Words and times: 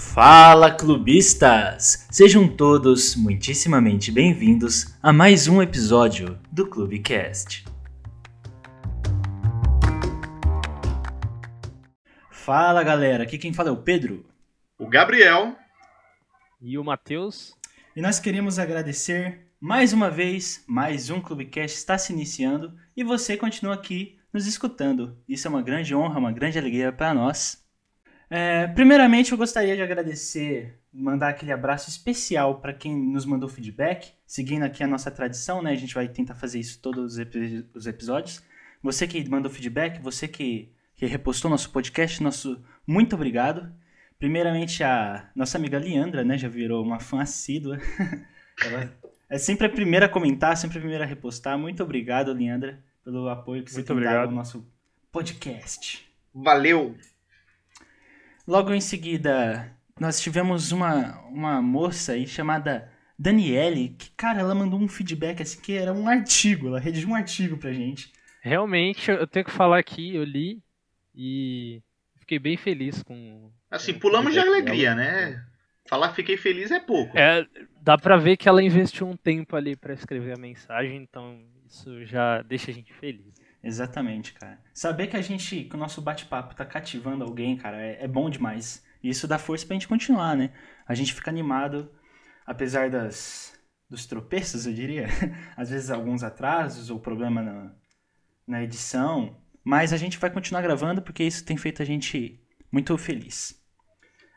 Fala 0.00 0.74
clubistas! 0.74 2.08
Sejam 2.10 2.48
todos 2.48 3.14
muitíssimamente 3.14 4.10
bem-vindos 4.10 4.96
a 5.00 5.12
mais 5.12 5.46
um 5.46 5.62
episódio 5.62 6.40
do 6.50 6.66
Clubecast. 6.66 7.64
Fala 12.30 12.82
galera, 12.82 13.22
aqui 13.22 13.38
quem 13.38 13.52
fala 13.52 13.68
é 13.68 13.72
o 13.72 13.76
Pedro. 13.76 14.26
O 14.78 14.88
Gabriel. 14.88 15.54
E 16.60 16.76
o 16.76 16.82
Matheus. 16.82 17.54
E 17.94 18.00
nós 18.00 18.18
queremos 18.18 18.58
agradecer 18.58 19.52
mais 19.60 19.92
uma 19.92 20.10
vez, 20.10 20.64
mais 20.66 21.10
um 21.10 21.20
Clubecast 21.20 21.76
está 21.76 21.98
se 21.98 22.12
iniciando 22.12 22.74
e 22.96 23.04
você 23.04 23.36
continua 23.36 23.74
aqui 23.74 24.18
nos 24.32 24.46
escutando. 24.46 25.18
Isso 25.28 25.46
é 25.46 25.50
uma 25.50 25.62
grande 25.62 25.94
honra, 25.94 26.18
uma 26.18 26.32
grande 26.32 26.58
alegria 26.58 26.90
para 26.90 27.14
nós. 27.14 27.59
É, 28.30 28.68
primeiramente, 28.68 29.32
eu 29.32 29.38
gostaria 29.38 29.74
de 29.74 29.82
agradecer, 29.82 30.78
mandar 30.92 31.30
aquele 31.30 31.50
abraço 31.50 31.90
especial 31.90 32.60
para 32.60 32.72
quem 32.72 32.96
nos 32.96 33.26
mandou 33.26 33.48
feedback, 33.48 34.12
seguindo 34.24 34.62
aqui 34.62 34.84
a 34.84 34.86
nossa 34.86 35.10
tradição, 35.10 35.60
né? 35.60 35.72
A 35.72 35.76
gente 35.76 35.94
vai 35.94 36.06
tentar 36.06 36.36
fazer 36.36 36.60
isso 36.60 36.80
todos 36.80 37.16
os, 37.16 37.26
os 37.74 37.86
episódios. 37.88 38.40
Você 38.80 39.06
que 39.08 39.28
mandou 39.28 39.50
feedback, 39.50 40.00
você 40.00 40.28
que, 40.28 40.72
que 40.94 41.06
repostou 41.06 41.50
nosso 41.50 41.70
podcast, 41.70 42.22
nosso 42.22 42.62
muito 42.86 43.16
obrigado. 43.16 43.72
Primeiramente, 44.16 44.84
a 44.84 45.28
nossa 45.34 45.58
amiga 45.58 45.78
Leandra, 45.78 46.22
né? 46.22 46.38
Já 46.38 46.48
virou 46.48 46.84
uma 46.84 47.00
fã 47.00 47.22
assídua. 47.22 47.78
Ela 48.64 48.92
é 49.28 49.38
sempre 49.38 49.66
a 49.66 49.70
primeira 49.70 50.06
a 50.06 50.08
comentar, 50.08 50.56
sempre 50.56 50.78
a 50.78 50.80
primeira 50.80 51.04
a 51.04 51.06
repostar. 51.06 51.58
Muito 51.58 51.82
obrigado, 51.82 52.32
Leandra, 52.32 52.78
pelo 53.02 53.28
apoio 53.28 53.64
que 53.64 53.70
você 53.70 53.78
Muito 53.78 53.86
tem 53.88 53.96
obrigado. 53.96 54.14
dado 54.20 54.28
ao 54.28 54.34
nosso 54.34 54.64
podcast. 55.10 56.08
Valeu. 56.32 56.94
Logo 58.50 58.74
em 58.74 58.80
seguida, 58.80 59.70
nós 60.00 60.20
tivemos 60.20 60.72
uma, 60.72 61.20
uma 61.28 61.62
moça 61.62 62.14
aí 62.14 62.26
chamada 62.26 62.90
Daniele, 63.16 63.90
que, 63.96 64.10
cara, 64.16 64.40
ela 64.40 64.56
mandou 64.56 64.80
um 64.80 64.88
feedback 64.88 65.40
assim, 65.40 65.60
que 65.60 65.74
era 65.74 65.92
um 65.92 66.08
artigo, 66.08 66.66
ela 66.66 66.80
redigiu 66.80 67.10
um 67.10 67.14
artigo 67.14 67.56
pra 67.56 67.72
gente. 67.72 68.12
Realmente, 68.42 69.08
eu 69.08 69.24
tenho 69.24 69.44
que 69.44 69.52
falar 69.52 69.78
aqui, 69.78 70.16
eu 70.16 70.24
li 70.24 70.60
e 71.14 71.80
fiquei 72.18 72.40
bem 72.40 72.56
feliz 72.56 73.04
com. 73.04 73.52
Assim, 73.70 73.92
com 73.92 74.00
pulamos 74.00 74.32
de 74.32 74.40
alegria, 74.40 74.96
dela. 74.96 74.96
né? 74.96 75.46
Falar 75.88 76.12
fiquei 76.12 76.36
feliz 76.36 76.72
é 76.72 76.80
pouco. 76.80 77.16
É, 77.16 77.46
dá 77.80 77.96
pra 77.96 78.16
ver 78.16 78.36
que 78.36 78.48
ela 78.48 78.60
investiu 78.60 79.06
um 79.06 79.16
tempo 79.16 79.54
ali 79.54 79.76
pra 79.76 79.94
escrever 79.94 80.36
a 80.36 80.40
mensagem, 80.40 80.96
então 80.96 81.40
isso 81.68 82.04
já 82.04 82.42
deixa 82.42 82.72
a 82.72 82.74
gente 82.74 82.92
feliz. 82.94 83.32
Exatamente, 83.62 84.32
cara. 84.32 84.58
Saber 84.72 85.06
que 85.06 85.16
a 85.16 85.20
gente, 85.22 85.64
que 85.64 85.74
o 85.74 85.78
nosso 85.78 86.00
bate-papo 86.00 86.54
tá 86.54 86.64
cativando 86.64 87.24
alguém, 87.24 87.56
cara, 87.56 87.80
é, 87.80 88.04
é 88.04 88.08
bom 88.08 88.30
demais. 88.30 88.84
E 89.02 89.10
isso 89.10 89.28
dá 89.28 89.38
força 89.38 89.66
pra 89.66 89.74
gente 89.74 89.88
continuar, 89.88 90.36
né? 90.36 90.50
A 90.86 90.94
gente 90.94 91.14
fica 91.14 91.30
animado, 91.30 91.90
apesar 92.46 92.90
das, 92.90 93.58
dos 93.88 94.06
tropeços, 94.06 94.66
eu 94.66 94.72
diria. 94.72 95.08
Às 95.56 95.70
vezes 95.70 95.90
alguns 95.90 96.22
atrasos 96.22 96.90
ou 96.90 96.98
problema 96.98 97.42
na, 97.42 97.74
na 98.46 98.62
edição. 98.62 99.36
Mas 99.62 99.92
a 99.92 99.96
gente 99.96 100.18
vai 100.18 100.30
continuar 100.30 100.62
gravando 100.62 101.02
porque 101.02 101.22
isso 101.22 101.44
tem 101.44 101.56
feito 101.56 101.82
a 101.82 101.84
gente 101.84 102.42
muito 102.72 102.96
feliz. 102.96 103.60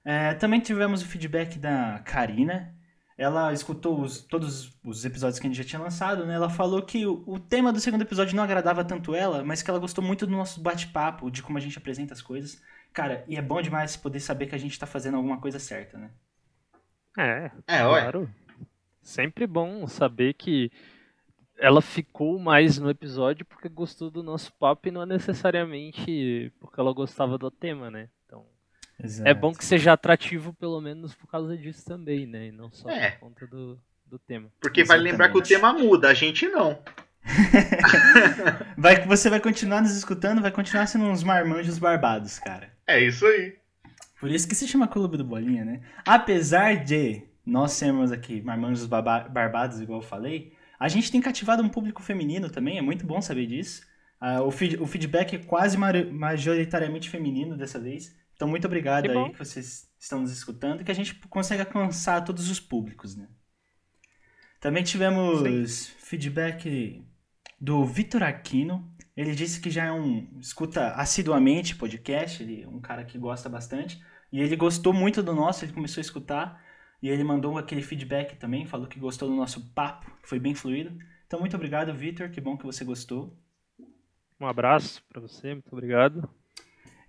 É, 0.03 0.33
também 0.33 0.59
tivemos 0.59 1.01
o 1.01 1.07
feedback 1.07 1.57
da 1.57 1.99
Karina. 1.99 2.75
Ela 3.17 3.53
escutou 3.53 4.01
os- 4.01 4.21
todos 4.21 4.71
os 4.83 5.05
episódios 5.05 5.39
que 5.39 5.47
a 5.47 5.49
gente 5.49 5.57
já 5.57 5.63
tinha 5.67 5.81
lançado, 5.81 6.25
né? 6.25 6.35
Ela 6.35 6.49
falou 6.49 6.81
que 6.83 7.05
o, 7.05 7.23
o 7.27 7.39
tema 7.39 7.71
do 7.73 7.79
segundo 7.79 8.01
episódio 8.03 8.35
não 8.35 8.43
agradava 8.43 8.83
tanto 8.83 9.13
ela, 9.15 9.43
mas 9.43 9.61
que 9.61 9.69
ela 9.69 9.79
gostou 9.79 10.03
muito 10.03 10.25
do 10.25 10.31
nosso 10.33 10.61
bate-papo, 10.61 11.29
de 11.31 11.43
como 11.43 11.57
a 11.57 11.61
gente 11.61 11.77
apresenta 11.77 12.13
as 12.13 12.21
coisas. 12.21 12.61
Cara, 12.93 13.23
e 13.27 13.35
é 13.37 13.41
bom 13.41 13.61
demais 13.61 13.95
poder 13.97 14.19
saber 14.19 14.47
que 14.47 14.55
a 14.55 14.57
gente 14.57 14.77
tá 14.79 14.85
fazendo 14.87 15.17
alguma 15.17 15.39
coisa 15.39 15.59
certa, 15.59 15.97
né? 15.97 16.11
É, 17.17 17.51
É, 17.67 17.85
ué. 17.87 18.03
claro. 18.03 18.29
Sempre 19.01 19.47
bom 19.47 19.87
saber 19.87 20.33
que 20.35 20.71
ela 21.57 21.81
ficou 21.81 22.39
mais 22.39 22.79
no 22.79 22.89
episódio 22.89 23.45
porque 23.45 23.69
gostou 23.69 24.11
do 24.11 24.23
nosso 24.23 24.53
papo 24.55 24.87
e 24.87 24.91
não 24.91 25.05
necessariamente 25.05 26.51
porque 26.59 26.79
ela 26.79 26.93
gostava 26.93 27.37
do 27.37 27.51
tema, 27.51 27.91
né? 27.91 28.09
Então, 28.99 29.25
É 29.27 29.33
bom 29.33 29.53
que 29.53 29.65
seja 29.65 29.93
atrativo, 29.93 30.53
pelo 30.53 30.79
menos 30.81 31.13
por 31.15 31.27
causa 31.27 31.57
disso 31.57 31.83
também, 31.85 32.25
né? 32.25 32.47
E 32.47 32.51
não 32.51 32.71
só 32.71 32.89
É. 32.89 33.11
por 33.11 33.19
conta 33.29 33.47
do, 33.47 33.79
do 34.05 34.17
tema. 34.19 34.49
Porque 34.61 34.83
vai 34.83 34.97
lembrar 34.97 35.29
que 35.29 35.37
o 35.37 35.41
tema 35.41 35.73
muda, 35.73 36.09
a 36.09 36.13
gente 36.13 36.47
não. 36.47 36.79
Vai, 38.77 39.05
você 39.05 39.29
vai 39.29 39.39
continuar 39.39 39.81
nos 39.81 39.95
escutando, 39.95 40.41
vai 40.41 40.51
continuar 40.51 40.85
sendo 40.87 41.05
uns 41.05 41.23
marmanjos 41.23 41.77
barbados, 41.77 42.37
cara. 42.39 42.69
É 42.85 42.99
isso 43.01 43.25
aí. 43.25 43.55
Por 44.19 44.29
isso 44.31 44.47
que 44.47 44.55
se 44.55 44.67
chama 44.67 44.87
Clube 44.87 45.17
do 45.17 45.23
Bolinha, 45.23 45.63
né? 45.65 45.81
Apesar 46.05 46.83
de 46.83 47.23
nós 47.45 47.71
sermos 47.73 48.11
aqui 48.11 48.41
marmanjos 48.41 48.85
barbados, 48.85 49.79
igual 49.81 49.99
eu 49.99 50.05
falei, 50.05 50.53
a 50.79 50.87
gente 50.87 51.11
tem 51.11 51.21
cativado 51.21 51.61
um 51.63 51.69
público 51.69 52.01
feminino 52.01 52.49
também, 52.49 52.77
é 52.77 52.81
muito 52.81 53.05
bom 53.05 53.21
saber 53.21 53.47
disso. 53.47 53.81
Ah, 54.19 54.41
o, 54.41 54.51
feed- 54.51 54.79
o 54.81 54.85
feedback 54.85 55.35
é 55.35 55.39
quase 55.39 55.77
majoritariamente 55.77 57.09
feminino 57.09 57.57
dessa 57.57 57.79
vez. 57.79 58.15
Então, 58.35 58.47
muito 58.47 58.65
obrigado 58.65 59.03
Que 59.03 59.09
aí 59.11 59.15
bom. 59.15 59.31
que 59.31 59.39
vocês 59.39 59.89
estão 59.99 60.21
nos 60.21 60.31
escutando 60.31 60.81
e 60.81 60.83
que 60.83 60.91
a 60.91 60.95
gente 60.95 61.15
consegue 61.27 61.61
alcançar 61.61 62.21
todos 62.21 62.49
os 62.49 62.59
públicos, 62.59 63.15
né? 63.15 63.27
Também 64.59 64.83
tivemos 64.83 65.87
feedback 65.99 67.05
do 67.59 67.85
Vitor 67.85 68.23
Aquino. 68.23 68.89
Ele 69.15 69.35
disse 69.35 69.59
que 69.59 69.69
já 69.69 69.85
é 69.85 69.91
um 69.91 70.39
escuta 70.39 70.93
assiduamente 70.93 71.75
podcast, 71.75 72.41
ele 72.41 72.63
é 72.63 72.67
um 72.67 72.79
cara 72.79 73.03
que 73.03 73.17
gosta 73.17 73.49
bastante. 73.49 74.01
E 74.31 74.39
ele 74.39 74.55
gostou 74.55 74.93
muito 74.93 75.21
do 75.21 75.33
nosso, 75.33 75.63
ele 75.63 75.73
começou 75.73 75.99
a 75.99 76.05
escutar. 76.05 76.63
E 77.01 77.09
ele 77.09 77.23
mandou 77.23 77.57
aquele 77.57 77.81
feedback 77.81 78.37
também, 78.37 78.65
falou 78.65 78.87
que 78.87 78.97
gostou 78.97 79.27
do 79.27 79.35
nosso 79.35 79.73
papo, 79.73 80.09
que 80.21 80.29
foi 80.29 80.39
bem 80.39 80.55
fluido. 80.55 80.97
Então, 81.27 81.39
muito 81.39 81.55
obrigado, 81.55 81.93
Vitor, 81.93 82.29
que 82.29 82.39
bom 82.39 82.57
que 82.57 82.65
você 82.65 82.85
gostou. 82.85 83.37
Um 84.39 84.47
abraço 84.47 85.03
pra 85.09 85.19
você, 85.19 85.53
muito 85.53 85.73
obrigado. 85.73 86.29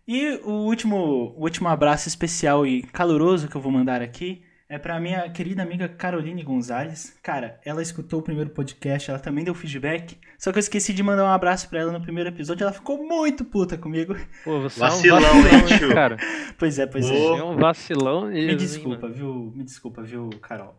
E 0.06 0.38
o 0.44 0.50
último, 0.66 1.34
o 1.36 1.42
último 1.42 1.68
abraço 1.68 2.08
especial 2.08 2.66
e 2.66 2.82
caloroso 2.82 3.48
que 3.48 3.56
eu 3.56 3.60
vou 3.60 3.72
mandar 3.72 4.02
aqui 4.02 4.42
é 4.68 4.78
pra 4.78 4.98
minha 4.98 5.28
querida 5.30 5.62
amiga 5.62 5.88
Caroline 5.88 6.42
Gonzalez. 6.42 7.16
Cara, 7.22 7.60
ela 7.64 7.80
escutou 7.82 8.20
o 8.20 8.22
primeiro 8.22 8.50
podcast, 8.50 9.10
ela 9.10 9.18
também 9.18 9.44
deu 9.44 9.54
feedback. 9.54 10.18
Só 10.38 10.50
que 10.52 10.58
eu 10.58 10.60
esqueci 10.60 10.92
de 10.92 11.02
mandar 11.02 11.24
um 11.24 11.28
abraço 11.28 11.68
pra 11.68 11.80
ela 11.80 11.92
no 11.92 12.00
primeiro 12.00 12.28
episódio, 12.30 12.64
ela 12.64 12.72
ficou 12.72 13.06
muito 13.06 13.44
puta 13.44 13.78
comigo. 13.78 14.14
Pô, 14.42 14.60
você 14.60 14.80
Vacilão, 14.80 15.18
é 15.18 15.30
um 15.30 15.42
vacilão, 15.42 15.68
hein, 15.68 15.78
tio? 15.78 15.94
cara? 15.94 16.16
Pois 16.58 16.78
é, 16.78 16.86
pois 16.86 17.08
Ô. 17.10 17.12
é. 17.12 17.16
Você 17.16 17.40
é 17.40 17.44
um 17.44 17.56
vacilão 17.56 18.26
mesmo, 18.26 18.46
Me 18.48 18.56
desculpa, 18.56 19.08
viu? 19.08 19.52
Me 19.54 19.64
desculpa, 19.64 20.02
viu, 20.02 20.28
Carol? 20.42 20.74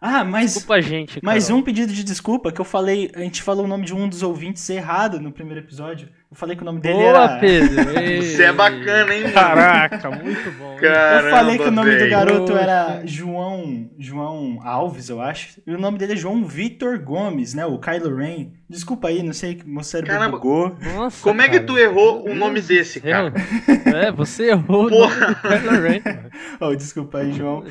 Ah, 0.00 0.24
mas 0.24 0.54
Desculpa 0.54 0.74
a 0.74 0.80
gente, 0.80 1.20
cara. 1.20 1.24
mais 1.24 1.48
um 1.48 1.62
pedido 1.62 1.92
de 1.92 2.02
desculpa 2.02 2.50
que 2.50 2.60
eu 2.60 2.64
falei, 2.64 3.10
a 3.14 3.20
gente 3.20 3.40
falou 3.40 3.64
o 3.64 3.68
nome 3.68 3.84
de 3.84 3.94
um 3.94 4.08
dos 4.08 4.22
ouvintes 4.22 4.68
errado 4.68 5.20
no 5.20 5.30
primeiro 5.30 5.60
episódio. 5.60 6.08
Eu 6.32 6.36
falei 6.36 6.56
que 6.56 6.62
o 6.62 6.64
nome 6.64 6.80
dele 6.80 6.94
Boa, 6.94 7.08
era 7.08 7.38
Pedro! 7.38 7.84
Você 8.24 8.44
é 8.44 8.52
bacana, 8.54 9.14
hein, 9.14 9.20
mano? 9.20 9.34
Caraca, 9.34 10.10
muito 10.10 10.50
bom. 10.52 10.76
Caramba, 10.80 11.28
Eu 11.28 11.30
falei 11.30 11.58
que 11.58 11.64
o 11.64 11.70
nome 11.70 11.90
do 11.90 11.98
velho. 11.98 12.10
garoto 12.10 12.56
era 12.56 13.02
João 13.04 13.90
João 13.98 14.58
Alves, 14.64 15.10
eu 15.10 15.20
acho. 15.20 15.60
E 15.66 15.74
o 15.74 15.78
nome 15.78 15.98
dele 15.98 16.14
é 16.14 16.16
João 16.16 16.42
Vitor 16.42 16.98
Gomes, 16.98 17.52
né? 17.52 17.66
O 17.66 17.78
Kylo 17.78 18.16
Ren. 18.16 18.50
Desculpa 18.72 19.08
aí, 19.08 19.22
não 19.22 19.34
sei, 19.34 19.60
meu 19.66 19.84
cérebro 19.84 20.14
Caramba. 20.14 20.38
bugou. 20.38 20.76
Nossa, 20.80 21.22
Como 21.22 21.42
é 21.42 21.44
que 21.48 21.56
cara. 21.56 21.66
tu 21.66 21.76
errou 21.78 22.22
o 22.22 22.24
Meu 22.24 22.34
nome 22.36 22.60
desse, 22.62 23.00
cara? 23.02 23.30
É, 23.94 24.10
você 24.10 24.50
errou 24.50 24.86
o 24.86 24.88
Porra. 24.88 25.36
mano. 25.44 26.30
Oh, 26.58 26.74
desculpa 26.74 27.18
aí, 27.18 27.32
João. 27.32 27.64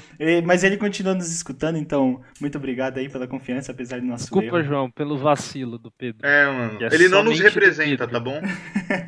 Mas 0.45 0.63
ele 0.63 0.78
continua 0.78 1.16
nos 1.16 1.34
escutando, 1.34 1.78
então 1.78 2.22
muito 2.40 2.57
obrigado 2.57 3.00
aí 3.00 3.09
pela 3.09 3.28
confiança, 3.28 3.72
apesar 3.72 4.00
do 4.00 4.06
nosso 4.06 4.25
Desculpa, 4.25 4.57
erro. 4.59 4.63
João, 4.63 4.91
pelo 4.91 5.17
vacilo 5.17 5.79
do 5.79 5.90
Pedro. 5.91 6.25
É, 6.25 6.45
mano. 6.45 6.78
É 6.79 6.94
Ele 6.94 7.07
não 7.07 7.23
nos 7.23 7.40
representa, 7.40 8.07
tá 8.07 8.19
bom? 8.19 8.40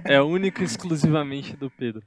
É 0.04 0.20
único 0.22 0.62
e 0.62 0.66
exclusivamente 0.66 1.56
do 1.56 1.70
Pedro. 1.70 2.02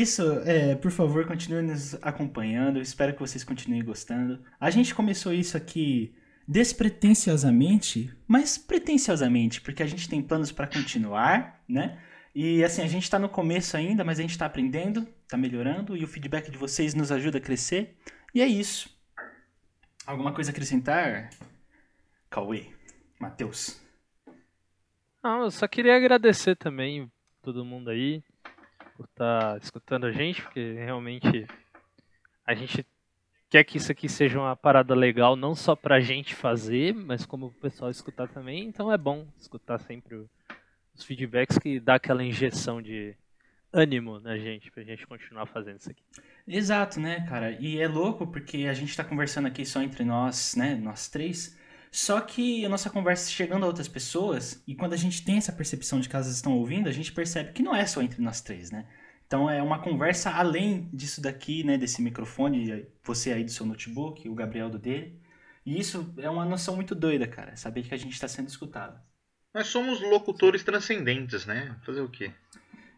Isso. 0.00 0.22
É, 0.44 0.74
por 0.74 0.90
favor, 0.90 1.26
continue 1.26 1.62
nos 1.62 1.94
acompanhando. 2.02 2.80
Espero 2.80 3.12
que 3.12 3.20
vocês 3.20 3.44
continuem 3.44 3.84
gostando. 3.84 4.42
A 4.58 4.70
gente 4.70 4.94
começou 4.94 5.32
isso 5.32 5.56
aqui 5.56 6.14
despretensiosamente, 6.46 8.12
mas 8.26 8.58
pretensiosamente, 8.58 9.60
porque 9.60 9.82
a 9.82 9.86
gente 9.86 10.08
tem 10.08 10.22
planos 10.22 10.50
para 10.50 10.66
continuar, 10.66 11.62
né? 11.68 11.98
E 12.34 12.64
assim, 12.64 12.82
a 12.82 12.86
gente 12.86 13.08
tá 13.08 13.18
no 13.18 13.28
começo 13.28 13.76
ainda, 13.76 14.02
mas 14.04 14.18
a 14.18 14.22
gente 14.22 14.38
tá 14.38 14.46
aprendendo, 14.46 15.06
tá 15.28 15.36
melhorando 15.36 15.96
e 15.96 16.02
o 16.02 16.08
feedback 16.08 16.50
de 16.50 16.58
vocês 16.58 16.94
nos 16.94 17.12
ajuda 17.12 17.38
a 17.38 17.40
crescer. 17.40 17.96
E 18.34 18.40
é 18.40 18.46
isso. 18.46 18.90
Alguma 20.06 20.32
coisa 20.32 20.50
a 20.50 20.52
acrescentar? 20.52 21.30
Cauê, 22.30 22.66
Matheus. 23.20 23.80
Não, 25.22 25.42
eu 25.42 25.50
só 25.50 25.68
queria 25.68 25.96
agradecer 25.96 26.56
também 26.56 27.10
todo 27.42 27.64
mundo 27.64 27.90
aí 27.90 28.22
por 28.96 29.06
estar 29.06 29.58
escutando 29.58 30.06
a 30.06 30.12
gente, 30.12 30.42
porque 30.42 30.74
realmente 30.74 31.46
a 32.46 32.54
gente 32.54 32.86
quer 33.48 33.64
que 33.64 33.76
isso 33.76 33.92
aqui 33.92 34.08
seja 34.08 34.38
uma 34.38 34.56
parada 34.56 34.94
legal, 34.94 35.36
não 35.36 35.54
só 35.54 35.76
pra 35.76 36.00
gente 36.00 36.34
fazer, 36.34 36.94
mas 36.94 37.26
como 37.26 37.46
o 37.46 37.52
pessoal 37.52 37.90
escutar 37.90 38.28
também. 38.28 38.64
Então 38.64 38.90
é 38.90 38.96
bom 38.96 39.26
escutar 39.38 39.78
sempre 39.78 40.26
os 40.94 41.04
feedbacks 41.04 41.58
que 41.58 41.78
dá 41.78 41.96
aquela 41.96 42.24
injeção 42.24 42.80
de 42.80 43.14
ânimo 43.72 44.20
na 44.20 44.36
gente, 44.36 44.70
pra 44.70 44.82
gente 44.82 45.06
continuar 45.06 45.46
fazendo 45.46 45.80
isso 45.80 45.90
aqui. 45.90 46.02
Exato, 46.46 47.00
né, 47.00 47.26
cara? 47.26 47.52
E 47.60 47.78
é 47.78 47.88
louco 47.88 48.26
porque 48.26 48.66
a 48.66 48.74
gente 48.74 48.96
tá 48.96 49.02
conversando 49.02 49.48
aqui 49.48 49.64
só 49.64 49.82
entre 49.82 50.04
nós, 50.04 50.54
né, 50.56 50.74
nós 50.74 51.08
três. 51.08 51.58
Só 51.94 52.18
que 52.22 52.64
a 52.64 52.70
nossa 52.70 52.88
conversa 52.88 53.30
chegando 53.30 53.64
a 53.64 53.66
outras 53.66 53.86
pessoas, 53.86 54.62
e 54.66 54.74
quando 54.74 54.94
a 54.94 54.96
gente 54.96 55.22
tem 55.22 55.36
essa 55.36 55.52
percepção 55.52 56.00
de 56.00 56.08
que 56.08 56.16
elas 56.16 56.26
estão 56.26 56.54
ouvindo, 56.54 56.88
a 56.88 56.92
gente 56.92 57.12
percebe 57.12 57.52
que 57.52 57.62
não 57.62 57.76
é 57.76 57.84
só 57.84 58.00
entre 58.00 58.22
nós 58.22 58.40
três, 58.40 58.70
né? 58.70 58.86
Então 59.26 59.48
é 59.48 59.62
uma 59.62 59.78
conversa 59.78 60.30
além 60.30 60.88
disso 60.90 61.20
daqui, 61.20 61.62
né, 61.62 61.76
desse 61.76 62.00
microfone, 62.00 62.86
você 63.04 63.30
aí 63.32 63.44
do 63.44 63.50
seu 63.50 63.66
notebook, 63.66 64.26
o 64.26 64.34
Gabriel 64.34 64.70
do 64.70 64.78
dele. 64.78 65.20
E 65.66 65.78
isso 65.78 66.14
é 66.16 66.30
uma 66.30 66.46
noção 66.46 66.74
muito 66.74 66.94
doida, 66.94 67.26
cara, 67.26 67.54
saber 67.56 67.82
que 67.82 67.94
a 67.94 67.98
gente 67.98 68.14
está 68.14 68.26
sendo 68.26 68.48
escutado. 68.48 68.98
Nós 69.54 69.66
somos 69.66 70.00
locutores 70.00 70.64
transcendentes, 70.64 71.44
né? 71.44 71.76
Fazer 71.84 72.00
o 72.00 72.08
quê? 72.08 72.32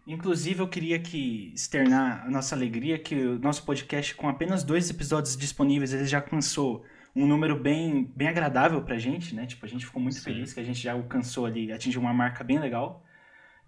Inclusive, 0.06 0.60
eu 0.60 0.68
queria 0.68 1.00
que 1.00 1.52
externar 1.52 2.24
a 2.24 2.30
nossa 2.30 2.54
alegria 2.54 2.96
que 2.96 3.16
o 3.16 3.40
nosso 3.40 3.64
podcast, 3.64 4.14
com 4.14 4.28
apenas 4.28 4.62
dois 4.62 4.88
episódios 4.88 5.36
disponíveis, 5.36 5.92
ele 5.92 6.06
já 6.06 6.18
alcançou 6.18 6.84
um 7.14 7.26
número 7.26 7.58
bem, 7.58 8.10
bem 8.16 8.28
agradável 8.28 8.82
pra 8.82 8.98
gente, 8.98 9.34
né? 9.34 9.46
Tipo, 9.46 9.64
a 9.64 9.68
gente 9.68 9.86
ficou 9.86 10.02
muito 10.02 10.16
Sim. 10.16 10.24
feliz 10.24 10.52
que 10.52 10.60
a 10.60 10.64
gente 10.64 10.80
já 10.80 10.92
alcançou 10.92 11.46
ali, 11.46 11.72
atingiu 11.72 12.00
uma 12.00 12.12
marca 12.12 12.42
bem 12.42 12.58
legal. 12.58 13.04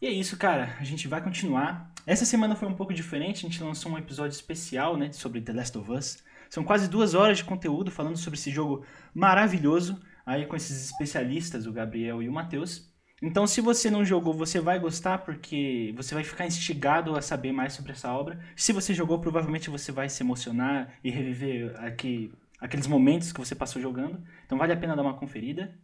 E 0.00 0.06
é 0.06 0.10
isso, 0.10 0.36
cara. 0.36 0.76
A 0.78 0.84
gente 0.84 1.08
vai 1.08 1.22
continuar. 1.22 1.92
Essa 2.06 2.24
semana 2.24 2.56
foi 2.56 2.68
um 2.68 2.74
pouco 2.74 2.92
diferente, 2.92 3.46
a 3.46 3.48
gente 3.48 3.62
lançou 3.62 3.92
um 3.92 3.98
episódio 3.98 4.34
especial, 4.34 4.96
né, 4.96 5.12
sobre 5.12 5.40
The 5.40 5.52
Last 5.52 5.78
of 5.78 5.90
Us. 5.90 6.24
São 6.50 6.64
quase 6.64 6.88
duas 6.88 7.14
horas 7.14 7.38
de 7.38 7.44
conteúdo 7.44 7.90
falando 7.90 8.16
sobre 8.16 8.38
esse 8.38 8.50
jogo 8.50 8.84
maravilhoso, 9.14 10.00
aí 10.24 10.46
com 10.46 10.54
esses 10.54 10.84
especialistas, 10.84 11.66
o 11.66 11.72
Gabriel 11.72 12.22
e 12.22 12.28
o 12.28 12.32
Matheus. 12.32 12.92
Então, 13.22 13.46
se 13.46 13.60
você 13.60 13.90
não 13.90 14.04
jogou, 14.04 14.34
você 14.34 14.60
vai 14.60 14.78
gostar, 14.78 15.18
porque 15.18 15.92
você 15.96 16.14
vai 16.14 16.22
ficar 16.22 16.46
instigado 16.46 17.16
a 17.16 17.22
saber 17.22 17.50
mais 17.50 17.72
sobre 17.72 17.92
essa 17.92 18.12
obra. 18.12 18.38
Se 18.54 18.72
você 18.72 18.92
jogou, 18.92 19.18
provavelmente 19.18 19.70
você 19.70 19.90
vai 19.90 20.08
se 20.08 20.22
emocionar 20.22 20.92
e 21.02 21.10
reviver 21.10 21.74
aqui 21.82 22.30
aqueles 22.60 22.86
momentos 22.86 23.32
que 23.32 23.40
você 23.40 23.54
passou 23.54 23.80
jogando. 23.80 24.22
Então 24.44 24.58
vale 24.58 24.72
a 24.72 24.76
pena 24.76 24.96
dar 24.96 25.02
uma 25.02 25.18
conferida. 25.18 25.78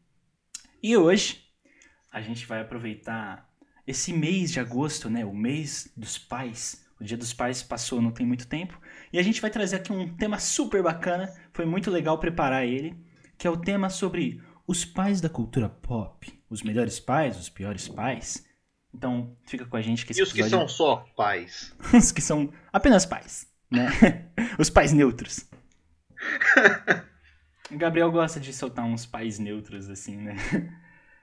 E 0.83 0.97
hoje 0.97 1.45
a 2.11 2.21
gente 2.21 2.47
vai 2.47 2.61
aproveitar 2.61 3.49
esse 3.87 4.13
mês 4.13 4.53
de 4.53 4.61
agosto, 4.61 5.09
né, 5.11 5.25
o 5.25 5.35
mês 5.35 5.93
dos 5.97 6.19
pais. 6.19 6.83
O 7.01 7.05
Dia 7.05 7.17
dos 7.17 7.33
Pais 7.33 7.65
passou 7.65 8.01
não 8.01 8.13
tem 8.13 8.25
muito 8.25 8.47
tempo, 8.47 8.81
e 9.13 9.19
a 9.19 9.23
gente 9.25 9.41
vai 9.41 9.51
trazer 9.51 9.75
aqui 9.75 9.93
um 9.93 10.15
tema 10.15 10.39
super 10.39 10.85
bacana, 10.85 11.29
foi 11.53 11.67
muito 11.67 11.91
legal 11.91 12.17
preparar 12.17 12.65
ele, 12.65 12.97
que 13.37 13.45
é 13.45 13.51
o 13.51 13.57
tema 13.57 13.91
sobre 13.91 14.41
os 14.69 14.85
pais 14.85 15.21
da 15.21 15.29
cultura 15.29 15.69
pop, 15.69 16.33
os 16.49 16.63
melhores 16.63 17.01
pais, 17.01 17.37
os 17.37 17.49
piores 17.49 17.89
pais. 17.89 18.47
Então, 18.95 19.37
fica 19.45 19.67
com 19.67 19.77
a 19.77 19.83
gente 19.83 20.07
que 20.07 20.13
esse 20.13 20.21
E 20.21 20.23
os 20.23 20.31
episódio... 20.31 20.51
que 20.51 20.57
são 20.59 20.69
só 20.69 20.97
pais? 21.17 21.75
os 21.93 22.13
que 22.13 22.21
são 22.21 22.53
apenas 22.73 23.05
pais, 23.05 23.49
né? 23.69 23.89
os 24.57 24.71
pais 24.71 24.93
neutros. 24.93 25.51
O 27.71 27.77
Gabriel 27.79 28.11
gosta 28.11 28.39
de 28.39 28.53
soltar 28.53 28.85
uns 28.85 29.07
pais 29.07 29.39
neutros, 29.39 29.89
assim, 29.89 30.17
né? 30.17 30.37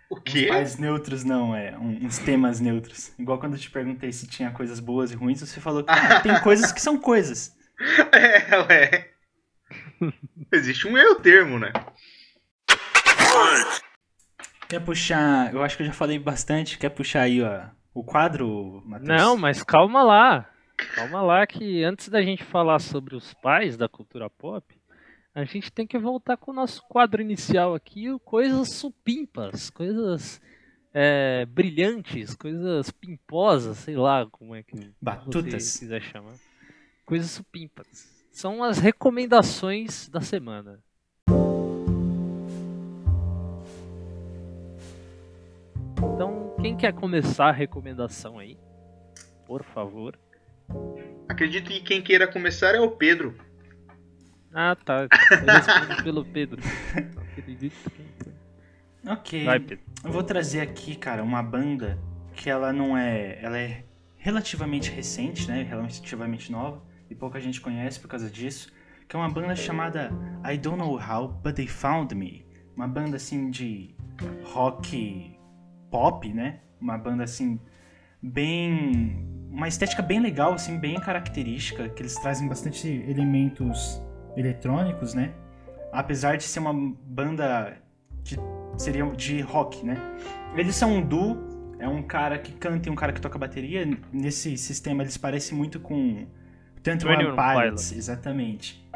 O 0.10 0.20
quê? 0.20 0.46
Uns 0.46 0.50
pais 0.50 0.78
neutros, 0.78 1.24
não, 1.24 1.56
é. 1.56 1.78
uns 1.78 2.18
temas 2.18 2.60
neutros. 2.60 3.12
Igual 3.20 3.40
quando 3.40 3.54
eu 3.54 3.60
te 3.60 3.70
perguntei 3.70 4.12
se 4.12 4.28
tinha 4.28 4.52
coisas 4.52 4.80
boas 4.80 5.12
e 5.12 5.16
ruins, 5.16 5.40
você 5.40 5.60
falou 5.60 5.84
que 5.84 5.92
ah, 5.92 6.20
tem 6.22 6.40
coisas 6.42 6.72
que 6.72 6.82
são 6.82 6.98
coisas. 6.98 7.56
É, 8.12 8.60
ué. 8.64 9.10
Existe 10.52 10.86
um 10.86 10.92
meio 10.92 11.16
termo, 11.16 11.58
né? 11.58 11.72
Quer 14.68 14.82
puxar. 14.82 15.54
Eu 15.54 15.64
acho 15.64 15.78
que 15.78 15.84
eu 15.84 15.88
já 15.88 15.94
falei 15.94 16.20
bastante. 16.20 16.78
Quer 16.78 16.90
puxar 16.90 17.22
aí, 17.22 17.42
ó, 17.42 17.68
o 17.94 18.04
quadro, 18.04 18.84
Matheus? 18.86 19.08
Não, 19.08 19.38
mas 19.38 19.64
calma 19.64 20.04
lá. 20.04 20.50
Calma 20.96 21.22
lá, 21.22 21.46
que 21.46 21.84
antes 21.84 22.08
da 22.08 22.22
gente 22.22 22.44
falar 22.44 22.80
sobre 22.80 23.16
os 23.16 23.34
pais 23.34 23.76
da 23.76 23.90
cultura 23.90 24.30
pop, 24.30 24.79
a 25.34 25.44
gente 25.44 25.72
tem 25.72 25.86
que 25.86 25.98
voltar 25.98 26.38
com 26.38 26.52
o 26.52 26.54
nosso 26.54 26.82
quadro 26.88 27.22
inicial 27.22 27.76
aqui, 27.76 28.08
coisas 28.26 28.74
supimpas, 28.74 29.70
coisas 29.70 30.42
é, 30.94 31.46
brilhantes, 31.46 32.36
coisas 32.36 32.90
pimposas, 32.92 33.78
sei 33.78 33.96
lá 33.96 34.28
como 34.32 34.56
é 34.56 34.64
que 34.64 34.92
Batutas. 35.02 35.64
você 35.64 35.80
quiser 35.80 36.02
chamar. 36.02 36.34
Coisas 37.06 37.32
supimpas. 37.32 37.88
São 38.32 38.64
as 38.64 38.80
recomendações 38.80 40.10
da 40.10 40.22
semana. 40.22 40.80
Então, 45.98 46.56
quem 46.62 46.76
quer 46.76 46.94
começar 46.94 47.50
a 47.50 47.52
recomendação 47.52 48.40
aí? 48.40 48.58
Por 49.46 49.64
favor. 49.64 50.18
Acredito 51.28 51.70
que 51.70 51.82
quem 51.82 52.02
queira 52.02 52.28
começar 52.28 52.76
é 52.76 52.80
o 52.80 52.92
Pedro. 52.92 53.49
Ah, 54.54 54.76
tá. 54.76 55.04
Eu 55.04 55.54
respondo 55.54 56.04
pelo 56.04 56.26
Pedro. 56.26 56.62
ok. 59.06 59.46
Vai, 59.46 59.60
Pedro. 59.60 59.86
Eu 60.04 60.12
vou 60.12 60.24
trazer 60.24 60.62
aqui, 60.62 60.96
cara, 60.96 61.24
uma 61.24 61.44
banda 61.44 62.00
que 62.34 62.50
ela 62.50 62.74
não 62.74 62.98
é. 62.98 63.40
Ela 63.42 63.58
é 63.58 63.84
relativamente 64.18 64.92
recente, 64.92 65.48
né? 65.48 65.64
Relativamente 65.64 66.52
nova. 66.52 66.82
E 67.10 67.16
pouca 67.16 67.40
gente 67.40 67.62
conhece 67.62 68.00
por 68.00 68.08
causa 68.08 68.30
disso. 68.30 68.72
Que 69.08 69.16
é 69.16 69.20
uma 69.20 69.30
banda 69.30 69.56
chamada 69.56 70.12
I 70.46 70.58
Don't 70.58 70.78
Know 70.78 71.00
How, 71.00 71.30
But 71.30 71.56
They 71.56 71.68
Found 71.68 72.14
Me. 72.16 72.46
Uma 72.76 72.88
banda 72.88 73.18
assim 73.18 73.50
de 73.50 73.96
rock 74.44 75.38
pop, 75.90 76.32
né? 76.32 76.60
Uma 76.80 76.98
banda 76.98 77.24
assim 77.24 77.60
bem 78.22 79.28
uma 79.50 79.68
estética 79.68 80.04
bem 80.04 80.20
legal, 80.20 80.54
assim, 80.54 80.78
bem 80.78 81.00
característica, 81.00 81.90
que 81.90 82.04
eles 82.04 82.16
trazem 82.16 82.48
bastante 82.48 82.88
elementos 82.88 84.00
eletrônicos, 84.36 85.14
né? 85.14 85.34
Apesar 85.92 86.38
de 86.38 86.44
ser 86.44 86.60
uma 86.60 86.74
banda 86.74 87.78
que 88.24 88.38
seria 88.78 89.06
de 89.12 89.42
rock, 89.42 89.86
né? 89.86 89.98
Eles 90.56 90.76
são 90.76 90.94
um 90.94 91.02
duo, 91.02 91.38
é 91.80 91.88
um 91.88 92.02
cara 92.02 92.38
que 92.38 92.52
canta 92.52 92.90
e 92.90 92.92
um 92.92 92.96
cara 92.96 93.12
que 93.12 93.22
toca 93.22 93.38
bateria. 93.38 93.88
Nesse 94.12 94.58
sistema 94.58 95.04
eles 95.04 95.18
parecem 95.18 95.58
muito 95.58 95.80
com 95.80 96.28
Tanto 96.84 97.08
One 97.08 97.26
Pilots, 97.36 97.92
exatamente. 97.92 98.88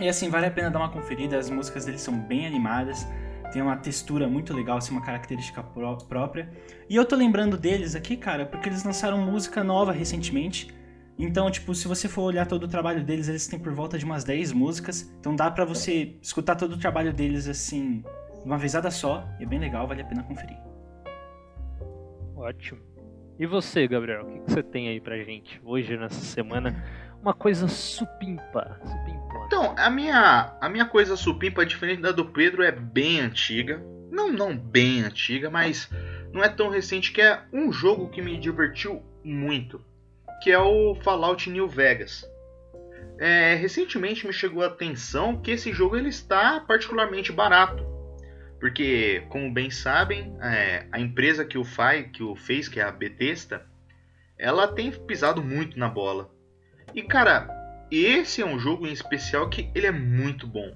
E 0.00 0.08
assim, 0.08 0.30
vale 0.30 0.46
a 0.46 0.50
pena 0.50 0.70
dar 0.70 0.78
uma 0.78 0.90
conferida, 0.90 1.38
as 1.38 1.50
músicas 1.50 1.84
deles 1.84 2.00
são 2.00 2.18
bem 2.18 2.46
animadas 2.46 3.06
tem 3.50 3.60
uma 3.60 3.76
textura 3.76 4.28
muito 4.28 4.54
legal, 4.54 4.78
assim, 4.78 4.92
uma 4.92 5.02
característica 5.02 5.62
pró 5.62 5.96
própria. 5.96 6.48
E 6.88 6.96
eu 6.96 7.04
tô 7.04 7.16
lembrando 7.16 7.56
deles 7.56 7.94
aqui, 7.94 8.16
cara, 8.16 8.46
porque 8.46 8.68
eles 8.68 8.84
lançaram 8.84 9.18
música 9.18 9.62
nova 9.62 9.92
recentemente. 9.92 10.72
Então, 11.18 11.50
tipo, 11.50 11.74
se 11.74 11.86
você 11.86 12.08
for 12.08 12.22
olhar 12.22 12.46
todo 12.46 12.64
o 12.64 12.68
trabalho 12.68 13.04
deles, 13.04 13.28
eles 13.28 13.46
têm 13.46 13.58
por 13.58 13.72
volta 13.72 13.98
de 13.98 14.04
umas 14.04 14.24
10 14.24 14.52
músicas. 14.52 15.12
Então 15.18 15.36
dá 15.36 15.50
para 15.50 15.64
você 15.64 16.16
escutar 16.22 16.56
todo 16.56 16.72
o 16.72 16.78
trabalho 16.78 17.12
deles, 17.12 17.46
assim, 17.46 18.00
de 18.00 18.46
uma 18.46 18.56
vezada 18.56 18.90
só. 18.90 19.28
E 19.38 19.44
é 19.44 19.46
bem 19.46 19.58
legal, 19.58 19.86
vale 19.86 20.02
a 20.02 20.04
pena 20.04 20.22
conferir. 20.22 20.56
Ótimo. 22.34 22.80
E 23.38 23.46
você, 23.46 23.86
Gabriel, 23.86 24.22
o 24.22 24.26
que, 24.26 24.38
que 24.40 24.50
você 24.50 24.62
tem 24.62 24.88
aí 24.88 25.00
pra 25.00 25.16
gente 25.18 25.60
hoje, 25.64 25.96
nessa 25.96 26.20
semana? 26.20 26.84
Uma 27.22 27.34
coisa 27.34 27.68
supimpa. 27.68 28.80
supimpa. 28.82 29.44
Então, 29.46 29.74
a 29.76 29.90
minha, 29.90 30.56
a 30.58 30.68
minha 30.68 30.86
coisa 30.86 31.16
supimpa, 31.16 31.66
diferente 31.66 32.00
da 32.00 32.12
do 32.12 32.24
Pedro, 32.24 32.62
é 32.62 32.72
bem 32.72 33.20
antiga. 33.20 33.82
Não, 34.10 34.32
não 34.32 34.56
bem 34.56 35.02
antiga, 35.02 35.50
mas 35.50 35.90
não 36.32 36.42
é 36.42 36.48
tão 36.48 36.70
recente 36.70 37.12
que 37.12 37.20
é 37.20 37.42
um 37.52 37.72
jogo 37.72 38.08
que 38.08 38.22
me 38.22 38.38
divertiu 38.38 39.02
muito, 39.24 39.84
que 40.40 40.50
é 40.50 40.58
o 40.58 40.94
Fallout 40.96 41.48
New 41.50 41.68
Vegas. 41.68 42.24
É, 43.18 43.54
recentemente 43.54 44.26
me 44.26 44.32
chegou 44.32 44.62
a 44.62 44.68
atenção 44.68 45.40
que 45.40 45.50
esse 45.50 45.72
jogo 45.72 45.96
ele 45.96 46.08
está 46.08 46.60
particularmente 46.60 47.30
barato, 47.30 47.84
porque 48.58 49.22
como 49.28 49.52
bem 49.52 49.70
sabem, 49.70 50.34
é, 50.40 50.86
a 50.90 50.98
empresa 50.98 51.44
que 51.44 51.58
o 51.58 51.64
faz, 51.64 52.06
que 52.12 52.22
o 52.22 52.34
fez, 52.34 52.68
que 52.68 52.80
é 52.80 52.82
a 52.82 52.90
Bethesda, 52.90 53.66
ela 54.38 54.66
tem 54.68 54.90
pisado 54.90 55.42
muito 55.42 55.78
na 55.78 55.88
bola. 55.88 56.30
E 56.94 57.02
cara, 57.02 57.48
esse 57.90 58.40
é 58.40 58.46
um 58.46 58.58
jogo 58.58 58.86
em 58.86 58.92
especial 58.92 59.50
que 59.50 59.70
ele 59.74 59.86
é 59.86 59.92
muito 59.92 60.46
bom. 60.46 60.74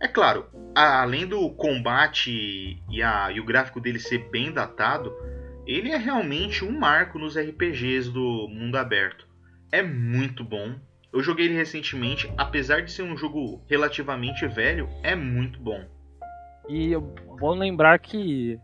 É 0.00 0.08
claro, 0.08 0.46
além 0.74 1.26
do 1.26 1.50
combate 1.50 2.82
e, 2.90 3.02
a, 3.02 3.30
e 3.30 3.38
o 3.38 3.44
gráfico 3.44 3.80
dele 3.80 3.98
ser 3.98 4.30
bem 4.30 4.50
datado, 4.50 5.14
ele 5.66 5.90
é 5.90 5.96
realmente 5.96 6.64
um 6.64 6.78
marco 6.78 7.18
nos 7.18 7.36
RPGs 7.36 8.10
do 8.10 8.48
mundo 8.48 8.76
aberto. 8.76 9.26
É 9.70 9.82
muito 9.82 10.44
bom. 10.44 10.74
Eu 11.12 11.22
joguei 11.22 11.46
ele 11.46 11.54
recentemente, 11.54 12.32
apesar 12.36 12.82
de 12.82 12.90
ser 12.90 13.02
um 13.02 13.16
jogo 13.16 13.62
relativamente 13.68 14.46
velho, 14.46 14.88
é 15.02 15.14
muito 15.14 15.60
bom. 15.60 15.84
E 16.68 16.94
é 16.94 16.98
bom 16.98 17.54
lembrar 17.54 17.98
que 17.98 18.58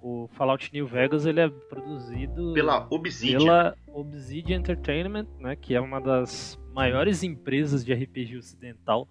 o 0.00 0.28
Fallout 0.32 0.70
New 0.72 0.86
Vegas 0.86 1.26
ele 1.26 1.40
é 1.40 1.48
produzido 1.48 2.52
pela 2.54 2.86
Obsidian, 2.90 3.38
pela 3.38 3.76
Obsidian 3.88 4.56
Entertainment, 4.56 5.26
né, 5.38 5.54
que 5.54 5.74
é 5.74 5.80
uma 5.80 6.00
das 6.00 6.58
maiores 6.72 7.22
empresas 7.22 7.84
de 7.84 7.92
RPG 7.92 8.38
ocidental. 8.38 9.06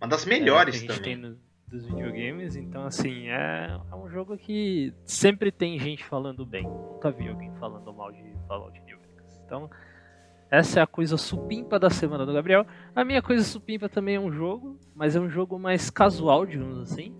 Uma 0.00 0.08
das 0.08 0.24
melhores 0.24 0.74
é, 0.74 0.78
a 0.78 0.80
gente 0.80 0.98
também. 0.98 1.36
Dos 1.72 1.86
videogames, 1.86 2.54
então 2.54 2.84
assim, 2.84 3.28
é, 3.28 3.80
é, 3.90 3.96
um 3.96 4.06
jogo 4.06 4.36
que 4.36 4.92
sempre 5.06 5.50
tem 5.50 5.78
gente 5.78 6.04
falando 6.04 6.44
bem. 6.44 6.64
Nunca 6.64 7.10
vi 7.10 7.26
alguém 7.26 7.50
falando 7.54 7.90
mal 7.94 8.12
de 8.12 8.22
Fallout 8.46 8.78
New 8.82 8.98
Vegas. 8.98 9.40
Então, 9.46 9.70
essa 10.50 10.80
é 10.80 10.82
a 10.82 10.86
coisa 10.86 11.16
supimpa 11.16 11.78
da 11.78 11.88
semana 11.88 12.26
do 12.26 12.32
Gabriel. 12.34 12.66
A 12.94 13.02
minha 13.06 13.22
coisa 13.22 13.42
supimpa 13.42 13.88
também 13.88 14.16
é 14.16 14.20
um 14.20 14.30
jogo, 14.30 14.78
mas 14.94 15.16
é 15.16 15.20
um 15.20 15.30
jogo 15.30 15.58
mais 15.58 15.88
casual, 15.88 16.44
digamos 16.44 16.78
assim. 16.78 17.16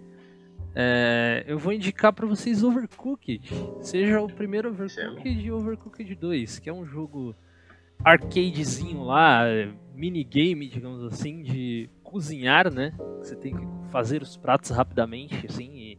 É, 0.75 1.45
eu 1.47 1.59
vou 1.59 1.73
indicar 1.73 2.13
para 2.13 2.27
vocês 2.27 2.63
Overcooked. 2.63 3.51
Seja 3.81 4.21
o 4.21 4.31
primeiro 4.31 4.69
Overcooked 4.69 5.47
e 5.47 5.51
Overcooked 5.51 6.15
2, 6.15 6.59
que 6.59 6.69
é 6.69 6.73
um 6.75 6.85
jogo 6.85 7.35
arcadezinho 8.05 9.03
lá, 9.03 9.45
minigame, 9.95 10.69
digamos 10.69 11.05
assim, 11.05 11.43
de 11.43 11.89
cozinhar, 12.03 12.73
né? 12.73 12.93
Você 13.19 13.37
tem 13.37 13.55
que 13.55 13.67
fazer 13.91 14.23
os 14.23 14.37
pratos 14.37 14.71
rapidamente, 14.71 15.47
assim, 15.47 15.97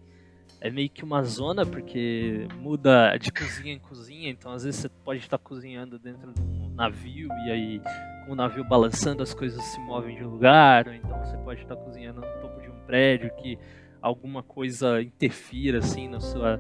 é 0.64 0.70
meio 0.70 0.90
que 0.90 1.04
uma 1.04 1.22
zona, 1.24 1.66
porque 1.66 2.48
muda 2.62 3.18
de 3.18 3.32
cozinha 3.32 3.74
em 3.74 3.80
cozinha, 3.80 4.30
então 4.30 4.52
às 4.54 4.64
vezes 4.64 4.80
você 4.80 4.90
pode 4.90 5.20
estar 5.20 5.38
cozinhando 5.38 6.00
dentro 6.00 6.34
de 6.34 6.42
um 6.42 6.74
navio 6.74 7.28
e 7.46 7.52
aí 7.52 7.82
com 8.26 8.32
o 8.32 8.36
navio 8.36 8.64
balançando 8.64 9.22
as 9.22 9.34
coisas 9.34 9.62
se 9.62 9.80
movem 9.82 10.16
de 10.16 10.24
lugar, 10.24 10.88
ou 10.88 10.94
então 10.94 11.20
você 11.20 11.38
pode 11.38 11.62
estar 11.62 11.76
cozinhando 11.76 12.22
no 12.22 12.42
topo 12.42 12.62
de 12.62 12.70
um 12.70 12.80
prédio 12.86 13.30
que 13.36 13.60
alguma 14.02 14.42
coisa 14.42 15.02
interfira 15.02 15.80
assim 15.80 16.08
na 16.08 16.20
sua 16.20 16.60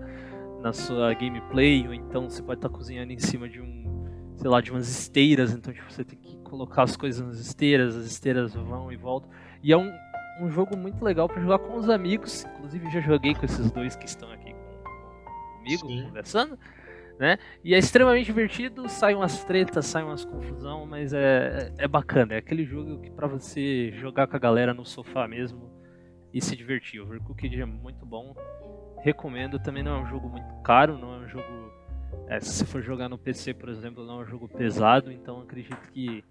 na 0.61 0.73
sua 0.73 1.13
gameplay, 1.13 1.87
ou 1.87 1.93
então 1.93 2.29
você 2.29 2.41
pode 2.41 2.57
estar 2.57 2.69
cozinhando 2.69 3.11
em 3.11 3.19
cima 3.19 3.49
de 3.49 3.61
um, 3.61 3.82
sei 4.43 4.51
lá, 4.51 4.61
de 4.61 4.71
umas 4.71 4.89
esteiras, 4.89 5.53
então 5.53 5.73
tipo, 5.73 5.91
você 5.91 6.03
tem 6.03 6.19
que 6.19 6.37
colocar 6.39 6.83
as 6.83 6.95
coisas 6.95 7.25
nas 7.25 7.39
esteiras, 7.39 7.95
as 7.95 8.05
esteiras 8.05 8.53
vão 8.53 8.91
e 8.91 8.97
voltam. 8.97 9.29
E 9.63 9.71
é 9.71 9.77
um, 9.77 9.91
um 10.41 10.51
jogo 10.51 10.77
muito 10.77 11.03
legal 11.03 11.27
para 11.27 11.41
jogar 11.41 11.59
com 11.59 11.77
os 11.77 11.89
amigos, 11.89 12.45
inclusive 12.45 12.91
já 12.91 12.99
joguei 12.99 13.33
com 13.33 13.45
esses 13.45 13.71
dois 13.71 13.95
que 13.95 14.05
estão 14.05 14.29
aqui 14.31 14.53
comigo 15.57 15.87
Sim. 15.87 16.03
conversando. 16.03 16.59
Né? 17.17 17.37
E 17.63 17.73
é 17.73 17.77
extremamente 17.77 18.25
divertido, 18.25 18.89
sai 18.89 19.15
umas 19.15 19.43
tretas, 19.45 19.85
sai 19.85 20.03
umas 20.03 20.25
confusão, 20.25 20.85
mas 20.85 21.13
é, 21.13 21.71
é 21.77 21.87
bacana. 21.87 22.33
É 22.33 22.37
aquele 22.37 22.65
jogo 22.65 22.99
que 22.99 23.09
para 23.09 23.27
você 23.27 23.91
jogar 23.93 24.27
com 24.27 24.35
a 24.35 24.39
galera 24.39 24.73
no 24.73 24.83
sofá 24.83 25.27
mesmo, 25.27 25.71
e 26.33 26.41
se 26.41 26.55
divertir. 26.55 26.99
O 26.99 27.03
Overcooked 27.03 27.61
é 27.61 27.65
muito 27.65 28.05
bom, 28.05 28.35
recomendo. 29.03 29.59
Também 29.59 29.83
não 29.83 29.95
é 29.95 30.01
um 30.01 30.07
jogo 30.07 30.27
muito 30.27 30.53
caro, 30.63 30.97
não 30.97 31.13
é 31.13 31.17
um 31.19 31.27
jogo. 31.27 31.72
É, 32.27 32.39
se 32.39 32.51
você 32.51 32.65
for 32.65 32.81
jogar 32.81 33.09
no 33.09 33.17
PC, 33.17 33.53
por 33.53 33.69
exemplo, 33.69 34.05
não 34.05 34.21
é 34.21 34.23
um 34.23 34.25
jogo 34.25 34.47
pesado, 34.47 35.11
então 35.11 35.41
acredito 35.41 35.77
que 35.91 36.23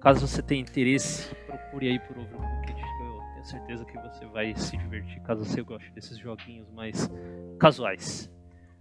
caso 0.00 0.26
você 0.26 0.42
tenha 0.42 0.60
interesse, 0.60 1.34
procure 1.46 1.88
aí 1.88 1.98
por 1.98 2.18
Overcooked, 2.18 2.70
eu 2.70 3.20
tenho 3.32 3.44
certeza 3.44 3.84
que 3.84 3.98
você 3.98 4.26
vai 4.26 4.54
se 4.56 4.76
divertir 4.76 5.20
caso 5.22 5.44
você 5.44 5.62
goste 5.62 5.90
desses 5.92 6.18
joguinhos 6.18 6.68
mais 6.70 7.10
casuais. 7.58 8.30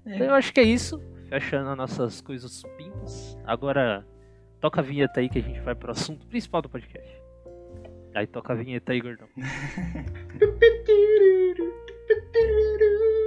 É. 0.05 0.15
Então, 0.15 0.27
eu 0.27 0.33
acho 0.33 0.53
que 0.53 0.59
é 0.59 0.63
isso, 0.63 1.01
fechando 1.29 1.69
as 1.69 1.77
nossas 1.77 2.21
coisas 2.21 2.63
pintas. 2.77 3.37
Agora 3.45 4.05
toca 4.59 4.81
a 4.81 4.83
vinheta 4.83 5.19
aí 5.19 5.29
que 5.29 5.39
a 5.39 5.43
gente 5.43 5.59
vai 5.61 5.75
pro 5.75 5.91
assunto 5.91 6.25
principal 6.27 6.61
do 6.61 6.69
podcast. 6.69 7.21
Aí 8.15 8.27
toca 8.27 8.53
a 8.53 8.55
vinheta 8.55 8.91
aí, 8.91 9.01
gordão. 9.01 9.27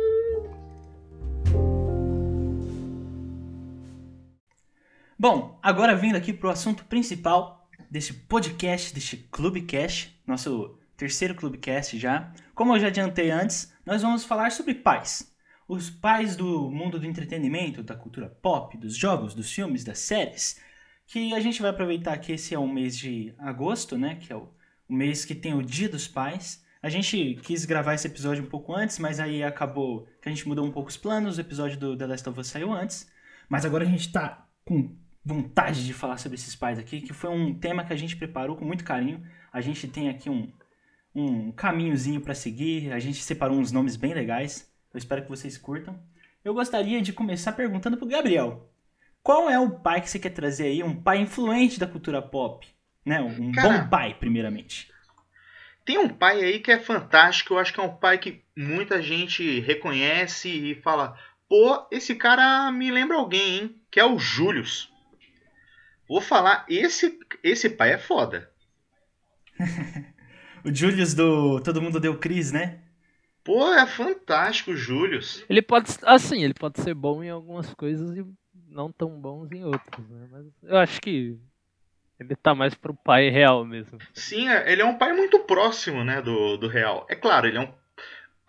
Bom, 5.18 5.58
agora 5.62 5.94
vindo 5.94 6.16
aqui 6.16 6.32
pro 6.32 6.50
assunto 6.50 6.84
principal 6.84 7.68
desse 7.90 8.12
podcast, 8.12 8.94
deste 8.94 9.16
Clubecast, 9.16 10.20
nosso 10.26 10.78
terceiro 10.96 11.34
Clubecast 11.34 11.98
já. 11.98 12.32
Como 12.54 12.74
eu 12.74 12.80
já 12.80 12.88
adiantei 12.88 13.30
antes, 13.30 13.72
nós 13.84 14.02
vamos 14.02 14.24
falar 14.24 14.52
sobre 14.52 14.74
pais. 14.74 15.34
Os 15.68 15.90
pais 15.90 16.36
do 16.36 16.70
mundo 16.70 16.98
do 16.98 17.06
entretenimento, 17.06 17.82
da 17.82 17.96
cultura 17.96 18.28
pop, 18.28 18.76
dos 18.76 18.96
jogos, 18.96 19.34
dos 19.34 19.50
filmes, 19.50 19.84
das 19.84 19.98
séries. 19.98 20.60
Que 21.06 21.34
a 21.34 21.40
gente 21.40 21.62
vai 21.62 21.70
aproveitar 21.70 22.18
que 22.18 22.32
esse 22.32 22.54
é 22.54 22.58
o 22.58 22.68
mês 22.68 22.96
de 22.96 23.34
agosto, 23.38 23.96
né? 23.96 24.16
Que 24.16 24.32
é 24.32 24.36
o 24.36 24.48
o 24.88 24.94
mês 24.94 25.24
que 25.24 25.34
tem 25.34 25.54
o 25.54 25.62
Dia 25.62 25.88
dos 25.88 26.06
Pais. 26.06 26.64
A 26.82 26.88
gente 26.88 27.38
quis 27.42 27.64
gravar 27.64 27.94
esse 27.94 28.06
episódio 28.06 28.44
um 28.44 28.48
pouco 28.48 28.74
antes, 28.74 28.98
mas 28.98 29.18
aí 29.18 29.42
acabou 29.42 30.06
que 30.22 30.28
a 30.28 30.32
gente 30.32 30.46
mudou 30.46 30.64
um 30.64 30.70
pouco 30.70 30.88
os 30.88 30.96
planos. 30.96 31.36
O 31.36 31.40
episódio 31.40 31.78
do 31.78 31.96
The 31.96 32.06
Last 32.06 32.28
of 32.28 32.40
Us 32.40 32.46
saiu 32.48 32.72
antes. 32.72 33.10
Mas 33.48 33.64
agora 33.64 33.84
a 33.84 33.88
gente 33.88 34.12
tá 34.12 34.46
com 34.64 34.96
vontade 35.26 35.84
de 35.84 35.92
falar 35.92 36.18
sobre 36.18 36.36
esses 36.36 36.54
pais 36.54 36.78
aqui, 36.78 37.00
que 37.00 37.12
foi 37.12 37.30
um 37.30 37.52
tema 37.52 37.84
que 37.84 37.92
a 37.92 37.96
gente 37.96 38.14
preparou 38.14 38.54
com 38.54 38.64
muito 38.64 38.84
carinho. 38.84 39.26
A 39.52 39.60
gente 39.60 39.88
tem 39.88 40.08
aqui 40.08 40.30
um, 40.30 40.52
um 41.12 41.50
caminhozinho 41.50 42.20
para 42.20 42.32
seguir. 42.32 42.92
A 42.92 43.00
gente 43.00 43.20
separou 43.24 43.58
uns 43.58 43.72
nomes 43.72 43.96
bem 43.96 44.14
legais. 44.14 44.72
Eu 44.94 44.98
espero 44.98 45.22
que 45.22 45.28
vocês 45.28 45.58
curtam. 45.58 46.00
Eu 46.44 46.54
gostaria 46.54 47.02
de 47.02 47.12
começar 47.12 47.52
perguntando 47.52 47.96
pro 47.96 48.06
Gabriel. 48.06 48.70
Qual 49.20 49.50
é 49.50 49.58
o 49.58 49.80
pai 49.80 50.00
que 50.00 50.08
você 50.08 50.20
quer 50.20 50.30
trazer 50.30 50.66
aí? 50.66 50.80
Um 50.84 50.94
pai 50.94 51.18
influente 51.18 51.80
da 51.80 51.88
cultura 51.88 52.22
pop? 52.22 52.64
Né? 53.04 53.20
Um 53.20 53.50
Cara, 53.50 53.78
bom 53.80 53.88
pai, 53.88 54.14
primeiramente. 54.14 54.88
Tem 55.84 55.98
um 55.98 56.08
pai 56.08 56.40
aí 56.40 56.60
que 56.60 56.70
é 56.70 56.78
fantástico, 56.78 57.54
eu 57.54 57.58
acho 57.58 57.72
que 57.72 57.80
é 57.80 57.82
um 57.82 57.96
pai 57.96 58.18
que 58.18 58.44
muita 58.56 59.02
gente 59.02 59.58
reconhece 59.58 60.48
e 60.48 60.80
fala: 60.82 61.18
pô, 61.48 61.84
esse 61.90 62.14
cara 62.14 62.70
me 62.70 62.92
lembra 62.92 63.16
alguém, 63.16 63.58
hein? 63.58 63.82
Que 63.90 63.98
é 63.98 64.04
o 64.04 64.18
Július. 64.18 64.94
Vou 66.08 66.20
falar, 66.20 66.64
esse, 66.68 67.18
esse 67.42 67.70
pai 67.70 67.92
é 67.92 67.98
foda. 67.98 68.50
o 70.64 70.74
Julius 70.74 71.14
do 71.14 71.60
Todo 71.60 71.82
Mundo 71.82 72.00
Deu 72.00 72.18
Cris, 72.18 72.52
né? 72.52 72.80
Pô, 73.42 73.72
é 73.72 73.86
fantástico 73.86 74.72
o 74.72 74.76
Julius. 74.76 75.44
Ele 75.48 75.62
pode, 75.62 75.90
assim, 76.02 76.42
ele 76.42 76.54
pode 76.54 76.80
ser 76.80 76.94
bom 76.94 77.22
em 77.22 77.30
algumas 77.30 77.72
coisas 77.74 78.16
e 78.16 78.26
não 78.68 78.90
tão 78.90 79.20
bons 79.20 79.50
em 79.52 79.64
outras, 79.64 80.08
né? 80.08 80.26
Mas 80.30 80.46
eu 80.62 80.76
acho 80.76 81.00
que 81.00 81.38
ele 82.18 82.34
tá 82.34 82.54
mais 82.54 82.74
pro 82.74 82.94
pai 82.94 83.28
real 83.28 83.64
mesmo. 83.64 83.98
Sim, 84.14 84.48
é, 84.48 84.72
ele 84.72 84.82
é 84.82 84.84
um 84.84 84.96
pai 84.96 85.12
muito 85.12 85.38
próximo, 85.40 86.02
né, 86.02 86.22
do, 86.22 86.56
do 86.56 86.66
real. 86.66 87.06
É 87.08 87.14
claro, 87.14 87.46
ele 87.46 87.58
é 87.58 87.60
um. 87.60 87.72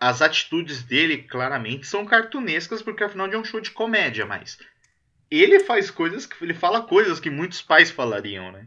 As 0.00 0.22
atitudes 0.22 0.82
dele, 0.82 1.24
claramente, 1.24 1.86
são 1.86 2.06
cartunescas, 2.06 2.80
porque 2.80 3.02
afinal 3.02 3.26
de 3.26 3.34
é 3.34 3.38
um 3.38 3.44
show 3.44 3.60
de 3.60 3.70
comédia, 3.70 4.24
mas. 4.24 4.58
Ele 5.30 5.60
faz 5.60 5.90
coisas 5.90 6.26
que. 6.26 6.42
Ele 6.42 6.54
fala 6.54 6.82
coisas 6.82 7.20
que 7.20 7.30
muitos 7.30 7.62
pais 7.62 7.90
falariam, 7.90 8.50
né? 8.52 8.66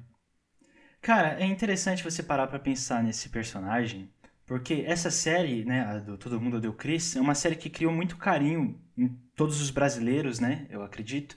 Cara, 1.01 1.39
é 1.39 1.45
interessante 1.45 2.03
você 2.03 2.21
parar 2.21 2.47
para 2.47 2.59
pensar 2.59 3.03
nesse 3.03 3.29
personagem, 3.29 4.09
porque 4.45 4.83
essa 4.85 5.09
série, 5.09 5.65
né, 5.65 5.81
a 5.81 5.97
do 5.97 6.15
Todo 6.15 6.39
Mundo 6.39 6.61
Deu 6.61 6.73
Chris, 6.73 7.15
é 7.15 7.21
uma 7.21 7.33
série 7.33 7.55
que 7.55 7.71
criou 7.71 7.91
muito 7.91 8.17
carinho 8.17 8.79
em 8.95 9.07
todos 9.35 9.59
os 9.59 9.71
brasileiros, 9.71 10.39
né, 10.39 10.67
eu 10.69 10.83
acredito. 10.83 11.35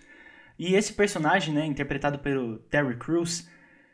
E 0.59 0.75
esse 0.75 0.93
personagem, 0.93 1.55
né, 1.55 1.65
interpretado 1.65 2.19
pelo 2.19 2.59
Terry 2.59 2.97
Crews, 2.99 3.49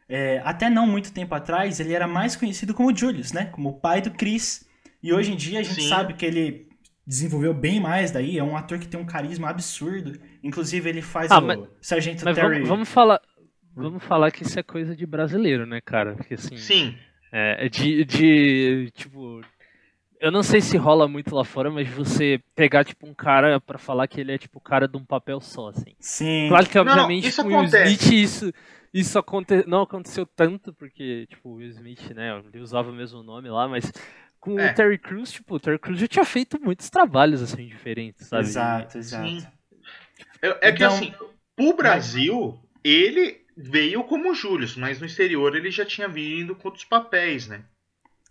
é, 0.08 0.42
até 0.44 0.68
não 0.68 0.88
muito 0.88 1.12
tempo 1.12 1.32
atrás, 1.37 1.78
ele 1.78 1.94
era 1.94 2.08
mais 2.08 2.34
conhecido 2.34 2.75
como 2.75 2.94
Julius, 2.94 3.32
né? 3.32 3.44
Como 3.46 3.68
o 3.68 3.80
pai 3.80 4.02
do 4.02 4.10
Chris. 4.10 4.66
E 5.00 5.12
hoje 5.12 5.32
em 5.32 5.37
dia 5.37 5.60
a 5.60 5.62
gente 5.62 5.82
Sim. 5.82 5.88
sabe 5.88 6.14
que 6.14 6.26
ele 6.26 6.68
desenvolveu 7.06 7.54
bem 7.54 7.78
mais 7.78 8.10
daí. 8.10 8.37
É 8.37 8.42
um 8.42 8.56
ator 8.56 8.80
que 8.80 8.88
tem 8.88 8.99
um 8.99 9.06
carisma 9.06 9.49
absurdo. 9.49 10.20
Inclusive, 10.42 10.88
ele 10.88 11.02
faz 11.02 11.30
ah, 11.30 11.38
o 11.38 11.42
mas, 11.42 11.61
Sargento 11.80 12.25
mas 12.25 12.35
Terry. 12.35 12.54
Vamos, 12.54 12.68
vamos, 12.68 12.88
falar. 12.88 13.20
Vamos 13.75 14.02
falar 14.02 14.30
que 14.30 14.42
isso 14.42 14.59
é 14.59 14.62
coisa 14.62 14.97
de 14.97 15.06
brasileiro, 15.06 15.66
né, 15.66 15.80
cara? 15.80 16.14
Porque 16.14 16.35
assim. 16.35 16.56
Sim. 16.56 16.97
É, 17.32 17.68
de, 17.68 18.04
de. 18.04 18.90
Tipo. 18.94 19.40
Eu 20.20 20.30
não 20.30 20.42
sei 20.42 20.61
se 20.61 20.76
rola 20.76 21.09
muito 21.09 21.35
lá 21.35 21.44
fora, 21.44 21.70
mas 21.70 21.88
você 21.88 22.42
pegar, 22.54 22.85
tipo, 22.85 23.09
um 23.09 23.14
cara 23.14 23.59
para 23.59 23.78
falar 23.78 24.06
que 24.06 24.20
ele 24.20 24.32
é, 24.32 24.38
tipo, 24.38 24.59
o 24.59 24.62
cara 24.62 24.87
de 24.87 24.94
um 24.97 25.04
papel 25.04 25.40
só, 25.40 25.68
assim. 25.68 25.94
Sim. 25.99 26.47
Claro 26.49 26.68
que, 26.68 26.78
obviamente, 26.78 27.23
não, 27.23 27.28
isso 27.30 27.42
com 27.42 27.49
o 27.49 27.59
Will 27.59 27.64
Smith, 27.64 28.12
isso, 28.12 28.52
isso 28.92 29.18
aconte... 29.18 29.64
não 29.66 29.80
aconteceu 29.80 30.26
tanto, 30.26 30.75
porque, 30.75 31.26
tipo, 31.26 31.49
o 31.49 31.54
Will 31.54 31.70
Smith, 31.70 32.11
né, 32.11 32.38
ele 32.52 32.62
usava 32.62 32.90
o 32.90 32.94
mesmo 32.94 33.23
nome 33.23 33.49
lá, 33.49 33.66
mas 33.66 33.90
com 34.38 34.61
é. 34.61 34.70
o 34.70 34.75
Terry 34.75 34.99
Crews, 34.99 35.32
tipo, 35.32 35.54
o 35.54 35.61
Terry 35.61 35.78
Crews 35.78 36.00
já 36.00 36.06
tinha 36.06 36.25
feito 36.26 36.61
muitos 36.61 36.90
trabalhos, 36.90 37.40
assim, 37.40 37.66
diferentes, 37.66 38.26
sabe? 38.26 38.42
Exato, 38.42 38.99
exato. 38.99 39.26
Sim. 39.26 39.47
É, 40.42 40.49
é 40.49 40.70
então... 40.70 40.75
que, 40.75 40.85
assim, 40.85 41.14
pro 41.56 41.76
Brasil, 41.76 42.59
ele 42.82 43.40
veio 43.56 44.02
como 44.04 44.35
Julius, 44.35 44.76
mas 44.76 44.99
no 44.99 45.06
exterior 45.06 45.54
ele 45.54 45.70
já 45.70 45.85
tinha 45.85 46.09
vindo 46.09 46.54
com 46.54 46.68
outros 46.68 46.85
papéis, 46.85 47.47
né? 47.47 47.62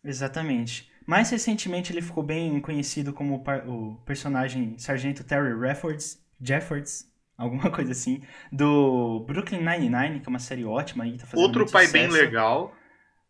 Exatamente. 0.03 0.89
Mais 1.05 1.29
recentemente 1.29 1.91
ele 1.91 2.01
ficou 2.01 2.23
bem 2.23 2.59
conhecido 2.59 3.13
como 3.13 3.43
o 3.67 3.95
personagem 4.05 4.77
Sargento 4.77 5.23
Terry 5.23 5.59
Jeffords, 5.59 6.19
Jeffords 6.41 7.07
alguma 7.39 7.71
coisa 7.71 7.93
assim, 7.93 8.21
do 8.51 9.21
Brooklyn 9.25 9.59
Nine-Nine, 9.59 10.19
que 10.19 10.27
é 10.27 10.29
uma 10.29 10.39
série 10.39 10.65
ótima 10.65 11.05
aí, 11.05 11.17
tá 11.17 11.25
fazendo 11.25 11.45
Outro 11.45 11.65
pai 11.71 11.85
sucesso, 11.85 11.93
bem 11.93 12.21
legal. 12.21 12.75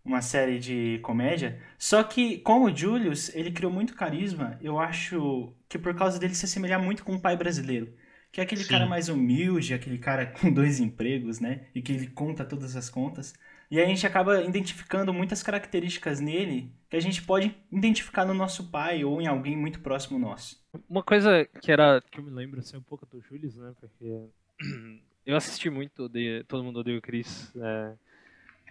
Uma 0.04 0.22
série 0.22 0.58
de 0.58 1.00
comédia. 1.04 1.62
Só 1.78 2.02
que, 2.02 2.40
com 2.40 2.64
o 2.64 2.76
Julius, 2.76 3.34
ele 3.36 3.52
criou 3.52 3.72
muito 3.72 3.94
carisma. 3.94 4.58
Eu 4.62 4.80
acho 4.80 5.54
que 5.68 5.78
por 5.78 5.94
causa 5.94 6.18
dele 6.18 6.34
se 6.34 6.46
assemelhar 6.46 6.82
muito 6.82 7.04
com 7.04 7.14
o 7.14 7.22
pai 7.22 7.38
brasileiro. 7.38 7.94
Que 8.32 8.40
é 8.42 8.44
aquele 8.44 8.64
Sim. 8.64 8.66
cara 8.66 8.86
mais 8.86 9.10
humilde, 9.10 9.74
aquele 9.74 9.98
cara 9.98 10.26
com 10.32 10.52
dois 10.52 10.80
empregos, 10.80 11.40
né? 11.40 11.68
E 11.74 11.82
que 11.82 11.92
ele 11.92 12.08
conta 12.08 12.46
todas 12.46 12.76
as 12.76 12.90
contas. 12.90 13.34
E 13.72 13.78
aí 13.80 13.86
a 13.86 13.88
gente 13.88 14.06
acaba 14.06 14.42
identificando 14.44 15.14
muitas 15.14 15.44
características 15.44 16.20
nele 16.20 16.74
que 16.90 16.96
a 16.98 17.00
gente 17.00 17.22
pode 17.22 17.56
identificar 17.72 18.26
no 18.26 18.34
nosso 18.34 18.70
pai 18.72 19.04
ou 19.04 19.22
em 19.22 19.28
alguém 19.28 19.56
muito 19.56 19.80
próximo 19.80 20.18
nosso. 20.18 20.60
Uma 20.88 21.04
coisa 21.04 21.46
que 21.62 21.72
era 21.72 22.02
que 22.12 22.20
eu 22.20 22.24
me 22.24 22.32
lembro 22.32 22.60
assim, 22.60 22.78
um 22.78 22.82
pouco 22.82 23.06
do 23.06 23.22
Julius, 23.22 23.56
né? 23.56 23.74
Porque 23.80 24.30
eu 25.26 25.36
assisti 25.36 25.70
muito 25.70 26.08
de 26.10 26.44
Todo 26.46 26.64
Mundo 26.64 26.80
Odeia 26.80 26.98
o 26.98 27.02
Chris 27.02 27.56
é, 27.58 27.94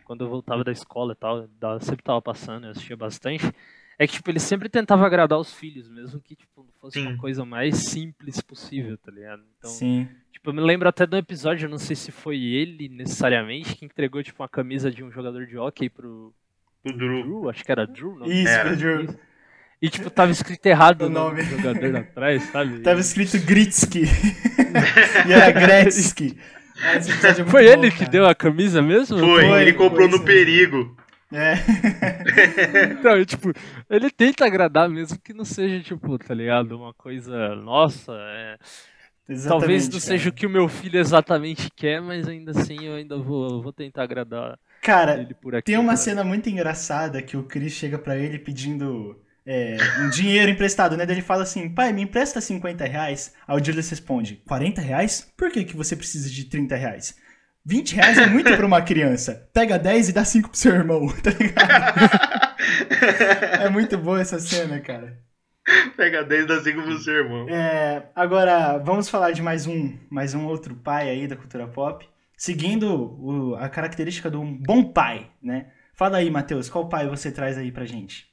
quando 0.05 0.25
eu 0.25 0.31
voltava 0.31 0.65
da 0.65 0.73
escola 0.73 1.13
e 1.13 1.17
tal, 1.17 1.47
da- 1.49 1.81
sempre 1.81 2.05
tava 2.05 2.23
passando, 2.23 2.67
eu 2.67 2.71
assistia 2.73 2.97
bastante. 2.97 3.45
É 3.99 4.07
que, 4.07 4.13
tipo, 4.15 4.31
ele 4.31 4.39
sempre 4.39 4.69
tentava 4.69 5.05
agradar 5.05 5.39
os 5.39 5.53
filhos, 5.53 5.89
mesmo 5.89 6.21
que, 6.21 6.37
tipo, 6.37 6.65
fosse 6.81 7.01
Sim. 7.01 7.09
uma 7.09 7.17
coisa 7.19 7.45
mais 7.45 7.77
simples 7.77 8.41
possível, 8.41 8.97
tá 8.97 9.11
ligado? 9.11 9.43
Então, 9.59 9.71
Sim. 9.71 10.09
Tipo, 10.33 10.51
eu 10.51 10.55
me 10.55 10.61
lembro 10.61 10.89
até 10.89 11.05
de 11.05 11.17
um 11.17 11.19
episódio, 11.19 11.67
eu 11.67 11.71
não 11.71 11.79
sei 11.79 11.97
se 11.97 12.13
foi 12.13 12.39
ele 12.41 12.89
necessariamente, 12.89 13.75
que 13.75 13.85
entregou, 13.85 14.23
tipo, 14.23 14.41
uma 14.41 14.49
camisa 14.49 14.89
de 14.91 15.03
um 15.03 15.11
jogador 15.11 15.47
de 15.47 15.59
hockey 15.59 15.89
pro 15.91 16.33
O 16.85 16.93
Drew. 16.93 17.23
Drew, 17.25 17.51
acho 17.51 17.65
que 17.65 17.73
era 17.73 17.87
Drew, 17.89 18.15
não? 18.17 18.27
Isso, 18.27 18.49
Era. 18.49 18.71
Pedro. 18.71 19.19
E, 19.83 19.89
tipo, 19.91 20.11
tava 20.11 20.31
escrito 20.31 20.65
errado 20.67 21.03
O 21.07 21.11
nome 21.11 21.43
do 21.43 21.57
jogador 21.57 21.97
atrás, 21.97 22.43
sabe? 22.45 22.81
Tava 22.83 23.01
escrito 23.01 23.39
Gritsky. 23.45 24.03
e 25.29 25.33
era 25.33 25.51
Gretzky. 25.53 26.39
Foi 27.49 27.65
bom, 27.65 27.73
ele 27.73 27.91
que 27.91 27.99
cara. 27.99 28.11
deu 28.11 28.27
a 28.27 28.35
camisa 28.35 28.81
mesmo? 28.81 29.19
Foi, 29.19 29.45
Foi, 29.45 29.63
ele 29.63 29.73
comprou 29.73 30.09
foi 30.09 30.09
no 30.09 30.17
isso 30.17 30.25
perigo. 30.25 30.97
É. 31.33 31.55
Então, 32.99 33.25
tipo, 33.25 33.53
ele 33.89 34.11
tenta 34.11 34.47
agradar 34.47 34.89
mesmo 34.89 35.19
que 35.21 35.33
não 35.33 35.45
seja, 35.45 35.83
tipo, 35.83 36.19
tá 36.19 36.35
ligado? 36.35 36.77
Uma 36.77 36.95
coisa, 36.95 37.55
nossa, 37.57 38.13
é... 38.13 38.59
Talvez 39.47 39.85
não 39.85 39.93
cara. 39.93 40.01
seja 40.01 40.31
o 40.31 40.33
que 40.33 40.47
o 40.47 40.51
meu 40.51 40.69
filho 40.69 40.99
exatamente 40.99 41.71
quer, 41.77 42.01
mas 42.01 42.27
ainda 42.27 42.53
assim 42.53 42.87
eu 42.87 42.95
ainda 42.95 43.19
vou, 43.19 43.63
vou 43.63 43.73
tentar 43.73 44.05
agradar 44.05 44.59
Cara, 44.81 45.21
ele 45.21 45.35
por 45.35 45.55
aqui. 45.55 45.67
Tem 45.67 45.77
uma 45.77 45.89
cara. 45.89 45.97
cena 45.99 46.25
muito 46.25 46.49
engraçada 46.49 47.21
que 47.21 47.37
o 47.37 47.45
Chris 47.45 47.75
chega 47.75 47.99
pra 47.99 48.17
ele 48.17 48.39
pedindo 48.39 49.21
é, 49.45 49.77
um 50.01 50.11
dinheiro 50.11 50.51
emprestado, 50.51 50.97
né? 50.97 51.05
Daí 51.05 51.17
Ele 51.17 51.23
fala 51.23 51.43
assim, 51.43 51.69
pai, 51.69 51.93
me 51.93 52.03
empresta 52.03 52.41
50 52.41 52.85
reais. 52.85 53.35
Aí 53.47 53.61
o 53.61 53.65
Julius 53.65 53.91
responde, 53.91 54.43
40 54.47 54.81
reais? 54.81 55.31
Por 55.37 55.51
que, 55.51 55.65
que 55.65 55.77
você 55.77 55.97
precisa 55.97 56.31
de 56.31 56.45
30 56.45 56.77
reais? 56.77 57.15
20 57.69 57.95
reais 57.97 58.17
é 58.17 58.27
muito 58.27 58.57
pra 58.57 58.65
uma 58.67 58.81
criança. 58.81 59.47
Pega 59.53 59.79
10 59.79 60.09
e 60.09 60.13
dá 60.15 60.25
5 60.25 60.49
pro 60.49 60.59
seu 60.59 60.75
irmão, 60.75 61.07
tá 61.23 61.31
ligado? 61.31 62.01
é 63.63 63.69
muito 63.69 63.99
boa 63.99 64.21
essa 64.23 64.39
cena, 64.39 64.81
cara. 64.81 65.19
Pega 65.95 66.25
10 66.25 66.47
da 66.47 66.63
5 66.63 66.83
pro 66.83 66.99
seu 66.99 67.13
irmão. 67.15 67.47
É, 67.47 68.05
agora, 68.17 68.79
vamos 68.79 69.11
falar 69.11 69.33
de 69.33 69.43
mais 69.43 69.67
um, 69.67 69.95
mais 70.09 70.33
um 70.35 70.47
outro 70.47 70.75
pai 70.77 71.11
aí 71.11 71.29
da 71.29 71.37
cultura 71.37 71.67
pop. 71.69 72.09
Seguindo 72.39 72.87
o- 73.21 73.55
a 73.57 73.69
característica 73.69 74.31
do 74.31 74.43
bom 74.43 74.83
pai, 74.91 75.27
né? 75.43 75.67
Fala 75.93 76.17
aí, 76.19 76.31
Matheus, 76.31 76.71
qual 76.71 76.89
pai 76.89 77.07
você 77.07 77.31
traz 77.31 77.59
aí 77.59 77.71
pra 77.71 77.85
gente? 77.85 78.28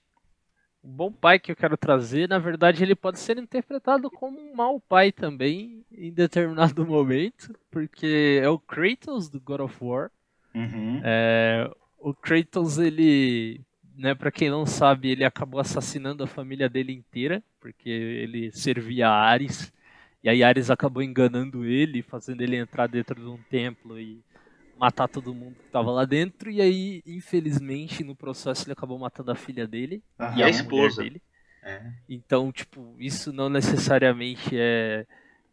O 0.86 0.88
bom 0.88 1.12
pai 1.12 1.40
que 1.40 1.52
eu 1.52 1.56
quero 1.56 1.76
trazer, 1.76 2.30
na 2.30 2.38
verdade, 2.38 2.84
ele 2.84 2.94
pode 2.94 3.18
ser 3.18 3.40
interpretado 3.40 4.08
como 4.08 4.40
um 4.40 4.56
mau 4.56 4.80
pai 4.80 5.12
também, 5.12 5.84
em 5.92 6.12
determinado 6.12 6.86
momento, 6.86 7.56
porque 7.72 8.40
é 8.40 8.48
o 8.48 8.60
Kratos 8.60 9.28
do 9.28 9.42
God 9.42 9.62
of 9.62 9.76
War. 9.82 10.12
Uhum. 10.54 11.02
É, 11.04 11.68
o 11.98 12.14
Kratos, 12.14 12.78
ele, 12.78 13.62
né, 13.98 14.14
para 14.14 14.30
quem 14.30 14.52
não 14.52 14.64
sabe, 14.64 15.10
ele 15.10 15.26
acabou 15.26 15.60
assassinando 15.60 16.24
a 16.24 16.28
família 16.28 16.70
dele 16.70 16.94
inteira, 16.94 17.42
porque 17.60 17.90
ele 17.90 18.52
servia 18.52 19.10
a 19.10 19.24
Ares, 19.24 19.74
e 20.24 20.30
aí 20.30 20.44
Ares 20.44 20.70
acabou 20.70 21.02
enganando 21.02 21.66
ele, 21.66 22.04
fazendo 22.04 22.42
ele 22.42 22.58
entrar 22.58 22.86
dentro 22.86 23.16
de 23.16 23.28
um 23.28 23.40
templo 23.50 24.00
e 24.00 24.24
matar 24.78 25.08
todo 25.08 25.34
mundo 25.34 25.56
que 25.56 25.66
estava 25.66 25.92
lá 25.92 26.06
dentro, 26.06 26.50
e 26.52 26.62
aí, 26.62 27.02
infelizmente, 27.06 28.04
no 28.04 28.16
processo 28.16 28.66
ele 28.66 28.74
acabou 28.74 29.00
matando 29.00 29.32
a 29.32 29.36
filha 29.36 29.68
dele 29.68 30.04
Aham. 30.20 30.38
e 30.38 30.44
a 30.44 30.46
a 30.46 30.50
esposa. 30.50 31.04
dele. 31.04 31.22
É. 31.64 31.82
Então, 32.08 32.52
tipo, 32.52 32.96
isso 33.00 33.34
não 33.34 33.50
necessariamente 33.50 34.56
é, 34.58 35.06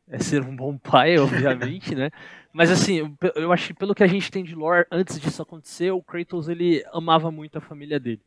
é 0.08 0.18
ser 0.18 0.42
um 0.42 0.54
bom 0.54 0.76
pai, 0.78 1.16
obviamente, 1.18 1.94
né? 1.94 2.10
Mas 2.52 2.70
assim, 2.70 2.98
eu- 2.98 3.16
eu 3.36 3.52
acho 3.52 3.68
que 3.68 3.74
pelo 3.74 3.94
que 3.94 4.02
a 4.04 4.06
gente 4.08 4.30
tem 4.30 4.44
de 4.44 4.54
lore, 4.54 4.86
antes 4.90 5.20
disso 5.20 5.42
acontecer, 5.42 5.90
o 5.92 6.02
Kratos 6.02 6.48
ele 6.48 6.84
amava 6.92 7.30
muito 7.30 7.58
a 7.58 7.60
família 7.60 8.00
dele. 8.00 8.20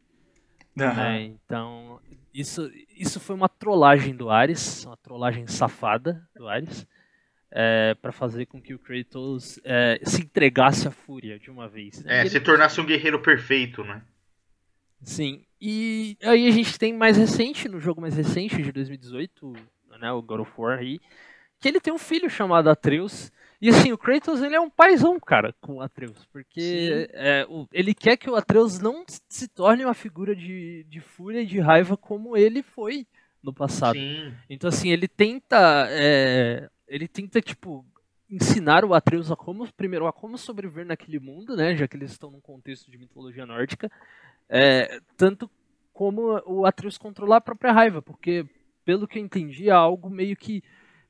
Aham. 0.80 0.96
né? 0.96 1.22
Então, 1.24 2.00
isso, 2.34 2.70
isso 2.98 3.20
foi 3.20 3.36
uma 3.36 3.48
trollagem 3.50 4.16
do 4.16 4.30
Ares, 4.30 4.86
uma 4.86 4.98
trollagem 4.98 5.48
safada 5.48 6.28
do 6.36 6.48
Ares, 6.48 6.86
é, 7.58 7.96
para 8.02 8.12
fazer 8.12 8.46
com 8.48 8.62
que 8.62 8.74
o 8.74 8.80
Kratos 8.80 9.58
é, 9.64 9.98
se 10.04 10.22
entregasse 10.22 10.88
à 10.90 10.92
fúria 10.92 11.40
de 11.40 11.50
uma 11.50 11.70
vez. 11.70 12.04
né? 12.04 12.18
É, 12.18 12.20
ele 12.22 12.30
se 12.30 12.42
tornasse 12.42 12.82
um 12.82 12.86
guerreiro 12.86 13.22
perfeito, 13.22 13.82
né? 13.84 14.02
Sim. 15.02 15.44
E 15.62 16.18
aí 16.22 16.48
a 16.48 16.52
gente 16.52 16.78
tem 16.78 16.94
mais 16.94 17.16
recente, 17.16 17.70
no 17.70 17.80
jogo 17.80 18.02
mais 18.02 18.16
recente 18.18 18.62
de 18.62 18.72
2018, 18.72 19.54
né, 20.02 20.12
o 20.12 20.22
God 20.22 20.42
of 20.42 20.52
War 20.58 20.80
aí, 20.80 21.00
que 21.60 21.68
ele 21.70 21.80
tem 21.80 21.94
um 21.94 21.98
filho 21.98 22.30
chamado 22.30 22.70
Atreus. 22.70 23.32
E 23.62 23.70
assim, 23.70 23.92
o 23.94 23.98
Kratos 23.98 24.42
ele 24.42 24.54
é 24.56 24.60
um 24.60 24.70
paizão, 24.70 25.18
cara, 25.20 25.56
com 25.62 25.76
o 25.76 25.82
Atreus. 25.82 26.26
Porque 26.32 27.08
é, 27.14 27.46
o- 27.50 27.68
ele 27.72 27.94
quer 27.94 28.18
que 28.18 28.30
o 28.30 28.36
Atreus 28.36 28.80
não 28.80 29.06
se 29.30 29.48
torne 29.48 29.86
uma 29.86 29.94
figura 29.94 30.36
de, 30.36 30.84
de 30.90 31.00
fúria 31.00 31.42
e 31.42 31.46
de 31.46 31.60
raiva 31.60 31.96
como 31.96 32.36
ele 32.36 32.62
foi 32.62 33.08
no 33.42 33.54
passado. 33.54 33.96
Sim. 33.98 34.34
Então, 34.50 34.68
assim, 34.68 34.90
ele 34.90 35.08
tenta. 35.08 35.88
é, 35.90 36.70
ele 36.88 37.08
tenta, 37.08 37.42
tipo, 37.42 37.86
ensinar 38.30 38.84
o 38.86 38.94
Atreus 38.94 39.32
a 39.32 39.36
como, 39.36 39.72
primeiro, 39.74 40.08
a 40.08 40.14
como 40.14 40.38
sobreviver 40.38 40.86
naquele 40.86 41.20
mundo, 41.20 41.56
né? 41.56 41.76
Já 41.76 41.88
que 41.88 41.96
eles 41.96 42.12
estão 42.12 42.32
num 42.32 42.42
contexto 42.42 42.90
de 42.90 42.98
mitologia 42.98 43.46
nórdica. 43.46 43.92
é, 44.50 45.00
tanto 45.18 45.50
como 45.94 46.42
o 46.46 46.66
Atreus 46.66 46.98
controlar 46.98 47.38
a 47.38 47.42
própria 47.42 47.72
raiva, 47.72 48.02
porque, 48.02 48.46
pelo 48.84 49.08
que 49.08 49.18
eu 49.18 49.24
entendi, 49.24 49.70
é 49.70 49.74
algo 49.74 50.10
meio 50.10 50.36
que 50.36 50.62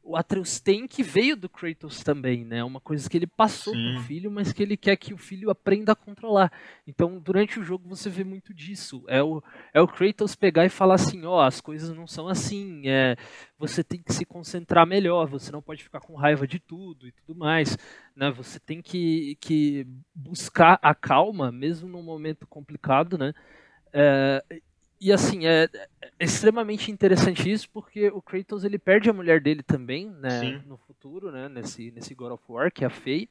o 0.06 0.16
Atreus 0.16 0.60
tem 0.60 0.88
que 0.88 1.02
veio 1.02 1.36
do 1.36 1.50
Kratos 1.50 2.04
também, 2.04 2.46
né? 2.46 2.64
Uma 2.64 2.80
coisa 2.80 3.10
que 3.10 3.18
ele 3.18 3.26
passou 3.26 3.74
Sim. 3.74 3.94
pro 3.94 4.04
filho, 4.04 4.30
mas 4.30 4.54
que 4.54 4.62
ele 4.62 4.78
quer 4.78 4.96
que 4.96 5.16
o 5.16 5.18
filho 5.18 5.50
aprenda 5.50 5.94
a 5.94 5.96
controlar. 5.96 6.52
Então, 6.86 7.18
durante 7.20 7.60
o 7.60 7.64
jogo 7.64 7.90
você 7.90 8.08
vê 8.08 8.24
muito 8.24 8.54
disso. 8.54 9.04
É 9.08 9.24
o, 9.24 9.42
é 9.74 9.82
o 9.82 9.88
Kratos 9.88 10.36
pegar 10.36 10.64
e 10.64 10.70
falar 10.70 10.96
assim, 10.96 11.26
ó, 11.26 11.42
as 11.42 11.60
coisas 11.60 11.90
não 11.96 12.06
são 12.06 12.28
assim, 12.28 12.88
é, 12.88 13.18
você 13.58 13.84
tem 13.84 14.00
que 14.00 14.14
se 14.14 14.26
concentrar 14.26 14.86
melhor, 14.86 15.28
você 15.28 15.52
não 15.52 15.62
pode 15.62 15.84
ficar 15.84 16.00
com 16.00 16.14
raiva 16.14 16.48
de 16.48 16.60
tudo 16.60 17.08
e 17.08 17.12
tudo 17.12 17.36
mais, 17.36 17.76
né? 18.16 18.30
Você 18.30 18.60
tem 18.60 18.84
que, 18.84 19.36
que 19.42 19.88
buscar 20.14 20.78
a 20.84 20.94
calma, 20.94 21.52
mesmo 21.52 21.90
num 21.90 22.04
momento 22.04 22.46
complicado, 22.46 23.18
né? 23.18 23.34
É, 23.92 24.44
e 25.00 25.12
assim, 25.12 25.46
é, 25.46 25.70
é 26.02 26.26
extremamente 26.26 26.92
interessante 26.92 27.52
isso, 27.52 27.70
porque 27.70 28.08
o 28.10 28.22
Kratos 28.22 28.64
ele 28.64 28.78
perde 28.80 29.10
a 29.10 29.14
mulher 29.14 29.42
dele 29.42 29.62
também, 29.62 30.10
né? 30.10 30.40
Sim. 30.40 30.62
No 30.66 30.78
futuro, 30.78 31.32
né? 31.32 31.50
Nesse, 31.50 31.92
nesse 31.92 32.16
God 32.16 32.32
of 32.32 32.44
War, 32.48 32.72
que 32.72 32.84
é 32.84 32.88
a 32.88 32.90
Faye. 32.90 33.30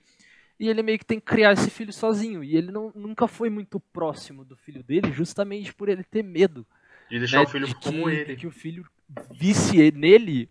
E 0.58 0.68
ele 0.68 0.82
meio 0.82 0.98
que 0.98 1.04
tem 1.04 1.18
que 1.18 1.26
criar 1.26 1.52
esse 1.52 1.70
filho 1.70 1.92
sozinho. 1.92 2.44
E 2.44 2.56
ele 2.56 2.70
não, 2.70 2.92
nunca 2.94 3.26
foi 3.26 3.50
muito 3.50 3.80
próximo 3.80 4.44
do 4.44 4.56
filho 4.56 4.82
dele, 4.82 5.10
justamente 5.12 5.74
por 5.74 5.88
ele 5.88 6.04
ter 6.04 6.22
medo 6.22 6.66
De 7.10 7.18
deixar 7.18 7.38
né, 7.38 7.44
o 7.44 7.48
filho 7.48 7.66
de 7.66 7.74
como 7.74 8.04
que, 8.04 8.10
ele. 8.10 8.36
que 8.36 8.46
o 8.46 8.50
filho 8.50 8.86
visse 9.32 9.90
nele 9.90 10.48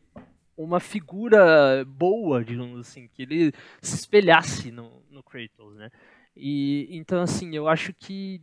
uma 0.58 0.80
figura 0.80 1.86
boa, 1.86 2.43
digamos 2.43 2.80
assim, 2.80 3.08
que 3.08 3.23
ele 3.23 3.54
se 3.82 3.95
espelhasse 3.95 4.71
no, 4.71 5.02
no 5.10 5.23
Kratos, 5.23 5.76
né? 5.76 5.89
E 6.36 6.88
então 6.91 7.21
assim, 7.21 7.56
eu 7.56 7.67
acho 7.67 7.93
que 7.93 8.41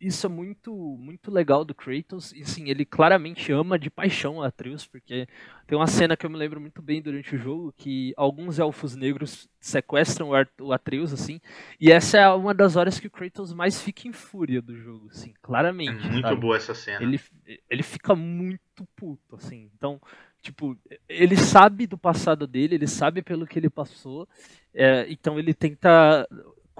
isso 0.00 0.26
é 0.26 0.28
muito 0.28 0.72
muito 0.98 1.30
legal 1.30 1.64
do 1.64 1.74
Kratos, 1.74 2.32
e 2.32 2.44
sim, 2.44 2.68
ele 2.68 2.84
claramente 2.84 3.50
ama 3.52 3.78
de 3.78 3.90
paixão 3.90 4.36
o 4.36 4.42
Atreus, 4.42 4.86
porque 4.86 5.26
tem 5.66 5.76
uma 5.76 5.86
cena 5.86 6.16
que 6.16 6.24
eu 6.24 6.30
me 6.30 6.36
lembro 6.36 6.60
muito 6.60 6.80
bem 6.80 7.02
durante 7.02 7.34
o 7.34 7.38
jogo 7.38 7.72
que 7.76 8.14
alguns 8.16 8.58
elfos 8.58 8.94
negros 8.96 9.48
sequestram 9.60 10.30
o 10.60 10.72
Atreus 10.72 11.12
assim, 11.12 11.40
e 11.80 11.90
essa 11.90 12.18
é 12.18 12.28
uma 12.30 12.54
das 12.54 12.76
horas 12.76 12.98
que 13.00 13.06
o 13.06 13.10
Kratos 13.10 13.52
mais 13.52 13.80
fica 13.80 14.06
em 14.06 14.12
fúria 14.12 14.62
do 14.62 14.76
jogo, 14.76 15.08
assim, 15.10 15.30
É 15.30 15.34
claramente. 15.42 16.06
muito 16.08 16.22
sabe? 16.28 16.40
boa 16.40 16.56
essa 16.56 16.74
cena. 16.74 17.02
ele, 17.02 17.20
ele 17.68 17.82
fica 17.82 18.14
muito 18.14 18.86
puto, 18.94 19.34
assim. 19.36 19.68
Então, 19.76 20.00
tipo, 20.40 20.76
ele 21.08 21.36
sabe 21.36 21.86
do 21.86 21.98
passado 21.98 22.46
dele, 22.46 22.76
ele 22.76 22.86
sabe 22.86 23.22
pelo 23.22 23.46
que 23.46 23.58
ele 23.58 23.68
passou, 23.70 24.28
é, 24.72 25.06
então 25.10 25.38
ele 25.38 25.52
tenta 25.52 26.26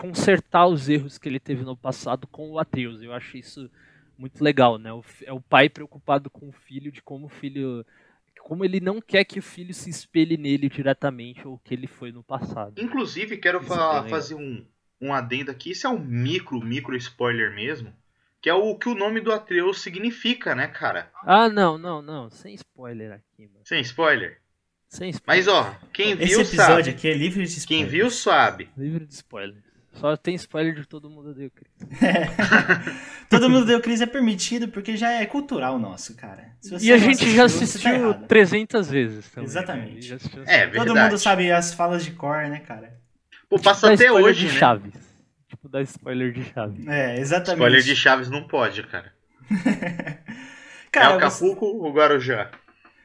consertar 0.00 0.66
os 0.66 0.88
erros 0.88 1.18
que 1.18 1.28
ele 1.28 1.40
teve 1.40 1.64
no 1.64 1.76
passado 1.76 2.26
com 2.26 2.50
o 2.50 2.58
Atreus. 2.58 3.02
Eu 3.02 3.12
acho 3.12 3.36
isso 3.36 3.68
muito 4.16 4.42
legal, 4.42 4.78
né? 4.78 4.92
O 4.92 5.04
é 5.24 5.32
o 5.32 5.40
pai 5.40 5.68
preocupado 5.68 6.30
com 6.30 6.48
o 6.48 6.52
filho, 6.52 6.92
de 6.92 7.02
como 7.02 7.26
o 7.26 7.30
filho. 7.30 7.84
Como 8.40 8.64
ele 8.64 8.80
não 8.80 9.00
quer 9.00 9.24
que 9.24 9.38
o 9.38 9.42
filho 9.42 9.74
se 9.74 9.90
espelhe 9.90 10.36
nele 10.36 10.68
diretamente 10.68 11.46
ou 11.46 11.58
que 11.58 11.74
ele 11.74 11.86
foi 11.86 12.12
no 12.12 12.22
passado. 12.22 12.80
Inclusive, 12.80 13.36
quero 13.36 13.58
é 13.58 13.62
fa- 13.62 14.08
fazer 14.08 14.36
um, 14.36 14.64
um 15.00 15.12
adendo 15.12 15.50
aqui. 15.50 15.72
Isso 15.72 15.86
é 15.86 15.90
um 15.90 15.98
micro, 15.98 16.60
micro 16.60 16.96
spoiler 16.96 17.54
mesmo. 17.54 17.92
Que 18.40 18.48
é 18.48 18.54
o 18.54 18.76
que 18.76 18.88
o 18.88 18.94
nome 18.94 19.20
do 19.20 19.32
Atreus 19.32 19.80
significa, 19.82 20.54
né, 20.54 20.68
cara? 20.68 21.10
Ah, 21.24 21.48
não, 21.48 21.76
não, 21.76 22.00
não. 22.00 22.30
Sem 22.30 22.54
spoiler 22.54 23.12
aqui, 23.12 23.48
mano. 23.48 23.60
Sem 23.64 23.80
spoiler. 23.80 24.40
Sem 24.88 25.10
spoiler. 25.10 25.44
Mas 25.44 25.48
ó, 25.48 25.74
quem 25.92 26.12
Esse 26.12 26.24
viu 26.26 26.40
episódio 26.40 26.84
sabe. 26.84 26.90
aqui 26.90 27.08
é 27.08 27.14
livre 27.14 27.44
de 27.44 27.50
Quem 27.66 27.80
spoiler. 27.82 27.88
viu 27.88 28.10
sabe. 28.10 28.70
Livre 28.76 29.04
de 29.04 29.12
spoiler. 29.14 29.62
Só 30.00 30.16
tem 30.16 30.34
spoiler 30.36 30.74
de 30.74 30.86
todo 30.86 31.10
mundo 31.10 31.30
odeia 31.30 31.48
o 31.48 31.50
Chris. 31.50 31.72
Todo 33.28 33.50
mundo 33.50 33.66
deu 33.66 33.80
crise 33.80 34.04
é 34.04 34.06
permitido 34.06 34.68
porque 34.68 34.96
já 34.96 35.10
é 35.10 35.26
cultural 35.26 35.78
nosso, 35.78 36.14
cara. 36.16 36.52
Se 36.60 36.70
você 36.70 36.86
E 36.86 36.92
a 36.92 36.98
gente 36.98 37.30
já 37.34 37.48
você 37.48 37.58
tá 37.58 37.64
assistiu 37.64 37.94
errado. 37.94 38.26
300 38.26 38.88
vezes 38.90 39.28
também. 39.30 39.44
Exatamente. 39.48 39.94
né? 39.94 40.00
Já 40.02 40.16
É. 40.46 40.66
Todo 40.68 40.84
verdade. 40.84 41.00
mundo 41.10 41.18
sabe 41.18 41.50
as 41.52 41.74
falas 41.74 42.04
de 42.04 42.12
cor, 42.12 42.48
né, 42.48 42.60
cara? 42.60 42.96
Pô, 43.50 43.58
passa 43.58 43.88
Dá 43.88 43.94
até 43.94 44.04
spoiler 44.06 44.30
hoje, 44.30 44.46
de 44.46 44.52
né? 44.54 44.58
Chaves. 44.58 44.94
Tipo, 45.48 45.68
dá 45.68 45.82
spoiler 45.82 46.32
de 46.32 46.44
Chaves. 46.44 46.86
É, 46.86 47.18
exatamente. 47.18 47.56
Spoiler 47.58 47.82
de 47.82 47.96
Chaves 47.96 48.30
não 48.30 48.46
pode, 48.46 48.82
cara. 48.84 49.12
Cara, 50.90 51.14
é 51.14 51.16
o 51.16 51.20
você- 51.30 51.44
Capuco 51.44 51.66
ou 51.66 51.86
o 51.86 51.92
Guarujá? 51.92 52.50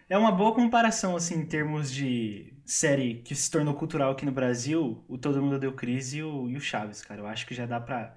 É 0.10 0.18
uma 0.18 0.32
boa 0.32 0.54
comparação, 0.54 1.16
assim, 1.16 1.36
em 1.40 1.46
termos 1.46 1.92
de 1.92 2.53
série 2.66 3.16
que 3.24 3.36
se 3.36 3.50
tornou 3.52 3.74
cultural 3.76 4.12
aqui 4.12 4.26
no 4.26 4.32
Brasil, 4.32 5.04
o 5.08 5.18
Todo 5.18 5.42
Mundo 5.42 5.60
Deu 5.60 5.74
Crise 5.74 6.20
e 6.20 6.24
o, 6.24 6.50
e 6.50 6.56
o 6.58 6.62
Chaves, 6.62 7.02
cara. 7.02 7.22
Eu 7.22 7.28
acho 7.28 7.46
que 7.48 7.54
já 7.56 7.66
dá 7.66 7.80
pra... 7.80 8.16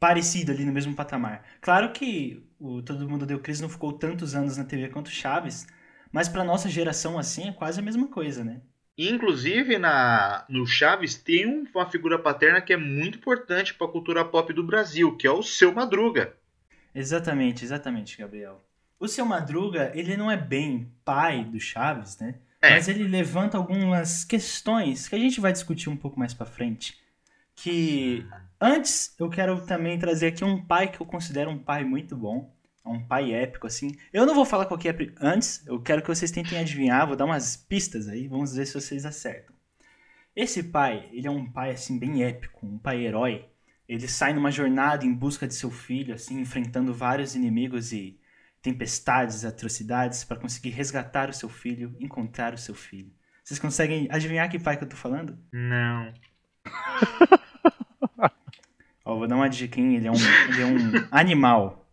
Parecido 0.00 0.52
ali 0.52 0.64
no 0.64 0.72
mesmo 0.72 0.94
patamar. 0.94 1.44
Claro 1.60 1.92
que 1.92 2.44
o 2.60 2.82
Todo 2.82 3.08
Mundo 3.08 3.26
Deu 3.26 3.40
Crise 3.40 3.62
não 3.62 3.68
ficou 3.68 3.92
tantos 3.92 4.34
anos 4.34 4.56
na 4.56 4.64
TV 4.64 4.88
quanto 4.90 5.06
o 5.08 5.10
Chaves, 5.10 5.66
mas 6.12 6.28
pra 6.28 6.44
nossa 6.44 6.68
geração, 6.68 7.18
assim, 7.18 7.48
é 7.48 7.52
quase 7.52 7.80
a 7.80 7.82
mesma 7.82 8.08
coisa, 8.08 8.44
né? 8.44 8.60
Inclusive, 8.98 9.78
na, 9.78 10.44
no 10.48 10.66
Chaves 10.66 11.14
tem 11.16 11.46
um- 11.46 11.64
uma 11.74 11.90
figura 11.90 12.18
paterna 12.18 12.60
que 12.60 12.72
é 12.72 12.76
muito 12.76 13.18
importante 13.18 13.74
pra 13.74 13.88
cultura 13.88 14.24
pop 14.24 14.52
do 14.52 14.62
Brasil, 14.64 15.16
que 15.16 15.26
é 15.26 15.30
o 15.30 15.42
Seu 15.42 15.72
Madruga. 15.72 16.34
Exatamente, 16.94 17.64
exatamente, 17.64 18.16
Gabriel. 18.18 18.62
O 18.98 19.08
Seu 19.08 19.26
Madruga, 19.26 19.90
ele 19.94 20.16
não 20.16 20.30
é 20.30 20.36
bem 20.36 20.92
pai 21.04 21.44
do 21.44 21.58
Chaves, 21.60 22.18
né? 22.18 22.36
É. 22.64 22.70
Mas 22.70 22.88
ele 22.88 23.04
levanta 23.04 23.56
algumas 23.56 24.24
questões 24.24 25.08
que 25.08 25.14
a 25.14 25.18
gente 25.18 25.40
vai 25.40 25.52
discutir 25.52 25.90
um 25.90 25.96
pouco 25.96 26.18
mais 26.18 26.32
pra 26.32 26.46
frente. 26.46 26.98
Que 27.54 28.26
antes 28.60 29.14
eu 29.18 29.28
quero 29.28 29.64
também 29.66 29.98
trazer 29.98 30.28
aqui 30.28 30.44
um 30.44 30.64
pai 30.64 30.88
que 30.88 31.00
eu 31.00 31.06
considero 31.06 31.50
um 31.50 31.58
pai 31.58 31.84
muito 31.84 32.16
bom. 32.16 32.52
Um 32.84 33.00
pai 33.00 33.32
épico, 33.32 33.66
assim. 33.66 33.96
Eu 34.12 34.26
não 34.26 34.34
vou 34.34 34.44
falar 34.44 34.66
qual 34.66 34.78
que 34.78 34.88
é 34.88 34.96
antes, 35.18 35.66
eu 35.66 35.80
quero 35.80 36.02
que 36.02 36.08
vocês 36.08 36.30
tentem 36.30 36.58
adivinhar, 36.58 37.06
vou 37.06 37.16
dar 37.16 37.24
umas 37.24 37.56
pistas 37.56 38.08
aí, 38.08 38.28
vamos 38.28 38.54
ver 38.54 38.66
se 38.66 38.74
vocês 38.74 39.06
acertam. 39.06 39.54
Esse 40.36 40.64
pai, 40.64 41.08
ele 41.12 41.26
é 41.26 41.30
um 41.30 41.50
pai, 41.50 41.70
assim, 41.70 41.98
bem 41.98 42.24
épico, 42.24 42.66
um 42.66 42.76
pai 42.76 43.06
herói. 43.06 43.46
Ele 43.88 44.06
sai 44.08 44.34
numa 44.34 44.50
jornada 44.50 45.06
em 45.06 45.14
busca 45.14 45.46
de 45.46 45.54
seu 45.54 45.70
filho, 45.70 46.14
assim, 46.14 46.40
enfrentando 46.40 46.92
vários 46.92 47.34
inimigos 47.34 47.92
e 47.92 48.18
tempestades, 48.64 49.44
atrocidades, 49.44 50.24
para 50.24 50.38
conseguir 50.38 50.70
resgatar 50.70 51.28
o 51.28 51.34
seu 51.34 51.50
filho, 51.50 51.94
encontrar 52.00 52.54
o 52.54 52.58
seu 52.58 52.74
filho. 52.74 53.12
Vocês 53.44 53.60
conseguem 53.60 54.08
adivinhar 54.10 54.48
que 54.48 54.58
pai 54.58 54.78
que 54.78 54.84
eu 54.84 54.88
tô 54.88 54.96
falando? 54.96 55.38
Não. 55.52 56.10
Ó, 59.04 59.16
vou 59.16 59.28
dar 59.28 59.36
uma 59.36 59.50
dica, 59.50 59.78
hein? 59.78 59.96
Ele 59.96 60.08
é 60.08 60.10
um, 60.10 60.14
ele 60.48 60.62
é 60.62 60.64
um 60.64 61.06
animal, 61.10 61.86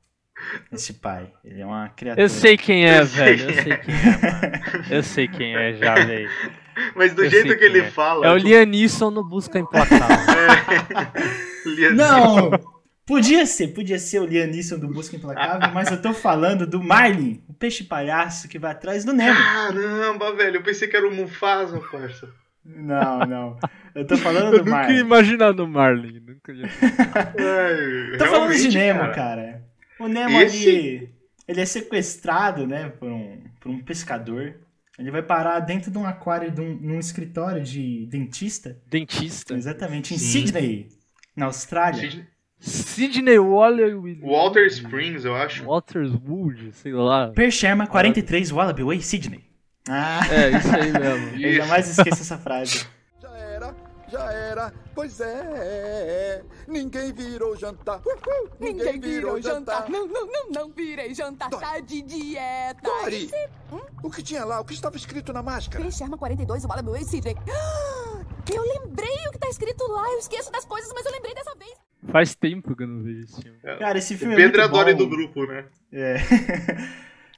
esse 0.71 0.93
pai. 0.93 1.33
Ele 1.43 1.59
é 1.59 1.65
uma 1.65 1.89
criatura. 1.89 2.23
Eu 2.23 2.29
sei 2.29 2.55
quem 2.55 2.85
é, 2.85 3.03
velho. 3.03 3.49
Eu 3.49 3.53
sei 3.53 3.77
quem 3.77 3.93
é, 3.93 4.17
mano. 4.17 4.31
Eu 4.89 5.03
sei 5.03 5.27
quem 5.27 5.57
é 5.57 5.73
já, 5.73 5.95
velho. 5.95 6.29
Mas 6.95 7.13
do 7.13 7.25
Eu 7.25 7.29
jeito 7.29 7.57
que 7.57 7.65
ele 7.65 7.79
é. 7.79 7.91
fala. 7.91 8.25
É 8.25 8.31
o 8.31 8.37
tipo, 8.37 8.47
Lianisson 8.47 9.11
no 9.11 9.27
Busca 9.27 9.59
Implacável. 9.59 10.07
Lianisson. 11.65 12.51
Não! 12.63 12.80
Podia 13.11 13.45
ser, 13.45 13.67
podia 13.73 13.99
ser 13.99 14.19
o 14.21 14.25
Lianisson 14.25 14.79
do 14.79 14.87
Busca 14.87 15.17
Implacável, 15.17 15.69
mas 15.73 15.91
eu 15.91 16.01
tô 16.01 16.13
falando 16.13 16.65
do 16.65 16.81
Marlin, 16.81 17.43
o 17.49 17.53
peixe 17.53 17.83
palhaço 17.83 18.47
que 18.47 18.57
vai 18.57 18.71
atrás 18.71 19.03
do 19.03 19.11
Nemo. 19.11 19.35
Caramba, 19.37 20.33
velho. 20.33 20.55
Eu 20.55 20.63
pensei 20.63 20.87
que 20.87 20.95
era 20.95 21.05
o 21.05 21.13
Mufasa, 21.13 21.77
parça. 21.91 22.29
Não, 22.63 23.19
não. 23.25 23.57
Eu 23.93 24.07
tô 24.07 24.15
falando 24.15 24.45
Eu 24.55 24.63
do 24.63 24.65
nunca 24.65 24.69
ia 24.69 24.75
Marlin. 24.77 24.99
imaginar 24.99 25.53
no 25.53 25.67
Marlin. 25.67 26.19
Nunca 26.25 26.53
ia... 26.53 26.65
Ai, 26.65 28.17
Tô 28.17 28.25
falando 28.27 28.55
de 28.55 28.69
Nemo, 28.69 29.11
cara. 29.13 29.61
O 29.99 30.07
Nemo 30.07 30.39
Esse- 30.41 30.69
ali, 30.69 31.09
ele 31.47 31.59
é 31.61 31.65
sequestrado, 31.65 32.65
né, 32.65 32.89
por 32.97 33.09
um, 33.11 33.43
por 33.59 33.69
um 33.71 33.79
pescador. 33.83 34.55
Ele 34.97 35.11
vai 35.11 35.21
parar 35.21 35.59
dentro 35.59 35.91
de 35.91 35.97
um 35.97 36.05
aquário, 36.05 36.49
de 36.51 36.61
um, 36.61 36.75
num 36.79 36.99
escritório 36.99 37.61
de 37.61 38.05
dentista. 38.09 38.77
Dentista. 38.87 39.53
Exatamente, 39.55 40.13
em 40.13 40.17
Sim. 40.17 40.45
Sydney, 40.45 40.87
na 41.35 41.47
Austrália. 41.47 42.09
Sid- 42.09 42.30
Sidney 42.61 43.39
Waller 43.39 43.99
Williams. 43.99 44.23
Walter 44.31 44.65
Springs, 44.67 45.25
eu 45.25 45.35
acho. 45.35 45.65
Waterswood, 45.65 46.71
sei 46.73 46.93
lá. 46.93 47.29
Per 47.29 47.51
Sherma 47.51 47.87
43 47.87 48.51
Wallaby 48.51 48.83
Way, 48.83 49.01
Sydney. 49.01 49.43
Ah, 49.89 50.21
É, 50.31 50.51
isso 50.57 50.75
aí 50.75 50.91
mesmo. 50.93 51.41
eu 51.43 51.53
jamais 51.55 51.89
esqueço 51.89 52.21
essa 52.21 52.37
frase. 52.37 52.85
Já 53.19 53.29
era, 53.37 53.75
já 54.09 54.31
era, 54.33 54.73
pois 54.93 55.19
é. 55.21 56.43
Ninguém 56.67 57.13
virou 57.13 57.55
jantar. 57.55 58.01
Uhul, 58.05 58.49
Ninguém 58.59 58.99
virou 58.99 59.41
jantar. 59.41 59.89
Não, 59.89 60.05
não, 60.07 60.25
não, 60.27 60.49
não 60.49 60.69
virei 60.71 61.13
jantar. 61.13 61.49
Dori. 61.49 61.63
Tá 61.63 61.79
de 61.79 62.01
dieta. 62.01 62.81
Dori, 62.83 63.29
o 64.03 64.09
que 64.09 64.21
tinha 64.23 64.43
lá? 64.43 64.59
O 64.59 64.65
que 64.65 64.73
estava 64.73 64.97
escrito 64.97 65.31
na 65.31 65.41
máscara? 65.41 65.83
P. 65.83 65.91
Sherman 65.91 66.17
42, 66.17 66.65
o 66.65 66.67
Wallaby 66.67 66.89
Way, 66.91 67.03
Sidney. 67.05 67.35
Eu 68.53 68.63
lembrei 68.63 69.15
o 69.27 69.31
que 69.31 69.37
tá 69.39 69.47
escrito 69.49 69.85
lá. 69.87 70.03
Eu 70.11 70.19
esqueço 70.19 70.51
das 70.51 70.65
coisas, 70.65 70.91
mas 70.93 71.05
eu 71.05 71.11
lembrei 71.11 71.33
dessa 71.33 71.53
vez. 71.55 71.71
Faz 72.07 72.33
tempo 72.35 72.75
que 72.75 72.83
eu 72.83 72.87
não 72.87 73.03
vejo 73.03 73.21
esse 73.21 73.41
filme. 73.41 73.57
Cara, 73.79 73.97
esse 73.97 74.15
O 74.15 74.17
filme 74.17 74.35
Pedro 74.35 74.59
é 74.59 74.63
é 74.63 74.65
a 74.65 74.69
muito 74.69 74.79
Dory 74.83 74.93
bom. 74.93 74.97
do 74.99 75.09
grupo, 75.09 75.45
né? 75.45 75.65
É. 75.93 76.15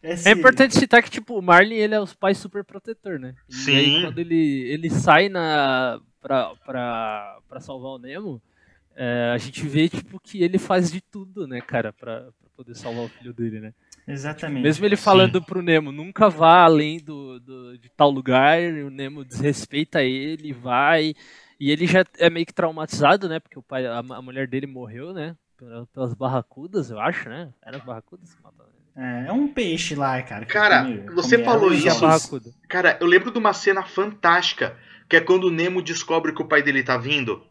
Esse- 0.01 0.27
É 0.29 0.31
importante 0.31 0.75
citar 0.77 1.01
que, 1.03 1.09
tipo, 1.09 1.37
o 1.37 1.41
Marlin, 1.41 1.75
ele 1.75 1.95
é 1.95 1.99
os 1.99 2.13
pais 2.13 2.37
super 2.37 2.63
protetor, 2.63 3.19
né? 3.19 3.35
E 3.49 3.53
Sim. 3.55 3.75
aí, 3.75 4.01
quando 4.01 4.19
ele, 4.19 4.63
ele 4.69 4.89
sai 4.89 5.29
na, 5.29 5.99
pra, 6.21 6.51
pra, 6.65 7.37
pra 7.47 7.59
salvar 7.59 7.91
o 7.91 7.97
Nemo, 7.99 8.41
é, 8.95 9.31
a 9.33 9.37
gente 9.37 9.65
vê, 9.67 9.87
tipo, 9.89 10.19
que 10.19 10.43
ele 10.43 10.57
faz 10.57 10.91
de 10.91 11.01
tudo, 11.01 11.47
né, 11.47 11.61
cara, 11.61 11.91
pra, 11.93 12.21
pra 12.21 12.49
poder 12.55 12.75
salvar 12.75 13.05
o 13.05 13.09
filho 13.09 13.33
dele, 13.33 13.59
né? 13.59 13.73
Exatamente. 14.05 14.61
Mesmo 14.63 14.85
ele 14.85 14.97
falando 14.97 15.41
pro 15.41 15.61
Nemo, 15.61 15.89
nunca 15.91 16.29
vá 16.29 16.63
além 16.63 16.99
do, 16.99 17.39
do- 17.39 17.77
de 17.77 17.89
tal 17.89 18.09
lugar, 18.11 18.59
o 18.61 18.89
Nemo 18.89 19.23
desrespeita 19.23 20.03
ele, 20.03 20.51
vai. 20.51 21.13
E 21.63 21.71
ele 21.71 21.87
já 21.87 22.03
é 22.17 22.29
meio 22.29 22.45
que 22.45 22.53
traumatizado, 22.53 23.29
né? 23.29 23.39
Porque 23.39 23.57
o 23.57 23.63
pai, 23.63 23.85
a, 23.85 23.99
a 23.99 24.21
mulher 24.21 24.47
dele 24.47 24.67
morreu, 24.67 25.13
né? 25.13 25.33
pela- 25.57 25.85
Pelas 25.87 26.13
barracudas, 26.13 26.89
eu 26.91 26.99
acho, 26.99 27.29
né? 27.29 27.53
Era 27.65 27.77
as 27.77 27.83
barracudas 27.85 28.33
que 28.33 28.43
mataram 28.43 28.69
ele. 28.69 29.05
É, 29.05 29.27
é 29.27 29.31
um 29.31 29.47
peixe 29.47 29.95
lá, 29.95 30.21
cara. 30.23 30.45
Cara, 30.45 30.81
come- 30.83 31.09
você 31.15 31.37
come 31.37 31.45
falou 31.49 31.69
a 31.69 31.73
isso. 31.73 31.87
Cara, 32.67 32.97
eu 32.99 33.07
lembro 33.07 33.31
de 33.31 33.37
uma 33.37 33.53
cena 33.53 33.81
fantástica, 33.83 34.75
que 35.09 35.15
é 35.15 35.21
quando 35.21 35.45
o 35.45 35.51
Nemo 35.51 35.81
descobre 35.81 36.33
que 36.33 36.41
o 36.41 36.47
pai 36.47 36.61
dele 36.61 36.83
tá 36.83 36.97
vindo. 36.97 37.41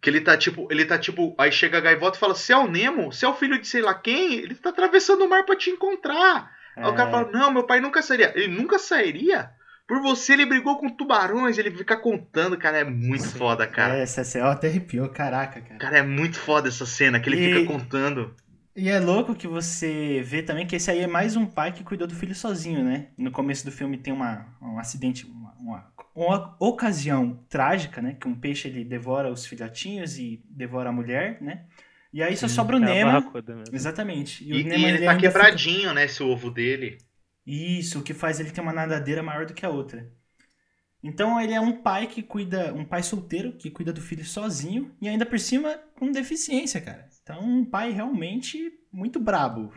Que 0.00 0.08
ele 0.08 0.20
tá 0.20 0.36
tipo, 0.36 0.68
ele 0.70 0.84
tá 0.84 0.96
tipo, 0.98 1.34
aí 1.36 1.50
chega 1.52 1.78
a 1.78 1.80
gaivota 1.80 2.16
e 2.16 2.20
fala: 2.20 2.34
"Você 2.36 2.52
é 2.52 2.56
o 2.56 2.68
Nemo? 2.68 3.12
Você 3.12 3.24
é 3.24 3.28
o 3.28 3.34
filho 3.34 3.60
de 3.60 3.66
sei 3.66 3.82
lá 3.82 3.94
quem? 3.94 4.34
Ele 4.34 4.54
tá 4.54 4.70
atravessando 4.70 5.24
o 5.24 5.28
mar 5.28 5.44
pra 5.44 5.56
te 5.56 5.70
encontrar". 5.70 6.50
Aí 6.76 6.84
o 6.90 6.94
cara 6.94 7.08
É. 7.08 7.12
fala: 7.12 7.30
"Não, 7.32 7.50
meu 7.52 7.64
pai 7.64 7.80
nunca 7.80 8.02
sairia". 8.02 8.32
Ele 8.36 8.48
nunca 8.54 8.78
sairia? 8.78 9.50
Por 9.86 10.00
você 10.00 10.32
ele 10.34 10.46
brigou 10.46 10.78
com 10.78 10.88
tubarões, 10.88 11.58
ele 11.58 11.70
fica 11.70 11.96
contando, 11.96 12.56
cara, 12.56 12.78
é 12.78 12.84
muito 12.84 13.24
Sim. 13.24 13.38
foda, 13.38 13.66
cara. 13.66 13.96
É, 13.98 14.02
essa 14.02 14.24
cena 14.24 14.50
até 14.50 14.68
arrepiou, 14.68 15.08
caraca, 15.08 15.60
cara. 15.60 15.78
Cara, 15.78 15.98
é 15.98 16.02
muito 16.02 16.38
foda 16.38 16.68
essa 16.68 16.86
cena 16.86 17.20
que 17.20 17.28
ele 17.28 17.36
E- 17.44 17.54
fica 17.54 17.66
contando. 17.72 18.34
E 18.74 18.88
é 18.88 18.98
louco 18.98 19.34
que 19.34 19.46
você 19.46 20.22
vê 20.24 20.42
também 20.42 20.66
que 20.66 20.76
esse 20.76 20.90
aí 20.90 21.00
é 21.00 21.06
mais 21.06 21.36
um 21.36 21.44
pai 21.44 21.72
que 21.72 21.84
cuidou 21.84 22.06
do 22.08 22.14
filho 22.14 22.34
sozinho, 22.34 22.82
né? 22.82 23.08
No 23.18 23.30
começo 23.30 23.66
do 23.66 23.70
filme 23.70 23.98
tem 23.98 24.14
uma, 24.14 24.46
um 24.62 24.78
acidente, 24.78 25.26
uma, 25.26 25.52
uma, 25.60 25.92
uma 26.14 26.56
ocasião 26.58 27.44
trágica, 27.50 28.00
né? 28.00 28.16
Que 28.18 28.26
um 28.26 28.34
peixe 28.34 28.68
ele 28.68 28.82
devora 28.82 29.30
os 29.30 29.44
filhotinhos 29.44 30.16
e 30.18 30.42
devora 30.48 30.88
a 30.88 30.92
mulher, 30.92 31.36
né? 31.42 31.64
E 32.14 32.22
aí 32.22 32.34
só 32.34 32.48
sobra 32.48 32.76
o 32.76 32.82
É 32.82 32.86
Nemo. 33.04 33.30
Exatamente. 33.70 34.42
E, 34.42 34.52
o 34.52 34.56
e 34.56 34.64
Nemo 34.64 34.86
ele 34.86 35.04
tá 35.04 35.10
ainda 35.12 35.14
fica- 35.16 35.32
quebradinho, 35.32 35.92
né, 35.92 36.04
esse 36.06 36.22
ovo 36.22 36.50
dele. 36.50 36.96
Isso, 37.46 37.98
o 37.98 38.02
que 38.02 38.14
faz 38.14 38.38
ele 38.38 38.50
ter 38.50 38.60
uma 38.60 38.72
nadadeira 38.72 39.22
maior 39.22 39.46
do 39.46 39.54
que 39.54 39.66
a 39.66 39.70
outra. 39.70 40.10
Então 41.02 41.40
ele 41.40 41.52
é 41.52 41.60
um 41.60 41.82
pai 41.82 42.06
que 42.06 42.22
cuida, 42.22 42.72
um 42.72 42.84
pai 42.84 43.02
solteiro 43.02 43.52
que 43.52 43.70
cuida 43.70 43.92
do 43.92 44.00
filho 44.00 44.24
sozinho 44.24 44.94
e 45.00 45.08
ainda 45.08 45.26
por 45.26 45.38
cima 45.38 45.76
com 45.96 46.12
deficiência, 46.12 46.80
cara. 46.80 47.08
Então 47.22 47.40
um 47.40 47.64
pai 47.64 47.90
realmente 47.90 48.72
muito 48.92 49.18
brabo. 49.18 49.72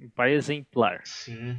Um 0.00 0.08
pai 0.08 0.34
exemplar. 0.34 1.02
Sim. 1.04 1.58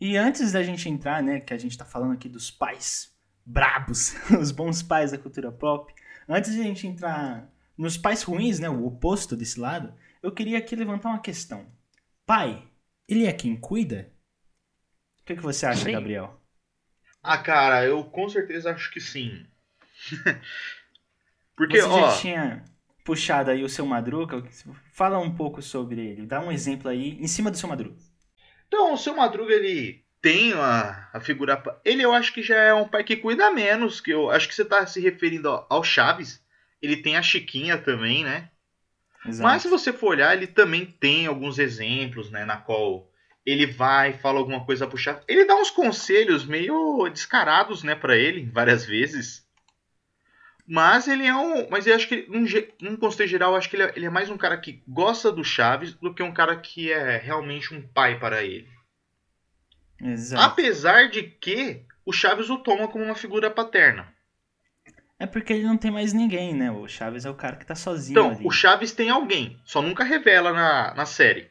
E 0.00 0.16
antes 0.16 0.52
da 0.52 0.62
gente 0.62 0.88
entrar, 0.88 1.22
né, 1.22 1.40
que 1.40 1.52
a 1.52 1.58
gente 1.58 1.76
tá 1.76 1.84
falando 1.84 2.12
aqui 2.12 2.28
dos 2.28 2.50
pais 2.50 3.14
brabos, 3.44 4.14
os 4.40 4.50
bons 4.50 4.82
pais 4.82 5.10
da 5.10 5.18
cultura 5.18 5.52
pop, 5.52 5.92
antes 6.26 6.54
de 6.54 6.60
a 6.60 6.64
gente 6.64 6.86
entrar 6.86 7.50
nos 7.76 7.98
pais 7.98 8.22
ruins, 8.22 8.58
né, 8.58 8.70
o 8.70 8.86
oposto 8.86 9.36
desse 9.36 9.60
lado, 9.60 9.92
eu 10.22 10.32
queria 10.32 10.58
aqui 10.58 10.74
levantar 10.74 11.10
uma 11.10 11.20
questão. 11.20 11.66
Pai, 12.24 12.66
ele 13.06 13.26
é 13.26 13.32
quem 13.32 13.56
cuida? 13.56 14.10
O 15.30 15.32
que, 15.32 15.36
que 15.36 15.42
você 15.42 15.64
acha, 15.64 15.84
Sim. 15.84 15.92
Gabriel? 15.92 16.38
Ah, 17.22 17.38
cara, 17.38 17.84
eu 17.86 18.04
com 18.04 18.28
certeza 18.28 18.70
acho 18.72 18.90
que 18.90 19.00
sim. 19.00 19.46
Porque, 21.56 21.78
Você 21.78 21.88
ó, 21.88 22.00
já 22.00 22.08
tinha 22.08 22.64
puxado 23.04 23.50
aí 23.50 23.62
o 23.62 23.68
seu 23.68 23.86
Madruga? 23.86 24.42
Fala 24.92 25.18
um 25.18 25.34
pouco 25.34 25.62
sobre 25.62 26.00
ele. 26.00 26.26
Dá 26.26 26.40
um 26.40 26.50
exemplo 26.52 26.88
aí 26.88 27.18
em 27.20 27.26
cima 27.28 27.50
do 27.50 27.56
seu 27.56 27.68
Madruga. 27.68 27.96
então, 28.66 28.94
o 28.94 28.96
seu 28.98 29.14
Madruga, 29.16 29.52
ele 29.54 30.04
tem 30.22 30.52
a, 30.54 31.08
a 31.12 31.20
figura. 31.20 31.62
Ele 31.84 32.02
eu 32.02 32.12
acho 32.12 32.32
que 32.32 32.42
já 32.42 32.56
é 32.56 32.74
um 32.74 32.88
pai 32.88 33.04
que 33.04 33.16
cuida 33.16 33.50
menos. 33.50 34.00
que 34.00 34.10
eu 34.12 34.30
Acho 34.30 34.48
que 34.48 34.54
você 34.54 34.64
tá 34.64 34.86
se 34.86 35.00
referindo 35.00 35.48
ao, 35.48 35.66
ao 35.68 35.84
Chaves. 35.84 36.42
Ele 36.80 36.96
tem 36.96 37.16
a 37.16 37.22
Chiquinha 37.22 37.76
também, 37.78 38.24
né? 38.24 38.50
Exato. 39.24 39.44
Mas 39.44 39.62
se 39.62 39.68
você 39.68 39.92
for 39.92 40.10
olhar, 40.10 40.34
ele 40.36 40.46
também 40.46 40.86
tem 40.86 41.26
alguns 41.26 41.58
exemplos, 41.58 42.30
né? 42.30 42.44
Na 42.44 42.58
qual 42.58 43.09
ele 43.50 43.66
vai, 43.66 44.12
fala 44.12 44.38
alguma 44.38 44.64
coisa 44.64 44.86
pro 44.86 44.98
Chaves. 44.98 45.24
Ele 45.26 45.44
dá 45.44 45.54
uns 45.56 45.70
conselhos 45.70 46.44
meio 46.44 47.08
descarados, 47.08 47.82
né, 47.82 47.94
para 47.94 48.16
ele, 48.16 48.48
várias 48.52 48.84
vezes. 48.84 49.46
Mas 50.66 51.08
ele 51.08 51.26
é 51.26 51.34
um. 51.34 51.68
Mas 51.68 51.86
eu 51.86 51.94
acho 51.96 52.06
que, 52.06 52.26
num, 52.28 52.44
num 52.80 52.96
contexto 52.96 53.26
geral, 53.26 53.56
acho 53.56 53.68
que 53.68 53.76
ele 53.76 53.82
é, 53.82 53.92
ele 53.96 54.06
é 54.06 54.10
mais 54.10 54.30
um 54.30 54.36
cara 54.36 54.56
que 54.56 54.82
gosta 54.86 55.32
do 55.32 55.42
Chaves 55.42 55.94
do 55.94 56.14
que 56.14 56.22
um 56.22 56.32
cara 56.32 56.56
que 56.56 56.92
é 56.92 57.16
realmente 57.16 57.74
um 57.74 57.82
pai 57.82 58.18
para 58.20 58.42
ele. 58.44 58.68
Exato. 60.00 60.42
Apesar 60.44 61.08
de 61.08 61.22
que 61.24 61.82
o 62.04 62.12
Chaves 62.12 62.48
o 62.50 62.58
toma 62.58 62.86
como 62.88 63.04
uma 63.04 63.14
figura 63.16 63.50
paterna. 63.50 64.14
É 65.18 65.26
porque 65.26 65.52
ele 65.52 65.64
não 65.64 65.76
tem 65.76 65.90
mais 65.90 66.12
ninguém, 66.12 66.54
né? 66.54 66.70
O 66.70 66.88
Chaves 66.88 67.26
é 67.26 67.30
o 67.30 67.34
cara 67.34 67.56
que 67.56 67.66
tá 67.66 67.74
sozinho 67.74 68.18
Então, 68.18 68.30
ali. 68.30 68.46
o 68.46 68.50
Chaves 68.50 68.92
tem 68.92 69.10
alguém, 69.10 69.60
só 69.64 69.82
nunca 69.82 70.02
revela 70.02 70.52
na, 70.52 70.94
na 70.94 71.04
série. 71.04 71.49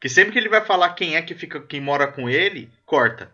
Que 0.00 0.08
sempre 0.08 0.32
que 0.32 0.38
ele 0.38 0.48
vai 0.48 0.64
falar 0.64 0.94
quem 0.94 1.16
é 1.16 1.22
que 1.22 1.34
fica, 1.34 1.60
quem 1.60 1.80
mora 1.80 2.06
com 2.06 2.28
ele, 2.28 2.70
corta. 2.84 3.32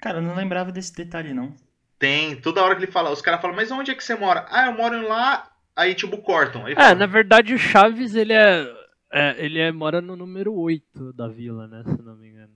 Cara, 0.00 0.18
eu 0.18 0.22
não 0.22 0.34
lembrava 0.34 0.72
desse 0.72 0.94
detalhe, 0.94 1.32
não. 1.32 1.54
Tem, 1.98 2.40
toda 2.40 2.62
hora 2.62 2.76
que 2.76 2.84
ele 2.84 2.92
fala, 2.92 3.10
os 3.10 3.20
caras 3.20 3.40
falam, 3.40 3.56
mas 3.56 3.70
onde 3.70 3.90
é 3.90 3.94
que 3.94 4.04
você 4.04 4.14
mora? 4.14 4.46
Ah, 4.48 4.66
eu 4.66 4.72
moro 4.72 5.06
lá, 5.06 5.50
aí 5.74 5.94
tipo 5.94 6.18
cortam. 6.18 6.64
Aí 6.66 6.72
É, 6.72 6.76
fala, 6.76 6.94
na 6.94 7.06
verdade 7.06 7.52
o 7.52 7.58
Chaves, 7.58 8.14
ele 8.14 8.32
é, 8.32 8.72
é, 9.12 9.44
ele 9.44 9.58
é, 9.58 9.72
mora 9.72 10.00
no 10.00 10.14
número 10.14 10.54
8 10.54 11.12
da 11.12 11.26
vila, 11.26 11.66
né, 11.66 11.82
se 11.84 11.90
eu 11.90 12.04
não 12.04 12.16
me 12.16 12.28
engano. 12.28 12.54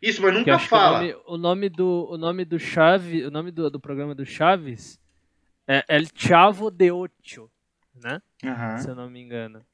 Isso, 0.00 0.22
mas 0.22 0.32
nunca 0.32 0.56
que 0.56 0.64
o 0.64 0.68
fala. 0.68 1.00
nome, 1.00 1.16
o 1.26 1.36
nome 1.36 1.68
do 1.68 2.06
o 2.10 2.16
nome 2.16 2.44
do 2.44 2.58
Chaves, 2.58 3.26
o 3.26 3.30
nome 3.30 3.50
do, 3.50 3.68
do 3.68 3.80
programa 3.80 4.14
do 4.14 4.24
Chaves 4.24 5.00
é 5.66 5.84
El 5.88 6.04
Chavo 6.14 6.70
de 6.70 6.92
Ocho, 6.92 7.50
né? 7.94 8.22
Aham. 8.44 8.78
Se 8.78 8.88
eu 8.88 8.94
não 8.94 9.10
me 9.10 9.20
engano. 9.20 9.64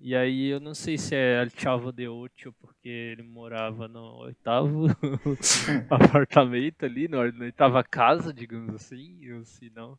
E 0.00 0.16
aí 0.16 0.48
eu 0.48 0.60
não 0.60 0.74
sei 0.74 0.96
se 0.96 1.14
é 1.14 1.42
El 1.42 1.50
Chavo 1.50 1.92
de 1.92 2.08
Ocho 2.08 2.52
porque 2.58 2.88
ele 2.88 3.22
morava 3.22 3.86
no 3.86 4.16
oitavo 4.20 4.86
apartamento 5.90 6.84
ali, 6.84 7.06
na 7.06 7.18
oitava 7.18 7.84
casa, 7.84 8.32
digamos 8.32 8.74
assim, 8.74 9.30
ou 9.32 9.44
se 9.44 9.70
não. 9.74 9.98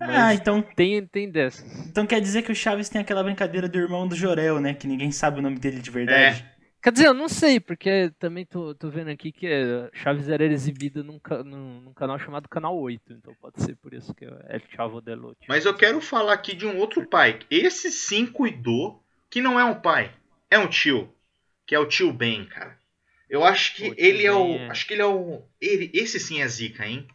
Ah, 0.00 0.06
Mas 0.06 0.40
então, 0.40 0.62
tem, 0.62 1.04
tem 1.06 1.30
dessas. 1.30 1.88
então 1.88 2.06
quer 2.06 2.20
dizer 2.20 2.42
que 2.42 2.52
o 2.52 2.54
Chaves 2.54 2.88
tem 2.88 3.00
aquela 3.00 3.22
brincadeira 3.22 3.68
do 3.68 3.78
irmão 3.78 4.06
do 4.06 4.14
Jorel, 4.14 4.60
né? 4.60 4.74
Que 4.74 4.86
ninguém 4.86 5.10
sabe 5.10 5.38
o 5.40 5.42
nome 5.42 5.58
dele 5.58 5.80
de 5.80 5.90
verdade. 5.90 6.44
Quer 6.80 6.92
dizer, 6.92 7.06
eu 7.08 7.14
não 7.14 7.28
sei, 7.28 7.58
porque 7.58 8.12
também 8.20 8.46
tô, 8.46 8.72
tô 8.74 8.88
vendo 8.88 9.10
aqui 9.10 9.32
que 9.32 9.48
é, 9.48 9.90
Chaves 9.92 10.28
era 10.28 10.44
exibido 10.44 11.02
num, 11.02 11.18
num, 11.44 11.80
num 11.80 11.92
canal 11.92 12.16
chamado 12.20 12.48
Canal 12.48 12.78
8, 12.78 13.12
então 13.14 13.34
pode 13.40 13.60
ser 13.60 13.74
por 13.76 13.92
isso 13.92 14.14
que 14.14 14.24
é 14.24 14.28
El 14.48 14.60
Chavo 14.70 15.00
de 15.00 15.12
Ocho. 15.12 15.36
Mas 15.48 15.64
eu 15.64 15.74
quero 15.74 16.00
falar 16.00 16.34
aqui 16.34 16.54
de 16.54 16.64
um 16.66 16.78
outro 16.78 17.04
pai. 17.04 17.40
Esse 17.50 17.90
sim 17.90 18.24
cuidou, 18.24 19.04
que 19.30 19.40
não 19.40 19.58
é 19.58 19.64
um 19.64 19.80
pai, 19.80 20.14
é 20.50 20.58
um 20.58 20.68
tio. 20.68 21.14
Que 21.66 21.74
é 21.74 21.78
o 21.78 21.86
tio 21.86 22.12
Ben, 22.12 22.46
cara. 22.46 22.78
Eu 23.28 23.44
acho 23.44 23.76
que 23.76 23.94
ele 23.98 24.24
é 24.24 24.32
o. 24.32 24.54
É. 24.54 24.68
Acho 24.70 24.86
que 24.86 24.94
ele 24.94 25.02
é 25.02 25.06
o. 25.06 25.42
Ele, 25.60 25.90
esse 25.92 26.18
sim 26.18 26.40
é 26.40 26.48
zica, 26.48 26.86
hein? 26.86 27.06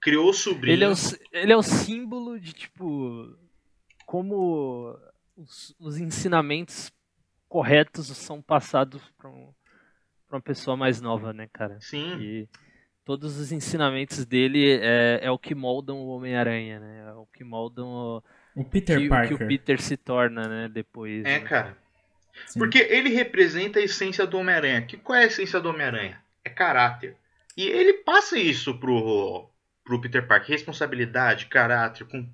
Criou 0.00 0.30
o 0.30 0.32
sobrinho. 0.32 0.74
Ele 0.74 0.84
é, 0.84 0.88
o, 0.88 0.94
ele 1.32 1.52
é 1.52 1.56
o 1.56 1.62
símbolo 1.62 2.38
de, 2.38 2.52
tipo, 2.52 3.36
como 4.06 4.96
os, 5.36 5.74
os 5.78 5.98
ensinamentos 5.98 6.92
corretos 7.48 8.06
são 8.16 8.40
passados 8.40 9.02
pra, 9.18 9.28
um, 9.28 9.52
pra 10.28 10.36
uma 10.36 10.42
pessoa 10.42 10.76
mais 10.76 11.00
nova, 11.00 11.32
né, 11.32 11.48
cara? 11.52 11.78
Sim. 11.80 12.18
E 12.20 12.48
todos 13.04 13.36
os 13.36 13.50
ensinamentos 13.50 14.24
dele 14.24 14.78
é, 14.80 15.18
é 15.22 15.30
o 15.30 15.38
que 15.38 15.54
moldam 15.54 15.98
o 15.98 16.08
Homem-Aranha, 16.08 16.78
né? 16.78 17.08
É 17.08 17.12
o 17.14 17.26
que 17.26 17.42
moldam 17.42 17.88
o, 17.88 18.24
O 18.54 18.64
Peter 18.64 18.98
que, 18.98 19.06
o 19.06 19.08
Parker. 19.08 19.38
que 19.38 19.44
o 19.44 19.48
Peter 19.48 19.80
se 19.80 19.96
torna, 19.96 20.48
né, 20.48 20.68
depois. 20.68 21.24
É, 21.24 21.38
né? 21.38 21.40
cara. 21.40 21.76
Sim. 22.46 22.58
Porque 22.58 22.78
ele 22.78 23.10
representa 23.10 23.78
a 23.78 23.82
essência 23.82 24.26
do 24.26 24.38
Homem-Aranha. 24.38 24.82
Que 24.82 24.96
qual 24.96 25.18
é 25.18 25.24
a 25.24 25.26
essência 25.26 25.60
do 25.60 25.68
Homem-Aranha? 25.70 26.20
É 26.44 26.50
caráter. 26.50 27.16
E 27.56 27.66
ele 27.66 27.94
passa 27.94 28.38
isso 28.38 28.78
pro, 28.78 29.48
pro 29.84 30.00
Peter 30.00 30.26
Parker. 30.26 30.50
Responsabilidade, 30.50 31.46
caráter. 31.46 32.06
Com... 32.06 32.28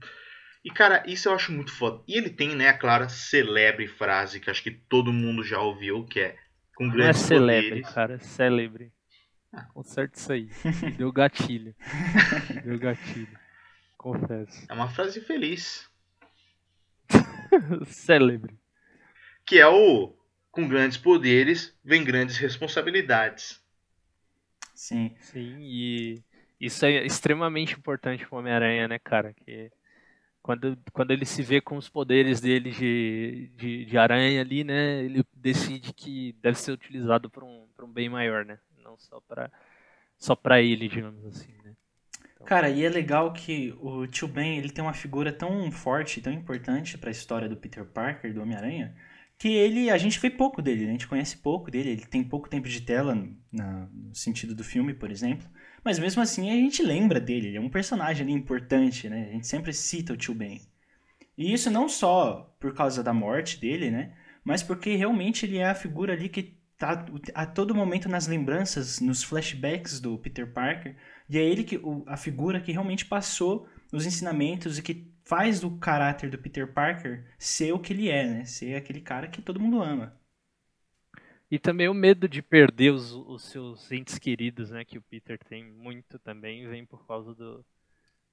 E, 0.65 0.71
cara, 0.71 1.03
isso 1.07 1.29
eu 1.29 1.35
acho 1.35 1.53
muito 1.53 1.73
foda. 1.73 2.03
E 2.07 2.17
ele 2.17 2.31
tem, 2.31 2.55
né, 2.55 2.69
a 2.69 2.79
clara 2.79 3.09
celebre 3.09 3.87
frase 3.87 4.41
que 4.41 4.51
acho 4.51 4.63
que 4.63 4.71
todo 4.71 5.13
mundo 5.13 5.43
já 5.43 5.61
ouviu, 5.61 6.05
que 6.05 6.21
é 6.21 6.37
com 6.77 6.85
Não 6.85 6.93
é 6.93 6.97
grandes 6.97 7.23
celebre, 7.23 7.69
poderes. 7.69 7.95
cara, 7.95 8.15
é 8.15 8.19
célebre. 8.19 8.93
Ah. 9.53 9.65
Conserta 9.73 10.19
isso 10.19 10.33
aí. 10.33 10.51
Me 10.83 10.91
Deu 10.99 11.13
gatilho. 11.13 11.75
Me 12.51 12.61
Deu 12.61 12.79
gatilho. 12.79 13.39
Confesso. 13.97 14.67
É 14.69 14.73
uma 14.75 14.89
frase 14.89 15.21
feliz. 15.21 15.89
célebre. 17.87 18.59
Que 19.45 19.59
é 19.59 19.67
o 19.67 20.15
com 20.51 20.67
grandes 20.67 20.97
poderes 20.97 21.77
vem 21.85 22.03
grandes 22.03 22.39
responsabilidades. 22.39 23.63
Sim. 24.75 25.15
Sim, 25.21 25.59
e 25.61 26.23
isso 26.61 26.85
é 26.85 27.05
extremamente 27.05 27.75
importante 27.75 28.27
pro 28.27 28.39
Homem-Aranha, 28.39 28.89
né, 28.89 28.99
cara? 28.99 29.35
Que 29.35 29.71
quando, 30.47 30.79
quando 30.93 31.11
ele 31.11 31.27
se 31.27 31.43
vê 31.43 31.61
com 31.61 31.77
os 31.77 31.89
poderes 31.89 32.41
dele 32.41 32.71
de, 32.71 33.51
de, 33.57 33.85
de 33.85 33.99
aranha 33.99 34.41
ali, 34.41 34.63
né? 34.63 35.03
Ele 35.03 35.25
decide 35.35 35.93
que 35.93 36.33
deve 36.41 36.57
ser 36.57 36.71
utilizado 36.73 37.29
para 37.29 37.45
um, 37.45 37.67
pra 37.77 37.85
um 37.85 37.93
bem 37.93 38.09
maior, 38.09 38.45
né? 38.45 38.59
Não 38.79 38.97
só 38.97 39.21
pra, 39.21 39.51
só 40.17 40.37
pra 40.37 40.63
ele, 40.63 40.89
digamos 40.89 41.25
assim, 41.27 41.53
né? 41.65 41.66
Cara, 42.47 42.71
e 42.71 42.85
é 42.85 42.89
legal 42.89 43.33
que 43.33 43.75
o 43.81 44.07
tio 44.07 44.29
Ben, 44.29 44.57
ele 44.57 44.71
tem 44.71 44.83
uma 44.83 44.93
figura 44.95 45.33
tão 45.33 45.69
forte, 45.73 46.21
tão 46.21 46.33
importante 46.33 46.97
pra 46.97 47.11
história 47.11 47.49
do 47.49 47.57
Peter 47.57 47.85
Parker, 47.85 48.33
do 48.33 48.41
Homem-Aranha, 48.41 48.95
que 49.37 49.49
ele, 49.49 49.91
a 49.91 49.99
gente 49.99 50.21
vê 50.21 50.31
pouco 50.31 50.63
dele, 50.63 50.85
a 50.85 50.93
gente 50.93 51.09
conhece 51.09 51.37
pouco 51.39 51.71
dele, 51.73 51.91
ele 51.91 52.07
tem 52.07 52.23
pouco 52.23 52.49
tempo 52.49 52.69
de 52.69 52.81
tela 52.83 53.15
na- 53.53 53.89
no 53.93 54.15
sentido 54.15 54.55
do 54.55 54.63
filme, 54.63 54.95
por 54.95 55.11
exemplo, 55.11 55.47
mas 55.85 55.99
mesmo 55.99 56.23
assim 56.23 56.49
a 56.51 56.55
gente 56.55 56.83
lembra 56.85 57.21
dele, 57.21 57.49
ele 57.49 57.57
é 57.57 57.61
um 57.61 57.69
personagem 57.69 58.25
ali 58.25 58.33
importante, 58.33 59.09
né? 59.09 59.27
A 59.29 59.33
gente 59.33 59.47
sempre 59.49 59.73
cita 59.73 60.13
o 60.13 60.17
tio 60.17 60.35
Ben. 60.35 60.61
E 61.37 61.53
isso 61.53 61.71
não 61.71 61.89
só 61.89 62.55
por 62.61 62.75
causa 62.75 63.03
da 63.03 63.13
morte 63.13 63.61
dele, 63.61 63.91
né? 63.91 64.15
Mas 64.45 64.63
porque 64.63 64.95
realmente 64.97 65.45
ele 65.47 65.59
é 65.59 65.67
a 65.67 65.75
figura 65.75 66.13
ali 66.13 66.29
que 66.29 66.57
tá 66.79 67.05
a 67.35 67.47
todo 67.47 67.75
momento 67.75 68.09
nas 68.09 68.27
lembranças, 68.27 69.01
nos 69.01 69.23
flashbacks 69.23 70.01
do 70.01 70.19
Peter 70.19 70.53
Parker, 70.53 70.97
e 71.29 71.39
é 71.39 71.43
ele 71.45 71.65
que 71.65 71.77
o- 71.79 72.05
a 72.07 72.17
figura 72.17 72.61
que 72.61 72.73
realmente 72.73 73.05
passou 73.07 73.69
os 73.93 74.07
ensinamentos 74.07 74.79
e 74.79 74.83
que 74.83 75.13
faz 75.25 75.61
do 75.61 75.77
caráter 75.79 76.31
do 76.31 76.39
Peter 76.39 76.73
Parker 76.73 77.27
ser 77.39 77.73
o 77.73 77.79
que 77.81 77.93
ele 77.93 78.09
é, 78.09 78.27
né? 78.27 78.45
Ser 78.45 78.77
aquele 78.77 79.01
cara 79.01 79.29
que 79.29 79.43
todo 79.43 79.61
mundo 79.61 79.83
ama. 79.83 80.19
E 81.51 81.59
também 81.59 81.89
o 81.89 81.95
medo 81.95 82.29
de 82.29 82.43
perder 82.43 82.91
os, 82.93 83.13
os 83.13 83.45
seus 83.45 83.91
entes 83.93 84.19
queridos, 84.19 84.71
né? 84.71 84.85
Que 84.85 84.99
o 84.99 85.03
Peter 85.03 85.39
tem 85.49 85.65
muito 85.65 86.19
também, 86.19 86.67
vem 86.69 86.85
por 86.85 87.07
causa 87.07 87.35
do, 87.35 87.65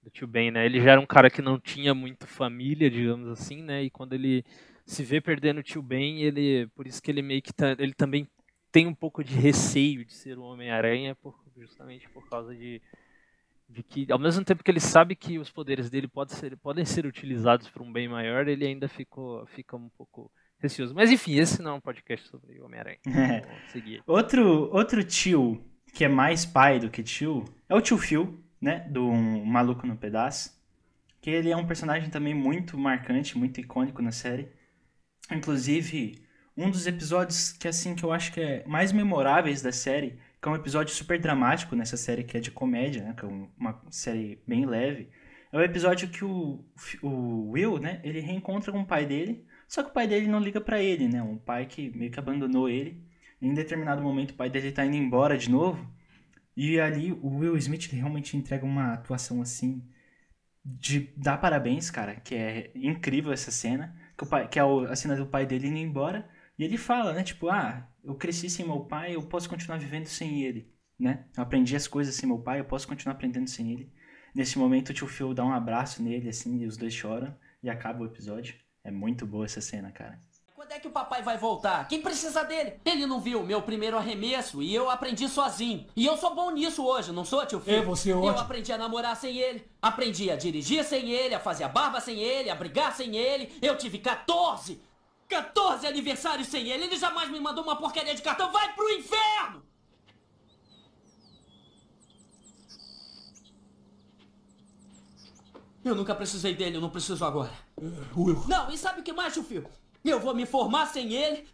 do 0.03 0.11
tio 0.11 0.27
Ben, 0.27 0.51
né? 0.51 0.65
Ele 0.65 0.81
já 0.81 0.93
era 0.93 1.01
um 1.01 1.05
cara 1.07 1.29
que 1.29 1.41
não 1.41 1.59
tinha 1.59 1.93
muito 1.93 2.27
família, 2.27 2.89
digamos 2.91 3.27
assim, 3.29 3.63
né? 3.63 3.83
E 3.83 3.91
quando 3.91 4.13
ele 4.13 4.45
se 4.85 5.03
vê 5.03 5.21
perdendo 5.21 5.59
o 5.59 5.63
tio 5.63 5.81
Ben, 5.81 6.21
ele, 6.23 6.67
por 6.75 6.87
isso 6.87 7.01
que 7.01 7.11
ele 7.11 7.21
meio 7.23 7.41
que 7.41 7.53
tá, 7.53 7.71
ele 7.79 7.93
também 7.95 8.27
tem 8.71 8.87
um 8.87 8.95
pouco 8.95 9.23
de 9.23 9.35
receio 9.35 10.05
de 10.05 10.13
ser 10.13 10.37
o 10.39 10.43
Homem-Aranha, 10.43 11.15
por, 11.15 11.42
justamente 11.57 12.09
por 12.09 12.27
causa 12.29 12.55
de, 12.55 12.81
de 13.69 13.83
que, 13.83 14.11
ao 14.11 14.19
mesmo 14.19 14.43
tempo 14.43 14.63
que 14.63 14.71
ele 14.71 14.79
sabe 14.79 15.15
que 15.15 15.39
os 15.39 15.49
poderes 15.49 15.89
dele 15.89 16.07
podem 16.07 16.35
ser, 16.35 16.57
podem 16.57 16.85
ser 16.85 17.05
utilizados 17.05 17.69
para 17.69 17.83
um 17.83 17.91
bem 17.91 18.07
maior, 18.07 18.47
ele 18.47 18.65
ainda 18.65 18.87
ficou, 18.87 19.45
fica 19.47 19.75
um 19.75 19.89
pouco 19.89 20.31
receoso. 20.59 20.95
Mas 20.95 21.11
enfim, 21.11 21.35
esse 21.35 21.61
não 21.61 21.71
é 21.71 21.73
um 21.75 21.81
podcast 21.81 22.27
sobre 22.27 22.59
o 22.59 22.65
Homem-Aranha. 22.65 22.99
Seguir. 23.71 24.01
Outro, 24.07 24.69
outro 24.71 25.03
tio 25.03 25.63
que 25.93 26.05
é 26.05 26.07
mais 26.07 26.45
pai 26.45 26.79
do 26.79 26.89
que 26.89 27.03
tio 27.03 27.45
é 27.69 27.75
o 27.75 27.81
tio 27.81 27.97
Phil, 27.97 28.43
né? 28.59 28.79
Do 28.89 29.05
um 29.05 29.45
Maluco 29.45 29.85
no 29.85 29.95
Pedaço. 29.95 30.51
Que 31.21 31.29
ele 31.29 31.51
é 31.51 31.55
um 31.55 31.67
personagem 31.67 32.09
também 32.09 32.33
muito 32.33 32.77
marcante, 32.77 33.37
muito 33.37 33.59
icônico 33.59 34.01
na 34.01 34.11
série. 34.11 34.49
Inclusive, 35.31 36.21
um 36.57 36.69
dos 36.69 36.87
episódios 36.87 37.51
que 37.51 37.67
assim 37.67 37.95
que 37.95 38.03
eu 38.03 38.11
acho 38.11 38.31
que 38.33 38.41
é 38.41 38.63
mais 38.65 38.91
memoráveis 38.91 39.61
da 39.61 39.71
série, 39.71 40.19
que 40.43 40.49
é 40.49 40.51
um 40.51 40.55
episódio 40.55 40.93
super 40.93 41.17
dramático 41.17 41.73
nessa 41.73 41.95
série 41.95 42.25
que 42.25 42.35
é 42.35 42.39
de 42.41 42.51
comédia, 42.51 43.01
né? 43.01 43.13
Que 43.17 43.23
é 43.23 43.27
um- 43.29 43.49
uma 43.57 43.81
série 43.89 44.43
bem 44.45 44.65
leve. 44.65 45.09
É 45.53 45.57
o 45.57 45.61
episódio 45.61 46.09
que 46.09 46.25
o, 46.25 46.65
o 47.01 47.51
Will, 47.51 47.79
né? 47.79 48.01
Ele 48.03 48.19
reencontra 48.19 48.69
com 48.69 48.81
o 48.81 48.85
pai 48.85 49.05
dele, 49.05 49.45
só 49.69 49.81
que 49.81 49.89
o 49.89 49.93
pai 49.93 50.05
dele 50.05 50.27
não 50.27 50.39
liga 50.41 50.59
pra 50.59 50.81
ele, 50.83 51.07
né? 51.07 51.23
Um 51.23 51.37
pai 51.37 51.65
que 51.65 51.89
meio 51.97 52.11
que 52.11 52.19
abandonou 52.19 52.67
ele. 52.69 53.01
Em 53.41 53.53
determinado 53.53 54.01
momento 54.01 54.31
o 54.31 54.35
pai 54.35 54.49
dele 54.49 54.73
tá 54.73 54.85
indo 54.85 54.97
embora 54.97 55.37
de 55.37 55.49
novo. 55.49 55.87
E 56.57 56.77
ali 56.79 57.13
o 57.13 57.37
Will 57.37 57.55
Smith 57.57 57.89
realmente 57.93 58.35
entrega 58.35 58.65
uma 58.65 58.93
atuação 58.93 59.41
assim 59.41 59.81
de 60.65 61.09
dar 61.15 61.37
parabéns, 61.37 61.89
cara, 61.89 62.15
que 62.15 62.35
é 62.35 62.71
incrível 62.75 63.31
essa 63.31 63.49
cena, 63.51 63.95
que, 64.17 64.23
o 64.25 64.27
pai, 64.27 64.47
que 64.49 64.59
é 64.59 64.61
a 64.61 64.95
cena 64.95 65.15
do 65.15 65.25
pai 65.25 65.45
dele 65.45 65.67
indo 65.67 65.77
embora, 65.77 66.29
e 66.59 66.63
ele 66.63 66.77
fala, 66.77 67.13
né, 67.13 67.23
tipo, 67.23 67.49
ah, 67.49 67.87
eu 68.03 68.15
cresci 68.15 68.49
sem 68.49 68.65
meu 68.65 68.81
pai, 68.81 69.15
eu 69.15 69.21
posso 69.23 69.49
continuar 69.49 69.77
vivendo 69.77 70.07
sem 70.07 70.43
ele, 70.43 70.71
né? 70.99 71.25
Eu 71.35 71.43
aprendi 71.43 71.75
as 71.75 71.87
coisas 71.87 72.13
sem 72.15 72.27
meu 72.27 72.39
pai, 72.39 72.59
eu 72.59 72.65
posso 72.65 72.87
continuar 72.87 73.13
aprendendo 73.15 73.47
sem 73.49 73.71
ele. 73.71 73.91
Nesse 74.35 74.57
momento 74.57 74.89
o 74.89 74.93
tio 74.93 75.07
Phil 75.07 75.33
dá 75.33 75.43
um 75.45 75.53
abraço 75.53 76.01
nele, 76.01 76.27
assim, 76.29 76.59
e 76.61 76.65
os 76.65 76.75
dois 76.75 76.93
choram, 76.93 77.35
e 77.61 77.69
acaba 77.69 78.01
o 78.01 78.05
episódio. 78.05 78.55
É 78.83 78.91
muito 78.91 79.25
boa 79.25 79.45
essa 79.45 79.61
cena, 79.61 79.91
cara. 79.91 80.19
Quando 80.55 80.71
é 80.71 80.79
que 80.79 80.87
o 80.87 80.91
papai 80.91 81.21
vai 81.21 81.37
voltar? 81.37 81.87
Quem 81.87 82.01
precisa 82.01 82.43
dele? 82.43 82.73
Ele 82.85 83.05
não 83.05 83.19
viu 83.19 83.41
o 83.41 83.45
meu 83.45 83.61
primeiro 83.61 83.97
arremesso 83.97 84.61
e 84.63 84.73
eu 84.73 84.89
aprendi 84.89 85.27
sozinho. 85.27 85.85
E 85.95 86.05
eu 86.05 86.17
sou 86.17 86.33
bom 86.33 86.51
nisso 86.51 86.85
hoje, 86.85 87.11
não 87.11 87.23
sou, 87.25 87.45
tio 87.45 87.59
Phil? 87.59 87.75
É, 87.75 87.81
você 87.81 88.09
é 88.11 88.13
Eu 88.13 88.23
ótimo. 88.23 88.39
aprendi 88.39 88.71
a 88.71 88.77
namorar 88.77 89.15
sem 89.15 89.37
ele, 89.37 89.65
aprendi 89.81 90.31
a 90.31 90.35
dirigir 90.35 90.83
sem 90.83 91.11
ele, 91.11 91.35
a 91.35 91.39
fazer 91.39 91.65
a 91.65 91.69
barba 91.69 91.99
sem 91.99 92.19
ele, 92.19 92.49
a 92.49 92.55
brigar 92.55 92.95
sem 92.95 93.15
ele. 93.15 93.51
Eu 93.61 93.77
tive 93.77 93.99
14! 93.99 94.81
14 95.33 95.87
aniversários 95.87 96.47
sem 96.47 96.69
ele! 96.69 96.83
Ele 96.83 96.95
jamais 96.95 97.27
me 97.29 97.39
mandou 97.39 97.63
uma 97.63 97.75
porcaria 97.75 98.13
de 98.13 98.21
cartão! 98.21 98.51
Vai 98.51 98.71
pro 98.73 98.87
inferno! 98.91 99.63
Eu 105.83 105.95
nunca 105.95 106.13
precisei 106.13 106.53
dele, 106.53 106.77
eu 106.77 106.81
não 106.81 106.89
preciso 106.89 107.25
agora. 107.25 107.51
Will. 108.15 108.43
Não, 108.47 108.69
e 108.71 108.77
sabe 108.77 109.01
o 109.01 109.03
que 109.03 109.11
mais, 109.11 109.33
Phil? 109.33 109.65
Eu 110.05 110.19
vou 110.19 110.33
me 110.35 110.45
formar 110.45 110.85
sem 110.85 111.11
ele. 111.13 111.47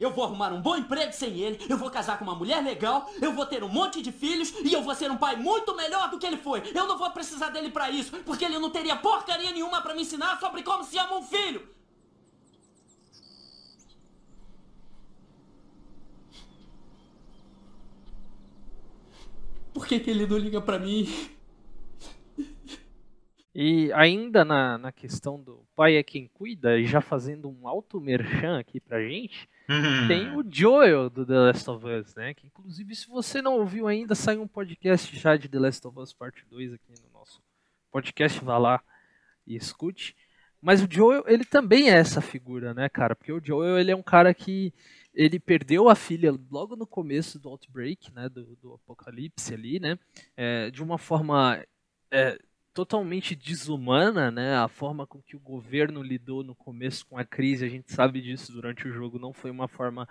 Eu 0.00 0.10
vou 0.10 0.24
arrumar 0.24 0.50
um 0.52 0.62
bom 0.62 0.76
emprego 0.76 1.12
sem 1.12 1.38
ele. 1.38 1.64
Eu 1.68 1.76
vou 1.76 1.90
casar 1.90 2.18
com 2.18 2.24
uma 2.24 2.34
mulher 2.34 2.64
legal. 2.64 3.08
Eu 3.20 3.34
vou 3.34 3.44
ter 3.44 3.62
um 3.62 3.68
monte 3.68 4.00
de 4.00 4.10
filhos. 4.10 4.50
E 4.64 4.72
eu 4.72 4.82
vou 4.82 4.94
ser 4.94 5.10
um 5.10 5.16
pai 5.18 5.36
muito 5.36 5.76
melhor 5.76 6.10
do 6.10 6.18
que 6.18 6.26
ele 6.26 6.38
foi. 6.38 6.62
Eu 6.74 6.86
não 6.86 6.96
vou 6.96 7.10
precisar 7.10 7.50
dele 7.50 7.70
pra 7.70 7.90
isso. 7.90 8.10
Porque 8.24 8.44
ele 8.44 8.58
não 8.58 8.70
teria 8.70 8.96
porcaria 8.96 9.52
nenhuma 9.52 9.82
pra 9.82 9.94
me 9.94 10.02
ensinar 10.02 10.40
sobre 10.40 10.62
como 10.62 10.82
se 10.82 10.98
ama 10.98 11.18
um 11.18 11.22
filho. 11.22 11.79
Por 19.72 19.86
que, 19.86 20.00
que 20.00 20.10
ele 20.10 20.26
não 20.26 20.36
liga 20.38 20.60
pra 20.60 20.78
mim? 20.78 21.06
E 23.52 23.92
ainda 23.94 24.44
na, 24.44 24.78
na 24.78 24.92
questão 24.92 25.40
do 25.40 25.66
pai 25.74 25.96
é 25.96 26.02
quem 26.04 26.28
cuida, 26.28 26.78
e 26.78 26.86
já 26.86 27.00
fazendo 27.00 27.48
um 27.50 27.66
alto 27.66 28.00
merchan 28.00 28.58
aqui 28.58 28.78
pra 28.80 29.02
gente, 29.02 29.48
Hum. 29.68 30.08
tem 30.08 30.36
o 30.36 30.44
Joel 30.48 31.08
do 31.10 31.24
The 31.26 31.34
Last 31.38 31.68
of 31.70 31.86
Us, 31.86 32.14
né? 32.14 32.34
Que 32.34 32.46
inclusive, 32.46 32.94
se 32.94 33.08
você 33.08 33.40
não 33.42 33.54
ouviu 33.58 33.86
ainda, 33.86 34.14
saiu 34.14 34.42
um 34.42 34.48
podcast 34.48 35.16
já 35.16 35.36
de 35.36 35.48
The 35.48 35.58
Last 35.58 35.86
of 35.86 35.98
Us 35.98 36.12
Parte 36.12 36.44
2 36.48 36.72
aqui 36.74 36.92
no 37.04 37.10
nosso 37.18 37.40
podcast, 37.90 38.42
vá 38.44 38.56
lá 38.58 38.80
e 39.46 39.56
escute. 39.56 40.16
Mas 40.60 40.82
o 40.82 40.88
Joel, 40.90 41.24
ele 41.26 41.44
também 41.44 41.88
é 41.90 41.94
essa 41.94 42.20
figura, 42.20 42.74
né, 42.74 42.88
cara? 42.88 43.14
Porque 43.16 43.32
o 43.32 43.40
Joel, 43.42 43.78
ele 43.78 43.90
é 43.90 43.96
um 43.96 44.02
cara 44.02 44.32
que 44.34 44.72
ele 45.20 45.38
perdeu 45.38 45.90
a 45.90 45.94
filha 45.94 46.34
logo 46.50 46.74
no 46.74 46.86
começo 46.86 47.38
do 47.38 47.50
Outbreak, 47.50 48.10
né, 48.14 48.26
do, 48.30 48.56
do 48.56 48.72
apocalipse 48.72 49.52
ali, 49.52 49.78
né? 49.78 49.98
É, 50.34 50.70
de 50.70 50.82
uma 50.82 50.96
forma 50.96 51.62
é, 52.10 52.38
totalmente 52.72 53.34
desumana, 53.34 54.30
né? 54.30 54.56
A 54.56 54.66
forma 54.66 55.06
com 55.06 55.20
que 55.20 55.36
o 55.36 55.40
governo 55.40 56.02
lidou 56.02 56.42
no 56.42 56.54
começo 56.54 57.04
com 57.06 57.18
a 57.18 57.24
crise, 57.24 57.66
a 57.66 57.68
gente 57.68 57.92
sabe 57.92 58.22
disso 58.22 58.50
durante 58.50 58.88
o 58.88 58.92
jogo, 58.92 59.18
não 59.18 59.34
foi 59.34 59.50
uma 59.50 59.68
forma 59.68 60.08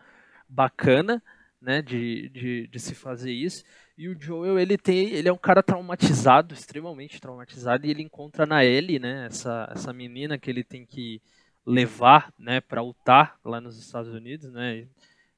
bacana, 0.48 1.24
né? 1.60 1.82
De, 1.82 2.30
de, 2.30 2.68
de 2.68 2.80
se 2.80 2.94
fazer 2.94 3.32
isso. 3.32 3.64
E 3.98 4.08
o 4.10 4.20
Joel, 4.22 4.60
ele 4.60 4.78
tem, 4.78 5.10
ele 5.10 5.28
é 5.28 5.34
um 5.34 5.38
cara 5.38 5.64
traumatizado, 5.64 6.54
extremamente 6.54 7.20
traumatizado, 7.20 7.88
e 7.88 7.90
ele 7.90 8.04
encontra 8.04 8.46
na 8.46 8.64
Ellie, 8.64 9.00
né? 9.00 9.26
Essa, 9.26 9.72
essa 9.74 9.92
menina 9.92 10.38
que 10.38 10.52
ele 10.52 10.64
tem 10.64 10.86
que 10.86 11.20
levar, 11.66 12.34
né? 12.38 12.62
Para 12.62 12.82
lutar 12.82 13.40
lá 13.46 13.62
nos 13.62 13.78
Estados 13.78 14.14
Unidos, 14.14 14.52
né? 14.52 14.88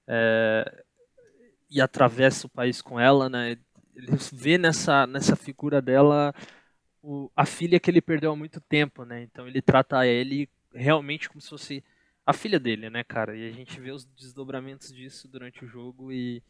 É, 0.07 0.83
e 1.69 1.81
atravessa 1.81 2.47
o 2.47 2.49
país 2.49 2.81
com 2.81 2.99
ela, 2.99 3.29
né? 3.29 3.57
Ele 3.95 4.11
vê 4.33 4.57
nessa, 4.57 5.05
nessa 5.07 5.35
figura 5.35 5.81
dela 5.81 6.33
o- 7.03 7.31
a 7.35 7.45
filha 7.45 7.79
que 7.79 7.89
ele 7.91 8.01
perdeu 8.01 8.31
há 8.31 8.35
muito 8.35 8.61
tempo, 8.61 9.05
né? 9.05 9.23
Então 9.23 9.47
ele 9.47 9.61
trata 9.61 10.05
ele 10.07 10.49
realmente 10.73 11.29
como 11.29 11.41
se 11.41 11.49
fosse 11.49 11.83
a 12.25 12.33
filha 12.33 12.59
dele, 12.59 12.89
né, 12.89 13.03
cara? 13.03 13.35
E 13.37 13.47
a 13.49 13.51
gente 13.51 13.79
vê 13.79 13.91
os 13.91 14.05
desdobramentos 14.05 14.93
disso 14.93 15.27
durante 15.27 15.65
o 15.65 15.67
jogo 15.67 16.11
e 16.11 16.43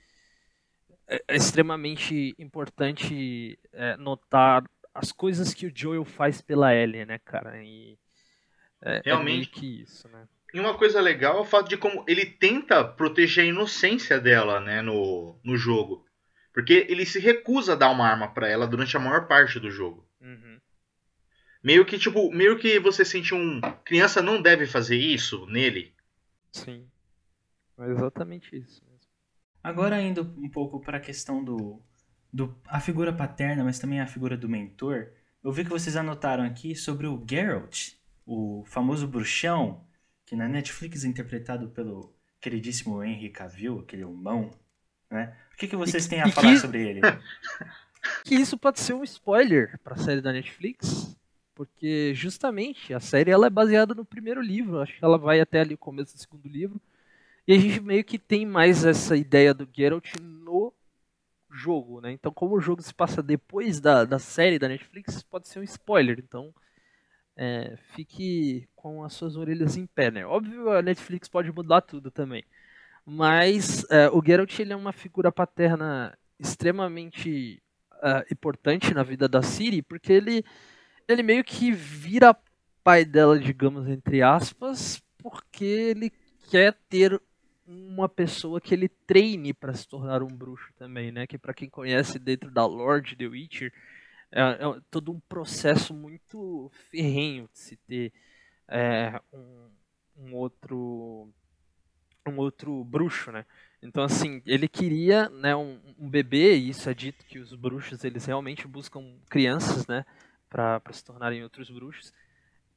é, 1.08 1.24
é 1.28 1.36
extremamente 1.36 2.36
importante 2.40 3.58
é, 3.74 3.98
notar 3.98 4.64
as 4.94 5.12
coisas 5.12 5.54
que 5.54 5.66
o 5.68 5.72
Joel 5.74 6.04
faz 6.06 6.42
pela 6.42 6.74
Ellie, 6.76 7.06
né, 7.06 7.20
cara? 7.20 7.64
E 7.64 7.98
é, 8.82 8.98
é 8.98 9.02
Realmente. 9.06 9.36
meio 9.36 9.48
que 9.48 9.82
isso, 9.82 10.08
né? 10.10 10.28
E 10.54 10.60
uma 10.60 10.78
coisa 10.78 11.00
legal 11.00 11.38
é 11.38 11.42
o 11.42 11.46
fato 11.46 11.70
de 11.70 11.78
como 11.78 12.04
ele 12.08 12.26
tenta 12.26 12.84
proteger 12.84 13.46
a 13.46 13.48
inocência 13.48 14.20
dela, 14.20 14.60
né, 14.60 14.82
no, 14.82 15.40
no 15.44 15.56
jogo. 15.56 16.06
Porque 16.54 16.86
ele 16.90 17.06
se 17.06 17.20
recusa 17.20 17.74
a 17.74 17.76
dar 17.78 17.90
uma 17.90 18.06
arma 18.06 18.28
pra 18.28 18.50
ela 18.50 18.68
durante 18.68 18.98
a 18.98 19.00
maior 19.00 19.28
parte 19.28 19.60
do 19.60 19.72
jogo. 19.72 20.06
Uhum. 20.20 20.60
Meio 21.64 21.86
que, 21.86 21.98
tipo, 21.98 22.30
meio 22.32 22.58
que 22.58 22.80
você 22.80 23.06
sente 23.06 23.34
um. 23.34 23.62
Criança 23.86 24.22
não 24.22 24.42
deve 24.42 24.66
fazer 24.66 24.98
isso 24.98 25.46
nele. 25.46 25.94
Sim. 26.52 26.86
É 27.80 27.90
exatamente 27.90 28.56
isso 28.56 28.84
mesmo. 28.86 29.00
Agora 29.64 30.02
indo 30.02 30.24
um 30.38 30.50
pouco 30.50 30.82
para 30.82 30.98
a 30.98 31.02
questão 31.02 31.44
do, 31.44 31.82
do 32.34 32.60
a 32.68 32.80
figura 32.80 33.14
paterna, 33.14 33.64
mas 33.64 33.80
também 33.80 34.02
a 34.02 34.08
figura 34.08 34.36
do 34.36 34.50
mentor. 34.50 35.14
Eu 35.44 35.52
vi 35.52 35.64
que 35.64 35.70
vocês 35.70 35.96
anotaram 35.96 36.44
aqui 36.44 36.76
sobre 36.76 37.08
o 37.08 37.24
Geralt, 37.30 37.94
o 38.26 38.64
famoso 38.68 39.08
bruxão, 39.08 39.86
que 40.26 40.36
na 40.36 40.48
Netflix 40.48 41.04
é 41.04 41.08
interpretado 41.08 41.70
pelo 41.72 42.16
queridíssimo 42.40 43.04
Henry 43.04 43.30
Cavill, 43.30 43.80
aquele 43.80 44.04
humão, 44.06 44.52
né? 45.10 45.38
O 45.54 45.58
que, 45.58 45.68
que 45.68 45.76
vocês 45.76 46.06
E- 46.06 46.10
têm 46.10 46.22
a 46.22 46.30
falar 46.30 46.56
que- 46.56 46.62
sobre 46.62 46.88
ele? 46.88 47.02
que 48.24 48.36
isso 48.36 48.58
pode 48.58 48.80
ser 48.80 48.94
um 48.94 49.04
spoiler 49.04 49.80
para 49.84 49.96
a 49.96 49.98
série 49.98 50.22
da 50.22 50.32
Netflix, 50.32 51.16
porque 51.56 52.14
justamente 52.14 52.94
a 52.94 53.00
série 53.00 53.32
ela 53.32 53.48
é 53.48 53.50
baseada 53.50 53.94
no 53.94 54.06
primeiro 54.06 54.42
livro, 54.42 54.80
acho 54.80 54.98
que 54.98 55.04
ela 55.06 55.18
vai 55.18 55.40
até 55.40 55.62
ali 55.62 55.74
o 55.76 55.78
começo 55.78 56.16
do 56.16 56.20
segundo 56.20 56.48
livro, 56.48 56.80
e 57.48 57.54
a 57.54 57.60
gente 57.60 57.82
meio 57.82 58.04
que 58.04 58.20
tem 58.20 58.46
mais 58.46 58.86
essa 58.86 59.18
ideia 59.18 59.54
do 59.54 59.68
Geralt 59.74 60.14
no 60.22 60.74
jogo, 61.52 62.02
né? 62.02 62.12
Então, 62.14 62.32
como 62.34 62.56
o 62.58 62.62
jogo 62.62 62.82
se 62.82 62.94
passa 62.94 63.24
depois 63.24 63.80
da, 63.80 64.06
da 64.06 64.20
série 64.20 64.60
da 64.60 64.68
Netflix, 64.70 65.24
pode 65.24 65.48
ser 65.48 65.60
um 65.60 65.64
spoiler, 65.64 66.20
então 66.20 66.54
é, 67.44 67.76
fique 67.96 68.68
com 68.76 69.04
as 69.04 69.14
suas 69.14 69.36
orelhas 69.36 69.76
em 69.76 69.88
pé, 69.88 70.12
né? 70.12 70.24
Óbvio, 70.24 70.70
a 70.70 70.80
Netflix 70.80 71.28
pode 71.28 71.52
mudar 71.52 71.82
tudo 71.82 72.12
também. 72.12 72.44
Mas 73.04 73.84
é, 73.90 74.08
o 74.12 74.22
Geralt 74.24 74.60
ele 74.60 74.74
é 74.74 74.76
uma 74.76 74.92
figura 74.92 75.32
paterna 75.32 76.16
extremamente 76.40 77.60
ah, 77.94 78.24
importante 78.32 78.94
na 78.94 79.02
vida 79.02 79.28
da 79.28 79.42
Ciri, 79.42 79.82
porque 79.82 80.14
ele, 80.14 80.46
ele 81.08 81.24
meio 81.24 81.44
que 81.44 81.72
vira 81.72 82.38
pai 82.84 83.04
dela, 83.04 83.40
digamos, 83.40 83.88
entre 83.88 84.22
aspas, 84.22 85.02
porque 85.18 85.66
ele 85.66 86.12
quer 86.52 86.78
ter 86.90 87.20
uma 87.66 88.08
pessoa 88.08 88.62
que 88.62 88.76
ele 88.76 88.88
treine 88.88 89.52
para 89.52 89.74
se 89.74 89.88
tornar 89.88 90.22
um 90.22 90.28
bruxo 90.28 90.72
também, 90.78 91.12
né? 91.12 91.26
Que 91.26 91.40
para 91.40 91.56
quem 91.56 91.68
conhece 91.68 92.20
dentro 92.20 92.52
da 92.52 92.68
lore 92.68 93.02
de 93.02 93.16
The 93.16 93.26
Witcher, 93.26 93.74
é, 94.32 94.42
é 94.42 94.82
todo 94.90 95.12
um 95.12 95.20
processo 95.20 95.94
muito 95.94 96.72
ferrenho 96.90 97.50
de 97.52 97.60
se 97.60 97.76
ter 97.76 98.14
é, 98.68 99.20
um, 99.34 99.70
um 100.18 100.36
outro 100.36 101.30
um 102.28 102.38
outro 102.38 102.84
bruxo, 102.84 103.32
né? 103.32 103.46
Então 103.82 104.04
assim, 104.04 104.42
ele 104.46 104.68
queria, 104.68 105.28
né, 105.30 105.56
um, 105.56 105.80
um 105.98 106.08
bebê, 106.08 106.56
e 106.56 106.70
isso 106.70 106.88
é 106.90 106.94
dito 106.94 107.26
que 107.26 107.40
os 107.40 107.54
bruxos 107.56 108.04
eles 108.04 108.26
realmente 108.26 108.68
buscam 108.68 109.04
crianças, 109.28 109.88
né, 109.88 110.06
para 110.50 110.82
se 110.92 111.04
tornarem 111.04 111.42
outros 111.44 111.70
bruxos. 111.72 112.14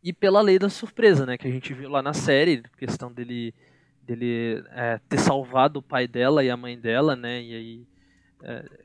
E 0.02 0.12
pela 0.12 0.40
lei 0.40 0.58
da 0.58 0.70
surpresa, 0.70 1.26
né, 1.26 1.36
que 1.36 1.46
a 1.46 1.50
gente 1.50 1.74
viu 1.74 1.90
lá 1.90 2.02
na 2.02 2.14
série, 2.14 2.62
questão 2.78 3.12
dele 3.12 3.54
dele 4.02 4.62
é, 4.70 4.98
ter 5.08 5.18
salvado 5.18 5.78
o 5.78 5.82
pai 5.82 6.06
dela 6.06 6.44
e 6.44 6.50
a 6.50 6.56
mãe 6.56 6.78
dela, 6.78 7.16
né, 7.16 7.42
e 7.42 7.54
aí 7.54 7.88
é, 8.42 8.83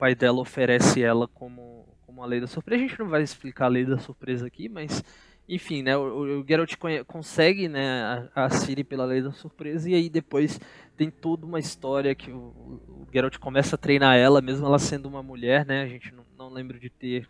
pai 0.00 0.14
dela 0.14 0.40
oferece 0.40 1.02
ela 1.02 1.28
como 1.28 1.86
como 2.06 2.24
a 2.24 2.26
lei 2.26 2.40
da 2.40 2.46
surpresa. 2.48 2.82
A 2.82 2.88
gente 2.88 2.98
não 2.98 3.08
vai 3.08 3.22
explicar 3.22 3.66
a 3.66 3.68
lei 3.68 3.84
da 3.84 3.98
surpresa 3.98 4.46
aqui, 4.46 4.68
mas 4.68 5.04
enfim, 5.48 5.82
né, 5.82 5.96
o, 5.96 6.40
o 6.40 6.44
Geralt 6.46 6.74
consegue, 7.06 7.68
né, 7.68 8.28
a, 8.34 8.46
a 8.46 8.50
Ciri 8.50 8.82
pela 8.82 9.04
lei 9.04 9.20
da 9.20 9.32
surpresa 9.32 9.90
e 9.90 9.94
aí 9.94 10.08
depois 10.08 10.60
tem 10.96 11.10
toda 11.10 11.44
uma 11.44 11.58
história 11.58 12.14
que 12.14 12.30
o, 12.30 12.36
o 12.36 13.08
Geralt 13.12 13.36
começa 13.38 13.74
a 13.74 13.78
treinar 13.78 14.16
ela, 14.16 14.40
mesmo 14.40 14.66
ela 14.66 14.78
sendo 14.78 15.06
uma 15.06 15.22
mulher, 15.22 15.66
né, 15.66 15.82
a 15.82 15.88
gente 15.88 16.14
não, 16.14 16.24
não 16.38 16.48
lembra 16.50 16.78
de 16.78 16.88
ter 16.88 17.28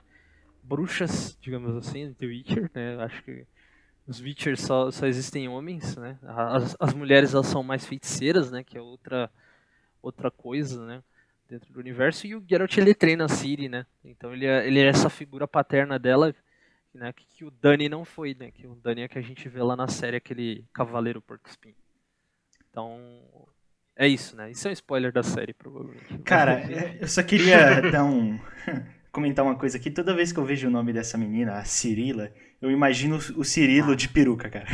bruxas, 0.63 1.37
digamos 1.41 1.75
assim, 1.77 2.09
no 2.09 2.15
The 2.15 2.27
Witcher, 2.27 2.71
né, 2.75 2.97
acho 3.03 3.23
que 3.23 3.47
os 4.07 4.21
Witcher 4.21 4.59
só, 4.59 4.91
só 4.91 5.07
existem 5.07 5.49
homens, 5.49 5.97
né, 5.97 6.19
as, 6.23 6.77
as 6.79 6.93
mulheres 6.93 7.33
elas 7.33 7.47
são 7.47 7.63
mais 7.63 7.87
feiticeiras, 7.87 8.51
né, 8.51 8.63
que 8.63 8.77
é 8.77 8.83
outra, 8.83 9.31
outra 10.03 10.31
coisa, 10.31 10.85
né, 10.85 11.03
dentro 11.51 11.73
do 11.73 11.81
universo, 11.81 12.27
e 12.27 12.35
o 12.35 12.45
Geralt 12.49 12.77
ele 12.79 12.95
treina 12.95 13.25
a 13.25 13.29
Ciri, 13.29 13.69
né, 13.69 13.85
então 14.05 14.33
ele 14.33 14.47
é, 14.47 14.67
ele 14.67 14.79
é 14.79 14.87
essa 14.87 15.11
figura 15.11 15.47
paterna 15.47 15.99
dela, 15.99 16.35
né, 16.95 17.13
que, 17.13 17.27
que 17.27 17.45
o 17.45 17.51
Dani 17.51 17.89
não 17.89 18.05
foi, 18.05 18.35
né, 18.39 18.51
que 18.51 18.67
o 18.67 18.75
Dani 18.77 19.03
é 19.03 19.09
que 19.09 19.19
a 19.19 19.23
gente 19.23 19.49
vê 19.49 19.63
lá 19.63 19.77
na 19.77 19.89
série, 19.89 20.17
aquele 20.17 20.65
cavaleiro 20.73 21.21
porco 21.21 21.49
espinho. 21.49 21.75
Então, 22.71 22.99
É 23.97 24.07
isso, 24.07 24.35
né? 24.37 24.51
Isso 24.51 24.67
é 24.67 24.71
um 24.71 24.73
spoiler 24.73 25.13
da 25.13 25.23
série, 25.23 25.53
provavelmente. 25.53 26.19
Cara, 26.25 26.53
é, 26.73 26.99
eu 27.01 27.09
só 27.09 27.23
queria 27.23 27.83
dar 27.91 28.05
um. 28.05 28.39
comentar 29.13 29.45
uma 29.45 29.57
coisa 29.57 29.77
aqui. 29.77 29.91
Toda 29.91 30.15
vez 30.15 30.31
que 30.33 30.39
eu 30.39 30.45
vejo 30.45 30.69
o 30.69 30.71
nome 30.71 30.93
dessa 30.93 31.19
menina, 31.19 31.55
a 31.55 31.65
Cirila, 31.65 32.33
eu 32.63 32.71
imagino 32.71 33.17
o 33.17 33.45
Cirilo 33.45 33.97
de 33.97 34.09
peruca, 34.09 34.49
cara. 34.49 34.67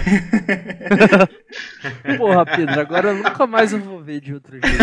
Porra, 2.18 2.44
Pedro, 2.44 2.78
agora 2.78 3.08
eu 3.08 3.14
nunca 3.16 3.46
mais 3.46 3.72
eu 3.72 3.80
vou 3.80 4.02
ver 4.02 4.20
de 4.20 4.34
outro 4.34 4.60
jeito. 4.60 4.76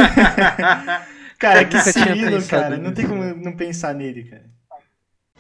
Cara, 1.44 1.66
que 1.66 1.78
Cirilo, 1.82 2.42
cara. 2.48 2.78
Não 2.78 2.94
tem 2.94 3.06
como 3.06 3.22
não 3.22 3.54
pensar 3.54 3.94
nele, 3.94 4.24
cara. 4.24 4.50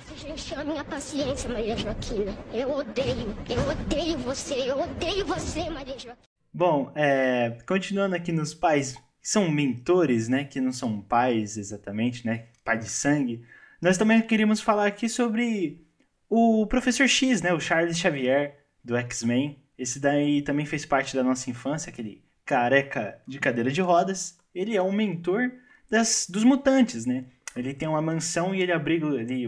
Você 0.05 0.27
encheu 0.27 0.59
a 0.59 0.63
minha 0.65 0.83
paciência, 0.83 1.49
Maria 1.49 1.77
Joaquina. 1.77 2.37
Eu 2.53 2.71
odeio, 2.71 3.33
eu 3.49 3.69
odeio 3.69 4.17
você, 4.17 4.69
eu 4.69 4.81
odeio 4.81 5.25
você, 5.25 5.69
Maria 5.69 5.97
Joaquina. 5.97 6.17
Bom, 6.53 6.91
é, 6.93 7.57
continuando 7.65 8.17
aqui 8.17 8.33
nos 8.33 8.53
pais 8.53 8.95
que 8.95 9.29
são 9.29 9.49
mentores, 9.49 10.27
né? 10.27 10.43
Que 10.43 10.59
não 10.59 10.73
são 10.73 10.99
pais 10.99 11.55
exatamente, 11.55 12.25
né? 12.25 12.47
Pai 12.65 12.77
de 12.77 12.89
sangue. 12.89 13.45
Nós 13.81 13.97
também 13.97 14.21
queríamos 14.21 14.59
falar 14.59 14.87
aqui 14.87 15.07
sobre 15.07 15.87
o 16.29 16.67
Professor 16.67 17.07
X, 17.07 17.41
né? 17.41 17.53
O 17.53 17.61
Charles 17.61 17.97
Xavier 17.97 18.59
do 18.83 18.97
X-Men. 18.97 19.57
Esse 19.77 20.01
daí 20.01 20.41
também 20.41 20.65
fez 20.65 20.85
parte 20.85 21.15
da 21.15 21.23
nossa 21.23 21.49
infância, 21.49 21.89
aquele 21.89 22.21
careca 22.43 23.21
de 23.25 23.39
cadeira 23.39 23.71
de 23.71 23.79
rodas. 23.79 24.37
Ele 24.53 24.75
é 24.75 24.81
um 24.81 24.91
mentor 24.91 25.62
das, 25.93 26.25
dos 26.27 26.43
mutantes, 26.43 27.05
né? 27.05 27.25
Ele 27.55 27.71
tem 27.71 27.87
uma 27.87 28.01
mansão 28.01 28.55
e 28.55 28.63
ele 28.63 28.71
abriga 28.71 29.05
ali 29.05 29.45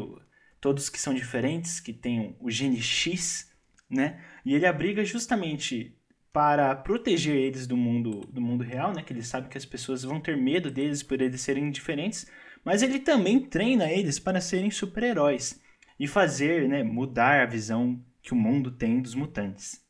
todos 0.61 0.89
que 0.89 1.01
são 1.01 1.11
diferentes, 1.11 1.79
que 1.79 1.91
tem 1.91 2.37
o 2.39 2.51
gene 2.51 2.79
X, 2.79 3.51
né? 3.89 4.23
E 4.45 4.53
ele 4.53 4.67
abriga 4.67 5.03
justamente 5.03 5.97
para 6.31 6.75
proteger 6.75 7.35
eles 7.35 7.65
do 7.65 7.75
mundo 7.75 8.21
do 8.31 8.39
mundo 8.39 8.63
real, 8.63 8.93
né? 8.93 9.01
Que 9.01 9.11
ele 9.11 9.23
sabe 9.23 9.49
que 9.49 9.57
as 9.57 9.65
pessoas 9.65 10.03
vão 10.03 10.21
ter 10.21 10.37
medo 10.37 10.69
deles 10.69 11.01
por 11.01 11.19
eles 11.19 11.41
serem 11.41 11.71
diferentes, 11.71 12.29
mas 12.63 12.83
ele 12.83 12.99
também 12.99 13.39
treina 13.39 13.91
eles 13.91 14.19
para 14.19 14.39
serem 14.39 14.69
super-heróis 14.69 15.59
e 15.99 16.07
fazer, 16.07 16.67
né, 16.67 16.83
mudar 16.83 17.41
a 17.41 17.45
visão 17.47 17.99
que 18.21 18.33
o 18.33 18.37
mundo 18.37 18.69
tem 18.69 19.01
dos 19.01 19.15
mutantes. 19.15 19.83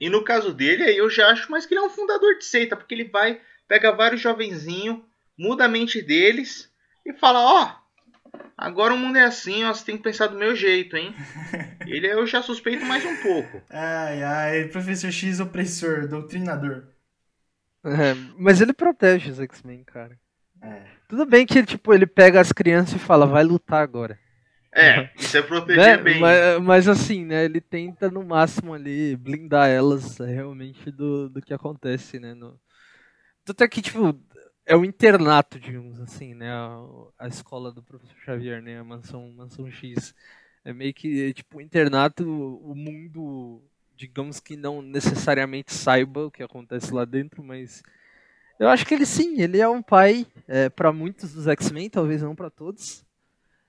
E 0.00 0.08
no 0.08 0.22
caso 0.22 0.54
dele, 0.54 0.84
aí 0.84 0.96
eu 0.96 1.10
já 1.10 1.26
acho 1.28 1.50
mais 1.50 1.66
que 1.66 1.74
ele 1.74 1.80
é 1.80 1.84
um 1.84 1.90
fundador 1.90 2.38
de 2.38 2.44
seita, 2.44 2.76
porque 2.76 2.94
ele 2.94 3.08
vai, 3.08 3.40
pega 3.66 3.90
vários 3.90 4.20
jovenzinhos, 4.20 5.00
muda 5.42 5.64
a 5.64 5.68
mente 5.68 6.00
deles 6.00 6.70
e 7.04 7.12
fala, 7.12 7.40
ó, 7.40 7.74
agora 8.56 8.94
o 8.94 8.96
mundo 8.96 9.16
é 9.18 9.24
assim, 9.24 9.64
ó, 9.64 9.74
você 9.74 9.84
tem 9.84 9.96
que 9.96 10.02
pensar 10.04 10.28
do 10.28 10.38
meu 10.38 10.54
jeito, 10.54 10.96
hein? 10.96 11.14
ele 11.86 12.06
eu 12.06 12.24
já 12.26 12.40
suspeito 12.42 12.84
mais 12.84 13.04
um 13.04 13.16
pouco. 13.22 13.60
Ai, 13.68 14.22
ai, 14.22 14.64
professor 14.68 15.10
X 15.10 15.40
opressor, 15.40 16.06
doutrinador. 16.06 16.84
É, 17.84 18.14
mas 18.38 18.60
ele 18.60 18.72
protege 18.72 19.30
os 19.32 19.40
X-Men, 19.40 19.82
cara. 19.82 20.16
É. 20.62 20.82
Tudo 21.08 21.26
bem 21.26 21.44
que 21.44 21.64
tipo, 21.64 21.92
ele 21.92 22.06
pega 22.06 22.40
as 22.40 22.52
crianças 22.52 22.94
e 22.94 22.98
fala, 23.04 23.26
vai 23.26 23.42
lutar 23.42 23.82
agora. 23.82 24.16
É, 24.74 25.10
isso 25.16 25.36
é 25.36 25.42
proteger 25.42 25.76
Né? 25.76 25.96
bem. 25.98 26.20
Mas, 26.20 26.62
mas 26.62 26.88
assim, 26.88 27.24
né? 27.24 27.44
Ele 27.44 27.60
tenta 27.60 28.10
no 28.10 28.24
máximo 28.24 28.72
ali 28.72 29.16
blindar 29.16 29.68
elas 29.68 30.16
realmente 30.18 30.90
do, 30.90 31.28
do 31.28 31.42
que 31.42 31.52
acontece, 31.52 32.18
né? 32.18 32.32
No... 32.32 32.58
Tanto 33.44 33.64
é 33.64 33.68
que, 33.68 33.82
tipo, 33.82 34.18
é 34.66 34.76
o 34.76 34.84
internato, 34.84 35.58
digamos 35.58 36.00
assim, 36.00 36.34
né? 36.34 36.50
A, 36.52 36.78
a 37.18 37.28
escola 37.28 37.72
do 37.72 37.82
professor 37.82 38.16
Xavier, 38.24 38.62
né? 38.62 38.78
A 38.78 38.84
mansão, 38.84 39.30
mansão 39.32 39.70
X. 39.70 40.14
É 40.64 40.72
meio 40.72 40.94
que, 40.94 41.34
tipo, 41.34 41.58
o 41.58 41.60
internato, 41.60 42.24
o 42.24 42.74
mundo, 42.74 43.62
digamos 43.96 44.38
que 44.40 44.56
não 44.56 44.80
necessariamente 44.80 45.72
saiba 45.74 46.26
o 46.26 46.30
que 46.30 46.42
acontece 46.42 46.92
lá 46.94 47.04
dentro, 47.04 47.42
mas 47.42 47.82
eu 48.58 48.68
acho 48.68 48.86
que 48.86 48.94
ele 48.94 49.06
sim, 49.06 49.40
ele 49.42 49.60
é 49.60 49.68
um 49.68 49.82
pai 49.82 50.26
é, 50.48 50.68
para 50.70 50.92
muitos 50.92 51.32
dos 51.34 51.46
X-Men, 51.48 51.90
talvez 51.90 52.22
não 52.22 52.34
para 52.36 52.50
todos, 52.50 53.04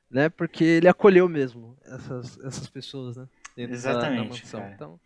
né? 0.10 0.30
Porque 0.30 0.64
ele 0.64 0.88
acolheu 0.88 1.28
mesmo 1.30 1.78
essas, 1.84 2.40
essas 2.42 2.70
pessoas, 2.70 3.18
né? 3.18 3.28
Dentro 3.56 3.82
da- 3.82 4.12
da, 4.12 4.24
Exatamente, 4.24 4.24
mansão. 4.26 4.62
cara. 4.62 4.74
Então, 4.76 5.00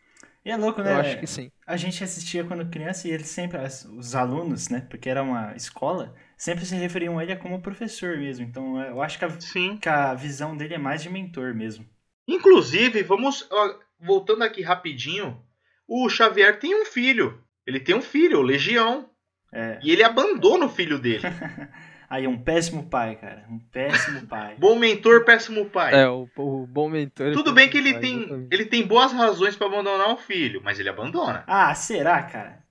E 0.48 0.52
é 0.52 0.56
louco, 0.56 0.82
né? 0.82 0.94
eu 0.94 0.98
acho 1.02 1.20
que 1.20 1.28
sim. 1.28 1.52
A 1.66 1.76
gente 1.76 2.02
assistia 2.02 2.42
quando 2.46 2.70
criança 2.70 3.06
e 3.06 3.12
eles 3.12 3.28
sempre, 3.28 3.58
as- 3.58 3.84
os 3.84 4.16
alunos, 4.16 4.70
né? 4.70 4.80
Porque 4.90 5.10
era 5.10 5.22
uma 5.22 5.54
escola, 5.58 6.16
sempre 6.38 6.66
se 6.66 6.74
referiam 6.76 7.20
a 7.20 7.24
ele 7.24 7.36
como 7.36 7.62
professor 7.62 8.18
mesmo. 8.18 8.46
Então 8.46 8.80
eu 8.82 9.02
acho 9.02 9.20
que 9.20 9.26
a, 9.26 9.40
Sim. 9.42 9.76
que 9.78 9.90
a 9.90 10.14
visão 10.14 10.56
dele 10.56 10.76
é 10.76 10.78
mais 10.78 11.04
de 11.04 11.10
mentor 11.10 11.54
mesmo. 11.54 11.86
Inclusive, 12.26 13.04
vamos. 13.04 13.46
ó, 13.52 13.78
voltando 14.00 14.44
aqui 14.44 14.62
rapidinho. 14.62 15.42
O 15.86 16.08
Xavier 16.10 16.58
tem 16.60 16.82
um 16.82 16.86
filho. 16.86 17.44
Ele 17.66 17.80
tem 17.82 17.96
um 17.96 18.02
filho, 18.02 18.40
o 18.40 18.42
Legião. 18.44 19.10
É. 19.54 19.80
E 19.84 19.92
ele 19.92 20.04
abandona 20.04 20.66
o 20.66 20.70
filho 20.70 20.98
dele. 20.98 21.24
Aí 22.10 22.24
é 22.26 22.30
um 22.30 22.38
péssimo 22.42 22.88
pai, 22.90 23.16
cara. 23.18 23.46
Um 23.50 23.60
péssimo 23.60 24.26
pai. 24.28 24.56
Bom 24.58 24.76
mentor, 24.78 25.26
péssimo 25.26 25.70
pai. 25.70 25.94
É, 25.96 26.08
o, 26.08 26.28
o 26.38 26.66
bom 26.66 26.90
mentor. 26.90 27.34
Tudo 27.34 27.52
é 27.52 27.54
bem 27.54 27.70
que 27.70 27.78
ele 27.78 27.92
pai, 27.94 28.02
tem, 28.02 28.18
exatamente. 28.18 28.48
ele 28.56 28.66
tem 28.66 28.88
boas 28.88 29.12
razões 29.12 29.56
pra 29.56 29.68
abandonar 29.68 30.10
o 30.14 30.18
filho, 30.18 30.62
mas 30.64 30.80
ele 30.80 30.90
abandona. 30.90 31.44
Ah, 31.48 31.74
será, 31.76 32.24
cara? 32.24 32.66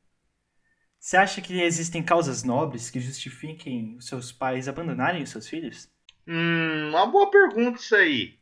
Você 0.99 1.17
acha 1.17 1.41
que 1.41 1.61
existem 1.61 2.03
causas 2.03 2.43
nobres 2.43 2.91
que 2.91 2.99
justifiquem 2.99 3.95
os 3.97 4.07
seus 4.09 4.33
pais 4.33 4.67
abandonarem 4.69 5.23
os 5.23 5.31
seus 5.31 5.49
filhos? 5.49 5.89
Hum, 6.27 6.89
uma 6.89 7.07
boa 7.07 7.31
pergunta 7.31 7.79
isso 7.79 7.95
aí. 7.95 8.35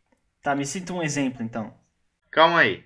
Tá, 0.42 0.54
me 0.54 0.64
sinta 0.64 0.92
um 0.92 1.02
exemplo 1.02 1.42
então. 1.42 1.74
Calma 2.30 2.60
aí. 2.60 2.84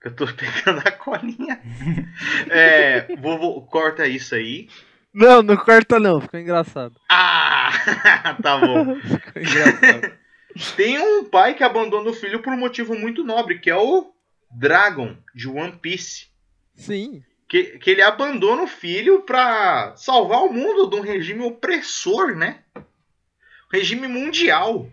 que 0.00 0.08
Eu 0.08 0.16
tô 0.16 0.26
pegando 0.34 0.80
a 0.86 0.92
colinha. 0.92 1.60
É, 2.50 3.16
vou, 3.16 3.38
vou- 3.38 3.62
corta 3.66 4.06
isso 4.06 4.34
aí. 4.34 4.68
Não, 5.14 5.44
não 5.44 5.56
corta 5.56 6.00
não, 6.00 6.20
ficou 6.20 6.40
engraçado. 6.40 7.00
Ah, 7.08 7.70
tá 8.42 8.58
bom. 8.58 8.96
Ficou 8.98 9.42
engraçado. 9.42 10.12
Tem 10.76 10.98
um 10.98 11.24
pai 11.24 11.54
que 11.54 11.62
abandona 11.62 12.10
o 12.10 12.14
filho 12.14 12.42
por 12.42 12.52
um 12.52 12.58
motivo 12.58 12.96
muito 12.96 13.22
nobre, 13.22 13.60
que 13.60 13.70
é 13.70 13.76
o 13.76 14.12
Dragon 14.50 15.16
de 15.32 15.48
One 15.48 15.78
Piece. 15.80 16.28
Sim. 16.74 17.22
Que, 17.48 17.78
que 17.78 17.90
ele 17.90 18.02
abandona 18.02 18.62
o 18.62 18.68
filho 18.68 19.22
pra 19.22 19.94
salvar 19.96 20.42
o 20.42 20.52
mundo 20.52 20.90
de 20.90 20.96
um 20.96 21.00
regime 21.00 21.42
opressor, 21.44 22.34
né? 22.34 22.64
Regime 23.72 24.08
mundial. 24.08 24.90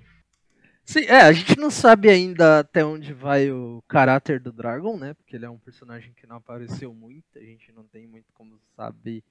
Sim, 0.84 1.06
é, 1.06 1.22
a 1.22 1.32
gente 1.32 1.58
não 1.58 1.72
sabe 1.72 2.10
ainda 2.10 2.60
até 2.60 2.84
onde 2.84 3.14
vai 3.14 3.52
o 3.52 3.84
caráter 3.88 4.40
do 4.40 4.52
Dragon, 4.52 4.98
né? 4.98 5.14
Porque 5.14 5.36
ele 5.36 5.46
é 5.46 5.50
um 5.50 5.58
personagem 5.58 6.14
que 6.14 6.28
não 6.28 6.38
apareceu 6.38 6.94
muito, 6.94 7.26
a 7.38 7.40
gente 7.40 7.72
não 7.72 7.84
tem 7.84 8.06
muito 8.08 8.32
como 8.34 8.60
saber 8.76 9.24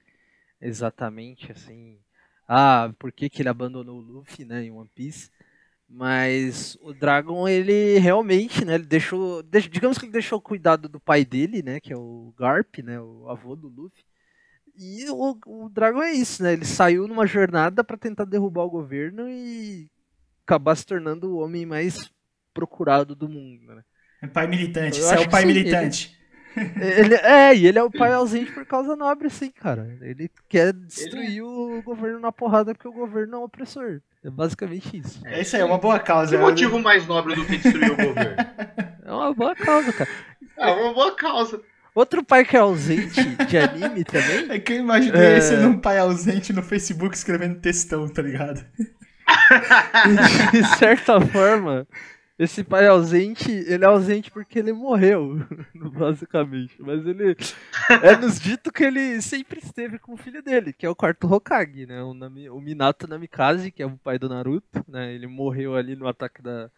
exatamente 0.61 1.51
assim, 1.51 1.99
ah, 2.47 2.93
por 2.99 3.11
que, 3.11 3.29
que 3.29 3.41
ele 3.41 3.49
abandonou 3.49 3.97
o 3.99 4.01
Luffy, 4.01 4.45
né, 4.45 4.63
em 4.63 4.71
One 4.71 4.89
Piece. 4.95 5.29
Mas 5.89 6.77
o 6.81 6.93
Dragon, 6.93 7.47
ele 7.47 7.99
realmente, 7.99 8.65
né, 8.65 8.75
ele 8.75 8.85
deixou, 8.85 9.43
deix- 9.43 9.69
digamos 9.69 9.97
que 9.97 10.05
ele 10.05 10.13
deixou 10.13 10.39
o 10.39 10.41
cuidado 10.41 10.89
do 10.89 10.99
pai 10.99 11.25
dele, 11.25 11.61
né, 11.63 11.79
que 11.81 11.93
é 11.93 11.97
o 11.97 12.33
Garp, 12.37 12.79
né, 12.79 12.99
o 13.01 13.29
avô 13.29 13.55
do 13.55 13.67
Luffy. 13.69 14.03
E 14.75 15.09
o, 15.09 15.37
o 15.45 15.69
Dragon 15.69 16.01
é 16.01 16.13
isso, 16.13 16.41
né? 16.43 16.53
Ele 16.53 16.65
saiu 16.65 17.07
numa 17.07 17.25
jornada 17.27 17.83
pra 17.83 17.97
tentar 17.97 18.25
derrubar 18.25 18.63
o 18.63 18.69
governo 18.69 19.29
e 19.29 19.89
acabar 20.45 20.75
se 20.75 20.85
tornando 20.85 21.31
o 21.31 21.39
homem 21.39 21.65
mais 21.65 22.11
procurado 22.53 23.15
do 23.15 23.29
mundo, 23.29 23.75
né? 23.75 23.83
É 24.21 24.27
pai 24.27 24.47
militante, 24.47 24.99
você 25.01 25.15
é 25.15 25.19
o 25.19 25.29
pai 25.29 25.45
militante. 25.45 26.15
Ele, 26.15 26.20
é, 27.23 27.55
e 27.55 27.67
ele 27.67 27.79
é 27.79 27.83
o 27.83 27.89
pai 27.91 28.13
ausente 28.13 28.51
por 28.51 28.65
causa 28.65 28.95
nobre, 28.95 29.29
sim, 29.29 29.49
cara. 29.51 29.97
Ele 30.01 30.29
quer 30.49 30.73
destruir 30.73 31.41
o 31.43 31.81
governo 31.83 32.19
na 32.19 32.31
porrada 32.31 32.73
porque 32.73 32.87
o 32.87 32.93
governo 32.93 33.35
é 33.35 33.39
um 33.39 33.43
opressor. 33.43 34.01
É 34.23 34.29
basicamente 34.29 34.97
isso. 34.97 35.19
É 35.25 35.41
isso 35.41 35.55
aí, 35.55 35.61
é 35.61 35.65
uma 35.65 35.77
boa 35.79 35.99
causa. 35.99 36.35
Que 36.37 36.41
motivo 36.41 36.79
mais 36.79 37.07
nobre 37.07 37.35
do 37.35 37.45
que 37.45 37.57
destruir 37.57 37.91
o 37.91 37.95
governo? 37.95 38.35
É 39.03 39.13
uma 39.13 39.33
boa 39.33 39.53
causa, 39.53 39.91
cara. 39.91 40.09
É 40.57 40.71
uma 40.71 40.93
boa 40.93 41.13
causa. 41.13 41.59
Outro 41.93 42.23
pai 42.23 42.45
que 42.45 42.55
é 42.55 42.59
ausente 42.61 43.21
de 43.45 43.57
anime 43.57 44.05
também. 44.05 44.49
É 44.49 44.57
que 44.57 44.71
eu 44.71 44.77
imaginei 44.77 45.21
É. 45.35 45.41
sendo 45.41 45.67
um 45.67 45.77
pai 45.77 45.97
ausente 45.99 46.53
no 46.53 46.63
Facebook 46.63 47.13
escrevendo 47.13 47.59
textão, 47.59 48.07
tá 48.07 48.21
ligado? 48.21 48.63
de 50.51 50.63
certa 50.77 51.19
forma, 51.19 51.85
esse 52.43 52.63
pai 52.63 52.87
ausente, 52.87 53.51
ele 53.51 53.83
é 53.83 53.87
ausente 53.87 54.31
porque 54.31 54.59
ele 54.59 54.73
morreu, 54.73 55.35
basicamente. 55.93 56.75
Mas 56.81 57.05
ele 57.05 57.35
é 58.01 58.15
nos 58.17 58.39
dito 58.39 58.71
que 58.71 58.83
ele 58.83 59.21
sempre 59.21 59.59
esteve 59.59 59.99
com 59.99 60.13
o 60.13 60.17
filho 60.17 60.41
dele, 60.43 60.73
que 60.73 60.85
é 60.85 60.89
o 60.89 60.95
quarto 60.95 61.31
Hokage, 61.31 61.85
né? 61.85 62.01
O, 62.03 62.13
Nami- 62.13 62.49
o 62.49 62.59
Minato 62.59 63.07
Namikaze, 63.07 63.71
que 63.71 63.83
é 63.83 63.85
o 63.85 63.97
pai 63.97 64.17
do 64.19 64.29
Naruto, 64.29 64.83
né? 64.87 65.13
Ele 65.13 65.27
morreu 65.27 65.75
ali 65.75 65.95
no 65.95 66.07
ataque 66.07 66.41
da 66.41 66.69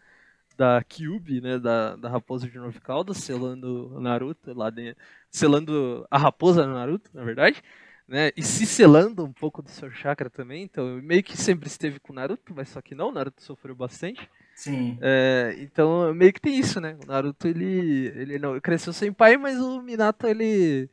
da 0.56 0.82
Kyuubi, 0.84 1.40
né, 1.40 1.58
da, 1.58 1.96
da 1.96 2.08
raposa 2.08 2.48
de 2.48 2.58
nove 2.58 2.80
caudas, 2.80 3.18
selando 3.18 3.94
o 3.96 4.00
Naruto 4.00 4.52
lá 4.54 4.70
dentro, 4.70 5.02
selando 5.30 6.06
a 6.10 6.18
raposa 6.18 6.66
no 6.66 6.74
Naruto, 6.74 7.10
na 7.12 7.24
verdade, 7.24 7.62
né, 8.06 8.30
e 8.36 8.42
se 8.42 8.66
selando 8.66 9.24
um 9.24 9.32
pouco 9.32 9.62
do 9.62 9.70
seu 9.70 9.90
chakra 9.90 10.30
também, 10.30 10.62
então 10.62 11.00
meio 11.02 11.22
que 11.24 11.36
sempre 11.36 11.66
esteve 11.68 11.98
com 11.98 12.12
o 12.12 12.16
Naruto, 12.16 12.54
mas 12.54 12.68
só 12.68 12.80
que 12.80 12.94
não, 12.94 13.08
o 13.08 13.12
Naruto 13.12 13.42
sofreu 13.42 13.74
bastante, 13.74 14.28
Sim. 14.54 14.98
é, 15.00 15.56
então 15.58 16.14
meio 16.14 16.32
que 16.32 16.40
tem 16.40 16.56
isso, 16.58 16.80
né, 16.80 16.96
o 17.02 17.06
Naruto 17.06 17.48
ele, 17.48 18.06
ele 18.14 18.38
não, 18.38 18.60
cresceu 18.60 18.92
sem 18.92 19.12
pai, 19.12 19.36
mas 19.36 19.58
o 19.60 19.82
Minato 19.82 20.26
ele 20.26 20.88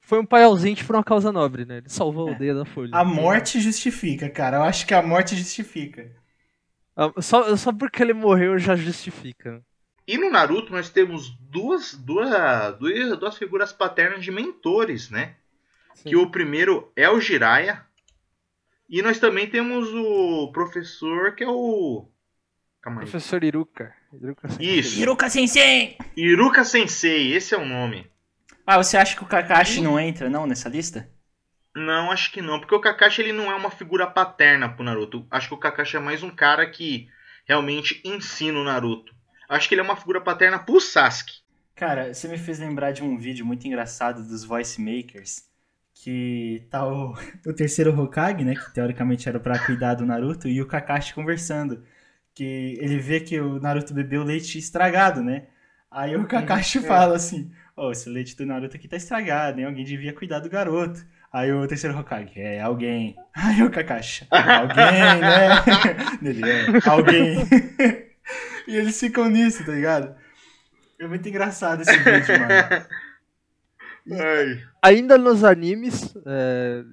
foi 0.00 0.20
um 0.20 0.26
pai 0.26 0.44
ausente 0.44 0.84
por 0.84 0.96
uma 0.96 1.04
causa 1.04 1.30
nobre, 1.32 1.64
né? 1.64 1.78
Ele 1.78 1.88
salvou 1.88 2.26
a 2.26 2.30
É. 2.30 2.32
aldeia 2.34 2.54
da 2.54 2.64
Folha. 2.64 2.90
A 2.94 3.04
morte 3.04 3.60
justifica, 3.60 4.28
cara. 4.30 4.58
Eu 4.58 4.62
acho 4.64 4.86
que 4.86 4.94
a 4.94 5.02
morte 5.02 5.36
justifica. 5.36 6.10
Ah, 6.96 7.12
Só, 7.22 7.56
só 7.56 7.72
porque 7.72 8.02
ele 8.02 8.12
morreu 8.12 8.58
já 8.58 8.74
justifica. 8.76 9.62
E 10.06 10.18
no 10.18 10.30
Naruto 10.30 10.72
nós 10.72 10.90
temos 10.90 11.30
duas, 11.38 11.94
duas, 11.94 12.76
duas, 12.78 13.18
duas 13.18 13.38
figuras 13.38 13.72
paternas 13.72 14.24
de 14.24 14.32
mentores, 14.32 15.10
né? 15.10 15.36
Que 16.04 16.16
o 16.16 16.30
primeiro 16.30 16.90
é 16.96 17.08
o 17.08 17.20
Jiraiya. 17.20 17.86
E 18.88 19.02
nós 19.02 19.20
também 19.20 19.48
temos 19.48 19.88
o 19.94 20.50
professor 20.52 21.36
que 21.36 21.44
é 21.44 21.48
o. 21.48 22.09
Calma 22.82 23.00
aí. 23.00 23.06
Professor 23.08 23.44
Iruka. 23.44 23.94
Iruka 24.12 24.48
Sensei. 24.48 24.78
Isso. 24.78 25.00
Hiroka 25.00 25.30
Sensei! 25.30 25.98
Iruka 26.16 26.64
Sensei, 26.64 27.34
esse 27.34 27.54
é 27.54 27.58
o 27.58 27.64
nome. 27.64 28.10
Ah, 28.66 28.76
você 28.76 28.96
acha 28.96 29.16
que 29.16 29.22
o 29.22 29.26
Kakashi 29.26 29.80
não 29.80 29.98
entra, 29.98 30.30
não, 30.30 30.46
nessa 30.46 30.68
lista? 30.68 31.08
Não, 31.74 32.10
acho 32.10 32.32
que 32.32 32.42
não, 32.42 32.58
porque 32.58 32.74
o 32.74 32.80
Kakashi 32.80 33.22
ele 33.22 33.32
não 33.32 33.50
é 33.50 33.54
uma 33.54 33.70
figura 33.70 34.06
paterna 34.06 34.68
pro 34.68 34.84
Naruto. 34.84 35.26
Acho 35.30 35.48
que 35.48 35.54
o 35.54 35.58
Kakashi 35.58 35.96
é 35.96 36.00
mais 36.00 36.22
um 36.22 36.30
cara 36.30 36.68
que 36.68 37.08
realmente 37.46 38.00
ensina 38.04 38.58
o 38.58 38.64
Naruto. 38.64 39.14
Acho 39.48 39.68
que 39.68 39.74
ele 39.74 39.80
é 39.80 39.84
uma 39.84 39.96
figura 39.96 40.20
paterna 40.20 40.58
pro 40.58 40.80
Sasuke. 40.80 41.40
Cara, 41.74 42.12
você 42.12 42.28
me 42.28 42.38
fez 42.38 42.58
lembrar 42.58 42.92
de 42.92 43.02
um 43.02 43.18
vídeo 43.18 43.44
muito 43.44 43.66
engraçado 43.66 44.22
dos 44.22 44.44
voice 44.44 44.80
makers. 44.80 45.44
Que 45.94 46.66
tá 46.70 46.86
o, 46.86 47.14
o 47.46 47.52
terceiro 47.52 47.98
Hokage, 47.98 48.44
né? 48.44 48.54
Que 48.54 48.72
teoricamente 48.72 49.28
era 49.28 49.40
pra 49.40 49.58
cuidar 49.58 49.94
do 49.94 50.06
Naruto, 50.06 50.48
e 50.48 50.60
o 50.60 50.66
Kakashi 50.66 51.14
conversando. 51.14 51.84
Que 52.40 52.78
ele 52.80 52.96
vê 52.96 53.20
que 53.20 53.38
o 53.38 53.60
Naruto 53.60 53.92
bebeu 53.92 54.22
leite 54.22 54.56
estragado, 54.56 55.22
né? 55.22 55.48
Aí 55.90 56.16
o 56.16 56.26
Kakashi 56.26 56.80
fala 56.80 57.16
assim: 57.16 57.52
Ó, 57.76 57.92
esse 57.92 58.08
leite 58.08 58.34
do 58.34 58.46
Naruto 58.46 58.76
aqui 58.76 58.88
tá 58.88 58.96
estragado, 58.96 59.60
hein? 59.60 59.66
Alguém 59.66 59.84
devia 59.84 60.14
cuidar 60.14 60.38
do 60.38 60.48
garoto. 60.48 61.04
Aí 61.30 61.52
o 61.52 61.66
terceiro 61.66 61.98
Hokage, 61.98 62.40
é 62.40 62.62
alguém. 62.62 63.14
Aí 63.36 63.62
o 63.62 63.70
Kakashi, 63.70 64.26
alguém, 64.30 65.20
né? 65.20 65.50
Ele 66.24 66.48
é, 66.48 66.88
alguém. 66.88 67.36
e 68.66 68.74
eles 68.74 68.98
ficam 68.98 69.28
nisso, 69.28 69.62
tá 69.66 69.72
ligado? 69.72 70.14
É 70.98 71.06
muito 71.06 71.28
engraçado 71.28 71.82
esse 71.82 71.94
vídeo, 71.94 72.40
mano. 72.40 72.86
Ai. 74.18 74.64
Ainda 74.82 75.18
nos 75.18 75.44
animes, 75.44 76.16
é, 76.24 76.84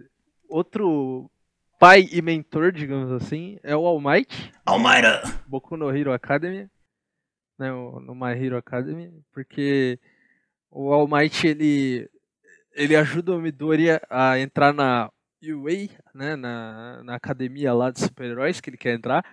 outro 0.49 1.31
pai 1.79 2.07
e 2.11 2.21
mentor, 2.21 2.71
digamos 2.71 3.11
assim, 3.11 3.59
é 3.63 3.75
o 3.75 3.85
All 3.85 4.01
Might, 4.01 4.51
Almeida! 4.65 5.21
Boku 5.47 5.77
no 5.77 5.95
Hero 5.95 6.11
Academy, 6.11 6.69
né, 7.57 7.71
no 7.71 8.15
My 8.15 8.33
Hero 8.33 8.57
Academy, 8.57 9.13
porque 9.31 9.99
o 10.71 10.91
All 10.91 11.07
Might 11.07 11.45
ele, 11.45 12.09
ele 12.73 12.95
ajuda 12.95 13.35
o 13.35 13.41
Midoriya 13.41 14.01
a 14.09 14.39
entrar 14.39 14.73
na 14.73 15.11
UA, 15.41 15.89
né, 16.13 16.35
na, 16.35 17.03
na 17.03 17.15
academia 17.15 17.73
lá 17.73 17.91
de 17.91 17.99
super-heróis 17.99 18.59
que 18.59 18.69
ele 18.69 18.77
quer 18.77 18.95
entrar, 18.95 19.23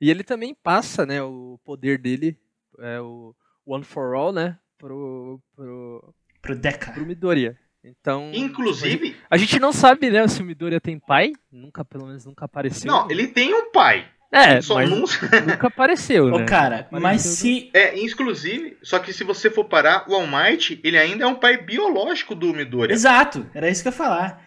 e 0.00 0.10
ele 0.10 0.22
também 0.22 0.54
passa, 0.54 1.06
né, 1.06 1.22
o 1.22 1.58
poder 1.64 1.98
dele, 1.98 2.38
é, 2.80 3.00
o 3.00 3.34
One 3.64 3.84
for 3.84 4.14
All, 4.14 4.32
né, 4.32 4.58
pro, 4.76 5.40
pro, 5.56 6.14
Pro 6.42 6.54
Deca. 6.54 6.92
pro 6.92 7.06
Midoriya. 7.06 7.58
Então, 7.84 8.30
Inclusive, 8.32 9.14
a 9.30 9.36
gente 9.36 9.60
não 9.60 9.70
sabe, 9.70 10.08
né, 10.10 10.26
se 10.26 10.40
o 10.40 10.44
Midoriya 10.44 10.80
tem 10.80 10.98
pai, 10.98 11.32
nunca, 11.52 11.84
pelo 11.84 12.06
menos 12.06 12.24
nunca 12.24 12.46
apareceu. 12.46 12.90
não, 12.90 13.10
ele 13.10 13.28
tem 13.28 13.52
um 13.52 13.70
pai. 13.70 14.06
É, 14.32 14.60
só 14.60 14.74
mas 14.74 14.90
não... 14.90 14.98
nunca 15.46 15.68
apareceu, 15.68 16.28
né? 16.28 16.42
Ô, 16.42 16.46
cara, 16.46 16.76
Nunca 16.78 16.88
mas 16.90 17.02
apareceu 17.02 17.32
se. 17.32 17.70
É, 17.74 18.00
inclusive, 18.00 18.76
só 18.82 18.98
que 18.98 19.12
se 19.12 19.22
você 19.22 19.48
for 19.50 19.64
parar, 19.66 20.10
o 20.10 20.14
All 20.14 20.26
Might, 20.26 20.80
ele 20.82 20.98
ainda 20.98 21.24
é 21.24 21.26
um 21.26 21.36
pai 21.36 21.58
biológico 21.58 22.34
do 22.34 22.52
Midoriya. 22.52 22.94
Exato, 22.94 23.46
era 23.54 23.70
isso 23.70 23.82
que 23.82 23.88
eu 23.88 23.92
ia 23.92 23.96
falar. 23.96 24.42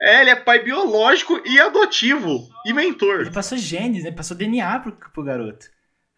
É, 0.00 0.20
ele 0.20 0.30
é 0.30 0.36
pai 0.36 0.62
biológico 0.62 1.40
e 1.46 1.60
adotivo. 1.60 2.48
E 2.66 2.72
mentor. 2.72 3.22
Ele 3.22 3.30
passou 3.30 3.56
genes, 3.56 4.04
né? 4.04 4.10
Passou 4.10 4.36
DNA 4.36 4.80
pro, 4.80 4.92
pro 4.92 5.24
garoto. 5.24 5.66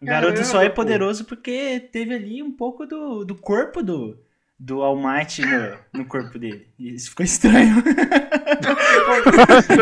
O 0.01 0.05
garoto 0.05 0.33
Caramba, 0.33 0.51
só 0.51 0.61
é 0.61 0.69
pô. 0.69 0.75
poderoso 0.75 1.25
porque 1.25 1.79
teve 1.91 2.13
ali 2.13 2.43
um 2.43 2.51
pouco 2.51 2.85
do, 2.85 3.23
do 3.23 3.35
corpo 3.35 3.81
do, 3.81 4.19
do 4.57 4.81
All 4.81 4.95
Might 4.97 5.41
no, 5.41 5.77
no 5.93 6.05
corpo 6.05 6.39
dele. 6.39 6.67
E 6.79 6.93
isso 6.95 7.09
ficou 7.09 7.25
estranho. 7.25 7.75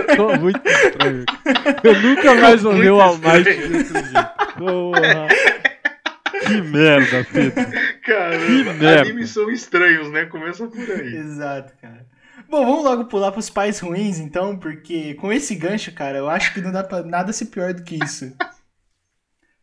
Ficou 0.09 0.39
muito 0.39 0.67
estranho. 0.67 1.25
Eu 1.83 2.01
nunca 2.01 2.33
mais 2.35 2.65
ouvi 2.65 2.89
o 2.89 3.05
estranho. 3.13 3.43
desse 3.43 3.93
jeito. 3.93 4.53
Porra. 4.57 5.27
Que 6.47 6.61
merda, 6.61 7.25
Pedro. 7.31 7.71
Que 7.71 8.11
Caramba, 8.11 8.73
merda. 8.73 9.01
animes 9.01 9.29
são 9.29 9.49
estranhos, 9.49 10.11
né? 10.11 10.25
Começa 10.25 10.67
por 10.67 10.79
aí. 10.91 11.15
Exato, 11.15 11.73
cara. 11.81 12.05
Bom, 12.49 12.65
vamos 12.65 12.83
logo 12.83 13.05
pular 13.05 13.31
pros 13.31 13.49
pais 13.49 13.79
ruins, 13.79 14.19
então, 14.19 14.57
porque 14.57 15.13
com 15.15 15.31
esse 15.31 15.55
gancho, 15.55 15.91
cara, 15.93 16.17
eu 16.17 16.29
acho 16.29 16.53
que 16.53 16.61
não 16.61 16.71
dá 16.71 16.83
pra 16.83 17.01
nada 17.03 17.31
ser 17.31 17.45
pior 17.45 17.73
do 17.73 17.83
que 17.83 17.97
isso. 18.03 18.35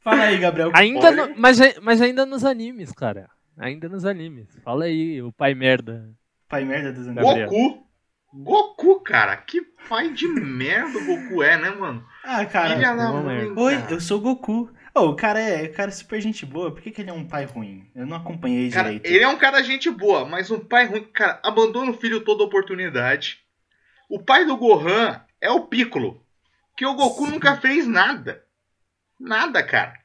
Fala 0.03 0.23
aí, 0.23 0.39
Gabriel. 0.39 0.71
Ainda 0.75 1.11
no- 1.11 1.35
mas, 1.37 1.59
mas 1.83 2.01
ainda 2.01 2.25
nos 2.25 2.45
animes, 2.45 2.91
cara. 2.93 3.29
Ainda 3.57 3.89
nos 3.89 4.05
animes. 4.05 4.49
Fala 4.65 4.85
aí, 4.85 5.21
o 5.23 5.33
pai 5.33 5.55
merda. 5.55 6.11
Pai 6.49 6.65
merda 6.65 6.93
dos 6.93 7.07
animes. 7.07 7.25
Gabriel. 7.25 7.49
Goku. 7.49 7.91
Goku, 8.33 9.01
cara. 9.01 9.37
Que 9.37 9.61
pai 9.89 10.13
de 10.13 10.29
merda 10.29 10.99
o 10.99 11.05
Goku 11.05 11.43
é, 11.43 11.57
né, 11.57 11.71
mano? 11.71 12.05
Ah, 12.25 12.45
cara. 12.47 12.75
Filha 12.77 12.95
da 12.95 13.13
mãe. 13.13 13.53
Oi, 13.57 13.77
cara. 13.77 13.93
eu 13.93 14.01
sou 14.01 14.19
o 14.19 14.21
Goku. 14.21 14.71
Oh, 14.95 15.11
o 15.11 15.17
cara 15.17 15.39
é, 15.41 15.67
o 15.67 15.73
cara 15.73 15.89
é 15.89 15.93
super 15.93 16.21
gente 16.21 16.45
boa. 16.45 16.73
Por 16.73 16.83
que, 16.83 16.91
que 16.91 17.01
ele 17.01 17.11
é 17.11 17.13
um 17.13 17.27
pai 17.27 17.45
ruim? 17.45 17.89
Eu 17.95 18.07
não 18.07 18.17
acompanhei 18.17 18.71
Cara, 18.71 18.89
direito. 18.89 19.07
ele 19.07 19.23
é 19.23 19.29
um 19.29 19.39
cara 19.39 19.63
gente 19.63 19.89
boa, 19.91 20.25
mas 20.25 20.51
um 20.51 20.59
pai 20.59 20.87
ruim. 20.87 21.05
Cara, 21.13 21.41
abandona 21.45 21.91
o 21.93 21.97
filho 21.97 22.25
toda 22.25 22.43
oportunidade. 22.43 23.39
O 24.09 24.21
pai 24.21 24.45
do 24.45 24.57
Gohan 24.57 25.21
é 25.41 25.51
o 25.51 25.67
Piccolo. 25.67 26.25
Que 26.77 26.85
o 26.85 26.95
Goku 26.95 27.27
nunca 27.27 27.57
fez 27.57 27.87
nada. 27.87 28.43
Nada, 29.19 29.63
cara. 29.63 30.00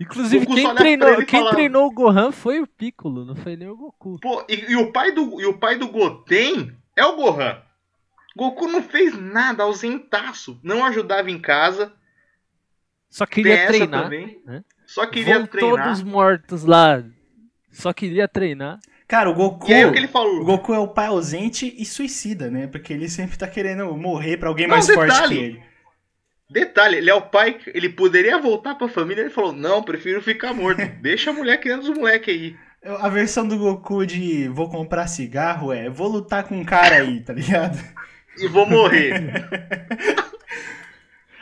Inclusive, 0.00 0.46
Goku 0.46 0.56
quem, 0.56 0.74
treinou, 0.76 1.16
quem 1.26 1.40
fala- 1.40 1.50
treinou 1.50 1.86
o 1.86 1.90
Gohan 1.92 2.30
foi 2.30 2.60
o 2.60 2.66
Piccolo, 2.66 3.24
não 3.24 3.34
foi 3.34 3.56
nem 3.56 3.68
o 3.68 3.76
Goku. 3.76 4.18
Pô, 4.20 4.44
e, 4.48 4.70
e 4.72 4.76
o 4.76 4.92
pai 4.92 5.10
do, 5.12 5.40
e 5.40 5.46
o 5.46 5.58
pai 5.58 5.76
do 5.76 5.88
Goten 5.88 6.72
é 6.94 7.04
o 7.04 7.16
Gohan. 7.16 7.60
Goku 8.36 8.68
não 8.68 8.80
fez 8.82 9.18
nada, 9.18 9.64
ausentaço. 9.64 10.60
Não 10.62 10.84
ajudava 10.84 11.28
em 11.30 11.38
casa. 11.40 11.92
Só 13.10 13.26
queria 13.26 13.66
treinar. 13.66 14.04
também. 14.04 14.40
né? 14.46 14.62
Só 14.86 15.06
queria 15.06 15.38
Vão 15.38 15.46
treinar. 15.48 15.84
todos 15.86 16.02
mortos 16.02 16.64
lá. 16.64 17.02
Só 17.72 17.92
queria 17.92 18.28
treinar. 18.28 18.78
Cara, 19.08 19.30
o 19.30 19.34
Goku. 19.34 19.68
E 19.70 19.74
aí 19.74 19.84
o 19.84 19.90
que 19.92 19.98
ele 19.98 20.06
O 20.06 20.10
falou? 20.10 20.44
Goku 20.44 20.72
é 20.72 20.78
o 20.78 20.86
pai 20.88 21.06
ausente 21.06 21.74
e 21.76 21.84
suicida, 21.84 22.50
né? 22.50 22.66
Porque 22.66 22.92
ele 22.92 23.08
sempre 23.08 23.36
tá 23.36 23.48
querendo 23.48 23.96
morrer 23.96 24.36
pra 24.36 24.48
alguém 24.48 24.66
Não, 24.68 24.74
mais 24.76 24.86
forte 24.86 25.10
detalhe. 25.12 25.36
que 25.36 25.42
ele. 25.42 25.62
Detalhe, 26.50 26.96
ele 26.96 27.10
é 27.10 27.14
o 27.14 27.20
pai, 27.22 27.54
que- 27.54 27.70
ele 27.74 27.88
poderia 27.90 28.38
voltar 28.38 28.74
pra 28.74 28.88
família, 28.88 29.20
ele 29.22 29.30
falou, 29.30 29.52
não, 29.52 29.82
prefiro 29.82 30.22
ficar 30.22 30.54
morto. 30.54 30.78
Deixa 31.02 31.30
a 31.30 31.32
mulher 31.34 31.58
criando 31.60 31.82
os 31.82 31.90
moleques 31.90 32.34
aí. 32.34 32.56
A 33.00 33.08
versão 33.08 33.46
do 33.46 33.58
Goku 33.58 34.06
de 34.06 34.48
vou 34.48 34.70
comprar 34.70 35.08
cigarro 35.08 35.72
é 35.72 35.90
vou 35.90 36.08
lutar 36.08 36.44
com 36.44 36.56
um 36.58 36.64
cara 36.64 36.96
aí, 36.96 37.20
tá 37.20 37.32
ligado? 37.32 37.76
E 38.38 38.46
vou 38.46 38.64
morrer. 38.66 39.12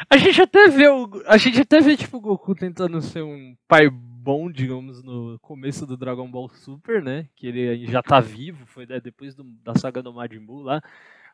A 0.09 0.17
gente 0.17 0.41
até 0.41 0.69
vê 0.69 0.89
o. 0.89 1.11
A 1.27 1.37
gente 1.37 1.61
até 1.61 1.81
vê, 1.81 1.97
tipo, 1.97 2.19
o 2.19 2.21
Goku 2.21 2.55
tentando 2.55 3.01
ser 3.03 3.23
um 3.23 3.57
pai 3.67 3.89
bom, 3.91 4.51
digamos, 4.51 5.03
no 5.03 5.37
começo 5.41 5.85
do 5.87 5.97
Dragon 5.97 6.31
Ball 6.31 6.49
Super, 6.49 7.03
né? 7.03 7.27
Que 7.35 7.49
ele 7.49 7.87
já 7.87 8.03
tá 8.03 8.21
vivo, 8.21 8.65
foi 8.67 8.87
né, 8.87 9.01
depois 9.01 9.35
do- 9.35 9.45
da 9.65 9.75
saga 9.75 10.03
do 10.03 10.13
Majin 10.13 10.39
Buu 10.39 10.63
lá. 10.63 10.81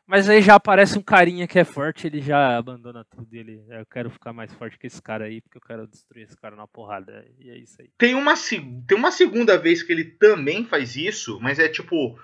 Mas 0.05 0.27
aí 0.27 0.41
já 0.41 0.55
aparece 0.55 0.97
um 0.97 1.01
carinha 1.01 1.47
que 1.47 1.57
é 1.57 1.63
forte, 1.63 2.07
ele 2.07 2.21
já 2.21 2.57
abandona 2.57 3.05
tudo. 3.05 3.33
Ele, 3.33 3.63
"É, 3.69 3.79
eu 3.79 3.85
quero 3.85 4.09
ficar 4.09 4.33
mais 4.33 4.53
forte 4.53 4.77
que 4.77 4.85
esse 4.85 5.01
cara 5.01 5.25
aí, 5.25 5.39
porque 5.41 5.57
eu 5.57 5.61
quero 5.61 5.87
destruir 5.87 6.23
esse 6.25 6.35
cara 6.35 6.55
na 6.55 6.67
porrada. 6.67 7.25
E 7.39 7.49
é 7.49 7.57
isso 7.57 7.81
aí. 7.81 7.89
Tem 7.97 8.13
uma, 8.13 8.33
tem 8.85 8.97
uma 8.97 9.11
segunda 9.11 9.57
vez 9.57 9.81
que 9.81 9.93
ele 9.93 10.03
também 10.03 10.65
faz 10.65 10.95
isso, 10.95 11.39
mas 11.41 11.57
é 11.57 11.69
tipo. 11.69 12.19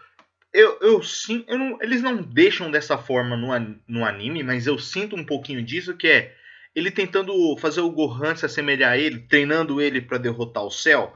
Eu, 0.51 0.77
eu 0.81 1.01
sim. 1.01 1.45
Eu 1.47 1.57
não, 1.57 1.77
eles 1.81 2.01
não 2.01 2.21
deixam 2.21 2.69
dessa 2.69 2.97
forma 2.97 3.37
no, 3.37 3.47
no 3.87 4.03
anime, 4.05 4.43
mas 4.43 4.67
eu 4.67 4.77
sinto 4.77 5.15
um 5.15 5.25
pouquinho 5.25 5.63
disso, 5.63 5.95
que 5.95 6.07
é 6.07 6.35
ele 6.75 6.91
tentando 6.91 7.55
fazer 7.57 7.81
o 7.81 7.91
Gohan 7.91 8.35
se 8.35 8.45
assemelhar 8.45 8.91
a 8.93 8.97
ele, 8.97 9.19
treinando 9.19 9.81
ele 9.81 10.01
pra 10.01 10.17
derrotar 10.17 10.63
o 10.63 10.71
céu. 10.71 11.15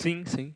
Sim, 0.00 0.24
sim. 0.24 0.54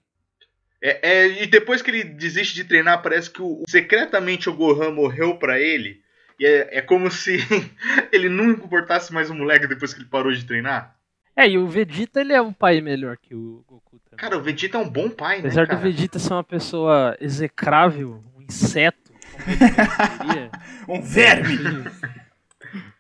É, 0.82 0.98
é, 1.02 1.42
e 1.44 1.46
depois 1.46 1.80
que 1.80 1.90
ele 1.90 2.02
desiste 2.04 2.54
de 2.54 2.64
treinar, 2.64 3.00
parece 3.02 3.30
que 3.30 3.40
o, 3.40 3.62
secretamente 3.68 4.50
o 4.50 4.54
Gohan 4.54 4.90
morreu 4.90 5.36
pra 5.36 5.60
ele. 5.60 6.00
E 6.40 6.44
é, 6.44 6.78
é 6.78 6.82
como 6.82 7.08
se 7.10 7.38
ele 8.10 8.28
não 8.28 8.50
importasse 8.50 9.12
mais 9.12 9.30
o 9.30 9.34
moleque 9.34 9.68
depois 9.68 9.94
que 9.94 10.00
ele 10.00 10.08
parou 10.08 10.32
de 10.32 10.44
treinar. 10.44 10.96
É, 11.36 11.48
e 11.48 11.56
o 11.56 11.66
Vegeta, 11.66 12.20
ele 12.20 12.32
é 12.32 12.42
um 12.42 12.52
pai 12.52 12.80
melhor 12.80 13.16
que 13.16 13.34
o 13.34 13.64
Goku 13.66 13.98
também. 14.00 14.18
Cara, 14.18 14.36
o 14.36 14.42
Vegeta 14.42 14.76
é 14.76 14.80
um 14.80 14.88
bom 14.90 15.08
pai, 15.08 15.36
né, 15.36 15.46
Apesar 15.46 15.66
do? 15.66 15.78
Vegeta 15.78 16.18
ser 16.18 16.32
uma 16.34 16.44
pessoa 16.44 17.16
execrável, 17.20 18.22
um 18.36 18.42
inseto, 18.42 19.12
como 19.32 19.56
ele 19.56 20.26
diria, 20.34 20.50
Um 20.88 21.00
verme! 21.00 21.84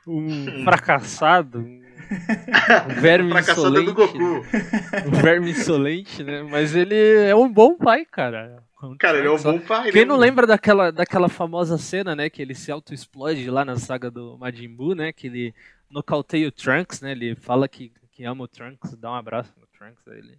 um 0.06 0.64
fracassado, 0.64 1.58
um, 1.60 1.81
um 2.12 2.94
verme 3.00 3.38
insolente. 3.38 3.86
do 3.86 3.94
Goku. 3.94 4.18
Um 4.18 5.10
verme 5.22 5.50
insolente, 5.50 6.22
né? 6.22 6.42
Mas 6.42 6.74
ele 6.74 6.94
é 6.94 7.34
um 7.34 7.50
bom 7.50 7.76
pai, 7.76 8.04
cara. 8.04 8.62
o 8.82 8.96
Cara, 8.96 9.18
ele 9.18 9.28
é 9.28 9.30
um 9.30 9.36
Trunks, 9.36 9.46
ó. 9.46 9.52
bom 9.52 9.66
pai. 9.66 9.90
Quem 9.90 10.02
né, 10.02 10.08
não 10.08 10.16
lembra 10.16 10.46
daquela, 10.46 10.90
daquela 10.90 11.28
famosa 11.28 11.78
cena, 11.78 12.14
né? 12.14 12.28
Que 12.28 12.42
ele 12.42 12.54
se 12.54 12.70
auto-explode 12.70 13.48
lá 13.50 13.64
na 13.64 13.76
saga 13.76 14.10
do 14.10 14.36
Majin 14.38 14.68
Buu, 14.68 14.94
né? 14.94 15.12
Que 15.12 15.26
ele 15.26 15.54
nocauteia 15.90 16.48
o 16.48 16.52
Trunks, 16.52 17.00
né? 17.00 17.12
Ele 17.12 17.34
fala 17.34 17.68
que, 17.68 17.92
que 18.10 18.24
ama 18.24 18.44
o 18.44 18.48
Trunks, 18.48 18.96
dá 18.96 19.10
um 19.10 19.14
abraço 19.14 19.52
no 19.58 19.66
Trunks. 19.66 20.06
aí 20.08 20.18
Ele, 20.18 20.38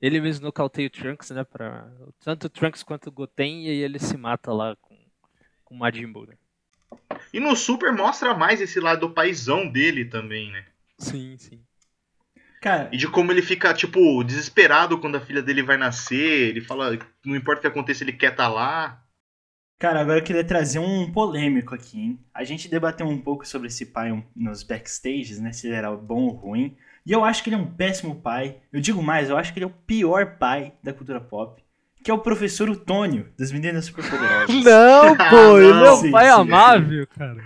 ele 0.00 0.20
mesmo 0.20 0.46
nocauteia 0.46 0.88
o 0.88 0.90
Trunks, 0.90 1.30
né? 1.30 1.44
Pra, 1.44 1.88
tanto 2.24 2.46
o 2.46 2.50
Trunks 2.50 2.82
quanto 2.82 3.08
o 3.08 3.12
Goten, 3.12 3.66
e 3.66 3.70
aí 3.70 3.78
ele 3.78 3.98
se 3.98 4.16
mata 4.16 4.52
lá 4.52 4.76
com, 4.76 4.96
com 5.64 5.74
o 5.74 5.78
Majin 5.78 6.10
Buu, 6.10 6.26
né? 6.26 6.34
E 7.32 7.38
no 7.38 7.54
Super 7.54 7.92
mostra 7.92 8.34
mais 8.34 8.60
esse 8.60 8.80
lado 8.80 9.00
do 9.00 9.10
paizão 9.10 9.68
dele 9.68 10.04
também, 10.04 10.50
né? 10.50 10.64
Sim, 11.00 11.36
sim. 11.38 11.66
Cara, 12.60 12.92
E 12.92 12.96
de 12.96 13.08
como 13.08 13.32
ele 13.32 13.42
fica, 13.42 13.72
tipo, 13.74 14.22
desesperado 14.24 14.98
quando 15.00 15.16
a 15.16 15.20
filha 15.20 15.42
dele 15.42 15.62
vai 15.62 15.76
nascer. 15.76 16.48
Ele 16.50 16.60
fala, 16.60 16.96
não 17.24 17.36
importa 17.36 17.58
o 17.60 17.62
que 17.62 17.68
aconteça, 17.68 18.02
ele 18.04 18.12
quer 18.12 18.32
estar 18.32 18.48
lá. 18.48 19.02
Cara, 19.78 20.00
agora 20.00 20.18
eu 20.20 20.24
queria 20.24 20.46
trazer 20.46 20.78
um 20.78 21.10
polêmico 21.10 21.74
aqui, 21.74 21.98
hein? 22.00 22.24
A 22.34 22.44
gente 22.44 22.68
debateu 22.68 23.06
um 23.06 23.20
pouco 23.20 23.46
sobre 23.46 23.68
esse 23.68 23.86
pai 23.86 24.10
nos 24.36 24.62
backstages, 24.62 25.40
né? 25.40 25.52
Se 25.52 25.66
ele 25.68 25.74
era 25.76 25.90
bom 25.96 26.24
ou 26.26 26.34
ruim. 26.34 26.76
E 27.04 27.12
eu 27.12 27.24
acho 27.24 27.42
que 27.42 27.48
ele 27.48 27.56
é 27.56 27.58
um 27.58 27.74
péssimo 27.74 28.20
pai. 28.20 28.60
Eu 28.72 28.80
digo 28.80 29.02
mais, 29.02 29.30
eu 29.30 29.36
acho 29.38 29.52
que 29.52 29.58
ele 29.58 29.64
é 29.64 29.68
o 29.68 29.70
pior 29.70 30.36
pai 30.38 30.74
da 30.82 30.92
cultura 30.92 31.20
pop. 31.20 31.62
Que 32.02 32.10
é 32.10 32.14
o 32.14 32.18
professor 32.18 32.68
Utônio, 32.70 33.28
das 33.38 33.52
Meninas 33.52 33.84
Superpoderosas. 33.86 34.48
Não, 34.64 35.16
pô, 35.16 35.58
ele 35.58 35.86
é 35.86 35.92
um 35.92 35.96
Sim, 35.96 36.10
pai 36.10 36.24
sim. 36.26 36.30
amável, 36.32 37.06
cara. 37.06 37.36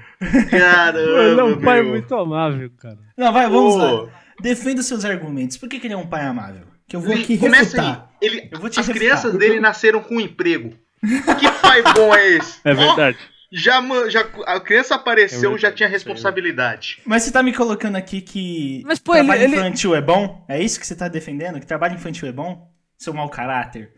Caramba, 0.50 1.22
Ele 1.22 1.40
é 1.40 1.44
um 1.44 1.60
pai 1.60 1.82
meu. 1.82 1.90
muito 1.90 2.14
amável, 2.14 2.70
cara. 2.78 2.98
Não, 3.16 3.32
vai, 3.32 3.48
vamos 3.48 3.74
Pô, 3.74 3.80
lá. 4.02 4.08
Defenda 4.40 4.80
os 4.80 4.86
seus 4.86 5.04
argumentos. 5.04 5.56
Por 5.56 5.68
que, 5.68 5.78
que 5.80 5.86
ele 5.86 5.94
é 5.94 5.96
um 5.96 6.06
pai 6.06 6.24
amável? 6.24 6.62
Que 6.88 6.96
eu 6.96 7.00
vou 7.00 7.12
ele 7.12 7.22
aqui 7.24 7.38
começa 7.38 7.76
refutar. 7.80 8.08
aí. 8.22 8.28
Ele, 8.28 8.48
Eu 8.52 8.60
vou 8.60 8.70
te 8.70 8.78
as 8.80 8.86
refutar. 8.86 9.06
crianças 9.08 9.34
dele 9.36 9.58
nasceram 9.60 10.00
com 10.00 10.16
um 10.16 10.20
emprego. 10.20 10.72
Que 11.00 11.50
pai 11.60 11.82
bom 11.94 12.14
é 12.14 12.28
esse? 12.36 12.60
É 12.64 12.72
verdade. 12.74 13.18
já, 13.52 13.80
ma- 13.80 14.08
já, 14.08 14.24
a 14.46 14.60
criança 14.60 14.94
apareceu, 14.94 15.54
É 15.54 15.58
já 15.58 15.70
tinha 15.72 15.88
responsabilidade. 15.88 17.00
Mas 17.04 17.22
você 17.24 17.32
tá 17.32 17.42
me 17.42 17.52
colocando 17.52 17.96
aqui 17.96 18.20
que 18.20 18.82
Mas, 18.86 18.98
pô, 18.98 19.12
trabalho 19.12 19.42
ele- 19.42 19.52
ele- 19.54 19.56
infantil 19.60 19.94
é 19.94 20.00
bom? 20.00 20.44
É 20.48 20.62
isso 20.62 20.78
que 20.80 20.86
você 20.86 20.94
tá 20.94 21.08
defendendo? 21.08 21.60
Que 21.60 21.66
trabalho 21.66 21.94
infantil 21.94 22.28
é 22.28 22.32
bom? 22.32 22.70
Seu 22.98 23.12
mau 23.12 23.28
caráter? 23.28 23.90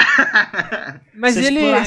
Mas 1.14 1.36
ele, 1.36 1.60
é, 1.60 1.82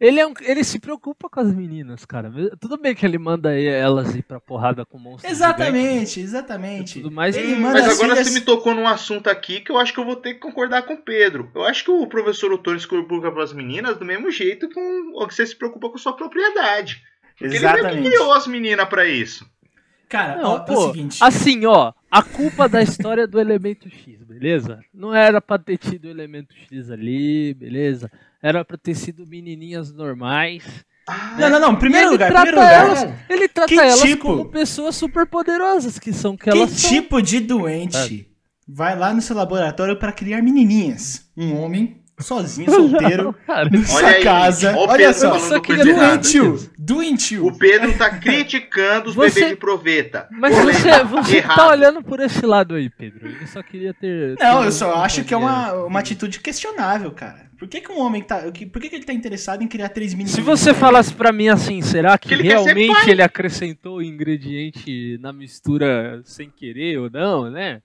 ele, 0.00 0.20
é 0.20 0.26
um- 0.26 0.34
ele 0.40 0.62
se 0.64 0.78
preocupa 0.78 1.28
com 1.28 1.40
as 1.40 1.52
meninas, 1.52 2.04
cara. 2.04 2.30
Tudo 2.60 2.76
bem 2.76 2.94
que 2.94 3.04
ele 3.04 3.18
manda 3.18 3.52
elas 3.58 4.14
ir 4.14 4.22
pra 4.22 4.40
porrada 4.40 4.84
com 4.84 4.98
monstros 4.98 5.30
Exatamente, 5.32 6.20
exatamente. 6.20 7.00
tudo 7.00 7.10
mais. 7.14 7.36
Ele 7.36 7.54
manda 7.56 7.80
Mas 7.80 7.86
as 7.88 7.94
agora 7.94 8.12
filhas- 8.16 8.28
você 8.28 8.34
me 8.38 8.44
tocou 8.44 8.74
num 8.74 8.86
assunto 8.86 9.28
aqui 9.28 9.60
que 9.60 9.70
eu 9.72 9.78
acho 9.78 9.92
que 9.92 10.00
eu 10.00 10.04
vou 10.04 10.16
ter 10.16 10.34
que 10.34 10.40
concordar 10.40 10.82
com 10.82 10.94
o 10.94 11.02
Pedro. 11.02 11.50
Eu 11.54 11.64
acho 11.64 11.84
que 11.84 11.90
o 11.90 12.06
professor 12.06 12.52
Otônio 12.52 12.80
se 12.80 12.86
preocupa 12.88 13.30
com 13.32 13.40
as 13.40 13.52
meninas 13.52 13.96
do 13.96 14.04
mesmo 14.04 14.30
jeito 14.30 14.68
que 14.68 14.78
um- 14.78 15.26
que 15.26 15.34
você 15.34 15.46
se 15.46 15.56
preocupa 15.56 15.90
com 15.90 15.98
sua 15.98 16.14
propriedade. 16.16 17.02
Porque 17.38 17.44
ele 17.56 17.60
meio 17.60 17.72
que 17.74 17.78
Exatamente. 17.80 18.08
criou 18.08 18.32
as 18.32 18.46
meninas 18.46 18.88
pra 18.88 19.04
isso. 19.06 19.46
Cara, 20.08 20.40
Não, 20.40 20.50
ó, 20.52 20.56
é 20.56 20.60
o 20.60 20.64
pô, 20.64 20.86
seguinte. 20.92 21.18
assim, 21.22 21.66
ó, 21.66 21.92
a 22.10 22.22
culpa 22.22 22.68
da 22.68 22.82
história 22.82 23.26
do 23.26 23.38
elemento 23.38 23.88
X, 23.90 24.22
beleza? 24.24 24.80
Não 24.94 25.14
era 25.14 25.40
pra 25.40 25.58
ter 25.58 25.76
tido 25.76 26.06
o 26.06 26.10
elemento 26.10 26.54
X 26.70 26.90
ali, 26.90 27.52
beleza? 27.54 28.10
Era 28.42 28.64
pra 28.64 28.78
ter 28.78 28.94
sido 28.94 29.26
menininhas 29.26 29.92
normais. 29.92 30.64
Não, 31.38 31.50
não, 31.50 31.60
não. 31.60 31.72
Em 31.72 31.76
primeiro 31.76 32.06
ele 32.06 32.12
lugar, 32.12 32.30
trata 32.30 32.46
primeiro 32.50 32.70
lugar. 32.70 32.86
elas, 33.06 33.14
ele 33.30 33.48
trata 33.48 33.68
Que 33.68 33.78
elas 33.80 34.00
tipo? 34.00 34.22
como 34.24 34.44
pessoas 34.46 34.94
super 34.96 35.26
poderosas 35.26 35.98
que 35.98 36.12
são 36.12 36.36
que, 36.36 36.44
Que 36.44 36.50
elas 36.50 36.70
são. 36.70 36.90
tipo 36.90 37.20
de 37.22 37.40
doente 37.40 38.28
vai 38.66 38.94
lá 38.98 39.12
no 39.14 39.20
seu 39.22 39.34
laboratório 39.34 39.96
pra 39.96 40.12
criar 40.12 40.42
menininhas? 40.42 41.30
Um 41.36 41.56
homem 41.56 42.02
sozinho, 42.18 42.70
solteiro, 42.70 43.34
Cara, 43.46 43.64
na 43.70 43.78
Olha 43.78 43.86
sua 43.86 44.08
aí, 44.08 44.22
casa. 44.22 44.74
ó 44.76 44.86
Olha 44.88 44.96
Pedro 44.96 45.14
só, 45.14 45.38
só 45.38 45.60
queria 45.60 45.88
errada. 45.90 46.08
doentio, 46.16 46.70
doentio. 46.78 47.46
O 47.46 47.56
Pedro 47.58 47.92
tá 47.96 48.10
criticando 48.10 49.08
os 49.10 49.14
Você- 49.14 49.34
bebês 49.34 49.50
de 49.52 49.56
proveta. 49.56 50.28
Mas 50.30 50.54
você, 50.56 51.04
você 51.04 51.36
Errado. 51.38 51.56
tá 51.56 51.68
olhando 51.68 52.02
por 52.02 52.20
esse 52.20 52.44
lado 52.44 52.74
aí, 52.74 52.88
Pedro. 52.90 53.26
Ele 53.28 53.46
só 53.46 53.62
queria 53.62 53.92
ter. 53.94 54.36
Não, 54.38 54.64
eu 54.64 54.72
só 54.72 54.94
um 54.96 55.02
acho 55.02 55.24
que 55.24 55.32
é 55.32 55.36
uma, 55.36 55.72
uma 55.84 56.00
atitude 56.00 56.40
questionável, 56.40 57.10
cara. 57.12 57.48
Por 57.58 57.66
que, 57.66 57.80
que 57.80 57.90
um 57.90 57.98
homem 58.00 58.22
tá. 58.22 58.50
que- 58.52 58.66
Por 58.66 58.80
que, 58.80 58.88
que 58.88 58.94
ele 58.96 59.04
tá 59.04 59.12
interessado 59.12 59.62
em 59.62 59.66
criar 59.66 59.88
três 59.88 60.12
meninas? 60.14 60.32
Se 60.32 60.40
você 60.40 60.72
falasse 60.72 61.12
pra 61.12 61.32
mim 61.32 61.48
assim, 61.48 61.82
será 61.82 62.16
que, 62.16 62.28
Que 62.28 62.34
ele 62.34 62.44
realmente 62.44 63.10
ele 63.10 63.20
acrescentou 63.22 63.96
o 63.96 64.02
ingrediente 64.02 65.18
na 65.20 65.32
mistura 65.32 66.20
sem 66.24 66.48
querer 66.50 66.98
ou 66.98 67.10
não, 67.10 67.50
né? 67.50 67.80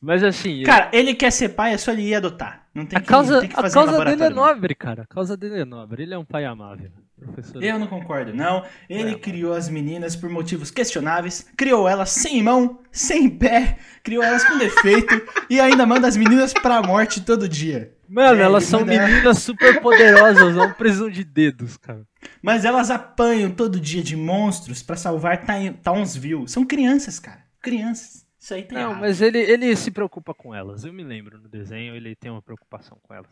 Mas 0.00 0.22
assim, 0.22 0.62
Cara, 0.62 0.88
ele 0.92 1.12
quer 1.14 1.30
ser 1.32 1.48
pai, 1.50 1.74
é 1.74 1.78
só 1.78 1.90
ele 1.92 2.02
ir 2.02 2.14
adotar. 2.14 2.66
Não 2.74 2.86
tem 2.86 2.96
a 2.96 3.00
que, 3.00 3.08
causa, 3.08 3.40
tem 3.40 3.48
que 3.48 3.54
a 3.58 3.62
fazer 3.62 3.74
causa 3.74 4.00
um 4.00 4.04
dele 4.04 4.22
é 4.22 4.28
nobre, 4.30 4.74
cara. 4.74 5.02
A 5.02 5.06
causa 5.06 5.36
dele 5.36 5.60
é 5.60 5.64
nobre. 5.64 6.04
Ele 6.04 6.14
é 6.14 6.18
um 6.18 6.24
pai 6.24 6.44
amável. 6.44 6.90
Professor. 7.18 7.60
Eu 7.64 7.80
não 7.80 7.88
concordo, 7.88 8.32
não. 8.32 8.64
Ele 8.88 9.10
É, 9.10 9.18
criou 9.18 9.52
as 9.52 9.68
meninas 9.68 10.14
por 10.14 10.30
motivos 10.30 10.70
questionáveis, 10.70 11.44
criou 11.56 11.88
elas 11.88 12.10
sem 12.10 12.40
mão, 12.40 12.78
sem 12.92 13.28
pé, 13.28 13.78
criou 14.04 14.22
elas 14.22 14.44
com 14.44 14.56
defeito 14.56 15.20
e 15.50 15.58
ainda 15.58 15.84
manda 15.84 16.06
as 16.06 16.16
meninas 16.16 16.52
pra 16.52 16.80
morte 16.80 17.20
todo 17.22 17.48
dia. 17.48 17.92
Mano, 18.08 18.38
É, 18.40 18.44
elas 18.44 18.62
ele 18.62 18.70
são 18.70 18.80
manda- 18.86 19.04
meninas 19.08 19.38
super 19.38 19.80
poderosas, 19.80 20.54
não 20.54 20.72
precisam 20.72 21.10
de 21.10 21.24
dedos, 21.24 21.76
cara. 21.76 22.02
Mas 22.40 22.64
elas 22.64 22.88
apanham 22.88 23.50
todo 23.50 23.80
dia 23.80 24.02
de 24.02 24.16
monstros 24.16 24.80
pra 24.80 24.94
salvar 24.94 25.44
Town- 25.44 25.72
Townsville. 25.82 26.46
São 26.48 26.64
crianças, 26.64 27.18
cara. 27.18 27.40
Crianças. 27.60 28.24
Isso 28.38 28.54
aí 28.54 28.62
tá 28.62 28.74
Não, 28.74 28.90
errado. 28.90 29.00
mas 29.00 29.20
ele, 29.20 29.38
ele 29.38 29.74
se 29.76 29.90
preocupa 29.90 30.32
com 30.32 30.54
elas. 30.54 30.84
Eu 30.84 30.92
me 30.92 31.02
lembro 31.02 31.38
no 31.38 31.48
desenho, 31.48 31.94
ele 31.94 32.14
tem 32.14 32.30
uma 32.30 32.42
preocupação 32.42 32.98
com 33.02 33.12
elas. 33.12 33.30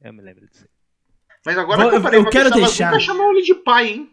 Eu 0.00 0.12
me 0.12 0.22
lembro 0.22 0.46
disso. 0.48 0.64
aí. 0.64 0.70
Mas 1.46 1.58
agora 1.58 1.82
Vou- 1.82 1.90
que 1.90 1.96
eu 1.96 2.02
parei 2.02 2.20
eu 2.20 2.30
quero 2.30 2.50
deixar- 2.50 2.90
nunca 2.90 3.00
chamou 3.00 3.30
ele 3.32 3.42
de 3.42 3.54
pai, 3.54 3.88
hein? 3.88 4.10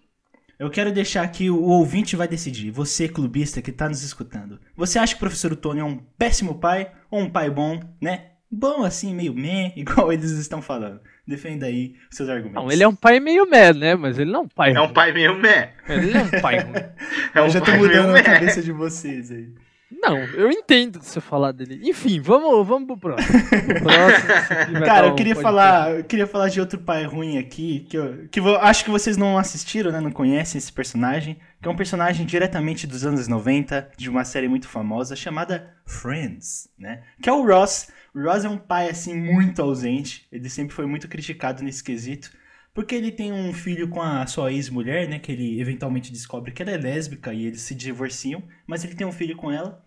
Eu 0.57 0.69
quero 0.69 0.91
deixar 0.91 1.23
aqui, 1.23 1.49
o 1.49 1.59
ouvinte 1.63 2.15
vai 2.15 2.27
decidir. 2.27 2.69
Você, 2.71 3.07
clubista 3.09 3.61
que 3.61 3.71
tá 3.71 3.89
nos 3.89 4.03
escutando. 4.03 4.59
Você 4.75 4.99
acha 4.99 5.13
que 5.13 5.17
o 5.17 5.19
professor 5.19 5.55
Tony 5.55 5.79
é 5.79 5.83
um 5.83 5.97
péssimo 5.97 6.59
pai 6.59 6.91
ou 7.09 7.19
um 7.21 7.29
pai 7.29 7.49
bom, 7.49 7.79
né? 8.01 8.27
Bom 8.51 8.83
assim, 8.83 9.15
meio 9.15 9.33
meh, 9.33 9.73
igual 9.77 10.11
eles 10.11 10.29
estão 10.31 10.61
falando. 10.61 10.99
Defenda 11.25 11.65
aí 11.67 11.95
os 12.11 12.17
seus 12.17 12.27
argumentos. 12.29 12.61
Não, 12.63 12.71
ele 12.71 12.83
é 12.83 12.87
um 12.87 12.95
pai 12.95 13.19
meio 13.19 13.49
mad, 13.49 13.75
né? 13.77 13.95
Mas 13.95 14.19
ele 14.19 14.31
não 14.31 14.41
é 14.41 14.43
um 14.43 14.47
pai 14.49 14.73
É 14.73 14.81
um 14.81 14.91
pai 14.93 15.11
meio 15.13 15.35
mé. 15.37 15.73
Ele 15.87 16.11
é 16.17 16.21
um 16.21 16.41
pai 16.41 16.59
ruim. 16.61 16.73
É 16.75 17.39
Eu 17.39 17.43
um 17.45 17.49
já 17.49 17.61
tô 17.61 17.71
mudando 17.71 18.15
a 18.15 18.21
cabeça 18.21 18.61
de 18.61 18.71
vocês 18.71 19.31
aí. 19.31 19.53
Não, 19.91 20.17
eu 20.17 20.49
entendo 20.49 21.01
você 21.01 21.19
falar 21.19 21.51
dele. 21.51 21.79
Enfim, 21.83 22.19
vamos, 22.19 22.65
vamos 22.67 22.87
pro 22.87 22.97
próximo. 22.97 23.39
Pro 23.49 23.81
próximo, 23.81 24.85
Cara, 24.85 25.07
eu 25.07 25.13
um 25.13 25.15
queria 25.15 25.35
podcast. 25.35 25.41
falar, 25.41 25.91
eu 25.91 26.03
queria 26.03 26.27
falar 26.27 26.49
de 26.49 26.59
outro 26.59 26.79
pai 26.79 27.03
ruim 27.03 27.37
aqui, 27.37 27.81
que 27.89 27.97
eu 27.97 28.27
que 28.29 28.39
acho 28.61 28.85
que 28.85 28.89
vocês 28.89 29.17
não 29.17 29.37
assistiram, 29.37 29.91
né, 29.91 29.99
não 29.99 30.11
conhecem 30.11 30.57
esse 30.57 30.71
personagem, 30.71 31.37
que 31.61 31.67
é 31.67 31.71
um 31.71 31.75
personagem 31.75 32.25
diretamente 32.25 32.87
dos 32.87 33.05
anos 33.05 33.27
90, 33.27 33.91
de 33.97 34.09
uma 34.09 34.23
série 34.23 34.47
muito 34.47 34.67
famosa 34.67 35.15
chamada 35.15 35.69
Friends, 35.85 36.69
né? 36.77 37.01
Que 37.21 37.29
é 37.29 37.33
o 37.33 37.45
Ross. 37.45 37.89
O 38.15 38.21
Ross 38.21 38.45
é 38.45 38.49
um 38.49 38.57
pai 38.57 38.89
assim 38.89 39.15
muito 39.15 39.61
ausente, 39.61 40.27
ele 40.31 40.49
sempre 40.49 40.73
foi 40.73 40.85
muito 40.85 41.07
criticado 41.07 41.63
nesse 41.63 41.83
quesito. 41.83 42.31
Porque 42.73 42.95
ele 42.95 43.11
tem 43.11 43.33
um 43.33 43.53
filho 43.53 43.89
com 43.89 44.01
a 44.01 44.25
sua 44.27 44.51
ex-mulher, 44.51 45.07
né? 45.09 45.19
Que 45.19 45.31
ele 45.31 45.59
eventualmente 45.59 46.11
descobre 46.11 46.51
que 46.51 46.61
ela 46.61 46.71
é 46.71 46.77
lésbica 46.77 47.33
e 47.33 47.45
eles 47.45 47.61
se 47.61 47.75
divorciam. 47.75 48.43
Mas 48.65 48.83
ele 48.83 48.95
tem 48.95 49.05
um 49.05 49.11
filho 49.11 49.35
com 49.35 49.51
ela. 49.51 49.83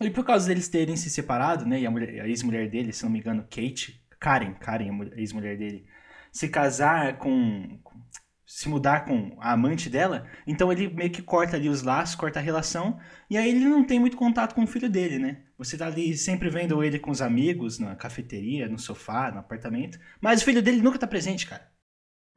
E 0.00 0.10
por 0.10 0.24
causa 0.24 0.48
deles 0.48 0.68
terem 0.68 0.96
se 0.96 1.10
separado, 1.10 1.66
né? 1.66 1.80
E 1.80 1.86
a, 1.86 1.90
a 1.90 2.28
ex-mulher 2.28 2.68
dele, 2.70 2.92
se 2.92 3.04
não 3.04 3.10
me 3.10 3.18
engano, 3.20 3.42
Kate, 3.44 4.02
Karen, 4.18 4.54
Karen, 4.54 4.90
a 5.14 5.20
ex-mulher 5.20 5.56
dele, 5.58 5.86
se 6.32 6.48
casar 6.48 7.18
com, 7.18 7.78
com- 7.84 8.00
se 8.46 8.68
mudar 8.68 9.04
com 9.04 9.36
a 9.40 9.52
amante 9.52 9.88
dela, 9.90 10.26
então 10.46 10.72
ele 10.72 10.88
meio 10.88 11.10
que 11.10 11.22
corta 11.22 11.56
ali 11.56 11.68
os 11.68 11.82
laços, 11.82 12.14
corta 12.16 12.38
a 12.40 12.42
relação, 12.42 12.98
e 13.30 13.36
aí 13.36 13.48
ele 13.50 13.60
não 13.64 13.84
tem 13.84 14.00
muito 14.00 14.16
contato 14.16 14.54
com 14.54 14.64
o 14.64 14.66
filho 14.66 14.88
dele, 14.90 15.18
né? 15.18 15.42
Você 15.58 15.76
tá 15.78 15.86
ali 15.86 16.16
sempre 16.16 16.50
vendo 16.50 16.82
ele 16.82 16.98
com 16.98 17.10
os 17.10 17.22
amigos, 17.22 17.78
na 17.78 17.94
cafeteria, 17.94 18.68
no 18.68 18.78
sofá, 18.78 19.30
no 19.30 19.38
apartamento, 19.38 19.98
mas 20.20 20.42
o 20.42 20.44
filho 20.44 20.62
dele 20.62 20.82
nunca 20.82 20.98
tá 20.98 21.06
presente, 21.06 21.46
cara. 21.46 21.69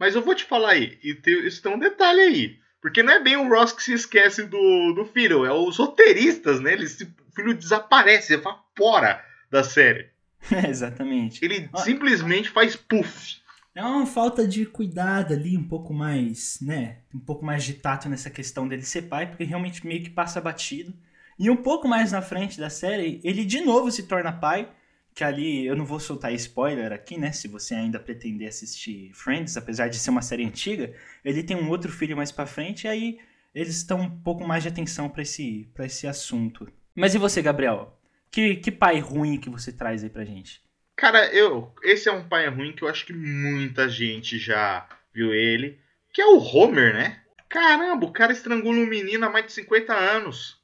Mas 0.04 0.16
eu 0.16 0.22
vou 0.22 0.36
te 0.36 0.44
falar 0.44 0.72
aí, 0.72 0.98
e 1.04 1.14
tem, 1.16 1.48
isso 1.48 1.62
tem 1.62 1.74
um 1.74 1.80
detalhe 1.80 2.20
aí. 2.20 2.60
Porque 2.82 3.02
não 3.02 3.14
é 3.14 3.20
bem 3.24 3.38
o 3.38 3.48
Ross 3.48 3.72
que 3.72 3.82
se 3.82 3.94
esquece 3.94 4.44
do, 4.44 4.94
do 4.94 5.06
filho, 5.06 5.46
é 5.46 5.54
os 5.54 5.78
roteiristas, 5.78 6.60
né? 6.60 6.74
Ele, 6.74 6.88
se- 6.88 7.06
o 7.06 7.34
filho 7.34 7.54
desaparece, 7.54 8.34
evapora 8.34 9.24
da 9.50 9.64
série. 9.64 10.12
É, 10.52 10.70
exatamente. 10.70 11.44
Ele 11.46 11.70
Ah. 11.72 11.78
simplesmente 11.78 12.50
faz 12.50 12.76
puff. 12.76 13.38
É 13.74 13.82
uma 13.82 14.06
falta 14.06 14.46
de 14.46 14.66
cuidado 14.66 15.34
ali, 15.34 15.58
um 15.58 15.64
pouco 15.68 15.94
mais, 15.94 16.60
né? 16.62 16.98
Um 17.16 17.20
pouco 17.20 17.46
mais 17.46 17.64
de 17.64 17.74
tato 17.76 18.10
nessa 18.10 18.30
questão 18.30 18.68
dele 18.68 18.82
ser 18.84 19.04
pai, 19.04 19.26
porque 19.28 19.46
realmente 19.46 19.88
meio 19.88 20.04
que 20.04 20.10
passa 20.10 20.42
batido. 20.42 20.94
E 21.40 21.50
um 21.50 21.56
pouco 21.56 21.88
mais 21.88 22.12
na 22.12 22.22
frente 22.22 22.60
da 22.60 22.70
série, 22.70 23.22
ele 23.24 23.46
de 23.46 23.62
novo 23.62 23.90
se 23.90 24.04
torna 24.04 24.34
pai. 24.34 24.70
Que 25.14 25.24
ali, 25.24 25.66
eu 25.66 25.76
não 25.76 25.86
vou 25.86 26.00
soltar 26.00 26.34
spoiler 26.34 26.92
aqui, 26.92 27.18
né? 27.18 27.32
Se 27.32 27.48
você 27.48 27.76
ainda 27.76 28.00
pretender 28.00 28.48
assistir 28.48 29.12
Friends, 29.14 29.56
apesar 29.56 29.88
de 29.88 30.00
ser 30.00 30.10
uma 30.10 30.22
série 30.22 30.46
antiga, 30.46 30.94
ele 31.24 31.44
tem 31.44 31.56
um 31.56 31.70
outro 31.70 31.92
filho 31.92 32.18
mais 32.18 32.32
pra 32.32 32.48
frente, 32.48 32.86
e 32.86 32.88
aí 32.88 33.20
eles 33.54 33.76
estão 33.76 34.02
um 34.02 34.10
pouco 34.10 34.46
mais 34.48 34.64
de 34.64 34.70
atenção 34.70 35.08
pra 35.08 35.22
esse, 35.22 35.70
pra 35.74 35.86
esse 35.86 36.08
assunto. 36.08 36.68
Mas 36.96 37.14
e 37.14 37.20
você, 37.20 37.42
Gabriel? 37.42 38.00
Que, 38.32 38.56
que 38.56 38.72
pai 38.72 39.00
ruim 39.00 39.38
que 39.38 39.50
você 39.50 39.72
traz 39.72 40.04
aí 40.04 40.10
pra 40.10 40.26
gente? 40.26 40.62
Cara, 40.96 41.28
eu. 41.28 41.74
Esse 41.84 42.10
é 42.10 42.12
um 42.12 42.28
pai 42.28 42.48
ruim 42.50 42.74
que 42.74 42.84
eu 42.84 42.88
acho 42.88 43.06
que 43.06 43.14
muita 43.14 43.88
gente 43.88 44.40
já 44.40 44.88
viu 45.14 45.34
ele. 45.34 45.80
Que 46.12 46.22
é 46.22 46.26
o 46.26 46.40
Homer, 46.40 46.94
né? 46.94 47.22
Caramba, 47.50 48.06
o 48.06 48.12
cara 48.12 48.32
estrangula 48.32 48.80
um 48.80 48.88
menino 48.88 49.26
há 49.26 49.30
mais 49.30 49.46
de 49.46 49.52
50 49.52 49.94
anos. 49.94 50.60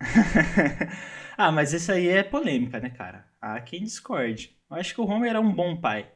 ah, 1.38 1.52
mas 1.52 1.72
isso 1.72 1.92
aí 1.92 2.08
é 2.08 2.22
polêmica, 2.22 2.80
né, 2.80 2.90
cara? 2.90 3.25
Há 3.40 3.60
quem 3.60 3.84
discorde. 3.84 4.56
Eu 4.70 4.76
acho 4.76 4.94
que 4.94 5.00
o 5.00 5.04
Homer 5.04 5.30
era 5.30 5.40
um 5.40 5.52
bom 5.52 5.76
pai. 5.76 6.10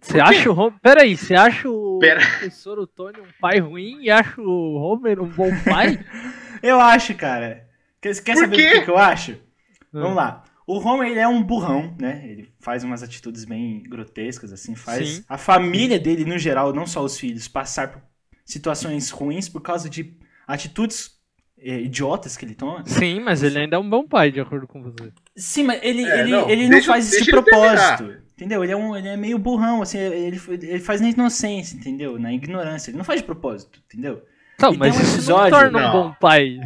Você 0.00 0.20
acha 0.20 0.50
o 0.50 0.58
Homer. 0.58 0.78
Peraí, 0.80 1.16
você 1.16 1.34
acha 1.34 1.68
o 1.68 1.98
Pera. 2.00 2.20
professor 2.20 2.78
Otônio 2.78 3.22
um 3.22 3.40
pai 3.40 3.58
ruim 3.60 4.02
e 4.02 4.10
acha 4.10 4.40
o 4.40 4.74
Homer 4.74 5.20
um 5.20 5.28
bom 5.28 5.50
pai? 5.64 6.04
eu 6.62 6.80
acho, 6.80 7.14
cara. 7.14 7.68
Quer, 8.00 8.20
quer 8.22 8.36
saber 8.36 8.56
quê? 8.56 8.68
o 8.68 8.72
que, 8.72 8.80
que 8.82 8.90
eu 8.90 8.98
acho? 8.98 9.32
Hum. 9.92 10.00
Vamos 10.00 10.16
lá. 10.16 10.44
O 10.66 10.78
Homer, 10.78 11.10
ele 11.10 11.20
é 11.20 11.28
um 11.28 11.42
burrão, 11.42 11.96
né? 12.00 12.22
Ele 12.24 12.52
faz 12.60 12.84
umas 12.84 13.02
atitudes 13.02 13.44
bem 13.44 13.82
grotescas, 13.82 14.52
assim. 14.52 14.74
Faz 14.74 15.08
Sim. 15.08 15.24
a 15.28 15.36
família 15.36 15.98
dele, 15.98 16.24
no 16.24 16.38
geral, 16.38 16.72
não 16.72 16.86
só 16.86 17.02
os 17.02 17.18
filhos, 17.18 17.48
passar 17.48 17.92
por 17.92 18.02
situações 18.44 19.10
ruins 19.10 19.48
por 19.48 19.60
causa 19.60 19.88
de 19.88 20.16
atitudes 20.46 21.21
idiotas 21.62 22.36
que 22.36 22.44
ele 22.44 22.54
toma. 22.54 22.82
Sim, 22.86 23.20
mas 23.20 23.42
ele 23.42 23.58
ainda 23.58 23.76
é 23.76 23.78
um 23.78 23.88
bom 23.88 24.06
pai, 24.06 24.30
de 24.30 24.40
acordo 24.40 24.66
com 24.66 24.82
você. 24.82 25.12
Sim, 25.36 25.64
mas 25.64 25.80
ele, 25.82 26.04
É, 26.04 26.20
ele, 26.20 26.30
não, 26.30 26.48
ele 26.50 26.62
não 26.64 26.70
deixa- 26.70 26.92
faz 26.92 27.12
isso 27.12 27.24
de 27.24 27.30
propósito. 27.30 28.22
Entendeu? 28.36 28.64
Ele 28.64 28.72
é, 28.72 28.76
um, 28.76 28.96
ele 28.96 29.08
é 29.08 29.16
meio 29.16 29.38
burrão, 29.38 29.82
assim, 29.82 29.98
ele, 29.98 30.40
ele 30.62 30.80
faz 30.80 31.00
na 31.00 31.08
inocência, 31.08 31.76
entendeu? 31.76 32.18
Na 32.18 32.32
ignorância. 32.32 32.90
Ele 32.90 32.98
não 32.98 33.04
faz 33.04 33.20
de 33.20 33.26
propósito, 33.26 33.80
entendeu? 33.86 34.22
Então, 34.56 34.74
E 34.74 34.78
mas 34.78 34.96
um 34.96 35.00
isso 35.00 35.14
episódio- 35.16 35.52
não 35.52 35.60
torna 35.60 35.78
um 35.78 35.82
Não. 35.82 35.92
bom 35.92 36.14
pai. 36.20 36.58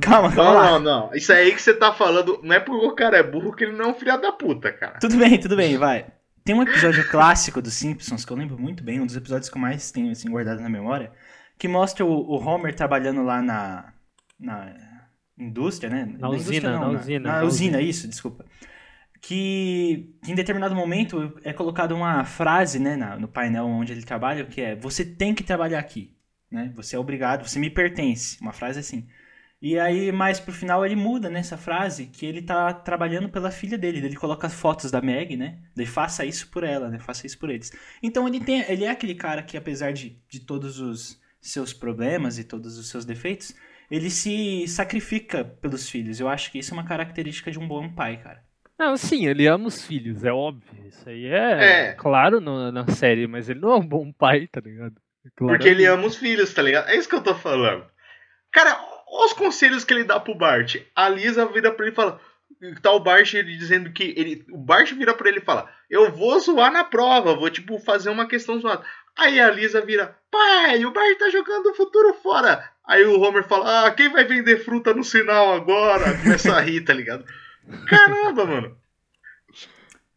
Calma, 0.00 0.30
calma 0.34 0.52
Não, 0.52 0.54
lá. 0.54 0.70
não, 0.70 0.78
não. 1.08 1.14
Isso 1.14 1.32
aí 1.32 1.52
que 1.54 1.60
você 1.60 1.74
tá 1.74 1.92
falando 1.92 2.40
não 2.42 2.54
é 2.54 2.60
porque 2.60 2.86
o 2.86 2.92
cara 2.94 3.16
é 3.18 3.22
burro 3.22 3.52
que 3.52 3.64
ele 3.64 3.72
não 3.76 3.86
é 3.86 3.88
um 3.88 3.94
filho 3.94 4.20
da 4.20 4.32
puta, 4.32 4.72
cara. 4.72 4.98
Tudo 5.00 5.16
bem, 5.16 5.38
tudo 5.38 5.56
bem, 5.56 5.76
vai. 5.76 6.06
Tem 6.44 6.54
um 6.54 6.62
episódio 6.62 7.08
clássico 7.10 7.60
dos 7.60 7.74
Simpsons 7.74 8.24
que 8.24 8.32
eu 8.32 8.36
lembro 8.36 8.56
muito 8.58 8.84
bem, 8.84 9.00
um 9.00 9.06
dos 9.06 9.16
episódios 9.16 9.48
que 9.50 9.56
eu 9.56 9.60
mais 9.60 9.90
tenho 9.90 10.10
assim, 10.12 10.30
guardado 10.30 10.60
na 10.60 10.68
memória, 10.68 11.10
que 11.58 11.66
mostra 11.66 12.04
o, 12.04 12.08
o 12.10 12.36
Homer 12.44 12.74
trabalhando 12.74 13.22
lá 13.24 13.42
na, 13.42 13.92
na 14.38 14.74
indústria, 15.38 15.90
né? 15.90 16.04
Na 16.04 16.28
indústria 16.28 16.58
usina, 16.58 16.72
não, 16.72 16.92
na 16.92 16.98
usina, 17.00 17.28
Na, 17.28 17.40
na 17.40 17.44
usina, 17.46 17.80
isso, 17.80 18.08
desculpa. 18.08 18.44
Que 19.20 20.14
em 20.26 20.34
determinado 20.34 20.74
momento 20.74 21.38
é 21.42 21.52
colocada 21.52 21.94
uma 21.94 22.24
frase 22.24 22.78
né, 22.78 22.96
na- 22.96 23.18
no 23.18 23.26
painel 23.26 23.66
onde 23.66 23.92
ele 23.92 24.02
trabalha, 24.02 24.44
que 24.44 24.60
é 24.60 24.76
você 24.76 25.04
tem 25.04 25.34
que 25.34 25.42
trabalhar 25.42 25.78
aqui. 25.78 26.14
Né? 26.50 26.70
Você 26.74 26.94
é 26.94 26.98
obrigado, 26.98 27.46
você 27.48 27.58
me 27.58 27.70
pertence. 27.70 28.38
Uma 28.40 28.52
frase 28.52 28.78
assim. 28.78 29.06
E 29.60 29.78
aí, 29.78 30.12
mais 30.12 30.38
pro 30.38 30.52
final, 30.52 30.84
ele 30.84 30.94
muda 30.94 31.30
nessa 31.30 31.56
frase 31.56 32.06
que 32.06 32.26
ele 32.26 32.42
tá 32.42 32.72
trabalhando 32.74 33.28
pela 33.30 33.50
filha 33.50 33.76
dele. 33.78 33.98
Ele 34.04 34.14
coloca 34.14 34.50
fotos 34.50 34.90
da 34.90 35.00
Meg, 35.00 35.34
né? 35.34 35.58
Daí 35.74 35.86
faça 35.86 36.24
isso 36.26 36.50
por 36.50 36.62
ela, 36.62 36.90
né? 36.90 36.98
Faça 36.98 37.26
isso 37.26 37.38
por 37.38 37.48
eles. 37.50 37.72
Então 38.02 38.28
ele 38.28 38.38
tem. 38.38 38.60
Ele 38.70 38.84
é 38.84 38.90
aquele 38.90 39.14
cara 39.14 39.42
que, 39.42 39.56
apesar 39.56 39.92
de, 39.92 40.20
de 40.28 40.40
todos 40.40 40.78
os 40.78 41.18
seus 41.40 41.72
problemas 41.72 42.38
e 42.38 42.44
todos 42.44 42.76
os 42.76 42.90
seus 42.90 43.04
defeitos, 43.06 43.54
ele 43.90 44.10
se 44.10 44.66
sacrifica 44.68 45.44
pelos 45.44 45.88
filhos. 45.88 46.18
Eu 46.20 46.28
acho 46.28 46.50
que 46.50 46.58
isso 46.58 46.72
é 46.72 46.76
uma 46.76 46.86
característica 46.86 47.50
de 47.50 47.58
um 47.58 47.66
bom 47.68 47.88
pai, 47.92 48.16
cara. 48.18 48.42
Não, 48.78 48.96
sim, 48.96 49.26
ele 49.26 49.46
ama 49.46 49.68
os 49.68 49.84
filhos, 49.86 50.22
é 50.24 50.32
óbvio. 50.32 50.86
Isso 50.86 51.08
aí 51.08 51.26
é, 51.26 51.64
É. 51.88 51.92
claro 51.94 52.40
no- 52.40 52.70
na 52.70 52.86
série, 52.88 53.26
mas 53.26 53.48
ele 53.48 53.60
não 53.60 53.72
é 53.72 53.76
um 53.76 53.86
bom 53.86 54.12
pai, 54.12 54.46
tá 54.46 54.60
ligado? 54.60 54.94
Porque 55.36 55.68
ele 55.68 55.84
ama 55.86 56.06
os 56.06 56.16
filhos, 56.16 56.52
tá 56.52 56.62
ligado? 56.62 56.88
É 56.88 56.96
isso 56.96 57.08
que 57.08 57.14
eu 57.14 57.22
tô 57.22 57.34
falando. 57.34 57.84
Cara, 58.52 58.78
olha 59.08 59.26
os 59.26 59.32
conselhos 59.32 59.84
que 59.84 59.92
ele 59.94 60.04
dá 60.04 60.20
pro 60.20 60.34
Bart. 60.36 60.76
A 60.94 61.08
Lisa 61.08 61.46
vira 61.46 61.72
pra 61.72 61.84
ele 61.86 61.92
e 61.92 61.96
fala. 61.96 62.20
Tá 62.80 62.92
o 62.92 63.00
Bart 63.00 63.34
ele 63.34 63.56
dizendo 63.56 63.90
que. 63.92 64.14
Ele, 64.16 64.44
o 64.50 64.56
Bart 64.58 64.92
vira 64.92 65.12
pra 65.14 65.28
ele 65.28 65.38
e 65.38 65.44
fala: 65.44 65.68
Eu 65.90 66.12
vou 66.12 66.38
zoar 66.38 66.72
na 66.72 66.84
prova, 66.84 67.34
vou 67.34 67.50
tipo 67.50 67.78
fazer 67.80 68.08
uma 68.08 68.26
questão 68.28 68.58
zoada. 68.60 68.84
Aí 69.18 69.40
a 69.40 69.50
Lisa 69.50 69.80
vira: 69.84 70.16
Pai, 70.30 70.84
o 70.84 70.92
Bart 70.92 71.18
tá 71.18 71.28
jogando 71.30 71.66
o 71.70 71.74
futuro 71.74 72.14
fora. 72.14 72.70
Aí 72.86 73.04
o 73.04 73.20
Homer 73.20 73.44
fala: 73.48 73.86
Ah, 73.86 73.90
quem 73.90 74.08
vai 74.10 74.24
vender 74.24 74.58
fruta 74.64 74.94
no 74.94 75.02
sinal 75.02 75.54
agora? 75.54 76.16
Começa 76.18 76.54
a 76.54 76.60
rir, 76.60 76.82
tá 76.82 76.94
ligado? 76.94 77.24
Caramba, 77.88 78.44
mano. 78.44 78.76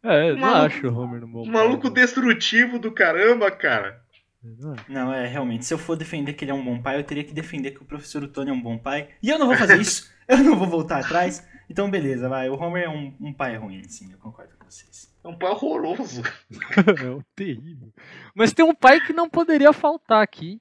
É, 0.02 0.30
eu 0.30 0.34
não 0.34 0.42
Maluco- 0.42 0.66
acho 0.66 0.86
o 0.88 0.96
Homer 0.98 1.24
um 1.24 1.30
bom 1.30 1.42
pai. 1.44 1.52
Maluco 1.52 1.90
destrutivo 1.90 2.78
do 2.78 2.92
caramba, 2.92 3.50
cara. 3.50 4.00
Não 4.42 4.72
é. 4.72 4.76
Não, 4.88 5.12
é 5.12 5.26
realmente. 5.26 5.66
Se 5.66 5.74
eu 5.74 5.78
for 5.78 5.96
defender 5.96 6.32
que 6.32 6.44
ele 6.44 6.52
é 6.52 6.54
um 6.54 6.64
bom 6.64 6.80
pai, 6.80 6.98
eu 6.98 7.04
teria 7.04 7.24
que 7.24 7.34
defender 7.34 7.72
que 7.72 7.82
o 7.82 7.84
professor 7.84 8.26
Tony 8.28 8.50
é 8.50 8.52
um 8.52 8.62
bom 8.62 8.78
pai. 8.78 9.08
E 9.22 9.28
eu 9.28 9.38
não 9.38 9.46
vou 9.46 9.56
fazer 9.56 9.78
isso. 9.78 10.10
eu 10.26 10.38
não 10.38 10.56
vou 10.56 10.66
voltar 10.66 11.00
atrás. 11.00 11.46
Então, 11.68 11.90
beleza, 11.90 12.28
vai. 12.28 12.48
O 12.48 12.54
Homer 12.54 12.84
é 12.84 12.88
um, 12.88 13.14
um 13.20 13.32
pai 13.32 13.56
ruim, 13.56 13.82
sim. 13.88 14.10
Eu 14.10 14.18
concordo 14.18 14.52
com 14.58 14.64
vocês. 14.64 15.14
É 15.22 15.28
um 15.28 15.36
pai 15.36 15.50
horroroso. 15.50 16.22
é 17.04 17.10
um 17.10 17.20
terrível. 17.36 17.92
Mas 18.34 18.54
tem 18.54 18.64
um 18.64 18.74
pai 18.74 19.00
que 19.00 19.12
não 19.12 19.28
poderia 19.28 19.72
faltar 19.72 20.22
aqui. 20.22 20.58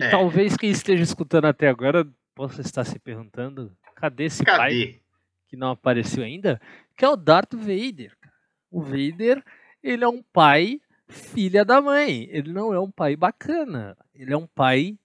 Que 0.00 0.06
É. 0.06 0.10
talvez 0.10 0.56
quem 0.56 0.70
esteja 0.70 1.02
escutando 1.02 1.44
até 1.46 1.68
agora 1.68 2.06
possa 2.34 2.60
estar 2.62 2.84
se 2.84 2.98
perguntando: 2.98 3.70
cadê 3.94 4.24
esse 4.24 4.42
pai 4.44 4.56
Cadê? 4.56 5.00
que 5.48 5.56
não 5.56 5.70
apareceu 5.70 6.24
ainda? 6.24 6.60
Que 6.96 7.04
é 7.04 7.08
o 7.08 7.16
Darth 7.16 7.52
Vader. 7.54 8.16
O 8.70 8.80
Vader, 8.82 9.42
ele 9.82 10.04
é 10.04 10.08
um 10.08 10.22
pai 10.22 10.80
filha 11.08 11.64
da 11.64 11.80
mãe. 11.80 12.28
Ele 12.30 12.52
não 12.52 12.72
é 12.72 12.80
um 12.80 12.90
pai 12.90 13.16
bacana. 13.16 13.96
Ele 14.14 14.32
é 14.32 14.36
um 14.36 14.46
pai 14.46 14.96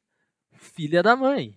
filha 0.54 1.02
da 1.04 1.16
mãe. 1.16 1.56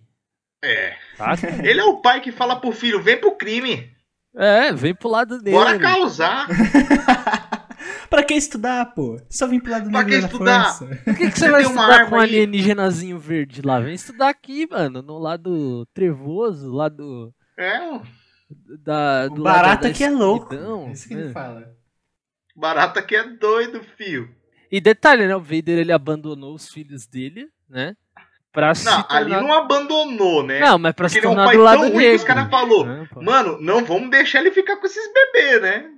É. 0.61 0.97
Tá? 1.17 1.35
Ele 1.63 1.79
é 1.79 1.83
o 1.85 2.01
pai 2.01 2.19
que 2.19 2.31
fala 2.31 2.59
pro 2.59 2.71
filho: 2.71 3.01
vem 3.01 3.17
pro 3.19 3.37
crime. 3.37 3.89
é, 4.35 4.73
vem 4.73 4.93
pro 4.93 5.07
lado 5.09 5.41
dele. 5.41 5.55
Bora 5.55 5.79
causar. 5.79 6.47
pra 8.09 8.23
que 8.23 8.33
estudar, 8.33 8.85
pô? 8.93 9.19
Só 9.29 9.47
vim 9.47 9.59
pro 9.59 9.71
lado 9.71 9.89
Pra 9.89 10.03
negro 10.03 10.15
que 10.15 10.21
da 10.21 10.27
estudar? 10.27 10.63
força. 10.65 10.85
Por 11.03 11.15
que, 11.15 11.31
que 11.31 11.39
você 11.39 11.45
Você 11.45 11.51
vai 11.51 11.61
estudar 11.61 12.09
com 12.09 12.15
um 12.15 12.19
alienígenazinho 12.19 13.19
verde 13.19 13.61
lá? 13.61 13.79
Vem 13.79 13.93
estudar 13.93 14.29
aqui, 14.29 14.67
mano, 14.69 15.01
no 15.01 15.17
lado 15.17 15.85
trevoso, 15.93 16.71
lado 16.71 17.33
É, 17.57 17.79
um 17.81 18.01
da 18.83 19.27
do 19.27 19.43
barata 19.43 19.67
lado 19.67 19.81
da 19.83 19.91
que 19.93 20.03
é 20.03 20.09
louco. 20.09 20.53
É 20.55 20.91
isso 20.91 21.07
que 21.07 21.15
né? 21.15 21.21
ele 21.21 21.33
fala. 21.33 21.71
barata 22.55 23.01
que 23.01 23.15
é 23.15 23.23
doido, 23.23 23.81
fio. 23.97 24.29
E 24.71 24.79
detalhe, 24.79 25.25
né? 25.27 25.35
O 25.35 25.41
Vader 25.41 25.79
ele 25.79 25.91
abandonou 25.91 26.53
os 26.53 26.69
filhos 26.69 27.07
dele, 27.07 27.47
né? 27.67 27.95
Pra 28.51 28.73
se 28.73 28.85
Não, 28.85 29.05
ali 29.09 29.29
tornar... 29.31 29.41
não 29.41 29.53
abandonou, 29.53 30.43
né? 30.43 30.59
Não, 30.59 30.79
mas 30.79 30.93
pra 30.93 31.07
Porque 31.07 31.09
se 31.09 31.17
ele 31.19 31.27
é 31.27 31.29
um 31.29 31.33
tornar 31.33 31.45
pai 31.47 31.55
do 31.57 31.63
lado 31.63 31.79
tão 31.81 31.89
ruim 31.89 31.91
que 31.91 31.99
negro. 31.99 32.15
os 32.17 32.23
caras 32.23 32.49
falou, 32.49 32.85
né, 32.85 33.07
pô? 33.13 33.21
Mano, 33.21 33.59
não 33.61 33.85
vamos 33.85 34.09
deixar 34.09 34.39
ele 34.39 34.51
ficar 34.51 34.77
com 34.77 34.87
esses 34.87 35.13
bebês, 35.13 35.61
né? 35.61 35.89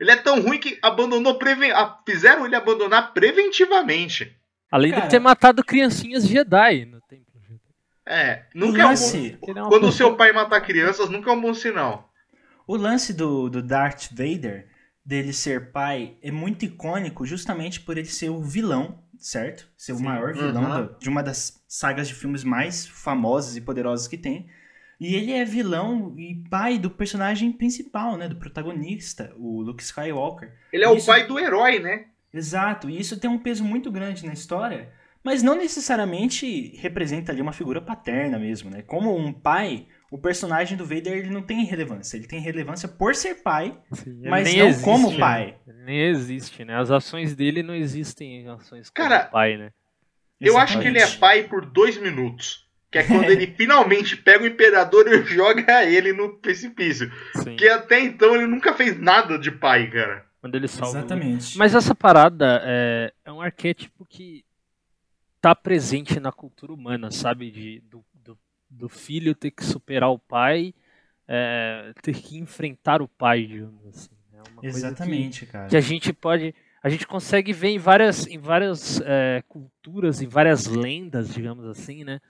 Ele 0.00 0.10
é 0.10 0.16
tão 0.16 0.40
ruim 0.40 0.58
que 0.58 0.78
abandonou 0.82 1.36
preven... 1.38 1.72
ah, 1.72 1.98
fizeram 2.06 2.46
ele 2.46 2.54
abandonar 2.54 3.12
preventivamente. 3.12 4.36
Além 4.70 4.92
Cara- 4.92 5.04
de 5.04 5.10
ter 5.10 5.18
matado 5.18 5.64
criancinhas 5.64 6.26
Jedi 6.26 6.84
no 6.84 7.00
templo. 7.00 7.40
Jedi. 7.46 7.60
É, 8.06 8.44
O 8.54 8.58
nunca 8.58 8.82
é 8.82 8.84
um 8.86 8.88
lance, 8.90 9.38
bom... 9.40 9.50
É 9.50 9.54
Quando 9.68 9.88
o 9.88 9.92
seu 9.92 10.14
pai 10.16 10.32
matar 10.32 10.60
crianças, 10.60 11.08
nunca 11.10 11.30
é 11.30 11.32
um 11.32 11.40
bom 11.40 11.54
sinal. 11.54 12.12
o 12.66 12.76
lance 12.76 13.12
do, 13.12 13.48
do 13.48 13.62
Darth 13.62 14.08
Vader, 14.12 14.68
dele 15.04 15.32
ser 15.32 15.72
pai, 15.72 16.16
é 16.22 16.30
muito 16.30 16.64
icônico 16.66 17.24
justamente 17.26 17.80
por 17.80 17.96
ele 17.96 18.06
ser 18.06 18.28
o 18.28 18.42
vilão, 18.42 19.02
certo? 19.18 19.66
Ser 19.76 19.92
o 19.92 19.96
Sim. 19.96 20.04
maior 20.04 20.32
vilão 20.34 20.62
Uhum. 20.64 20.68
da- 20.86 20.92
de 20.98 21.08
uma 21.08 21.22
das 21.22 21.60
sagas 21.66 22.06
de 22.08 22.14
filmes 22.14 22.44
mais 22.44 22.86
famosas 22.86 23.56
e 23.56 23.60
poderosas 23.62 24.06
que 24.06 24.18
tem. 24.18 24.48
E 25.00 25.14
ele 25.14 25.32
é 25.32 25.44
vilão 25.44 26.14
e 26.18 26.34
pai 26.50 26.76
do 26.78 26.90
personagem 26.90 27.52
principal, 27.52 28.16
né? 28.16 28.28
Do 28.28 28.36
protagonista, 28.36 29.32
o 29.36 29.60
Luke 29.62 29.82
Skywalker. 29.82 30.52
Ele 30.72 30.84
é 30.84 30.88
o 30.88 30.96
Isso- 30.96 31.06
pai 31.06 31.26
do 31.26 31.38
herói, 31.38 31.78
né? 31.78 32.06
Exato, 32.34 32.90
e 32.90 32.98
isso 32.98 33.18
tem 33.18 33.30
um 33.30 33.38
peso 33.38 33.64
muito 33.64 33.90
grande 33.90 34.26
na 34.26 34.32
história, 34.34 34.92
mas 35.24 35.42
não 35.42 35.54
necessariamente 35.56 36.76
representa 36.76 37.32
ali 37.32 37.40
uma 37.40 37.52
figura 37.52 37.80
paterna 37.80 38.38
mesmo, 38.38 38.68
né? 38.70 38.82
Como 38.82 39.16
um 39.16 39.32
pai, 39.32 39.86
o 40.10 40.18
personagem 40.18 40.76
do 40.76 40.84
Vader 40.84 41.14
ele 41.16 41.30
não 41.30 41.42
tem 41.42 41.64
relevância, 41.64 42.16
ele 42.16 42.26
tem 42.26 42.40
relevância 42.40 42.86
por 42.88 43.14
ser 43.14 43.36
pai, 43.36 43.78
Sim, 43.92 44.20
mas 44.28 44.46
nem 44.46 44.58
não 44.58 44.66
existe, 44.68 44.84
como 44.84 45.10
né? 45.10 45.18
pai. 45.18 45.56
Nem 45.86 46.00
existe, 46.08 46.64
né? 46.64 46.76
As 46.76 46.90
ações 46.90 47.34
dele 47.34 47.62
não 47.62 47.74
existem 47.74 48.42
em 48.42 48.48
ações 48.48 48.90
como 48.90 49.08
Cara, 49.08 49.24
pai, 49.26 49.56
né? 49.56 49.70
Eu 50.40 50.58
acho 50.58 50.78
que 50.80 50.86
ele 50.86 50.98
é 50.98 51.02
Exatamente. 51.02 51.18
pai 51.20 51.42
por 51.44 51.64
dois 51.64 51.96
minutos. 52.00 52.67
Que 52.90 52.98
é 52.98 53.04
quando 53.04 53.30
ele 53.30 53.46
finalmente 53.56 54.16
pega 54.16 54.44
o 54.44 54.46
imperador 54.46 55.06
e 55.06 55.22
joga 55.26 55.84
ele 55.84 56.12
no 56.12 56.38
precipício. 56.38 57.10
Sim. 57.36 57.56
Que 57.56 57.68
até 57.68 58.00
então 58.00 58.34
ele 58.34 58.46
nunca 58.46 58.72
fez 58.74 58.98
nada 58.98 59.38
de 59.38 59.50
pai, 59.50 59.90
cara. 59.90 60.26
Quando 60.40 60.54
ele 60.54 60.68
salva 60.68 60.98
Exatamente. 60.98 61.58
Mas 61.58 61.74
essa 61.74 61.94
parada 61.94 62.62
é, 62.64 63.12
é 63.24 63.32
um 63.32 63.40
arquétipo 63.40 64.06
que 64.06 64.44
tá 65.40 65.54
presente 65.54 66.20
na 66.20 66.32
cultura 66.32 66.72
humana, 66.72 67.10
sabe? 67.10 67.50
De, 67.50 67.80
do, 67.80 68.04
do, 68.14 68.38
do 68.70 68.88
filho 68.88 69.34
ter 69.34 69.50
que 69.50 69.64
superar 69.64 70.10
o 70.10 70.18
pai, 70.18 70.74
é, 71.26 71.92
ter 72.02 72.14
que 72.14 72.38
enfrentar 72.38 73.02
o 73.02 73.08
pai, 73.08 73.46
digamos 73.46 73.86
assim. 73.86 74.10
É 74.32 74.36
uma 74.36 74.60
coisa 74.60 74.78
Exatamente, 74.78 75.46
cara. 75.46 75.64
que, 75.64 75.70
que 75.70 75.76
a 75.76 75.80
gente 75.80 76.12
pode. 76.12 76.54
A 76.80 76.88
gente 76.88 77.06
consegue 77.06 77.52
ver 77.52 77.70
em 77.70 77.78
várias, 77.78 78.26
em 78.28 78.38
várias 78.38 79.00
é, 79.00 79.42
culturas, 79.48 80.22
em 80.22 80.28
várias 80.28 80.66
lendas, 80.66 81.34
digamos 81.34 81.66
assim, 81.66 82.04
né? 82.04 82.20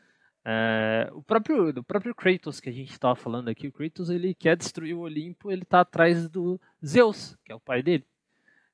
É, 0.45 1.09
o, 1.13 1.23
próprio, 1.23 1.69
o 1.71 1.83
próprio 1.83 2.15
Kratos 2.15 2.61
que 2.61 2.69
a 2.69 2.73
gente 2.73 2.91
estava 2.91 3.15
falando 3.15 3.49
aqui, 3.49 3.69
o 3.69 3.73
Kratos 3.73 4.09
ele 4.09 4.35
quer 4.35 4.57
destruir 4.57 4.95
o 4.95 5.01
Olimpo, 5.01 5.51
ele 5.51 5.65
tá 5.65 5.81
atrás 5.81 6.29
do 6.29 6.61
Zeus, 6.85 7.37
que 7.45 7.53
é 7.53 7.55
o 7.55 7.61
pai 7.61 7.83
dele. 7.83 8.05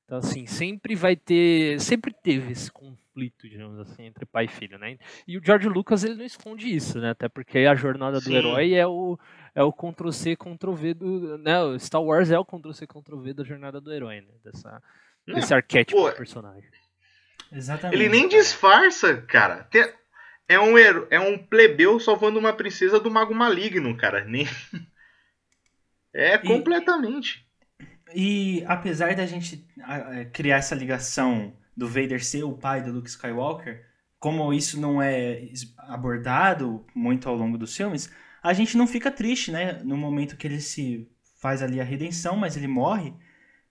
Então, 0.05 0.19
assim, 0.19 0.45
sempre 0.45 0.95
vai 0.95 1.15
ter. 1.15 1.79
Sempre 1.81 2.13
teve 2.13 2.51
esse 2.51 2.71
conflito, 2.71 3.49
digamos 3.49 3.79
assim, 3.79 4.03
entre 4.03 4.23
pai 4.23 4.45
e 4.45 4.47
filho, 4.47 4.77
né? 4.77 4.99
E 5.27 5.35
o 5.35 5.43
George 5.43 5.67
Lucas, 5.67 6.03
ele 6.03 6.13
não 6.13 6.23
esconde 6.23 6.73
isso, 6.73 6.99
né? 6.99 7.09
Até 7.09 7.27
porque 7.27 7.59
a 7.59 7.73
jornada 7.73 8.19
do 8.19 8.25
Sim. 8.25 8.35
herói 8.35 8.75
é 8.75 8.85
o, 8.85 9.17
é 9.55 9.63
o 9.63 9.73
Ctrl-C, 9.73 10.35
Ctrl-V 10.35 10.93
do. 10.93 11.37
Né? 11.39 11.59
O 11.59 11.79
Star 11.79 12.03
Wars 12.03 12.29
é 12.29 12.37
o 12.37 12.45
Ctrl-C, 12.45 12.85
Ctrl-V 12.85 13.33
da 13.33 13.43
jornada 13.43 13.81
do 13.81 13.91
herói, 13.91 14.21
né? 14.21 14.33
Dessa, 14.43 14.81
Não, 15.25 15.35
desse 15.35 15.55
arquétipo 15.55 15.99
pô, 15.99 16.09
do 16.09 16.15
personagem. 16.15 16.69
Exatamente. 17.51 17.99
Ele 17.99 18.09
nem 18.09 18.29
disfarça, 18.29 19.21
cara. 19.23 19.63
Tem- 19.63 19.91
É 20.47 20.59
um, 20.59 20.77
hero- 20.77 21.07
é 21.09 21.19
um 21.19 21.37
plebeu 21.37 21.99
salvando 21.99 22.39
uma 22.39 22.53
princesa 22.53 22.99
do 22.99 23.09
mago 23.11 23.33
maligno, 23.33 23.95
cara. 23.97 24.23
Nem... 24.25 24.45
É 26.13 26.37
completamente. 26.37 27.45
E 28.13 28.63
apesar 28.67 29.15
da 29.15 29.25
gente 29.25 29.67
criar 30.33 30.57
essa 30.57 30.75
ligação 30.75 31.57
do 31.75 31.87
Vader 31.87 32.23
ser 32.23 32.43
o 32.43 32.57
pai 32.57 32.81
do 32.81 32.91
Luke 32.91 33.09
Skywalker, 33.09 33.85
como 34.19 34.53
isso 34.53 34.79
não 34.79 35.01
é 35.01 35.49
abordado 35.77 36.85
muito 36.95 37.27
ao 37.27 37.35
longo 37.35 37.57
dos 37.57 37.75
filmes, 37.75 38.11
a 38.41 38.53
gente 38.53 38.77
não 38.77 38.87
fica 38.87 39.11
triste, 39.11 39.51
né? 39.51 39.73
No 39.83 39.97
momento 39.97 40.37
que 40.37 40.47
ele 40.47 40.61
se 40.61 41.09
faz 41.41 41.61
ali 41.61 41.81
a 41.81 41.83
redenção, 41.83 42.37
mas 42.37 42.55
ele 42.55 42.67
morre, 42.67 43.13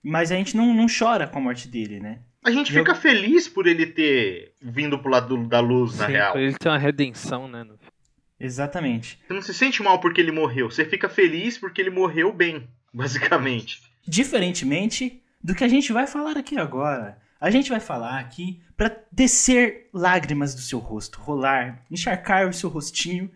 mas 0.03 0.31
a 0.31 0.35
gente 0.35 0.55
não, 0.55 0.73
não 0.73 0.85
chora 0.87 1.27
com 1.27 1.39
a 1.39 1.41
morte 1.41 1.67
dele, 1.67 1.99
né? 1.99 2.21
A 2.45 2.51
gente 2.51 2.71
Eu- 2.73 2.79
fica 2.83 2.93
feliz 2.95 3.47
por 3.47 3.65
ele 3.65 3.87
ter 3.87 4.53
vindo 4.61 4.99
pro 4.99 5.09
lado 5.09 5.35
do- 5.35 5.47
da 5.47 5.59
luz, 5.59 5.97
na 5.97 6.05
Sim, 6.05 6.11
real. 6.11 6.31
pra 6.33 6.41
ele 6.41 6.53
tem 6.53 6.71
uma 6.71 6.77
redenção, 6.77 7.47
né? 7.47 7.65
Exatamente. 8.39 9.19
Você 9.27 9.33
não 9.33 9.41
se 9.41 9.53
sente 9.53 9.81
mal 9.81 9.99
porque 9.99 10.21
ele 10.21 10.31
morreu. 10.31 10.69
Você 10.69 10.85
fica 10.85 11.09
feliz 11.09 11.57
porque 11.57 11.81
ele 11.81 11.89
morreu 11.89 12.31
bem, 12.33 12.67
basicamente. 12.93 13.81
Diferentemente 14.07 15.21
do 15.43 15.55
que 15.55 15.63
a 15.63 15.67
gente 15.67 15.91
vai 15.91 16.05
falar 16.07 16.37
aqui 16.37 16.57
agora. 16.57 17.17
A 17.39 17.49
gente 17.49 17.69
vai 17.69 17.79
falar 17.79 18.19
aqui 18.19 18.61
para 18.77 18.95
descer 19.11 19.89
lágrimas 19.93 20.53
do 20.55 20.61
seu 20.61 20.79
rosto, 20.79 21.19
rolar, 21.19 21.83
encharcar 21.89 22.47
o 22.47 22.53
seu 22.53 22.69
rostinho, 22.69 23.29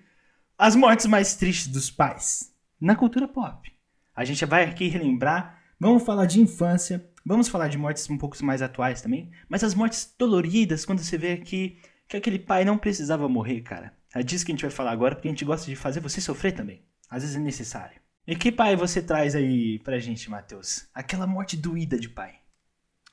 as 0.58 0.76
mortes 0.76 1.06
mais 1.06 1.36
tristes 1.36 1.68
dos 1.68 1.90
pais 1.90 2.54
na 2.80 2.96
cultura 2.96 3.28
pop. 3.28 3.72
A 4.16 4.26
gente 4.26 4.44
vai 4.46 4.66
aqui 4.66 4.88
relembrar, 4.88 5.60
vamos 5.80 6.04
falar 6.04 6.26
de 6.26 6.42
infância, 6.42 7.09
vamos 7.30 7.48
falar 7.48 7.68
de 7.68 7.78
mortes 7.78 8.10
um 8.10 8.18
pouco 8.18 8.44
mais 8.44 8.60
atuais 8.60 9.04
também, 9.04 9.30
mas 9.48 9.64
as 9.64 9.76
mortes 9.76 10.16
doloridas 10.18 10.84
quando 10.84 10.98
você 10.98 11.16
vê 11.16 11.38
que, 11.38 11.78
que 12.08 12.18
aquele 12.18 12.40
pai 12.40 12.66
não 12.66 12.76
precisava 12.76 13.30
morrer, 13.30 13.62
cara. 13.62 13.94
É 14.16 14.24
disso 14.24 14.44
que 14.44 14.52
a 14.52 14.56
gente 14.56 14.64
vai 14.64 14.72
falar 14.72 14.90
agora, 14.90 15.14
porque 15.14 15.28
a 15.28 15.32
gente 15.32 15.46
gosta 15.46 15.68
de 15.68 15.76
fazer 15.76 16.00
você 16.00 16.20
sofrer 16.20 16.54
também. 16.54 16.82
Às 17.08 17.22
vezes 17.22 17.38
é 17.38 17.40
necessário. 17.40 18.02
E 18.26 18.36
que 18.36 18.52
pai 18.52 18.76
você 18.76 19.00
traz 19.00 19.36
aí 19.36 19.78
pra 19.80 20.00
gente, 20.00 20.28
Matheus? 20.28 20.90
Aquela 20.92 21.28
morte 21.28 21.56
doída 21.56 22.00
de 22.00 22.10
pai. 22.10 22.40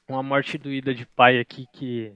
Uma 0.09 0.23
morte 0.23 0.57
doída 0.57 0.95
de 0.95 1.05
pai 1.05 1.39
aqui 1.39 1.67
que 1.75 2.15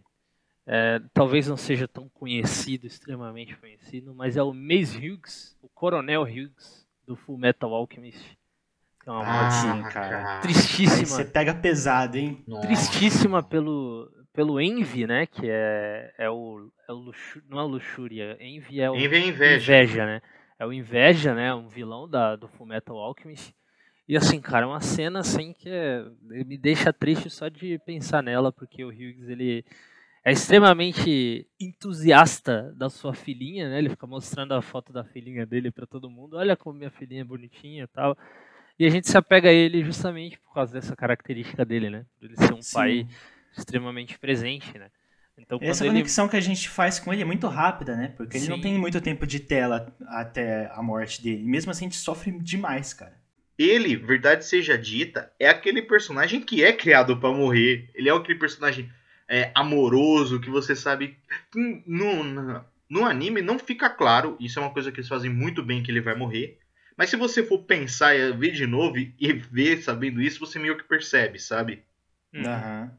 é, 0.67 1.03
talvez 1.13 1.49
não 1.49 1.57
seja 1.59 1.87
tão 1.87 2.09
conhecido, 2.09 2.87
extremamente 2.87 3.55
conhecido, 3.57 4.15
mas 4.15 4.39
é 4.39 4.43
o 4.43 4.55
Mace 4.55 4.97
Hughes, 4.97 5.55
o 5.61 5.69
Coronel 5.69 6.23
Hughes 6.23 6.87
do 7.07 7.15
Full 7.15 7.37
Metal 7.37 7.75
Alchemist. 7.75 8.40
É 9.07 9.11
uma 9.11 9.25
morte 9.25 9.55
sim, 9.55 9.83
cara. 9.91 10.37
Aí 10.37 10.41
tristíssima. 10.43 11.07
você 11.07 11.25
pega 11.25 11.55
pesado, 11.55 12.17
hein? 12.17 12.45
Nossa. 12.47 12.67
tristíssima 12.67 13.43
pelo, 13.43 14.11
pelo 14.33 14.61
Envy, 14.61 15.07
né? 15.07 15.27
Que 15.27 15.49
é, 15.49 16.13
é 16.19 16.31
o. 16.31 16.71
É 16.89 16.93
o 16.93 16.97
luxu, 16.97 17.43
não 17.49 17.59
é 17.59 17.63
o 17.63 17.67
Luxúria, 17.67 18.37
Envy 18.41 18.81
é 18.81 18.91
o. 18.91 18.97
Envy 18.97 19.17
é 19.17 19.27
inveja. 19.27 19.73
Inveja, 19.73 20.07
né? 20.07 20.23
É 20.59 20.67
o 20.67 20.73
Inveja, 20.73 21.35
né? 21.35 21.55
Um 21.55 21.69
vilão 21.69 22.09
da, 22.09 22.37
do 22.37 22.47
Fullmetal 22.49 22.99
Alchemist. 22.99 23.55
E 24.07 24.17
assim, 24.17 24.41
cara, 24.41 24.67
é 24.67 24.69
uma 24.69 24.81
cena 24.81 25.21
assim 25.21 25.53
que 25.53 25.69
é, 25.69 26.05
me 26.23 26.59
deixa 26.59 26.93
triste 26.93 27.31
só 27.31 27.49
de 27.49 27.79
pensar 27.79 28.23
nela, 28.23 28.53
porque 28.53 28.85
o 28.85 28.89
Hughes, 28.89 29.29
ele 29.29 29.65
é 30.25 30.33
extremamente 30.33 31.47
entusiasta 31.59 32.75
da 32.77 32.91
sua 32.91 33.15
filhinha, 33.15 33.71
né? 33.71 33.79
Ele 33.79 33.89
fica 33.89 34.07
mostrando 34.07 34.53
a 34.53 34.61
foto 34.61 34.93
da 34.93 35.05
filhinha 35.05 35.47
dele 35.47 35.71
pra 35.71 35.87
todo 35.87 36.11
mundo. 36.11 36.37
Olha 36.37 36.57
como 36.57 36.77
minha 36.77 36.91
filhinha 36.91 37.23
é 37.23 37.25
bonitinha 37.25 37.85
e 37.85 37.87
tal. 37.87 38.19
E 38.81 38.87
a 38.87 38.89
gente 38.89 39.11
se 39.11 39.17
apega 39.19 39.51
a 39.51 39.53
ele 39.53 39.85
justamente 39.85 40.39
por 40.39 40.55
causa 40.55 40.73
dessa 40.73 40.97
característica 40.97 41.67
dele, 41.67 41.91
né? 41.91 42.07
Por 42.19 42.25
ele 42.25 42.37
ser 42.39 42.55
um 42.55 42.63
Sim. 42.63 42.73
pai 42.73 43.09
extremamente 43.55 44.19
presente, 44.19 44.79
né? 44.79 44.91
Então, 45.37 45.59
Essa 45.61 45.85
quando 45.85 45.89
ele... 45.89 45.99
conexão 45.99 46.27
que 46.27 46.37
a 46.37 46.41
gente 46.41 46.67
faz 46.67 46.99
com 46.99 47.13
ele 47.13 47.21
é 47.21 47.27
muito 47.27 47.47
rápida, 47.47 47.95
né? 47.95 48.15
Porque 48.17 48.39
ele 48.39 48.49
não 48.49 48.57
Sim. 48.57 48.63
tem 48.63 48.79
muito 48.79 48.99
tempo 49.03 49.27
de 49.27 49.39
tela 49.39 49.95
até 50.09 50.71
a 50.73 50.83
morte 50.83 51.23
dele. 51.23 51.43
Mesmo 51.43 51.71
assim, 51.71 51.85
a 51.85 51.89
gente 51.89 51.99
sofre 51.99 52.33
demais, 52.41 52.95
cara. 52.95 53.21
Ele, 53.59 53.97
verdade 53.97 54.47
seja 54.47 54.79
dita, 54.79 55.31
é 55.39 55.51
aquele 55.51 55.83
personagem 55.83 56.41
que 56.41 56.65
é 56.65 56.73
criado 56.73 57.19
pra 57.19 57.31
morrer. 57.31 57.91
Ele 57.95 58.09
é 58.09 58.13
aquele 58.13 58.39
personagem 58.39 58.91
é, 59.29 59.53
amoroso 59.55 60.41
que 60.41 60.49
você 60.49 60.75
sabe. 60.75 61.19
No, 61.87 62.25
no, 62.25 62.65
no 62.89 63.05
anime 63.05 63.43
não 63.43 63.59
fica 63.59 63.91
claro. 63.91 64.39
Isso 64.41 64.59
é 64.59 64.63
uma 64.63 64.73
coisa 64.73 64.91
que 64.91 65.01
eles 65.01 65.09
fazem 65.09 65.31
muito 65.31 65.63
bem 65.63 65.83
que 65.83 65.91
ele 65.91 66.01
vai 66.01 66.15
morrer. 66.15 66.59
Mas 67.01 67.09
se 67.09 67.17
você 67.17 67.43
for 67.43 67.61
pensar 67.61 68.15
e 68.15 68.31
ver 68.33 68.51
de 68.51 68.67
novo 68.67 68.99
e 68.99 69.33
ver 69.33 69.83
sabendo 69.83 70.21
isso, 70.21 70.39
você 70.39 70.59
meio 70.59 70.77
que 70.77 70.85
percebe, 70.85 71.39
sabe? 71.39 71.83
Uhum. 72.35 72.45
Aham. 72.45 72.93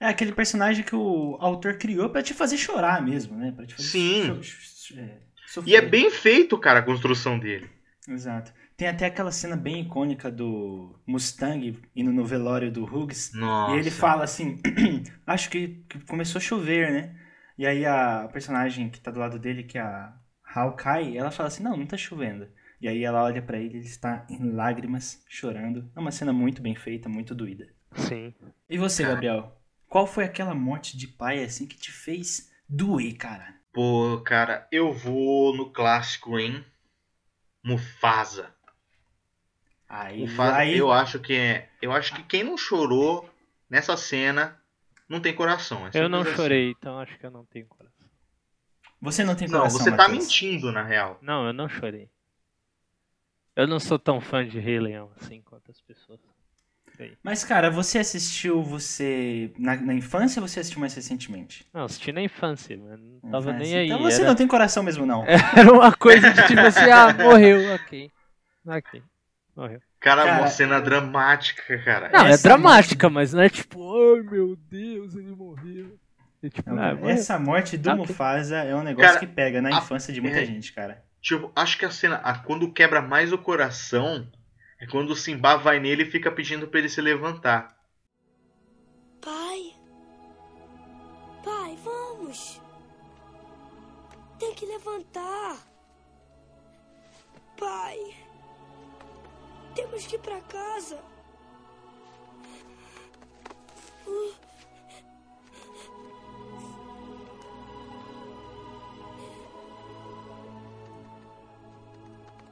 É 0.00 0.08
aquele 0.08 0.32
personagem 0.32 0.82
que 0.84 0.96
o 0.96 1.36
autor 1.38 1.78
criou 1.78 2.10
pra 2.10 2.20
te 2.20 2.34
fazer 2.34 2.56
chorar 2.56 3.00
mesmo, 3.00 3.36
né? 3.36 3.52
Pra 3.52 3.64
te 3.64 3.76
fazer 3.76 3.88
Sim. 3.90 4.42
cho- 4.42 4.98
é, 4.98 5.18
E 5.44 5.50
sofrer. 5.50 5.74
é 5.76 5.80
bem 5.80 6.10
feito, 6.10 6.58
cara, 6.58 6.80
a 6.80 6.82
construção 6.82 7.38
dele. 7.38 7.70
Exato. 8.08 8.52
Tem 8.76 8.88
até 8.88 9.06
aquela 9.06 9.30
cena 9.30 9.54
bem 9.56 9.82
icônica 9.82 10.32
do 10.32 10.98
Mustang 11.06 11.80
indo 11.94 12.10
no 12.12 12.24
velório 12.24 12.72
do 12.72 12.84
Hughes. 12.84 13.32
Nossa. 13.34 13.76
E 13.76 13.78
ele 13.78 13.90
fala 13.92 14.24
assim: 14.24 14.60
Acho 15.24 15.48
que, 15.48 15.84
que 15.88 16.00
começou 16.06 16.40
a 16.40 16.42
chover, 16.42 16.90
né? 16.90 17.16
E 17.56 17.64
aí 17.64 17.86
a 17.86 18.28
personagem 18.32 18.90
que 18.90 19.00
tá 19.00 19.12
do 19.12 19.20
lado 19.20 19.38
dele, 19.38 19.62
que 19.62 19.78
é 19.78 19.80
a 19.80 20.12
Hawkeye, 20.44 21.16
ela 21.16 21.30
fala 21.30 21.46
assim: 21.46 21.62
Não, 21.62 21.76
não 21.76 21.86
tá 21.86 21.96
chovendo. 21.96 22.48
E 22.84 22.88
aí 22.88 23.02
ela 23.02 23.22
olha 23.24 23.40
pra 23.40 23.56
ele, 23.56 23.78
ele 23.78 23.86
está 23.86 24.26
em 24.28 24.52
lágrimas, 24.52 25.24
chorando. 25.26 25.90
É 25.96 25.98
uma 25.98 26.10
cena 26.10 26.34
muito 26.34 26.60
bem 26.60 26.74
feita, 26.74 27.08
muito 27.08 27.34
doída. 27.34 27.66
Sim. 27.94 28.34
E 28.68 28.76
você. 28.76 29.02
Gabriel? 29.04 29.58
Qual 29.88 30.06
foi 30.06 30.24
aquela 30.24 30.54
morte 30.54 30.94
de 30.94 31.08
pai 31.08 31.42
assim 31.42 31.66
que 31.66 31.78
te 31.78 31.90
fez 31.90 32.52
doer, 32.68 33.16
cara? 33.16 33.54
Pô, 33.72 34.20
cara, 34.22 34.68
eu 34.70 34.92
vou 34.92 35.56
no 35.56 35.72
clássico, 35.72 36.38
hein? 36.38 36.62
Mufasa. 37.64 38.54
Aí, 39.88 40.20
Mufasa, 40.20 40.56
aí 40.58 40.76
eu 40.76 40.92
acho 40.92 41.18
que 41.20 41.32
é. 41.32 41.70
Eu 41.80 41.90
acho 41.90 42.14
que 42.14 42.22
quem 42.24 42.44
não 42.44 42.58
chorou 42.58 43.30
nessa 43.70 43.96
cena 43.96 44.60
não 45.08 45.20
tem 45.20 45.34
coração. 45.34 45.86
é 45.86 45.90
Eu 45.94 46.10
não 46.10 46.20
assim. 46.20 46.34
chorei, 46.34 46.70
então 46.78 46.98
acho 46.98 47.18
que 47.18 47.24
eu 47.24 47.30
não 47.30 47.46
tenho 47.46 47.66
coração. 47.66 48.10
você 49.00 49.24
não 49.24 49.34
tem 49.34 49.48
Não, 49.48 49.60
coração, 49.60 49.78
você 49.78 49.90
tá 49.90 50.06
Matheus. 50.06 50.18
mentindo, 50.18 50.70
na 50.70 50.82
real. 50.82 51.18
Não, 51.22 51.46
eu 51.46 51.52
não 51.54 51.66
chorei. 51.66 52.10
Eu 53.56 53.66
não 53.66 53.78
sou 53.78 53.98
tão 53.98 54.20
fã 54.20 54.46
de 54.46 54.58
Rei 54.58 54.80
Leão 54.80 55.10
assim 55.20 55.40
quanto 55.42 55.70
as 55.70 55.80
pessoas. 55.80 56.20
Mas, 57.24 57.42
cara, 57.44 57.70
você 57.70 57.98
assistiu 57.98 58.62
você 58.62 59.52
na, 59.58 59.74
na 59.76 59.94
infância 59.94 60.40
ou 60.40 60.46
você 60.46 60.60
assistiu 60.60 60.78
mais 60.80 60.94
recentemente? 60.94 61.66
Não, 61.72 61.84
assisti 61.84 62.12
na 62.12 62.22
infância, 62.22 62.76
mas 62.76 63.00
não 63.00 63.30
tava 63.32 63.50
Infância. 63.50 63.58
nem 63.58 63.74
aí. 63.76 63.86
Então 63.86 63.98
você 64.00 64.20
era, 64.20 64.28
não 64.28 64.34
tem 64.36 64.46
coração 64.46 64.82
mesmo, 64.82 65.04
não. 65.04 65.24
era 65.26 65.72
uma 65.72 65.92
coisa 65.92 66.30
de 66.32 66.46
tipo 66.46 66.60
assim, 66.60 66.88
ah, 66.90 67.12
morreu, 67.20 67.74
ok. 67.74 68.10
Ok, 68.66 69.02
morreu. 69.56 69.80
Cara, 69.98 70.24
Cara, 70.24 70.38
uma 70.40 70.46
cena 70.48 70.80
dramática, 70.80 71.78
cara. 71.78 72.10
Não, 72.10 72.26
é 72.26 72.30
Essa 72.30 72.42
dramática, 72.48 73.10
mas 73.10 73.32
não 73.32 73.42
é 73.42 73.48
tipo, 73.48 74.14
ai 74.14 74.22
meu 74.22 74.54
Deus, 74.54 75.16
ele 75.16 75.34
morreu. 75.34 75.98
É 76.42 76.48
tipo, 76.48 76.70
Não, 76.70 76.80
ah, 76.82 76.94
morreu. 76.94 77.08
Essa 77.08 77.38
morte 77.40 77.76
do 77.76 77.90
Ah. 77.90 77.96
Mufasa 77.96 78.58
é 78.58 78.74
um 78.74 78.82
negócio 78.84 79.14
Cara, 79.14 79.20
que 79.20 79.26
pega 79.26 79.60
na 79.60 79.70
a- 79.70 79.78
infância 79.78 80.12
de 80.14 80.20
muita 80.20 80.40
é. 80.40 80.44
gente, 80.44 80.72
cara. 80.72 81.02
Tipo, 81.24 81.50
acho 81.56 81.78
que 81.78 81.86
a 81.86 81.90
cena. 81.90 82.16
a- 82.16 82.38
quando 82.38 82.70
quebra 82.70 83.00
mais 83.00 83.32
o 83.32 83.38
coração 83.38 84.30
é 84.78 84.86
quando 84.86 85.08
o 85.08 85.16
Simba 85.16 85.56
vai 85.56 85.80
nele 85.80 86.02
e 86.02 86.10
fica 86.10 86.30
pedindo 86.30 86.68
pra 86.68 86.78
ele 86.80 86.88
se 86.90 87.00
levantar. 87.00 87.74
Pai. 89.22 89.74
Pai, 91.42 91.78
vamos. 91.82 92.60
Tem 94.38 94.54
que 94.54 94.66
levantar. 94.66 95.56
Pai. 97.58 97.98
Temos 99.74 100.06
que 100.06 100.16
ir 100.16 100.18
pra 100.18 100.42
casa. 100.42 101.02
Uh. 104.06 104.43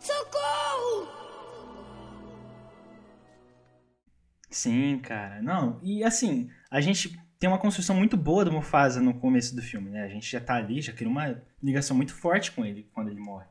Socorro! 0.03 1.09
Sim, 4.51 4.99
cara. 4.99 5.41
Não, 5.41 5.79
e 5.83 6.03
assim, 6.03 6.51
a 6.71 6.81
gente 6.81 7.17
tem 7.39 7.49
uma 7.49 7.59
construção 7.59 7.97
muito 7.97 8.17
boa 8.17 8.45
do 8.45 8.53
Mufasa 8.53 9.01
no 9.01 9.15
começo 9.15 9.55
do 9.55 9.63
filme, 9.63 9.91
né? 9.91 10.03
A 10.03 10.09
gente 10.09 10.31
já 10.31 10.41
tá 10.41 10.57
ali, 10.57 10.83
já 10.83 10.93
cria 10.93 11.09
uma 11.09 11.41
ligação 11.63 11.97
muito 11.97 12.15
forte 12.15 12.51
com 12.51 12.65
ele 12.65 12.89
quando 12.93 13.11
ele 13.11 13.21
morre. 13.21 13.47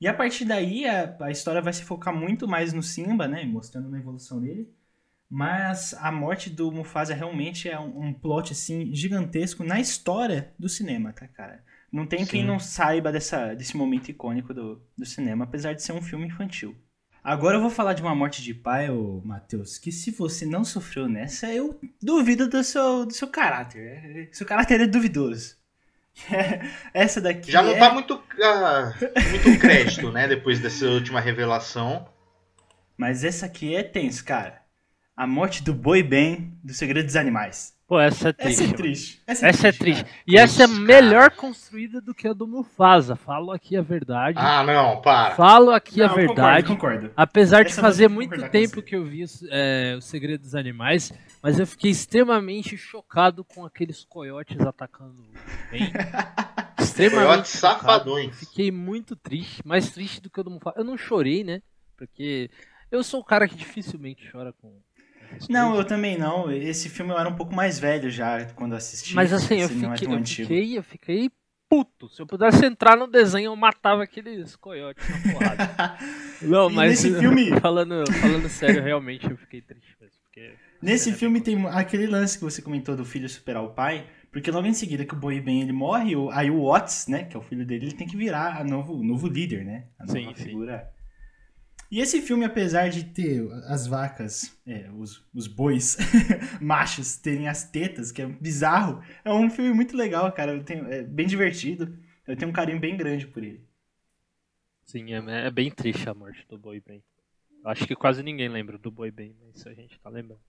E 0.00 0.08
a 0.08 0.14
partir 0.14 0.44
daí, 0.44 0.84
a, 0.86 1.16
a 1.20 1.30
história 1.30 1.62
vai 1.62 1.72
se 1.72 1.84
focar 1.84 2.14
muito 2.14 2.48
mais 2.48 2.72
no 2.72 2.82
Simba, 2.82 3.28
né? 3.28 3.44
Mostrando 3.44 3.94
a 3.94 3.98
evolução 3.98 4.40
dele. 4.40 4.68
Mas 5.30 5.94
a 5.94 6.12
morte 6.12 6.50
do 6.50 6.70
Mufasa 6.70 7.14
realmente 7.14 7.68
é 7.68 7.78
um, 7.78 8.08
um 8.08 8.12
plot, 8.12 8.52
assim, 8.52 8.94
gigantesco 8.94 9.64
na 9.64 9.80
história 9.80 10.52
do 10.58 10.68
cinema, 10.68 11.12
tá, 11.12 11.26
cara? 11.26 11.64
Não 11.94 12.04
tem 12.04 12.26
quem 12.26 12.40
Sim. 12.40 12.46
não 12.48 12.58
saiba 12.58 13.12
dessa, 13.12 13.54
desse 13.54 13.76
momento 13.76 14.08
icônico 14.08 14.52
do, 14.52 14.82
do 14.98 15.06
cinema, 15.06 15.44
apesar 15.44 15.74
de 15.74 15.82
ser 15.82 15.92
um 15.92 16.02
filme 16.02 16.26
infantil. 16.26 16.76
Agora 17.22 17.56
eu 17.56 17.60
vou 17.60 17.70
falar 17.70 17.92
de 17.92 18.02
uma 18.02 18.16
morte 18.16 18.42
de 18.42 18.52
pai, 18.52 18.90
ô 18.90 19.22
Matheus, 19.24 19.78
que 19.78 19.92
se 19.92 20.10
você 20.10 20.44
não 20.44 20.64
sofreu 20.64 21.08
nessa, 21.08 21.46
eu 21.52 21.78
duvido 22.02 22.48
do 22.48 22.64
seu, 22.64 23.06
do 23.06 23.12
seu 23.12 23.28
caráter. 23.28 24.28
Seu 24.32 24.44
caráter 24.44 24.80
é 24.80 24.86
duvidoso. 24.88 25.56
Essa 26.92 27.20
daqui 27.20 27.52
Já 27.52 27.62
não 27.62 27.70
é... 27.70 27.78
tá 27.78 27.94
muito, 27.94 28.20
ah, 28.42 28.92
muito 29.30 29.60
crédito, 29.60 30.10
né? 30.10 30.26
Depois 30.26 30.58
dessa 30.58 30.88
última 30.88 31.20
revelação. 31.20 32.08
Mas 32.96 33.22
essa 33.22 33.46
aqui 33.46 33.76
é 33.76 33.84
tenso, 33.84 34.24
cara. 34.24 34.62
A 35.16 35.28
morte 35.28 35.62
do 35.62 35.72
Boi 35.72 36.02
Ben 36.02 36.58
do 36.60 36.74
Segredo 36.74 37.06
dos 37.06 37.14
Animais. 37.14 37.73
Pô, 37.86 38.00
essa 38.00 38.30
é 38.30 38.32
triste. 38.32 38.62
Essa 38.62 38.64
é 38.64 38.72
triste. 38.76 39.22
Essa 39.26 39.68
é 39.68 39.72
triste. 39.72 40.04
cara. 40.04 40.16
E 40.26 40.36
essa 40.38 40.64
é 40.64 40.66
melhor 40.66 41.30
construída 41.32 42.00
do 42.00 42.14
que 42.14 42.26
a 42.26 42.32
do 42.32 42.46
Mufasa. 42.46 43.14
Falo 43.14 43.52
aqui 43.52 43.76
a 43.76 43.82
verdade. 43.82 44.38
Ah, 44.40 44.64
não, 44.64 45.02
para. 45.02 45.34
Falo 45.34 45.70
aqui 45.70 45.98
Não, 46.00 46.06
a 46.06 46.14
verdade. 46.14 46.66
Concordo, 46.66 47.00
concordo. 47.00 47.12
Apesar 47.14 47.62
de 47.62 47.70
Essa 47.70 47.80
eu 47.80 47.82
vou 47.82 47.90
fazer 47.90 48.08
muito 48.08 48.48
tempo 48.48 48.80
que 48.80 48.96
eu 48.96 49.04
vi 49.04 49.24
é, 49.50 49.94
O 49.98 50.00
Segredo 50.00 50.40
dos 50.40 50.54
Animais, 50.54 51.12
mas 51.42 51.60
eu 51.60 51.66
fiquei 51.66 51.90
extremamente 51.90 52.74
chocado 52.76 53.44
com 53.44 53.66
aqueles 53.66 54.02
coiotes 54.04 54.58
atacando 54.60 55.22
o 55.22 55.70
bem. 55.70 55.92
extremamente 56.80 57.26
Coiotes 57.26 57.52
chocado. 57.52 57.80
safadões. 57.80 58.38
Fiquei 58.38 58.70
muito 58.70 59.14
triste, 59.14 59.60
mais 59.66 59.90
triste 59.90 60.22
do 60.22 60.30
que 60.30 60.40
o 60.40 60.44
do 60.44 60.50
Mufasa. 60.50 60.78
Eu 60.78 60.84
não 60.84 60.96
chorei, 60.96 61.44
né? 61.44 61.60
Porque 61.98 62.50
eu 62.90 63.04
sou 63.04 63.20
o 63.20 63.24
cara 63.24 63.46
que 63.46 63.54
dificilmente 63.54 64.26
chora 64.30 64.54
com. 64.54 64.72
Não, 65.48 65.76
eu 65.76 65.84
também 65.84 66.16
não. 66.18 66.50
Esse 66.50 66.88
filme 66.88 67.12
eu 67.12 67.18
era 67.18 67.28
um 67.28 67.34
pouco 67.36 67.54
mais 67.54 67.78
velho 67.78 68.10
já 68.10 68.44
quando 68.54 68.74
assisti. 68.74 69.14
Mas 69.14 69.32
assim, 69.32 69.56
eu 69.56 69.66
é 69.66 69.68
fiquei, 69.68 70.08
tão 70.08 70.18
eu 70.18 70.24
fiquei, 70.24 70.78
eu 70.78 70.82
fiquei 70.82 71.30
puto. 71.68 72.08
Se 72.08 72.22
eu 72.22 72.26
pudesse 72.26 72.64
entrar 72.64 72.96
no 72.96 73.06
desenho, 73.06 73.46
eu 73.46 73.56
matava 73.56 74.02
aqueles 74.02 74.54
coiotes 74.56 75.08
na 75.08 75.32
porrada. 75.32 75.98
Não, 76.42 76.70
mas 76.70 76.90
nesse 76.90 77.18
filme- 77.18 77.50
falando, 77.60 78.04
falando 78.20 78.48
sério, 78.48 78.82
realmente 78.82 79.28
eu 79.30 79.36
fiquei 79.36 79.60
triste 79.60 79.96
mesmo. 80.00 80.16
Porque 80.24 80.52
Nesse 80.82 81.12
filme 81.12 81.40
tem 81.40 81.66
aquele 81.68 82.06
lance 82.06 82.36
que 82.36 82.44
você 82.44 82.60
comentou 82.60 82.94
do 82.94 83.04
filho 83.04 83.28
superar 83.28 83.62
o 83.64 83.70
pai, 83.70 84.06
porque 84.30 84.50
logo 84.50 84.66
em 84.66 84.74
seguida 84.74 85.04
que 85.04 85.14
o 85.14 85.16
Boi 85.16 85.40
Ben 85.40 85.62
ele 85.62 85.72
morre, 85.72 86.12
aí 86.32 86.50
o 86.50 86.64
Watts, 86.64 87.06
né, 87.06 87.24
que 87.24 87.36
é 87.36 87.38
o 87.40 87.42
filho 87.42 87.64
dele, 87.64 87.86
ele 87.86 87.94
tem 87.94 88.06
que 88.06 88.16
virar 88.16 88.60
a 88.60 88.64
novo, 88.64 88.92
o 88.94 89.02
novo 89.02 89.26
líder, 89.26 89.64
né? 89.64 89.84
A 89.98 90.04
nova 90.04 90.18
Sim, 90.18 90.34
sim. 90.36 90.50
E 91.90 92.00
esse 92.00 92.20
filme, 92.20 92.44
apesar 92.44 92.88
de 92.88 93.04
ter 93.04 93.48
as 93.68 93.86
vacas, 93.86 94.56
é, 94.66 94.90
os, 94.92 95.24
os 95.32 95.46
bois 95.46 95.96
machos 96.60 97.16
terem 97.16 97.48
as 97.48 97.64
tetas, 97.70 98.10
que 98.10 98.22
é 98.22 98.26
bizarro, 98.26 99.02
é 99.24 99.32
um 99.32 99.50
filme 99.50 99.72
muito 99.72 99.96
legal, 99.96 100.30
cara. 100.32 100.52
Eu 100.52 100.64
tenho, 100.64 100.86
é 100.92 101.02
bem 101.02 101.26
divertido. 101.26 101.96
Eu 102.26 102.36
tenho 102.36 102.50
um 102.50 102.54
carinho 102.54 102.80
bem 102.80 102.96
grande 102.96 103.26
por 103.26 103.42
ele. 103.42 103.64
Sim, 104.84 105.12
é, 105.14 105.46
é 105.46 105.50
bem 105.50 105.70
triste 105.70 106.08
a 106.08 106.14
morte 106.14 106.46
do 106.48 106.58
Boi 106.58 106.80
Ben. 106.80 107.02
Acho 107.64 107.86
que 107.86 107.94
quase 107.94 108.22
ninguém 108.22 108.48
lembra 108.48 108.76
do 108.76 108.90
Boi 108.90 109.10
Ben, 109.10 109.34
mas 109.40 109.66
a 109.66 109.72
gente 109.72 109.98
tá 109.98 110.10
lembrando. 110.10 110.40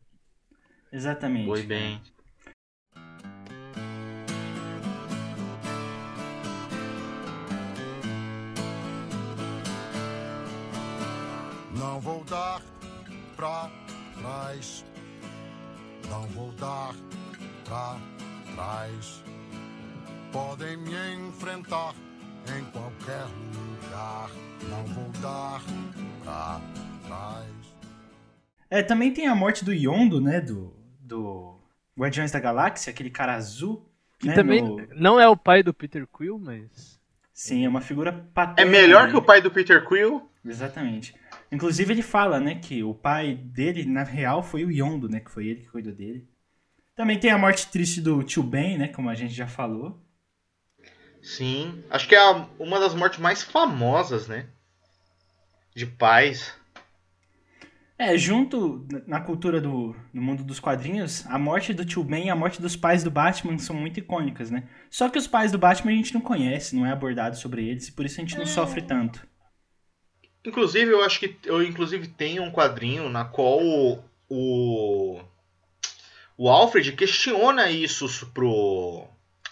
Exatamente. 0.92 1.46
Foi 1.46 1.64
bem. 1.64 2.02
Não 11.78 12.00
vou 12.00 12.24
dar 12.26 12.62
pra 13.36 13.70
trás. 14.20 14.86
Não 16.10 16.22
vou 16.28 16.52
dar 16.54 16.94
pra 17.66 17.98
trás. 18.56 19.24
Podem 20.32 20.78
me 20.78 20.92
enfrentar 21.28 21.94
em 22.58 22.64
qualquer 22.72 23.24
lugar. 23.54 24.30
Não 24.70 24.84
vou 24.94 25.10
dar 25.22 25.62
pra 26.24 26.62
trás. 27.08 27.46
É, 28.70 28.82
também 28.84 29.14
tem 29.14 29.28
a 29.28 29.36
morte 29.36 29.64
do 29.64 29.74
Yondo, 29.74 30.20
né, 30.20 30.42
do, 30.42 30.74
do 31.00 31.58
Guardiões 31.98 32.32
da 32.32 32.40
Galáxia, 32.40 32.92
aquele 32.92 33.10
cara 33.10 33.36
azul. 33.36 33.88
Que 34.20 34.28
né, 34.28 34.34
também 34.34 34.62
no- 34.62 34.78
não 34.96 35.20
é 35.20 35.28
o 35.28 35.38
pai 35.38 35.62
do 35.62 35.74
Peter 35.74 36.08
Quill, 36.08 36.40
mas. 36.40 37.00
Sim, 37.34 37.66
é 37.66 37.70
uma 37.70 37.82
figura 37.82 38.12
É 38.12 38.34
paterna. 38.34 38.72
melhor 38.72 39.06
né? 39.06 39.12
que 39.12 39.18
o 39.18 39.22
pai 39.22 39.42
do 39.42 39.52
Peter 39.52 39.86
Quill? 39.88 40.30
Exatamente. 40.44 41.14
Inclusive 41.52 41.94
ele 41.94 42.02
fala, 42.02 42.40
né, 42.40 42.56
que 42.56 42.84
o 42.84 42.94
pai 42.94 43.36
dele, 43.36 43.86
na 43.86 44.04
real, 44.04 44.42
foi 44.44 44.66
o 44.66 44.72
Yondo, 44.72 45.08
né, 45.08 45.20
que 45.20 45.32
foi 45.32 45.48
ele 45.48 45.62
que 45.62 45.70
cuidou 45.70 45.94
dele. 45.94 46.28
Também 46.96 47.20
tem 47.20 47.32
a 47.32 47.38
morte 47.38 47.68
triste 47.68 48.02
do 48.02 48.24
tio 48.24 48.42
Ben, 48.44 48.78
né, 48.78 48.88
como 48.88 49.10
a 49.10 49.16
gente 49.16 49.34
já 49.34 49.48
falou. 49.48 50.02
Sim. 51.22 51.84
Acho 51.90 52.08
que 52.08 52.16
é 52.16 52.20
a- 52.20 52.48
uma 52.60 52.80
das 52.80 52.94
mortes 52.94 53.20
mais 53.20 53.44
famosas, 53.44 54.28
né? 54.28 54.48
De 55.76 55.86
pais. 55.86 56.54
É, 57.98 58.18
junto 58.18 58.86
na 59.08 59.22
cultura 59.22 59.62
do 59.62 59.96
no 60.14 60.22
mundo 60.22 60.44
dos 60.44 60.60
quadrinhos, 60.60 61.26
a 61.28 61.40
morte 61.40 61.74
do 61.74 61.86
tio 61.86 62.04
Ben 62.04 62.26
e 62.26 62.30
a 62.30 62.36
morte 62.36 62.62
dos 62.62 62.76
pais 62.76 63.04
do 63.04 63.10
Batman 63.12 63.58
são 63.58 63.76
muito 63.76 64.00
icônicas, 64.00 64.52
né? 64.52 64.68
Só 64.90 65.08
que 65.10 65.18
os 65.18 65.28
pais 65.28 65.52
do 65.52 65.58
Batman 65.58 65.94
a 65.94 65.96
gente 65.96 66.14
não 66.14 66.20
conhece, 66.22 66.76
não 66.76 66.86
é 66.86 66.92
abordado 66.92 67.38
sobre 67.38 67.66
eles, 67.66 67.88
e 67.88 67.94
por 67.94 68.06
isso 68.06 68.20
a 68.20 68.24
gente 68.24 68.38
não 68.38 68.46
sofre 68.46 68.82
tanto. 68.82 69.26
Inclusive, 70.46 70.92
eu 70.92 71.04
acho 71.04 71.20
que 71.20 71.38
eu 71.46 71.64
inclusive 71.64 72.08
tenho 72.08 72.44
um 72.44 72.52
quadrinho 72.52 73.10
na 73.10 73.26
qual 73.26 73.60
o, 73.60 74.04
o, 74.30 75.22
o 76.38 76.50
Alfred 76.50 76.92
questiona 76.92 77.70
isso 77.72 78.08
pro, 78.28 79.08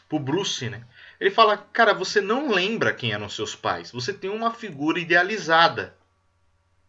pro 0.08 0.20
Bruce, 0.20 0.70
né? 0.70 0.84
Ele 1.20 1.32
fala, 1.32 1.58
cara, 1.58 1.94
você 1.94 2.20
não 2.20 2.52
lembra 2.52 2.94
quem 2.94 3.14
eram 3.14 3.30
seus 3.30 3.56
pais. 3.56 3.92
Você 3.92 4.14
tem 4.14 4.30
uma 4.30 4.52
figura 4.54 5.00
idealizada. 5.00 5.96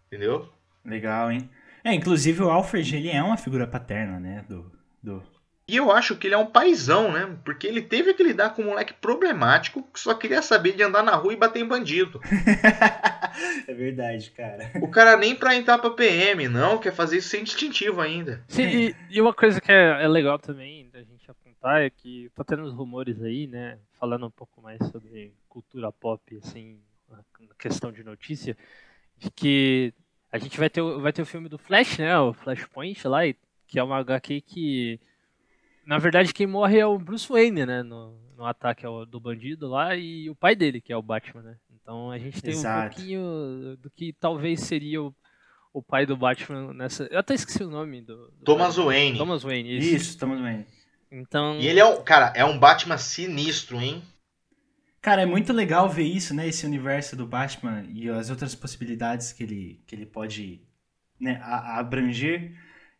Entendeu? 0.07 0.53
Legal, 0.85 1.31
hein? 1.31 1.49
É, 1.83 1.93
inclusive 1.95 2.43
o 2.43 2.51
Alfred, 2.51 2.97
ele 2.97 3.11
é 3.11 3.23
uma 3.23 3.37
figura 3.37 3.67
paterna, 3.67 4.19
né, 4.19 4.45
do... 4.49 4.71
do... 5.03 5.23
E 5.67 5.77
eu 5.77 5.91
acho 5.91 6.15
que 6.17 6.27
ele 6.27 6.35
é 6.35 6.39
um 6.39 6.45
paizão, 6.47 7.11
né? 7.11 7.39
Porque 7.45 7.67
ele 7.67 7.81
teve 7.81 8.13
que 8.13 8.23
lidar 8.23 8.51
com 8.51 8.61
um 8.63 8.67
moleque 8.67 8.93
problemático 8.93 9.83
que 9.93 9.99
só 9.99 10.13
queria 10.15 10.43
saber 10.43 10.73
de 10.77 10.83
andar 10.83 11.03
na 11.03 11.15
rua 11.17 11.33
e 11.33 11.37
bater 11.37 11.61
em 11.63 11.67
bandido. 11.67 12.21
é 13.67 13.73
verdade, 13.75 14.31
cara. 14.31 14.71
O 14.83 14.89
cara 14.89 15.17
nem 15.17 15.35
pra 15.35 15.55
entrar 15.55 15.79
pra 15.79 15.91
PM, 15.91 16.49
não, 16.49 16.79
quer 16.79 16.93
fazer 16.93 17.17
isso 17.19 17.29
sem 17.31 17.43
distintivo 17.45 18.01
ainda. 18.01 18.45
Sim, 18.49 18.63
e, 18.65 18.97
e 19.11 19.21
uma 19.21 19.33
coisa 19.33 19.61
que 19.61 19.73
é, 19.73 20.03
é 20.05 20.09
legal 20.09 20.39
também 20.39 20.89
da 20.91 21.03
gente 21.03 21.31
apontar 21.31 21.81
é 21.83 21.91
que 21.91 22.31
tá 22.35 22.45
tendo 22.45 22.63
uns 22.63 22.75
rumores 22.75 23.23
aí, 23.23 23.47
né? 23.47 23.79
Falando 23.99 24.27
um 24.27 24.31
pouco 24.31 24.61
mais 24.61 24.79
sobre 24.91 25.33
cultura 25.49 25.91
pop, 25.91 26.39
assim, 26.45 26.79
na 27.11 27.55
questão 27.59 27.91
de 27.91 28.05
notícia, 28.05 28.57
de 29.17 29.31
que 29.31 29.95
a 30.31 30.37
gente 30.39 30.59
vai 30.59 30.69
ter, 30.69 30.83
o- 30.83 31.01
vai 31.01 31.13
ter 31.13 31.23
o 31.23 31.27
filme 31.27 31.49
do 31.49 31.57
Flash, 31.57 31.99
né? 31.99 32.19
O 32.19 32.33
Flashpoint 32.35 33.07
lá, 33.09 33.21
que 33.67 33.79
é 33.79 33.83
uma 33.83 33.99
HQ 33.99 34.41
que. 34.43 35.01
Na 35.87 35.99
verdade, 35.99 36.33
quem 36.33 36.47
morre 36.47 36.79
é 36.79 36.87
o 36.87 36.99
Bruce 36.99 37.29
Wayne, 37.29 37.67
né? 37.67 37.83
No, 37.83 38.19
no 38.37 38.45
ataque 38.47 38.85
ao- 38.87 39.05
do 39.07 39.21
bandido 39.21 39.69
lá, 39.69 39.95
e 39.97 40.29
o 40.31 40.35
pai 40.35 40.55
dele, 40.57 40.81
que 40.81 40.93
é 40.93 40.97
o 40.97 41.03
Batman, 41.03 41.43
né? 41.43 41.57
Então 41.75 42.11
a 42.11 42.19
gente 42.19 42.41
tem 42.41 42.55
um 42.55 42.59
Exato. 42.59 42.95
pouquinho 42.97 43.77
do 43.79 43.91
que 43.91 44.13
talvez 44.19 44.61
seria 44.61 45.03
o, 45.03 45.15
o 45.73 45.83
pai 45.83 46.07
do 46.07 46.17
Batman 46.17 46.73
nessa. 46.73 47.05
Eu 47.11 47.19
até 47.19 47.35
esqueci 47.35 47.63
o 47.63 47.69
nome 47.71 48.01
do. 48.01 48.31
do 48.31 48.45
Thomas 48.45 48.69
Batman. 48.77 48.85
Wayne. 48.87 49.19
Thomas 49.19 49.43
Wayne, 49.43 49.77
isso. 49.77 49.89
Isso, 49.97 50.11
estamos 50.11 50.41
bem. 50.41 50.67
Então. 51.13 51.59
E 51.61 51.67
ele 51.67 51.79
é 51.81 51.85
um. 51.85 52.03
Cara, 52.03 52.33
é 52.35 52.45
um 52.45 52.59
Batman 52.59 52.97
sinistro, 52.97 53.79
hein? 53.81 54.03
Cara, 55.03 55.21
é 55.21 55.27
muito 55.27 55.53
legal 55.53 55.87
ver 55.91 56.05
isso, 56.05 56.33
né? 56.35 56.49
Esse 56.49 56.65
universo 56.65 57.15
do 57.15 57.27
Batman 57.27 57.85
e 57.93 58.09
as 58.09 58.31
outras 58.31 58.55
possibilidades 58.55 59.35
que 59.35 59.43
ele, 59.43 59.83
que 59.87 59.95
ele 59.95 60.07
pode 60.07 60.63
né, 61.21 61.39
a- 61.43 61.75
a 61.75 61.79
abranger. 61.81 62.53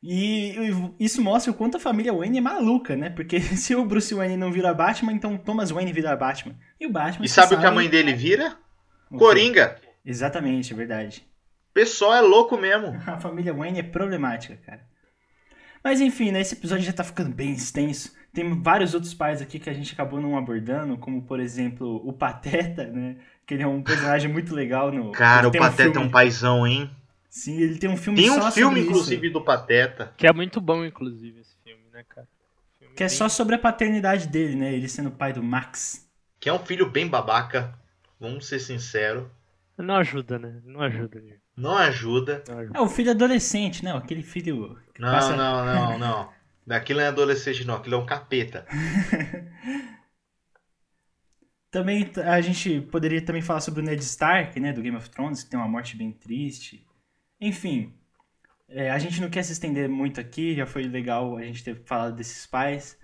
E 0.07 0.55
isso 1.01 1.23
mostra 1.23 1.51
o 1.51 1.55
quanto 1.55 1.79
a 1.79 1.81
família 1.81 2.13
Wayne 2.13 2.37
é 2.37 2.41
maluca, 2.43 2.95
né? 2.95 3.09
Porque 3.09 3.41
se 3.57 3.75
o 3.75 3.87
Bruce 3.87 4.15
Wayne 4.15 4.37
não 4.37 4.53
vira 4.53 4.75
Batman, 4.75 5.13
então 5.13 5.39
Thomas 5.39 5.71
Wayne 5.71 5.95
vira 5.95 6.15
Batman. 6.15 6.55
E 6.79 6.87
o 6.87 6.91
Batman. 6.93 7.25
E 7.25 7.29
você 7.29 7.35
sabe 7.41 7.55
o 7.55 7.59
que 7.59 7.65
a 7.67 7.71
mãe 7.71 7.89
dele 7.89 8.13
vira? 8.13 8.55
O 9.11 9.15
quê? 9.15 9.19
Coringa. 9.19 9.77
Exatamente, 10.05 10.75
é 10.75 10.77
verdade. 10.77 11.27
O 11.71 11.73
pessoal 11.73 12.13
é 12.15 12.21
louco 12.21 12.59
mesmo. 12.59 13.01
A 13.07 13.19
família 13.19 13.55
Wayne 13.55 13.79
é 13.81 13.83
problemática, 13.83 14.57
cara. 14.67 14.83
Mas 15.83 16.01
enfim, 16.03 16.31
né, 16.31 16.41
esse 16.41 16.55
episódio 16.55 16.85
já 16.85 16.93
tá 16.93 17.03
ficando 17.03 17.31
bem 17.35 17.53
extenso. 17.53 18.13
Tem 18.33 18.61
vários 18.63 18.93
outros 18.95 19.15
pais 19.15 19.41
aqui 19.41 19.59
que 19.59 19.71
a 19.71 19.73
gente 19.73 19.93
acabou 19.95 20.21
não 20.21 20.37
abordando, 20.37 20.99
como 20.99 21.23
por 21.23 21.41
exemplo 21.41 22.03
o 22.07 22.13
Pateta, 22.13 22.85
né? 22.87 23.17
Que 23.47 23.55
ele 23.55 23.63
é 23.63 23.67
um 23.67 23.83
personagem 23.83 24.31
muito 24.31 24.55
legal 24.55 24.93
no. 24.93 25.13
Cara, 25.13 25.49
o 25.49 25.53
Pateta 25.53 25.83
é 25.83 25.93
filme- 25.93 26.07
um 26.07 26.11
paizão, 26.11 26.67
hein? 26.67 26.91
Sim, 27.35 27.61
ele 27.61 27.79
tem 27.79 27.91
um 27.91 27.97
filme 27.97 28.17
Tem 28.17 28.29
só 28.29 28.47
um 28.47 28.51
filme, 28.53 28.77
sobre 28.77 28.81
isso. 28.83 28.91
inclusive, 28.91 29.31
do 29.31 29.43
Pateta. 29.43 30.15
Que 30.17 30.25
é 30.25 30.33
muito 30.33 30.61
bom, 30.61 30.85
inclusive, 30.85 31.41
esse 31.41 31.57
filme, 31.65 31.83
né, 31.93 32.05
cara? 32.09 32.29
Filme 32.79 32.95
Que 32.95 33.03
é 33.03 33.09
só 33.09 33.29
sobre 33.29 33.57
a 33.57 33.59
paternidade 33.59 34.29
dele, 34.29 34.55
né? 34.55 34.73
Ele 34.73 34.89
sendo 34.89 35.11
pai 35.11 35.33
do 35.33 35.43
Max. 35.43 36.09
Que 36.39 36.49
é 36.49 36.53
um 36.53 36.61
filho 36.61 36.89
bem 36.89 37.09
babaca, 37.09 37.77
vamos 38.21 38.47
ser 38.47 38.61
sinceros. 38.61 39.27
Não 39.77 39.97
ajuda, 39.97 40.39
né? 40.39 40.61
Não 40.65 40.81
ajuda. 40.81 41.21
gente. 41.21 41.41
Não 41.57 41.77
ajuda. 41.77 42.45
É 42.73 42.81
o 42.81 42.89
filho 42.89 43.11
adolescente, 43.11 43.85
né? 43.85 43.93
Aquele 43.93 44.23
filho 44.23 44.79
que 44.95 45.01
Não, 45.01 45.11
passa... 45.11 45.35
não, 45.35 45.65
não, 45.67 45.99
não. 45.99 46.33
Daquilo 46.65 47.01
não 47.01 47.07
é 47.07 47.09
adolescente, 47.09 47.67
não. 47.67 47.75
Aquilo 47.75 47.97
é 47.97 47.99
um 47.99 48.07
capeta. 48.07 48.65
Também 51.69 52.09
a 52.25 52.41
gente 52.41 52.81
poderia 52.83 53.21
também 53.21 53.43
falar 53.43 53.61
sobre 53.61 53.81
o 53.81 53.85
Ned 53.85 54.01
Stark, 54.01 54.61
né? 54.61 54.73
Do 54.73 54.81
Game 54.81 54.97
of 54.97 55.11
Thrones, 55.11 55.43
que 55.43 55.51
tem 55.51 55.59
uma 55.59 55.69
morte 55.69 55.97
bem 55.97 56.13
triste. 56.13 56.87
Enfim, 57.45 57.93
é, 58.67 58.91
a 58.91 58.99
gente 58.99 59.21
não 59.21 59.29
quer 59.29 59.43
se 59.43 59.53
estender 59.53 59.87
muito 59.87 60.19
aqui, 60.19 60.55
já 60.55 60.65
foi 60.65 60.85
legal 60.85 61.37
a 61.37 61.43
gente 61.43 61.63
ter 61.63 61.77
falado 61.85 62.17
desses 62.17 62.47
pais, 62.47 62.99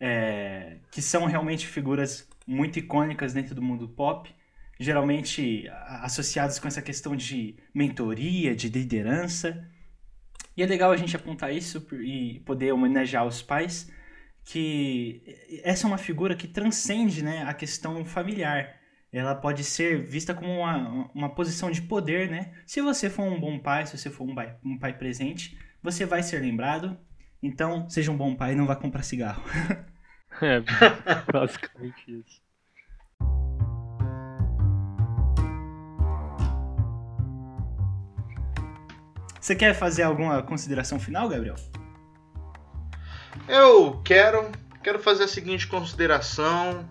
é, 0.00 0.78
que 0.90 1.02
são 1.02 1.26
realmente 1.26 1.66
figuras 1.66 2.26
muito 2.46 2.78
icônicas 2.78 3.34
dentro 3.34 3.54
do 3.54 3.60
mundo 3.60 3.86
pop, 3.86 4.34
geralmente 4.80 5.68
associadas 6.00 6.58
com 6.58 6.66
essa 6.66 6.80
questão 6.80 7.14
de 7.14 7.56
mentoria, 7.74 8.56
de 8.56 8.70
liderança. 8.70 9.70
E 10.56 10.62
é 10.62 10.66
legal 10.66 10.90
a 10.90 10.96
gente 10.96 11.14
apontar 11.14 11.52
isso 11.52 11.86
e 12.02 12.40
poder 12.40 12.72
homenagear 12.72 13.26
os 13.26 13.42
pais, 13.42 13.92
que 14.46 15.22
essa 15.62 15.86
é 15.86 15.88
uma 15.88 15.98
figura 15.98 16.34
que 16.34 16.48
transcende 16.48 17.22
né, 17.22 17.42
a 17.42 17.52
questão 17.52 18.02
familiar. 18.02 18.80
Ela 19.16 19.34
pode 19.34 19.62
ser 19.62 20.02
vista 20.02 20.34
como 20.34 20.52
uma, 20.52 21.08
uma 21.14 21.28
posição 21.28 21.70
de 21.70 21.80
poder, 21.82 22.28
né? 22.28 22.52
Se 22.66 22.80
você 22.80 23.08
for 23.08 23.22
um 23.22 23.38
bom 23.38 23.60
pai, 23.60 23.86
se 23.86 23.96
você 23.96 24.10
for 24.10 24.28
um 24.28 24.34
pai, 24.34 24.56
um 24.64 24.76
pai 24.76 24.92
presente, 24.98 25.56
você 25.80 26.04
vai 26.04 26.20
ser 26.20 26.40
lembrado. 26.40 26.98
Então, 27.40 27.88
seja 27.88 28.10
um 28.10 28.16
bom 28.16 28.34
pai 28.34 28.52
e 28.52 28.56
não 28.56 28.66
vá 28.66 28.74
comprar 28.74 29.02
cigarro. 29.02 29.42
É, 30.42 30.60
basicamente 31.32 32.02
isso. 32.08 32.42
Você 39.40 39.54
quer 39.54 39.74
fazer 39.74 40.02
alguma 40.02 40.42
consideração 40.42 40.98
final, 40.98 41.28
Gabriel? 41.28 41.54
Eu 43.46 44.00
quero, 44.02 44.50
quero 44.82 44.98
fazer 44.98 45.24
a 45.24 45.28
seguinte 45.28 45.68
consideração. 45.68 46.88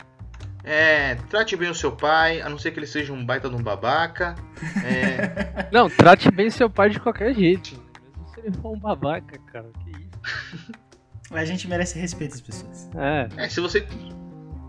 É, 0.63 1.15
trate 1.29 1.57
bem 1.57 1.69
o 1.69 1.75
seu 1.75 1.91
pai, 1.91 2.41
a 2.41 2.47
não 2.47 2.57
ser 2.57 2.71
que 2.71 2.79
ele 2.79 2.87
seja 2.87 3.11
um 3.11 3.25
baita 3.25 3.49
de 3.49 3.55
um 3.55 3.61
babaca. 3.61 4.35
É, 4.83 5.67
Não, 5.73 5.89
trate 5.89 6.31
bem 6.31 6.49
seu 6.49 6.69
pai 6.69 6.89
de 6.89 7.01
qualquer 7.01 7.33
jeito. 7.33 7.71
Mesmo 8.01 8.27
se 8.33 8.39
ele 8.39 8.51
for 8.61 8.71
um 8.71 8.79
babaca, 8.79 9.37
cara. 9.51 9.69
Que 9.83 9.91
isso? 9.91 10.71
A 11.31 11.43
gente 11.43 11.67
merece 11.67 11.99
respeito 11.99 12.35
às 12.35 12.41
pessoas. 12.41 12.89
É. 12.95 13.45
é, 13.45 13.49
se 13.49 13.59
você. 13.59 13.85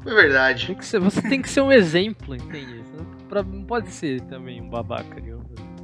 É 0.06 0.14
verdade. 0.14 0.66
Tem 0.66 0.74
que 0.74 0.84
ser, 0.84 0.98
você 0.98 1.20
tem 1.22 1.42
que 1.42 1.48
ser 1.48 1.60
um 1.60 1.70
exemplo, 1.70 2.34
entende? 2.34 2.82
Você 2.82 3.42
não, 3.42 3.64
pode 3.64 3.90
ser 3.90 4.20
também 4.22 4.62
um 4.62 4.68
babaca. 4.68 5.20
digamos 5.20 5.46
assim. 5.52 5.74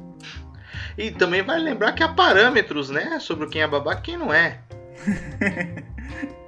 E 0.97 1.11
também 1.11 1.43
vai 1.43 1.59
lembrar 1.59 1.93
que 1.93 2.03
há 2.03 2.09
parâmetros, 2.09 2.89
né? 2.89 3.19
Sobre 3.19 3.47
quem 3.47 3.61
é 3.61 3.67
babaca 3.67 3.99
e 3.99 4.03
quem 4.03 4.17
não 4.17 4.33
é. 4.33 4.59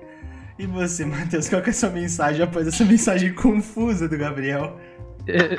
E 0.57 0.67
você, 0.67 1.05
Matheus, 1.05 1.49
qual 1.49 1.61
que 1.61 1.69
é 1.69 1.71
a 1.71 1.73
sua 1.73 1.89
mensagem 1.89 2.43
após 2.43 2.67
essa 2.67 2.85
mensagem 2.85 3.33
confusa 3.33 4.07
do 4.07 4.17
Gabriel? 4.17 4.79
É, 5.27 5.55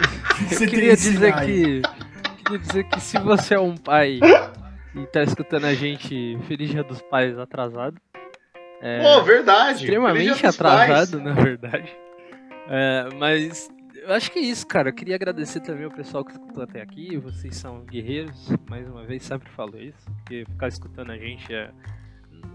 Você 0.48 0.64
eu 0.64 0.68
queria 0.68 0.96
dizer 0.96 1.34
que. 1.40 1.82
Queria 2.44 2.58
dizer 2.58 2.84
que 2.84 3.00
se 3.00 3.18
você 3.18 3.54
é 3.54 3.60
um 3.60 3.76
pai 3.76 4.20
e 4.94 5.06
tá 5.06 5.22
escutando 5.22 5.64
a 5.64 5.74
gente, 5.74 6.38
feliz 6.46 6.70
dia 6.70 6.84
dos 6.84 7.00
pais 7.02 7.38
atrasado. 7.38 7.96
É, 8.82 9.00
Pô, 9.00 9.22
verdade. 9.22 9.84
Extremamente 9.84 10.46
atrasado, 10.46 11.12
Pais. 11.12 11.24
na 11.24 11.32
verdade. 11.32 11.90
É, 12.68 13.08
mas 13.18 13.70
eu 13.94 14.12
acho 14.12 14.30
que 14.30 14.38
é 14.38 14.42
isso, 14.42 14.66
cara. 14.66 14.90
Eu 14.90 14.92
queria 14.92 15.14
agradecer 15.14 15.60
também 15.60 15.84
ao 15.84 15.90
pessoal 15.90 16.22
que 16.24 16.32
escutou 16.32 16.62
até 16.62 16.82
aqui. 16.82 17.16
Vocês 17.16 17.56
são 17.56 17.80
guerreiros, 17.84 18.50
mais 18.68 18.86
uma 18.86 19.04
vez, 19.04 19.22
sempre 19.22 19.48
falo 19.50 19.78
isso. 19.80 20.04
Porque 20.16 20.44
ficar 20.44 20.68
escutando 20.68 21.10
a 21.10 21.16
gente 21.16 21.52
é. 21.52 21.70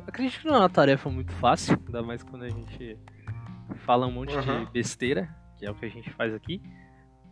Acredito 0.07 0.39
que 0.41 0.47
não 0.47 0.55
é 0.55 0.59
uma 0.59 0.69
tarefa 0.69 1.09
muito 1.09 1.31
fácil, 1.33 1.79
ainda 1.85 2.01
mais 2.01 2.23
quando 2.23 2.43
a 2.43 2.49
gente 2.49 2.97
fala 3.85 4.07
um 4.07 4.11
monte 4.11 4.35
Uhum. 4.35 4.65
de 4.65 4.71
besteira, 4.71 5.29
que 5.57 5.65
é 5.65 5.71
o 5.71 5.75
que 5.75 5.85
a 5.85 5.89
gente 5.89 6.09
faz 6.11 6.33
aqui. 6.33 6.61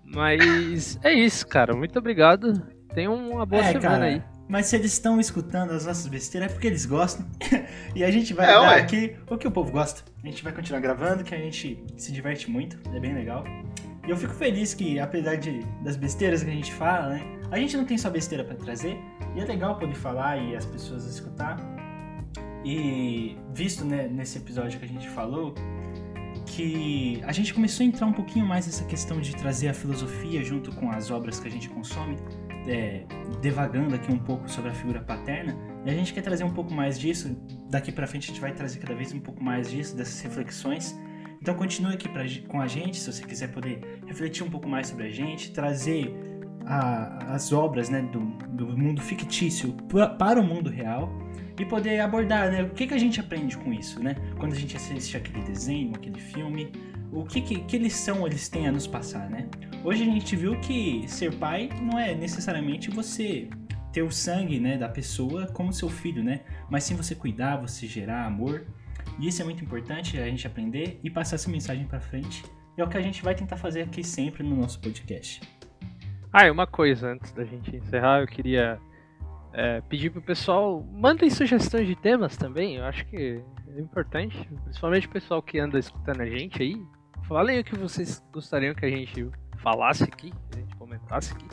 Mas 0.04 0.98
é 1.04 1.14
isso, 1.14 1.46
cara. 1.48 1.76
Muito 1.76 1.98
obrigado. 2.00 2.54
Tenham 2.94 3.14
uma 3.16 3.46
boa 3.46 3.62
é, 3.62 3.66
semana 3.74 3.82
cara, 3.90 4.06
aí. 4.06 4.24
mas 4.48 4.68
se 4.68 4.76
eles 4.76 4.94
estão 4.94 5.20
escutando 5.20 5.72
as 5.72 5.86
nossas 5.86 6.08
besteiras 6.08 6.50
é 6.50 6.54
porque 6.54 6.68
eles 6.68 6.86
gostam. 6.86 7.26
e 7.94 8.04
a 8.04 8.10
gente 8.12 8.34
vai 8.34 8.46
É, 8.46 8.54
dar 8.54 8.62
ué. 8.62 8.80
aqui 8.82 9.16
o 9.30 9.38
que 9.38 9.48
o 9.48 9.52
povo 9.52 9.72
gosta. 9.72 10.04
A 10.24 10.28
gente 10.28 10.44
vai 10.44 10.54
continuar 10.54 10.80
gravando, 10.80 11.24
que 11.24 11.36
a 11.36 11.38
gente 11.38 11.84
se 11.98 12.12
diverte 12.12 12.50
muito, 12.50 12.78
é 12.96 13.00
bem 13.00 13.14
legal. 13.14 13.44
E 14.08 14.10
eu 14.10 14.16
fico 14.16 14.34
feliz 14.34 14.74
que, 14.74 14.98
apesar 15.00 15.36
de, 15.36 15.60
das 15.84 15.98
besteiras 15.98 16.42
que 16.42 16.50
a 16.50 16.54
gente 16.54 16.74
fala, 16.74 17.10
né? 17.10 17.22
A 17.52 17.58
gente 17.60 17.76
não 17.76 17.84
tem 17.86 17.98
só 17.98 18.10
besteira 18.10 18.44
pra 18.44 18.56
trazer. 18.56 18.98
E 19.36 19.42
é 19.42 19.46
legal 19.46 19.78
poder 19.78 19.96
falar 19.96 20.38
e 20.38 20.56
as 20.56 20.66
pessoas 20.66 21.06
escutar. 21.06 21.58
E 22.68 23.38
visto 23.54 23.86
né, 23.86 24.10
nesse 24.10 24.38
episódio 24.38 24.78
que 24.78 24.84
a 24.84 24.88
gente 24.90 25.08
falou, 25.08 25.56
que 26.46 27.22
a 27.24 27.32
gente 27.32 27.54
começou 27.54 27.86
a 27.86 27.88
entrar 27.88 28.06
um 28.06 28.12
pouquinho 28.12 28.46
mais 28.46 28.66
nessa 28.66 28.84
questão 28.84 29.22
de 29.22 29.34
trazer 29.38 29.70
a 29.70 29.74
filosofia 29.74 30.44
junto 30.44 30.76
com 30.76 30.92
as 30.92 31.10
obras 31.10 31.40
que 31.40 31.48
a 31.48 31.52
gente 31.52 31.70
consome, 31.70 32.18
é, 32.68 33.06
devagando 33.42 33.96
aqui 33.96 34.12
um 34.12 34.20
pouco 34.20 34.52
sobre 34.52 34.72
a 34.72 34.74
figura 34.74 35.00
paterna, 35.00 35.58
e 35.86 35.90
a 35.90 35.94
gente 35.94 36.14
quer 36.14 36.22
trazer 36.22 36.44
um 36.44 36.52
pouco 36.52 36.74
mais 36.74 37.00
disso. 37.00 37.38
Daqui 37.70 37.90
pra 37.90 38.06
frente 38.06 38.26
a 38.26 38.34
gente 38.34 38.42
vai 38.42 38.52
trazer 38.52 38.80
cada 38.80 38.94
vez 38.94 39.14
um 39.14 39.20
pouco 39.22 39.42
mais 39.42 39.72
disso, 39.72 39.96
dessas 39.96 40.20
reflexões. 40.20 40.94
Então 41.42 41.56
continue 41.56 41.94
aqui 41.94 42.10
pra, 42.10 42.26
com 42.50 42.60
a 42.60 42.68
gente, 42.68 43.00
se 43.00 43.10
você 43.10 43.24
quiser 43.24 43.48
poder 43.54 44.02
refletir 44.06 44.44
um 44.44 44.50
pouco 44.50 44.68
mais 44.68 44.88
sobre 44.88 45.06
a 45.06 45.10
gente, 45.10 45.52
trazer 45.52 46.14
a- 46.68 47.34
as 47.34 47.52
obras 47.54 47.90
né, 47.90 48.02
do, 48.02 48.20
do 48.50 48.78
mundo 48.78 49.02
fictício 49.02 49.74
para 50.20 50.40
o 50.40 50.44
mundo 50.44 50.70
real 50.70 51.10
e 51.60 51.66
poder 51.66 52.00
abordar 52.02 52.52
né, 52.52 52.64
o 52.64 52.70
que, 52.70 52.86
que 52.86 52.94
a 52.94 52.98
gente 52.98 53.20
aprende 53.20 53.58
com 53.58 53.74
isso, 53.74 54.02
né? 54.04 54.16
Quando 54.38 54.54
a 54.54 54.56
gente 54.56 54.76
assiste 54.78 55.18
aquele 55.18 55.42
desenho, 55.44 55.92
aquele 55.96 56.20
filme, 56.20 56.72
o 57.12 57.24
que, 57.24 57.42
que, 57.42 57.60
que 57.62 57.78
lição 57.78 58.28
eles 58.28 58.48
têm 58.48 58.68
a 58.68 58.72
nos 58.72 58.86
passar, 58.86 59.28
né? 59.30 59.48
Hoje 59.84 60.04
a 60.04 60.06
gente 60.06 60.36
viu 60.36 60.60
que 60.60 61.06
ser 61.08 61.34
pai 61.36 61.70
não 61.82 61.98
é 61.98 62.14
necessariamente 62.14 62.92
você 62.92 63.50
ter 63.92 64.04
o 64.04 64.12
sangue 64.12 64.60
né, 64.60 64.78
da 64.78 64.88
pessoa 64.90 65.48
como 65.48 65.74
seu 65.74 65.90
filho, 65.90 66.24
né? 66.24 66.42
Mas 66.70 66.84
sim 66.84 66.96
você 66.96 67.16
cuidar, 67.16 67.58
você 67.58 67.88
gerar 67.88 68.26
amor. 68.26 68.68
E 69.20 69.28
isso 69.28 69.42
é 69.42 69.46
muito 69.46 69.64
importante 69.64 70.20
a 70.20 70.26
gente 70.26 70.46
aprender 70.46 71.00
e 71.04 71.10
passar 71.10 71.36
essa 71.38 71.50
mensagem 71.50 71.86
pra 71.88 72.00
frente. 72.00 72.44
É 72.78 72.84
o 72.84 72.88
que 72.88 72.98
a 72.98 73.02
gente 73.02 73.24
vai 73.24 73.34
tentar 73.34 73.58
fazer 73.58 73.82
aqui 73.82 74.04
sempre 74.04 74.44
no 74.44 74.56
nosso 74.56 74.80
podcast. 74.80 75.42
Ah, 76.40 76.46
e 76.46 76.52
uma 76.52 76.68
coisa 76.68 77.14
antes 77.14 77.32
da 77.32 77.44
gente 77.44 77.76
encerrar, 77.76 78.22
eu 78.22 78.28
queria 78.28 78.80
é, 79.52 79.82
pedir 79.82 80.12
pro 80.12 80.22
pessoal, 80.22 80.84
mandem 80.94 81.32
sugestões 81.32 81.88
de 81.88 81.96
temas 81.96 82.38
também, 82.38 82.76
eu 82.76 82.86
acho 82.86 83.08
que 83.08 83.44
é 83.76 83.80
importante, 83.82 84.48
principalmente 84.66 85.08
o 85.08 85.10
pessoal 85.10 85.42
que 85.42 85.58
anda 85.58 85.80
escutando 85.80 86.22
a 86.22 86.28
gente 86.28 86.62
aí. 86.62 86.80
Falem 87.28 87.60
o 87.60 87.64
que 87.64 87.76
vocês 87.76 88.24
gostariam 88.32 88.76
que 88.76 88.86
a 88.86 88.90
gente 88.90 89.32
falasse 89.64 90.04
aqui, 90.04 90.30
que 90.52 90.60
a 90.60 90.62
gente 90.62 90.76
comentasse 90.76 91.34
aqui. 91.34 91.48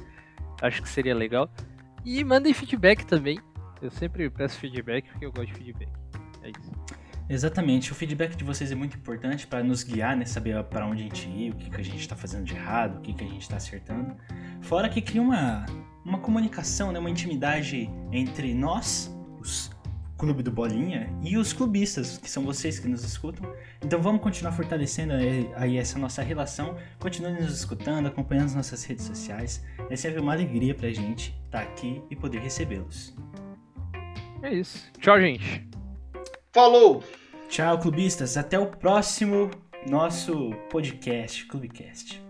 Acho 0.61 0.82
que 0.82 0.89
seria 0.90 1.15
legal. 1.15 1.48
E 2.05 2.23
mandem 2.23 2.52
feedback 2.52 3.06
também. 3.06 3.39
Eu 3.81 3.90
sempre 3.90 4.28
peço 4.28 4.59
feedback 4.59 5.09
porque 5.09 5.24
eu 5.24 5.32
gosto 5.32 5.47
de 5.47 5.55
feedback. 5.55 5.89
É 6.43 6.51
isso. 6.51 6.84
Exatamente, 7.29 7.91
o 7.91 7.95
feedback 7.95 8.37
de 8.37 8.45
vocês 8.45 8.71
é 8.71 8.75
muito 8.75 8.97
importante 8.97 9.47
para 9.47 9.65
nos 9.65 9.83
guiar, 9.83 10.17
né? 10.17 10.27
Saber 10.27 10.63
para 10.65 10.87
onde 10.87 11.03
a 11.03 11.05
gente 11.05 11.29
ir, 11.29 11.53
o 11.53 11.57
que, 11.57 11.71
que 11.71 11.81
a 11.81 11.85
gente 11.85 12.01
está 12.01 12.15
fazendo 12.15 12.45
de 12.45 12.55
errado, 12.55 12.99
o 12.99 13.01
que, 13.01 13.15
que 13.15 13.25
a 13.25 13.27
gente 13.27 13.43
está 13.43 13.57
acertando. 13.57 14.15
Fora 14.61 14.89
que 14.89 15.01
cria 15.01 15.23
uma, 15.23 15.65
uma 16.05 16.19
comunicação, 16.19 16.93
né? 16.93 16.99
uma 16.99 17.11
intimidade 17.11 17.91
entre 18.13 18.53
nós, 18.53 19.11
os 19.41 19.75
Clube 20.17 20.43
do 20.43 20.51
Bolinha, 20.51 21.11
e 21.23 21.37
os 21.37 21.53
clubistas, 21.53 22.19
que 22.19 22.31
são 22.31 22.45
vocês 22.45 22.79
que 22.79 22.87
nos 22.87 23.03
escutam. 23.03 23.53
Então 23.85 24.01
vamos 24.01 24.23
continuar 24.23 24.53
fortalecendo 24.53 25.13
aí 25.13 25.51
aí 25.57 25.77
essa 25.77 25.99
nossa 25.99 26.23
relação. 26.23 26.77
Continue 27.01 27.33
nos 27.33 27.53
escutando, 27.53 28.07
acompanhando 28.07 28.47
as 28.47 28.55
nossas 28.55 28.85
redes 28.85 29.05
sociais. 29.05 29.65
É 29.91 29.97
sempre 29.97 30.21
uma 30.21 30.33
alegria 30.33 30.75
pra 30.75 30.91
gente 30.91 31.35
estar 31.47 31.63
aqui 31.63 32.01
e 32.09 32.15
poder 32.15 32.39
recebê-los. 32.39 33.15
É 34.41 34.53
isso. 34.53 34.91
Tchau, 35.01 35.21
gente. 35.21 35.74
Falou! 36.55 37.02
Tchau, 37.48 37.81
clubistas. 37.81 38.36
Até 38.36 38.56
o 38.56 38.66
próximo 38.66 39.51
nosso 39.89 40.52
podcast, 40.70 41.44
Clubecast. 41.47 42.24